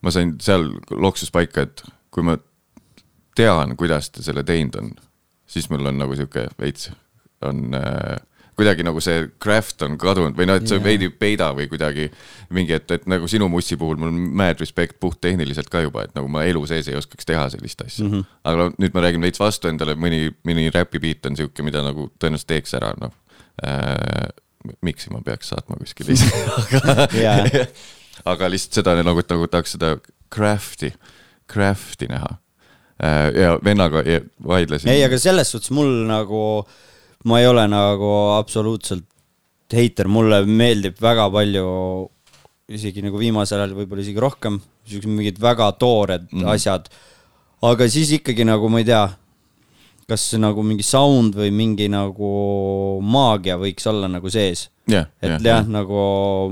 ma 0.00 0.10
sain 0.10 0.34
seal 0.40 0.68
loksus 0.90 1.30
paika, 1.30 1.62
et 1.62 1.82
kui 2.10 2.22
ma 2.22 2.36
tean, 3.34 3.76
kuidas 3.76 4.10
ta 4.10 4.22
selle 4.22 4.42
teinud 4.42 4.74
on, 4.74 4.92
siis 5.46 5.70
mul 5.70 5.86
on 5.86 5.98
nagu 5.98 6.16
sihuke 6.16 6.48
veits 6.60 6.90
on 7.42 7.74
äh, 7.74 8.16
kuidagi 8.58 8.86
nagu 8.86 9.02
see 9.02 9.26
craft 9.42 9.82
on 9.86 9.96
kadunud 10.00 10.36
või 10.38 10.46
noh, 10.48 10.58
et 10.60 10.68
see 10.68 10.78
yeah. 10.78 10.86
veidi 10.86 11.08
peida 11.10 11.50
või 11.56 11.66
kuidagi 11.70 12.06
mingi, 12.54 12.76
et, 12.76 12.86
et 12.94 13.08
nagu 13.10 13.28
sinu 13.30 13.48
mussi 13.52 13.78
puhul 13.80 13.98
mul 14.00 14.12
on 14.12 14.20
mad 14.38 14.62
respect 14.62 14.98
puhttehniliselt 15.02 15.70
ka 15.72 15.82
juba, 15.84 16.06
et 16.06 16.14
nagu 16.16 16.30
ma 16.30 16.44
elu 16.46 16.62
sees 16.70 16.88
ei 16.90 16.98
oskaks 16.98 17.26
teha 17.28 17.48
sellist 17.54 17.82
asja 17.84 18.04
mm. 18.06 18.12
-hmm. 18.12 18.38
aga 18.50 18.68
nüüd 18.78 18.94
ma 18.94 19.04
räägin 19.06 19.26
veits 19.26 19.42
vastu 19.42 19.70
endale, 19.70 19.96
mõni, 19.98 20.28
mõni 20.46 20.70
räpibeat 20.74 21.26
on 21.30 21.40
sihuke, 21.40 21.66
mida 21.66 21.82
nagu 21.84 22.10
tõenäoliselt 22.18 22.52
teeks 22.54 22.78
ära, 22.78 22.94
noh 23.00 23.12
äh,. 23.64 24.30
miksi 24.80 25.10
ma 25.12 25.20
peaks 25.20 25.50
saatma 25.52 25.76
kuskile 25.76 26.14
ise 26.14 26.30
aga 26.70 27.66
aga 28.32 28.48
lihtsalt 28.48 28.80
seda 28.80 28.96
nagu, 29.02 29.20
et 29.20 29.30
nagu 29.30 29.50
tahaks 29.50 29.76
seda 29.76 29.96
craft'i, 30.34 30.92
craft'i 31.50 32.08
näha 32.10 32.30
äh, 33.02 33.28
ja 33.34 33.58
vennaga 33.64 34.02
vaidlesin. 34.46 34.90
ei, 34.94 35.04
aga 35.04 35.18
selles 35.18 35.50
suhtes 35.50 35.74
mul 35.74 36.04
nagu 36.08 36.40
ma 37.24 37.40
ei 37.40 37.48
ole 37.48 37.64
nagu 37.70 38.10
absoluutselt 38.36 39.06
heiter, 39.74 40.08
mulle 40.12 40.42
meeldib 40.46 41.00
väga 41.02 41.26
palju, 41.32 41.66
isegi 42.74 43.02
nagu 43.04 43.18
viimasel 43.20 43.62
ajal 43.62 43.74
võib-olla 43.80 44.04
isegi 44.04 44.22
rohkem, 44.22 44.60
siuksed 44.88 45.10
mingid 45.10 45.40
väga 45.42 45.70
toored 45.80 46.28
mm. 46.30 46.46
asjad. 46.54 46.88
aga 47.64 47.88
siis 47.90 48.12
ikkagi 48.18 48.44
nagu 48.46 48.68
ma 48.70 48.82
ei 48.82 48.88
tea, 48.88 49.04
kas 50.08 50.26
nagu 50.36 50.62
mingi 50.66 50.84
sound 50.84 51.36
või 51.38 51.50
mingi 51.54 51.88
nagu 51.88 52.30
maagia 53.00 53.56
võiks 53.60 53.88
olla 53.88 54.10
nagu 54.12 54.28
sees 54.28 54.68
yeah,. 54.90 55.08
et 55.22 55.30
yeah, 55.30 55.40
jah 55.40 55.62
yeah., 55.62 55.70
nagu 55.78 56.00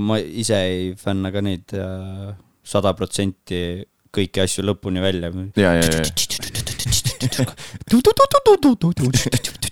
ma 0.01 0.17
ise 0.19 0.57
ei 0.57 0.95
fänna 0.97 1.29
ka 1.35 1.45
neid 1.45 1.75
äh, 1.77 2.33
sada 2.65 2.95
protsenti 2.97 3.85
kõiki 4.13 4.41
asju 4.43 4.65
lõpuni 4.65 5.01
välja. 5.05 5.29
ja, 5.57 5.77
ja, 5.81 5.85
ja 5.85 6.03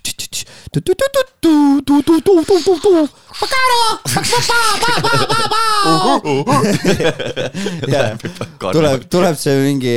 tuleb, 8.71 9.07
tuleb 9.11 9.35
see 9.39 9.57
mingi 9.59 9.95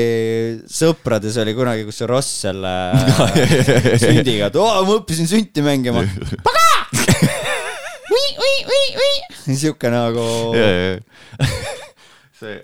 sõprades 0.67 1.39
oli 1.43 1.55
kunagi, 1.55 1.87
kus 1.87 2.03
see 2.03 2.11
Ross 2.11 2.29
selle 2.47 2.75
sündiga, 4.03 4.51
et 4.51 4.59
oo, 4.59 4.73
ma 4.89 4.99
õppisin 4.99 5.31
sünti 5.31 5.63
mängima. 5.65 6.03
sihuke 9.65 9.91
nagu. 9.93 10.25
see. 12.41 12.61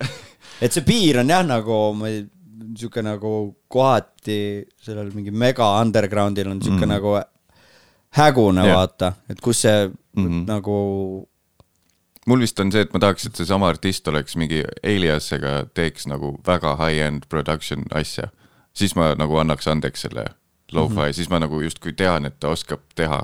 et 0.60 0.72
see 0.72 0.84
piir 0.86 1.20
on 1.22 1.32
jah, 1.32 1.44
nagu 1.47 1.80
ma 1.97 2.10
ei, 2.10 2.24
sihuke 2.76 3.02
nagu 3.05 3.34
kohati 3.70 4.40
sellel 4.82 5.10
mingi 5.14 5.32
mega 5.34 5.68
underground'il 5.80 6.51
on 6.51 6.62
sihuke 6.64 6.86
mm. 6.86 6.92
nagu 6.94 7.16
hägune 8.16 8.64
yeah., 8.64 8.76
vaata, 8.76 9.12
et 9.30 9.40
kus 9.40 9.62
see 9.62 9.88
mm 9.88 10.26
-hmm. 10.26 10.46
nagu 10.46 10.76
mul 12.26 12.40
vist 12.40 12.60
on 12.60 12.72
see, 12.72 12.80
et 12.80 12.92
ma 12.92 13.00
tahaks, 13.02 13.26
et 13.26 13.36
seesama 13.36 13.68
artist 13.68 14.08
oleks 14.08 14.36
mingi 14.36 14.64
Aliasega 14.86 15.66
teeks 15.74 16.06
nagu 16.06 16.34
väga 16.46 16.76
high-end 16.76 17.26
production 17.28 17.84
asja. 17.94 18.28
siis 18.74 18.94
ma 18.96 19.14
nagu 19.18 19.36
annaks 19.36 19.68
andeks 19.68 20.06
selle 20.06 20.24
lo-fi 20.72 20.94
mm, 20.94 21.00
-hmm. 21.00 21.12
siis 21.12 21.30
ma 21.30 21.38
nagu 21.38 21.60
justkui 21.60 21.92
tean, 21.92 22.26
et 22.26 22.40
ta 22.40 22.48
oskab 22.48 22.80
teha. 22.94 23.22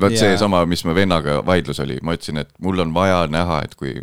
vot 0.00 0.12
yeah. 0.12 0.20
seesama, 0.20 0.66
mis 0.66 0.84
me 0.84 0.94
vennaga 0.94 1.46
vaidlus 1.46 1.80
oli, 1.80 1.98
ma 2.02 2.14
ütlesin, 2.14 2.38
et 2.38 2.50
mul 2.60 2.78
on 2.78 2.94
vaja 2.94 3.26
näha, 3.26 3.62
et 3.64 3.74
kui 3.74 4.02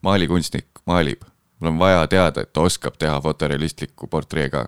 maalikunstnik 0.00 0.66
maalib, 0.86 1.22
mul 1.60 1.70
on 1.70 1.78
vaja 1.78 2.06
teada, 2.06 2.40
et 2.40 2.52
ta 2.52 2.60
oskab 2.60 2.96
teha 2.98 3.20
fotorealistliku 3.20 4.06
portree 4.06 4.48
ka. 4.50 4.66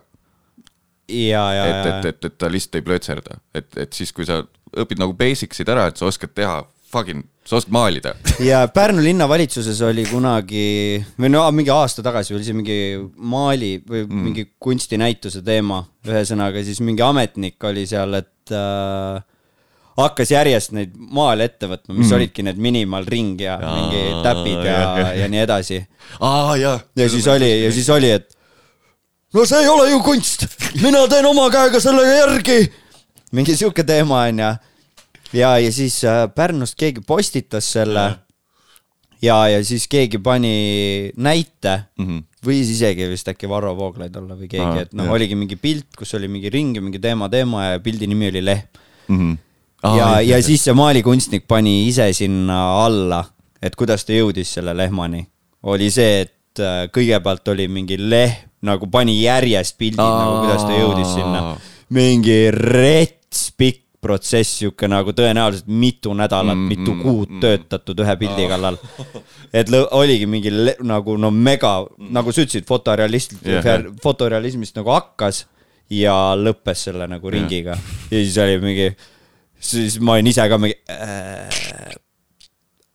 Et, 1.67 1.85
et, 1.91 2.09
et, 2.13 2.29
et 2.29 2.37
ta 2.37 2.49
lihtsalt 2.51 2.79
ei 2.79 2.85
plötserda, 2.85 3.39
et, 3.55 3.69
et 3.85 3.95
siis, 3.95 4.13
kui 4.15 4.27
sa 4.29 4.43
õpid 4.77 5.01
nagu 5.01 5.15
basic'id 5.17 5.69
ära, 5.71 5.89
et 5.89 5.99
sa 5.99 6.09
oskad 6.09 6.33
teha 6.37 6.61
fucking, 6.89 7.23
sa 7.45 7.57
oskad 7.59 7.73
maalida. 7.73 8.13
ja 8.49 8.63
Pärnu 8.73 9.03
linnavalitsuses 9.03 9.81
oli 9.85 10.05
kunagi, 10.09 10.99
või 11.19 11.33
no 11.33 11.45
mingi 11.55 11.73
aasta 11.73 12.05
tagasi 12.05 12.35
oli 12.37 12.45
see 12.45 12.57
mingi 12.57 12.79
maali 13.17 13.77
või 13.85 14.05
mm. 14.05 14.23
mingi 14.27 14.47
kunstinäituse 14.61 15.43
teema. 15.45 15.83
ühesõnaga 16.07 16.63
siis 16.65 16.81
mingi 16.85 17.05
ametnik 17.05 17.69
oli 17.69 17.85
seal, 17.89 18.17
et 18.21 18.55
äh, 18.55 19.21
hakkas 19.99 20.33
järjest 20.33 20.73
neid 20.77 20.95
maale 20.97 21.49
ette 21.49 21.69
võtma, 21.69 21.93
mis 21.93 22.07
mm. 22.07 22.17
olidki 22.17 22.45
need 22.47 22.59
minimalring 22.61 23.41
ja, 23.43 23.59
ja 23.61 23.75
mingi 23.75 24.03
täpid 24.25 24.65
ja, 24.65 24.81
ja, 25.01 25.07
ja 25.23 25.31
nii 25.31 25.45
edasi. 25.45 25.79
ja 26.97 27.09
siis 27.11 27.27
oli, 27.29 27.51
ja 27.65 27.71
siis 27.75 27.89
oli, 27.93 28.11
et 28.17 28.38
no 29.33 29.45
see 29.45 29.61
ei 29.63 29.67
ole 29.69 29.89
ju 29.91 29.99
kunst, 30.05 30.45
mina 30.81 31.05
teen 31.11 31.27
oma 31.29 31.49
käega 31.53 31.81
sellega 31.83 32.15
järgi 32.21 32.59
mingi 33.35 33.55
sihuke 33.57 33.83
teema 33.83 34.23
onju. 34.29 34.53
ja, 35.33 35.57
ja 35.59 35.71
siis 35.71 36.01
äh, 36.03 36.25
Pärnust 36.35 36.77
keegi 36.79 37.01
postitas 37.05 37.71
selle 37.71 38.07
ja, 39.21 39.37
ja, 39.51 39.59
siis 39.65 39.87
keegi 39.87 40.17
pani 40.17 41.11
näite 41.17 41.83
mm 41.97 42.07
-hmm. 42.07 42.23
võis 42.45 42.71
isegi 42.71 43.09
vist 43.09 43.27
äkki 43.27 43.49
Varro 43.49 43.75
Vooglaid 43.77 44.15
olla 44.15 44.35
või 44.35 44.49
keegi 44.49 44.87
et 44.87 44.93
noh, 44.93 45.11
oligi 45.11 45.35
mingi 45.35 45.55
pilt, 45.55 45.91
kus 45.97 46.13
oli 46.13 46.27
mingi 46.27 46.49
ring 46.49 46.75
ja 46.75 46.81
mingi 46.81 46.99
teema, 46.99 47.29
teema 47.29 47.65
ja 47.65 47.79
pildi 47.79 48.07
nimi 48.07 48.27
oli 48.27 48.45
Lehm 48.45 48.65
mm. 49.07 49.17
-hmm. 49.17 49.37
Ah, 49.83 49.95
ja, 49.95 50.07
ja 50.21 50.43
siis 50.43 50.65
see 50.67 50.73
maalikunstnik 50.75 51.45
pani 51.47 51.87
ise 51.87 52.09
sinna 52.13 52.83
alla, 52.83 53.21
et 53.63 53.77
kuidas 53.79 54.03
ta 54.03 54.11
jõudis 54.11 54.51
selle 54.57 54.73
lehmani. 54.75 55.23
oli 55.63 55.87
see, 55.91 56.21
et 56.25 56.59
äh, 56.59 56.89
kõigepealt 56.91 57.47
oli 57.51 57.67
mingi 57.67 57.95
lehm, 57.97 58.48
nagu 58.65 58.89
pani 58.91 59.19
järjest 59.21 59.77
pildid 59.77 60.03
nagu 60.03 60.41
kuidas 60.43 60.65
ta 60.67 60.75
jõudis 60.75 61.13
sinna. 61.15 61.43
mingi 61.89 62.39
ret-, 62.53 63.19
rets 63.29 63.51
pikk 63.53 63.85
protsess, 63.99 64.61
sihuke 64.61 64.87
nagu 64.87 65.11
tõenäoliselt 65.11 65.67
mitu 65.67 66.13
nädalat 66.15 66.55
mm,, 66.55 66.67
mitu 66.71 66.93
mm, 66.93 67.01
kuud 67.03 67.33
mm, 67.33 67.39
töötatud 67.43 67.99
ühe 67.99 68.13
pildi 68.21 68.45
oh. 68.45 68.49
kallal. 68.53 68.77
et 69.59 69.71
oligi 69.91 70.25
mingi 70.25 70.53
nagu 70.87 71.17
no 71.19 71.31
mega, 71.35 71.73
nagu 71.99 72.31
sa 72.31 72.45
ütlesid, 72.45 72.63
fotorealist 72.67 73.35
yeah., 73.43 73.83
fotorealismist 74.01 74.79
nagu 74.79 74.93
hakkas 74.95 75.43
ja 75.91 76.15
lõppes 76.39 76.85
selle 76.87 77.09
nagu 77.11 77.33
ringiga 77.33 77.75
yeah. 77.75 78.05
ja 78.13 78.23
siis 78.23 78.37
oli 78.39 78.55
mingi, 78.63 78.87
siis 79.59 79.99
ma 79.99 80.15
olin 80.15 80.31
ise 80.31 80.47
ka 80.47 80.61
mingi 80.61 80.79
äh,. 80.87 81.97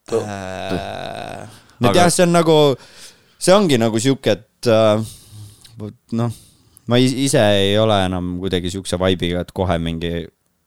Äh, 0.05 1.45
et 1.81 1.97
jah, 1.97 2.09
see 2.13 2.25
on 2.25 2.33
nagu, 2.33 2.57
see 3.41 3.53
ongi 3.53 3.77
nagu 3.81 4.01
sihuke, 4.01 4.35
et 4.37 4.69
äh, 4.69 5.05
noh 6.15 6.31
ma 6.87 6.99
ise 7.01 7.41
ei 7.41 7.77
ole 7.81 7.97
enam 8.05 8.35
kuidagi 8.41 8.71
siukse 8.73 8.99
vibe'iga, 9.01 9.45
et 9.45 9.53
kohe 9.55 9.77
mingi 9.81 10.13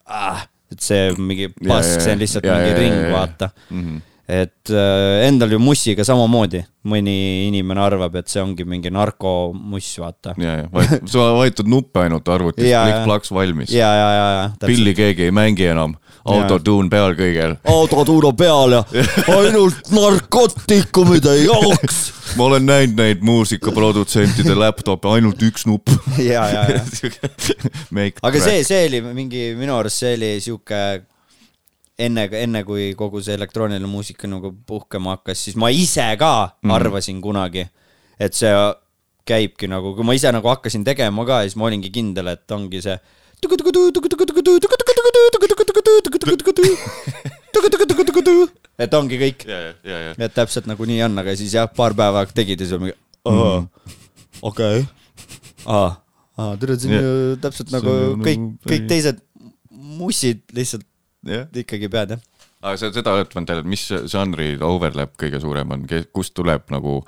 ah,, 0.06 0.44
et 0.72 0.82
see 0.84 1.12
mingi 1.16 1.48
pask, 1.54 2.02
see 2.02 2.14
on 2.16 2.22
lihtsalt 2.22 2.48
ja, 2.48 2.58
mingi 2.58 2.74
ja, 2.74 2.78
ring, 2.82 3.00
vaata 3.14 3.52
mm. 3.70 3.82
-hmm 3.82 4.06
et 4.28 4.70
äh, 4.76 5.24
endal 5.24 5.54
ju 5.54 5.58
mussiga 5.62 6.04
samamoodi, 6.04 6.60
mõni 6.92 7.14
inimene 7.46 7.80
arvab, 7.80 8.18
et 8.20 8.28
see 8.28 8.42
ongi 8.44 8.66
mingi 8.68 8.90
narkomuss, 8.92 9.94
vaata. 10.02 10.34
ja, 10.36 10.58
ja, 10.60 10.84
sa 11.08 11.30
vajutad 11.38 11.70
nuppe 11.72 12.02
ainult 12.04 12.28
arvutis, 12.28 12.68
klikk-plaks 12.68 13.32
valmis. 13.32 13.72
ja, 13.72 13.88
ja, 13.96 14.10
ja, 14.12 14.26
ja. 14.36 14.50
pilli 14.66 14.92
keegi 14.98 15.30
ei 15.30 15.32
mängi 15.32 15.70
enam, 15.72 15.96
autotuun 16.24 16.90
peal 16.90 17.16
kõigel. 17.18 17.56
autotuun 17.68 18.30
on 18.30 18.36
peal 18.36 18.78
ja 18.78 18.84
ainult 19.38 19.92
narkootikumid 19.94 21.26
ei 21.32 21.44
jooks 21.46 22.00
ma 22.36 22.48
olen 22.48 22.66
näinud 22.66 22.98
neid 22.98 23.22
muusikaprodutsentide 23.24 24.56
laptop'e, 24.58 25.12
ainult 25.16 25.42
üks 25.42 25.66
nupp. 25.68 25.90
ja, 26.20 26.44
ja, 26.52 26.64
ja. 26.70 28.08
aga 28.22 28.42
see, 28.42 28.64
see 28.66 28.82
oli 28.88 29.00
mingi, 29.06 29.52
minu 29.58 29.76
arust 29.78 30.02
see 30.02 30.16
oli 30.18 30.34
sihuke 30.44 30.82
enne, 31.98 32.26
enne 32.40 32.64
kui 32.68 32.90
kogu 32.98 33.22
see 33.24 33.36
elektrooniline 33.38 33.90
muusika 33.90 34.30
nagu 34.30 34.52
puhkema 34.66 35.16
hakkas, 35.16 35.46
siis 35.48 35.56
ma 35.60 35.72
ise 35.74 36.06
ka 36.20 36.32
mm. 36.62 36.74
arvasin 36.76 37.22
kunagi, 37.24 37.64
et 38.20 38.36
see 38.36 38.52
käibki 39.28 39.68
nagu, 39.70 39.94
kui 39.96 40.06
ma 40.06 40.16
ise 40.16 40.32
nagu 40.32 40.48
hakkasin 40.48 40.84
tegema 40.86 41.26
ka, 41.28 41.42
siis 41.46 41.58
ma 41.60 41.68
olingi 41.68 41.90
kindel, 41.94 42.32
et 42.32 42.56
ongi 42.56 42.82
see 42.84 42.96
et 48.78 48.94
ongi 48.94 49.18
kõik. 49.20 49.46
et 49.48 50.34
täpselt 50.34 50.68
nagu 50.70 50.86
nii 50.88 51.00
on, 51.08 51.18
aga 51.22 51.34
siis 51.38 51.54
jah, 51.56 51.68
paar 51.74 51.96
päeva 51.98 52.24
tegid 52.30 52.62
ja 52.62 52.68
siis 52.68 52.82
mingi, 52.82 52.94
okei, 54.42 54.84
aa, 55.66 55.90
aa, 56.38 56.52
tere, 56.60 56.78
see 56.78 56.92
on 56.92 57.08
ju 57.08 57.38
täpselt 57.42 57.72
nagu 57.74 57.96
kõik, 58.22 58.46
kõik 58.66 58.86
teised 58.90 59.22
mussid 59.98 60.44
lihtsalt 60.56 60.86
ikkagi 61.64 61.90
pead, 61.92 62.16
jah. 62.16 62.46
aga 62.62 62.76
sa 62.80 62.92
seda 62.94 63.16
oled 63.16 63.32
tähele, 63.34 63.66
mis 63.68 63.88
žanri 64.10 64.54
overlap 64.64 65.16
kõige 65.20 65.42
suurem 65.42 65.74
on, 65.74 65.86
kust 66.14 66.36
tuleb 66.38 66.70
nagu 66.74 67.00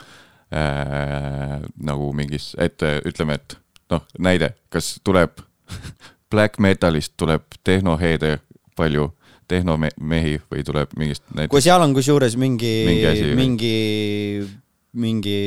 äh, 0.50 1.60
nagu 1.78 2.12
mingis, 2.16 2.52
et 2.58 2.82
ütleme, 3.06 3.38
et 3.38 3.58
noh, 3.94 4.06
näide, 4.18 4.54
kas 4.74 4.96
tuleb 5.06 5.38
black 6.30 6.58
metalist 6.62 7.16
tuleb 7.18 7.46
tehnoheede 7.66 8.38
palju 8.80 9.10
tehnomehi 9.50 10.40
või 10.50 10.64
tuleb 10.66 10.96
mingist 10.98 11.24
näiteks. 11.34 11.52
kui 11.52 11.62
seal 11.64 11.82
on 11.84 11.94
kusjuures 11.96 12.36
mingi, 12.40 12.74
mingi, 12.88 13.30
mingi, 13.38 13.76
mingi 15.04 15.38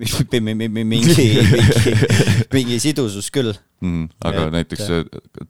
mingi, 0.32 0.68
mingi, 0.94 1.28
mingi 2.54 2.80
sidusus 2.82 3.30
küll 3.34 3.52
mm,. 3.52 4.10
aga 4.24 4.46
et, 4.46 4.52
näiteks 4.56 4.90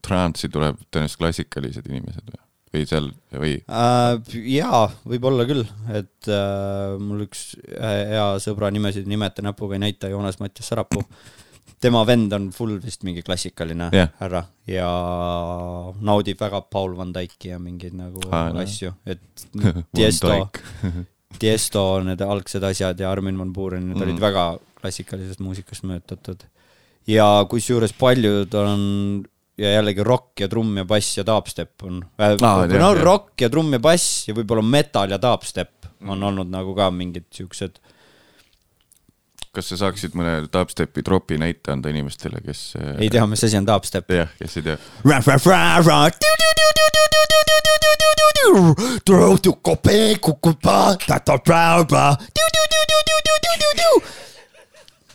trance'i 0.04 0.50
tuleb 0.52 0.78
tõenäoliselt 0.90 1.20
klassikalised 1.22 1.90
inimesed 1.90 2.24
või? 2.26 2.40
või 2.70 2.86
seal 2.86 3.10
või 3.34 3.52
äh,? 3.66 4.38
jaa, 4.56 4.84
võib-olla 5.06 5.46
küll, 5.48 5.64
et 5.94 6.30
äh, 6.30 6.96
mul 7.02 7.26
üks 7.26 7.52
hea 7.70 8.26
sõbra 8.42 8.70
nimesid 8.74 9.06
ei 9.06 9.14
nimeta 9.14 9.44
näpuga 9.44 9.78
ei 9.78 9.84
näita, 9.86 10.10
Joonas 10.10 10.38
Mattias 10.42 10.70
Sarapuu. 10.70 11.02
Tema 11.80 12.02
vend 12.08 12.32
on 12.36 12.50
full 12.54 12.76
vist 12.82 13.04
mingi 13.08 13.22
klassikaline 13.24 13.88
yeah. 13.94 14.10
härra 14.20 14.44
ja 14.68 14.88
naudib 16.04 16.40
väga 16.40 16.62
Paul 16.72 16.96
Van 16.98 17.14
Dyke'i 17.14 17.54
ja 17.54 17.58
mingeid 17.62 17.96
nagu 17.96 18.22
ah, 18.30 18.52
asju, 18.62 18.92
et 19.08 19.22
Tiesto 19.96 20.34
Tiesto, 21.40 21.84
need 22.04 22.20
algsed 22.20 22.64
asjad 22.66 23.00
ja 23.00 23.10
Armin 23.14 23.38
van 23.38 23.52
Buuren, 23.54 23.86
need 23.88 23.96
mm. 23.96 24.06
olid 24.06 24.20
väga 24.20 24.46
klassikalisest 24.80 25.40
muusikast 25.44 25.86
mõjutatud. 25.88 26.42
ja 27.08 27.28
kusjuures 27.48 27.94
paljud 27.96 28.54
on 28.60 28.82
ja 29.60 29.74
jällegi 29.76 30.04
rock 30.06 30.40
ja 30.40 30.48
trumm 30.48 30.80
ja 30.80 30.86
bass 30.88 31.18
ja 31.18 31.24
dubstep 31.26 31.84
on 31.86 32.02
äh,. 32.18 32.36
Ah, 32.40 32.66
no 32.66 32.92
jah. 32.92 33.02
rock 33.04 33.40
ja 33.40 33.50
trumm 33.52 33.72
ja 33.76 33.80
bass 33.82 34.28
ja 34.28 34.36
võib-olla 34.36 34.64
metal 34.64 35.12
ja 35.12 35.20
dubstep 35.20 35.88
on 36.00 36.16
mm. 36.16 36.28
olnud 36.30 36.52
nagu 36.52 36.74
ka 36.76 36.88
mingid 36.94 37.28
siuksed. 37.34 37.76
Kas 39.54 39.70
sa 39.72 39.78
saaksid 39.80 40.14
mõne 40.18 40.46
dubstepi 40.52 41.02
tropi 41.06 41.38
näite 41.40 41.72
anda 41.74 41.90
inimestele, 41.90 42.42
kes 42.44 42.60
äh, 42.78 42.92
ei 43.06 43.10
tea, 43.10 43.26
mis 43.30 43.42
asi 43.44 43.58
on 43.58 43.66
dubstep? 43.66 44.10
jah, 44.14 44.30
kes 44.38 44.56
ei 44.60 44.66
tea. 44.68 44.78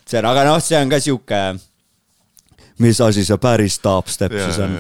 see 0.06 0.20
on, 0.20 0.30
aga 0.30 0.46
noh, 0.48 0.60
see 0.64 0.78
on 0.80 0.92
ka 0.92 1.00
sihuke 1.02 1.42
mis 2.80 3.02
asi 3.02 3.26
see 3.26 3.38
päris 3.42 3.80
dubstep 3.84 4.36
siis 4.36 4.60
on. 4.60 4.80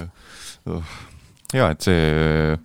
ja 1.53 1.69
et 1.71 1.85
see 1.85 2.57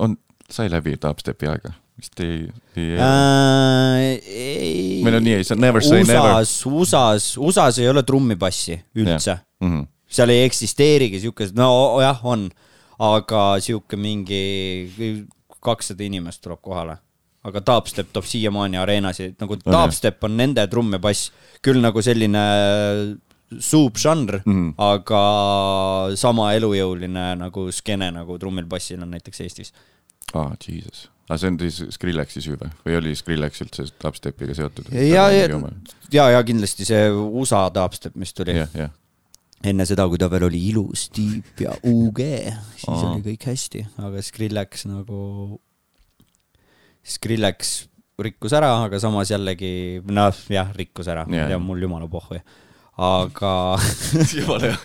on, 0.00 0.16
sai 0.50 0.70
läbi 0.70 0.96
dubstepi 1.00 1.50
aega 1.50 1.74
vist 1.98 2.20
ei, 2.20 2.48
ei 2.76 2.96
äh,. 2.98 4.20
ei. 4.26 5.00
meil 5.06 5.20
on 5.20 5.26
nii, 5.26 5.40
never 5.62 5.82
say 5.84 6.02
USA-s, 6.02 6.54
never. 6.66 6.78
USA-s, 6.80 7.28
USA-s 7.38 7.78
ei 7.82 7.88
ole 7.88 8.02
trummipassi 8.02 8.78
üldse. 8.98 9.38
Mm 9.62 9.70
-hmm. 9.70 9.86
seal 10.06 10.34
ei 10.34 10.44
eksisteerigi 10.44 11.20
siukest, 11.20 11.54
no 11.54 12.00
jah, 12.02 12.20
on, 12.26 12.48
aga 12.98 13.46
sihuke 13.60 13.96
mingi 13.96 15.24
kakssada 15.60 16.04
inimest 16.04 16.42
tuleb 16.42 16.60
kohale 16.60 16.98
aga 17.44 17.60
dubstep 17.60 18.12
toob 18.12 18.24
siiamaani 18.24 18.80
areenasid, 18.80 19.36
nagu 19.40 19.58
dubstep 19.60 20.22
on 20.24 20.36
nende 20.36 20.64
trumm 20.72 20.96
ja 20.96 20.98
bass, 20.98 21.30
küll 21.64 21.80
nagu 21.84 22.02
selline 22.02 22.44
subžanr 23.60 24.40
mm., 24.40 24.70
aga 24.80 25.24
sama 26.18 26.50
elujõuline 26.56 27.26
nagu 27.38 27.66
skeene 27.74 28.10
nagu 28.14 28.38
trummil-bassil 28.40 29.02
on 29.04 29.12
näiteks 29.14 29.44
Eestis. 29.44 29.74
aa 30.32 30.48
ah,, 30.48 30.54
jesus. 30.68 31.10
Aga 31.28 31.38
see 31.40 31.52
on 31.52 31.56
siis 31.62 31.78
Skrillexi 31.96 32.42
süü 32.44 32.58
või, 32.60 32.72
või 32.84 32.98
oli 32.98 33.14
Skrillex 33.16 33.64
üldse 33.64 33.86
dubstepiga 34.02 34.56
seotud? 34.56 34.90
ja, 34.92 35.28
ja, 35.32 35.46
ja, 36.12 36.26
ja 36.36 36.42
kindlasti 36.46 36.86
see 36.88 37.08
USA 37.12 37.66
dubstep, 37.72 38.16
mis 38.20 38.34
tuli 38.36 38.56
yeah,. 38.58 38.74
Yeah. 38.76 38.92
enne 39.64 39.86
seda, 39.88 40.06
kui 40.10 40.20
ta 40.20 40.28
veel 40.32 40.48
oli 40.50 40.60
ilus 40.70 41.08
tiip 41.14 41.64
ja 41.64 41.72
UG, 41.80 42.20
siis 42.76 42.90
Aa. 42.92 43.14
oli 43.14 43.24
kõik 43.30 43.48
hästi, 43.52 43.86
aga 44.04 44.24
Skrillex 44.24 44.84
nagu, 44.90 45.22
Skrillex 47.14 47.74
rikkus 48.24 48.52
ära, 48.54 48.74
aga 48.84 49.00
samas 49.02 49.32
jällegi 49.32 50.02
noh, 50.04 50.44
jah, 50.52 50.68
rikkus 50.76 51.08
ära 51.10 51.24
yeah., 51.32 51.48
ja 51.54 51.62
mul 51.62 51.80
jumala 51.82 52.10
pohhu 52.10 52.36
aga 52.94 53.54
jumala 54.36 54.76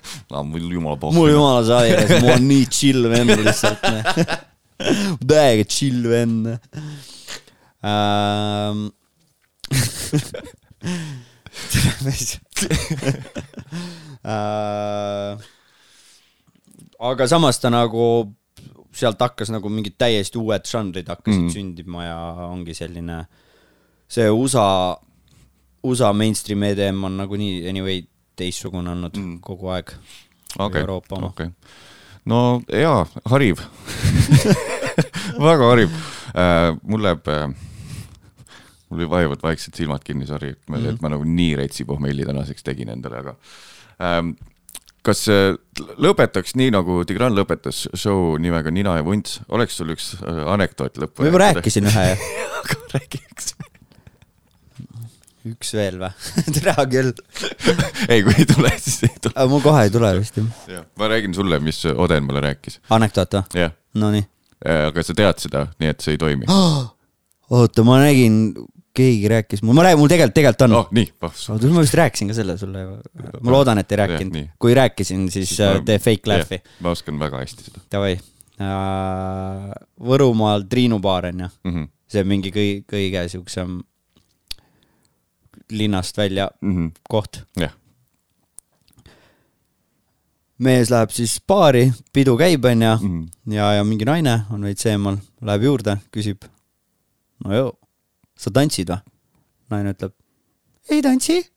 mul 0.47 0.71
jumala 0.71 0.97
pohhu. 0.97 1.13
mul 1.13 1.29
jumala 1.35 1.65
sairas, 1.67 2.15
mul 2.23 2.37
on 2.39 2.47
nii 2.47 2.69
chill 2.71 3.11
vend 3.11 3.35
lihtsalt 3.43 3.83
täiega 4.79 5.65
chill 5.67 6.03
vend 6.07 6.47
ähm... 7.83 8.89
äh... 14.23 15.37
aga 16.99 17.27
samas 17.31 17.59
ta 17.59 17.71
nagu, 17.73 18.05
sealt 18.95 19.19
hakkas 19.23 19.51
nagu 19.53 19.69
mingid 19.71 19.95
täiesti 19.99 20.39
uued 20.39 20.65
žanrid 20.67 21.07
hakkasid 21.11 21.43
mm. 21.43 21.53
sündima 21.53 22.07
ja 22.07 22.17
ongi 22.49 22.73
selline 22.77 23.23
see 24.09 24.29
USA 24.31 24.97
USA 25.83 26.13
mainstream 26.13 26.63
EDM 26.63 27.03
on 27.07 27.19
nagunii 27.19 27.67
anyway 27.69 28.01
teistsugune 28.39 28.91
olnud 28.95 29.15
mm. 29.15 29.39
kogu 29.43 29.71
aeg 29.75 29.93
okay. 30.57 30.81
Euroopa 30.81 31.15
oma 31.19 31.31
okay.. 31.33 31.51
No 32.29 32.61
jaa, 32.69 33.03
hariv 33.31 33.63
väga 35.47 35.71
hariv 35.71 35.97
äh,. 36.35 36.77
mul 36.83 37.03
läheb 37.05 37.27
äh, 37.31 37.49
mul 38.89 39.09
vajuvad 39.09 39.43
vaikselt 39.45 39.77
silmad 39.77 40.05
kinni, 40.05 40.27
sorry, 40.29 40.53
et 40.55 40.61
ma 40.67 40.77
mm, 40.77 40.85
-hmm. 40.85 41.01
ma 41.01 41.13
nagu 41.15 41.25
nii 41.25 41.55
retsi 41.61 41.85
pohmelli 41.85 42.25
tänaseks 42.25 42.65
tegin 42.65 42.89
endale, 42.89 43.23
aga 43.23 43.35
ähm, 44.01 44.33
kas 45.05 45.25
äh, 45.31 45.55
lõpetaks 45.97 46.57
nii, 46.59 46.73
nagu 46.75 47.03
Tigran 47.07 47.37
lõpetas 47.37 47.85
show 47.93 48.37
nimega 48.41 48.71
Nina 48.71 48.97
ja 48.99 49.05
vunts, 49.05 49.39
oleks 49.49 49.77
sul 49.79 49.95
üks 49.95 50.13
äh, 50.21 50.43
anekdoot 50.53 50.97
lõppu? 50.97 51.23
ma 51.23 51.31
juba 51.31 51.43
rääkisin 51.47 51.89
ühe 51.89 52.07
ju 52.13 52.79
räägi 52.93 53.23
üks 53.25 53.53
üks 55.53 55.73
veel 55.77 55.99
või 56.01 56.11
tere 56.55 56.75
küll 56.91 57.13
ei, 58.11 58.23
kui 58.25 58.35
ei 58.37 58.47
tule, 58.49 58.73
siis 58.77 59.03
ei 59.09 59.15
tule. 59.21 59.47
mul 59.51 59.63
kohe 59.65 59.85
ei 59.87 59.93
tule 59.93 60.13
vist 60.19 60.39
jah. 60.39 60.85
ma 60.99 61.11
räägin 61.11 61.35
sulle, 61.37 61.59
mis 61.63 61.83
Oden 61.95 62.27
mulle 62.27 62.43
rääkis. 62.49 62.79
anekdoot 62.89 63.39
või? 63.39 63.63
jah. 63.65 63.75
Nonii. 63.99 64.21
Äh, 64.61 64.85
aga 64.91 65.03
sa 65.03 65.15
tead 65.17 65.39
seda, 65.41 65.67
nii 65.81 65.93
et 65.93 66.03
see 66.05 66.13
ei 66.13 66.21
toimi 66.21 66.49
oota, 67.55 67.85
ma 67.87 67.99
nägin, 68.03 68.39
keegi 68.95 69.29
rääkis 69.31 69.63
mul, 69.63 69.77
ma 69.77 69.85
räägin, 69.87 70.01
mul 70.01 70.11
tegelikult, 70.11 70.35
tegelikult 70.37 70.65
on. 70.67 70.75
oh, 70.79 70.89
nii, 70.95 71.11
oota, 71.25 71.71
ma 71.73 71.85
vist 71.85 71.97
rääkisin 71.99 72.31
ka 72.31 72.37
selle 72.37 72.57
sulle. 72.61 72.85
ma 73.39 73.53
loodan, 73.53 73.81
et 73.81 73.93
ei 73.93 74.01
rääkinud. 74.03 74.41
kui 74.61 74.75
rääkisin, 74.77 75.29
siis, 75.33 75.53
siis 75.53 75.63
ma, 75.63 75.85
tee 75.85 75.99
fake 76.03 76.29
laugh'i. 76.31 76.61
ma 76.85 76.93
oskan 76.95 77.19
väga 77.21 77.41
hästi 77.43 77.69
seda. 77.69 77.85
Davai 77.91 78.17
uh,. 78.17 79.69
Võrumaal 80.09 80.65
Triinu 80.71 80.99
baar 81.03 81.29
on 81.31 81.45
ju 81.45 81.47
mm. 81.47 81.71
-hmm. 81.73 81.87
see 82.07 82.21
on 82.23 82.27
mingi 82.27 82.51
kõige, 82.55 82.83
kõige 82.89 83.27
siuksem 83.31 83.79
linnast 85.71 86.17
välja 86.17 86.49
mm 86.61 86.75
-hmm. 86.75 86.91
koht 87.09 87.43
yeah.. 87.59 87.73
mees 90.57 90.89
läheb 90.89 91.11
siis 91.11 91.41
baari, 91.47 91.91
pidu 92.13 92.37
käib, 92.37 92.65
onju, 92.65 92.95
mhm. 92.95 93.27
ja, 93.53 93.73
ja 93.73 93.83
mingi 93.83 94.05
naine 94.05 94.45
on 94.51 94.63
veits 94.63 94.85
eemal, 94.85 95.17
läheb 95.41 95.63
juurde, 95.63 95.97
küsib. 96.11 96.43
no 97.45 97.55
joo, 97.55 97.79
sa 98.37 98.51
tantsid 98.51 98.89
või? 98.89 98.99
naine 99.69 99.93
ütleb, 99.93 100.13
ei 100.89 101.01
tantsi. 101.01 101.51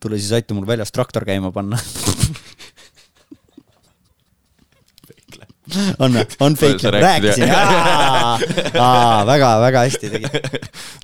tule 0.00 0.18
siis 0.18 0.32
aita 0.32 0.54
mul 0.54 0.66
väljas 0.66 0.92
traktor 0.92 1.24
käima 1.24 1.52
panna 1.52 1.78
on 5.98 6.12
või? 6.12 6.24
on 6.40 6.56
fake, 6.56 6.90
rääkisin, 6.90 7.48
väga, 9.26 9.50
väga 9.60 9.84
hästi 9.86 10.10
tegid. 10.10 10.58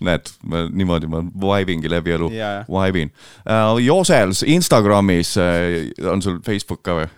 näed, 0.07 0.33
ma 0.47 0.65
niimoodi 0.71 1.11
ma 1.11 1.23
vibe'ingi 1.23 1.91
läbi 1.91 2.15
elu 2.17 2.31
yeah., 2.35 2.67
vibe'in 2.71 3.13
uh,. 3.13 3.79
Josels 3.83 4.43
Instagramis 4.47 5.37
uh, 5.41 6.11
on 6.13 6.23
sul 6.23 6.39
Facebook 6.47 6.83
ka 6.87 7.01
või? 7.01 7.09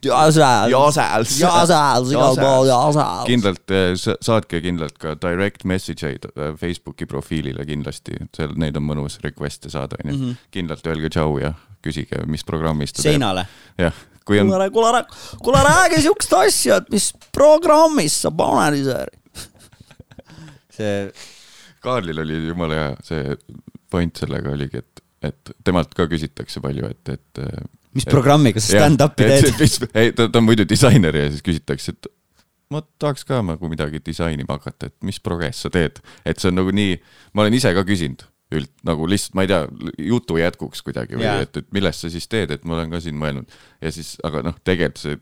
Josels. 0.00 0.70
Josels. 0.72 1.34
Josels, 1.40 2.12
igal 2.14 2.38
pool 2.40 2.68
Josels. 2.70 3.24
kindlalt 3.28 3.74
saatke 4.24 4.62
kindlalt 4.64 4.96
ka 5.00 5.12
direct 5.20 5.66
message 5.68 6.08
eid 6.08 6.28
Facebooki 6.60 7.08
profiilile 7.08 7.66
kindlasti, 7.68 8.16
seal 8.36 8.54
neid 8.60 8.78
on 8.80 8.86
mõnus 8.88 9.18
request'e 9.24 9.72
saada, 9.72 10.00
onju. 10.04 10.16
Mhm. 10.16 10.38
kindlalt 10.56 10.88
öelge 10.88 11.12
tšau 11.12 11.36
ja 11.42 11.52
küsige, 11.84 12.24
mis 12.28 12.44
programmis 12.44 12.92
ta 12.92 13.02
teeb. 13.02 13.16
seinale. 13.16 13.46
jah 13.80 14.06
kui 14.26 14.40
on. 14.40 14.50
kuule, 14.50 14.70
kuule, 14.74 15.04
kuule 15.44 15.62
räägi 15.64 16.02
siukest 16.04 16.36
asja, 16.38 16.80
et 16.80 16.92
mis 16.92 17.10
programmis 17.34 18.20
sa 18.24 18.32
paned 18.34 18.78
ise 18.80 18.98
see. 20.80 21.10
Kaarlil 21.80 22.22
oli 22.22 22.38
jumala 22.46 22.78
hea 22.78 22.88
see 23.04 23.36
point 23.90 24.22
sellega 24.22 24.52
oligi, 24.52 24.82
et, 24.82 25.04
et 25.30 25.52
temalt 25.66 25.94
ka 25.96 26.06
küsitakse 26.10 26.62
palju, 26.62 26.90
et, 26.92 27.12
et. 27.16 27.44
mis 27.96 28.06
et, 28.06 28.12
programmiga 28.12 28.62
sa 28.62 28.78
stand-up'i 28.78 29.28
teed? 29.28 29.88
ei, 29.94 30.12
ta, 30.16 30.28
ta 30.28 30.42
on 30.42 30.46
muidu 30.46 30.66
disainer 30.68 31.16
ja 31.16 31.30
siis 31.32 31.44
küsitakse, 31.46 31.96
et 31.96 32.10
ma 32.70 32.84
tahaks 33.02 33.26
ka 33.26 33.40
nagu 33.42 33.70
midagi 33.72 34.02
disainima 34.06 34.58
hakata, 34.58 34.92
et 34.92 34.96
mis 35.06 35.18
progress 35.22 35.64
sa 35.64 35.72
teed, 35.72 35.98
et 36.24 36.38
see 36.38 36.52
on 36.52 36.60
nagu 36.60 36.74
nii, 36.74 37.00
ma 37.34 37.46
olen 37.46 37.58
ise 37.58 37.72
ka 37.74 37.86
küsinud 37.88 38.28
üld, 38.54 38.70
nagu 38.86 39.06
lihtsalt, 39.08 39.36
ma 39.38 39.44
ei 39.46 39.50
tea, 39.50 39.64
jutu 40.10 40.38
jätkuks 40.40 40.82
kuidagi 40.86 41.18
või 41.18 41.26
yeah. 41.26 41.42
et, 41.44 41.56
et 41.60 41.68
millest 41.74 42.04
sa 42.04 42.10
siis 42.12 42.26
teed, 42.30 42.50
et 42.54 42.64
ma 42.66 42.76
olen 42.76 42.90
ka 42.92 43.02
siin 43.04 43.18
mõelnud 43.20 43.58
ja 43.82 43.92
siis, 43.94 44.16
aga 44.26 44.42
noh, 44.46 44.56
tegelikult 44.66 45.02
see 45.04 45.20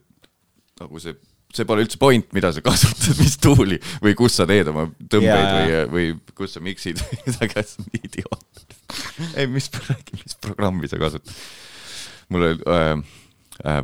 nagu 0.78 1.02
see, 1.02 1.14
see 1.55 1.68
pole 1.68 1.84
üldse 1.84 2.00
point, 2.00 2.26
mida 2.36 2.52
sa 2.55 2.62
kasutad, 2.64 3.20
mis 3.20 3.36
tuuli 3.42 3.78
või 4.05 4.14
kus 4.18 4.38
sa 4.38 4.48
teed 4.48 4.70
oma 4.72 4.88
tõmbeid 5.12 5.68
yeah. 5.68 5.86
või, 5.92 6.10
või 6.16 6.34
kus 6.38 6.56
sa 6.56 6.64
miksid 6.64 7.02
või 7.05 7.20
midagi, 7.26 7.64
see 7.68 7.84
on 7.84 8.00
idioot. 8.00 8.66
ei, 9.34 9.48
mis, 9.52 9.70
mis 10.14 10.38
programmi 10.40 10.90
sa 10.90 11.00
kasutad? 11.00 11.34
mul 12.28 12.44
oli 12.44 12.60
äh, 12.68 13.17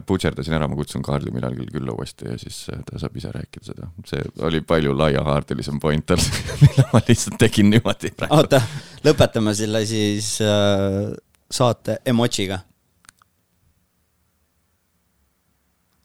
putšerdasin 0.06 0.54
ära, 0.54 0.68
ma 0.70 0.76
kutsun 0.78 1.02
Kaarli 1.02 1.32
millalgi 1.34 1.66
külla 1.72 1.94
uuesti 1.96 2.28
ja 2.28 2.38
siis 2.38 2.60
äh, 2.70 2.82
ta 2.86 2.98
saab 3.02 3.16
ise 3.18 3.32
rääkida 3.34 3.66
seda. 3.66 3.88
see 4.06 4.22
oli 4.46 4.60
palju 4.62 4.94
laiahaardelisem 4.94 5.80
point 5.82 6.06
tal 6.06 6.22
mille 6.62 6.84
ma 6.92 7.00
lihtsalt 7.08 7.38
tegin 7.42 7.70
niimoodi. 7.74 8.12
oota, 8.30 8.60
lõpetame 9.04 9.54
selle 9.58 9.82
siis 9.90 10.36
äh, 10.44 11.10
saate 11.50 11.98
emojiga. 12.06 12.60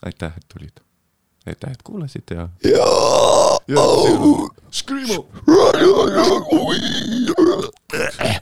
aitäh, 0.05 0.33
et 0.37 0.47
tulid. 0.53 0.81
aitäh, 1.45 1.71
et 1.71 1.83
kuulasid 1.83 2.33
ja. 2.33 2.47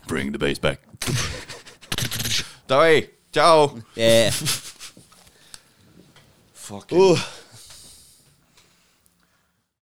Bring 0.07 0.31
the 0.31 0.39
bass 0.39 0.59
back. 0.59 0.81
Davai, 2.69 3.09
tšau 3.31 3.75
yeah.. 3.97 4.31
Fucking 6.67 6.99
uh.. 6.99 7.36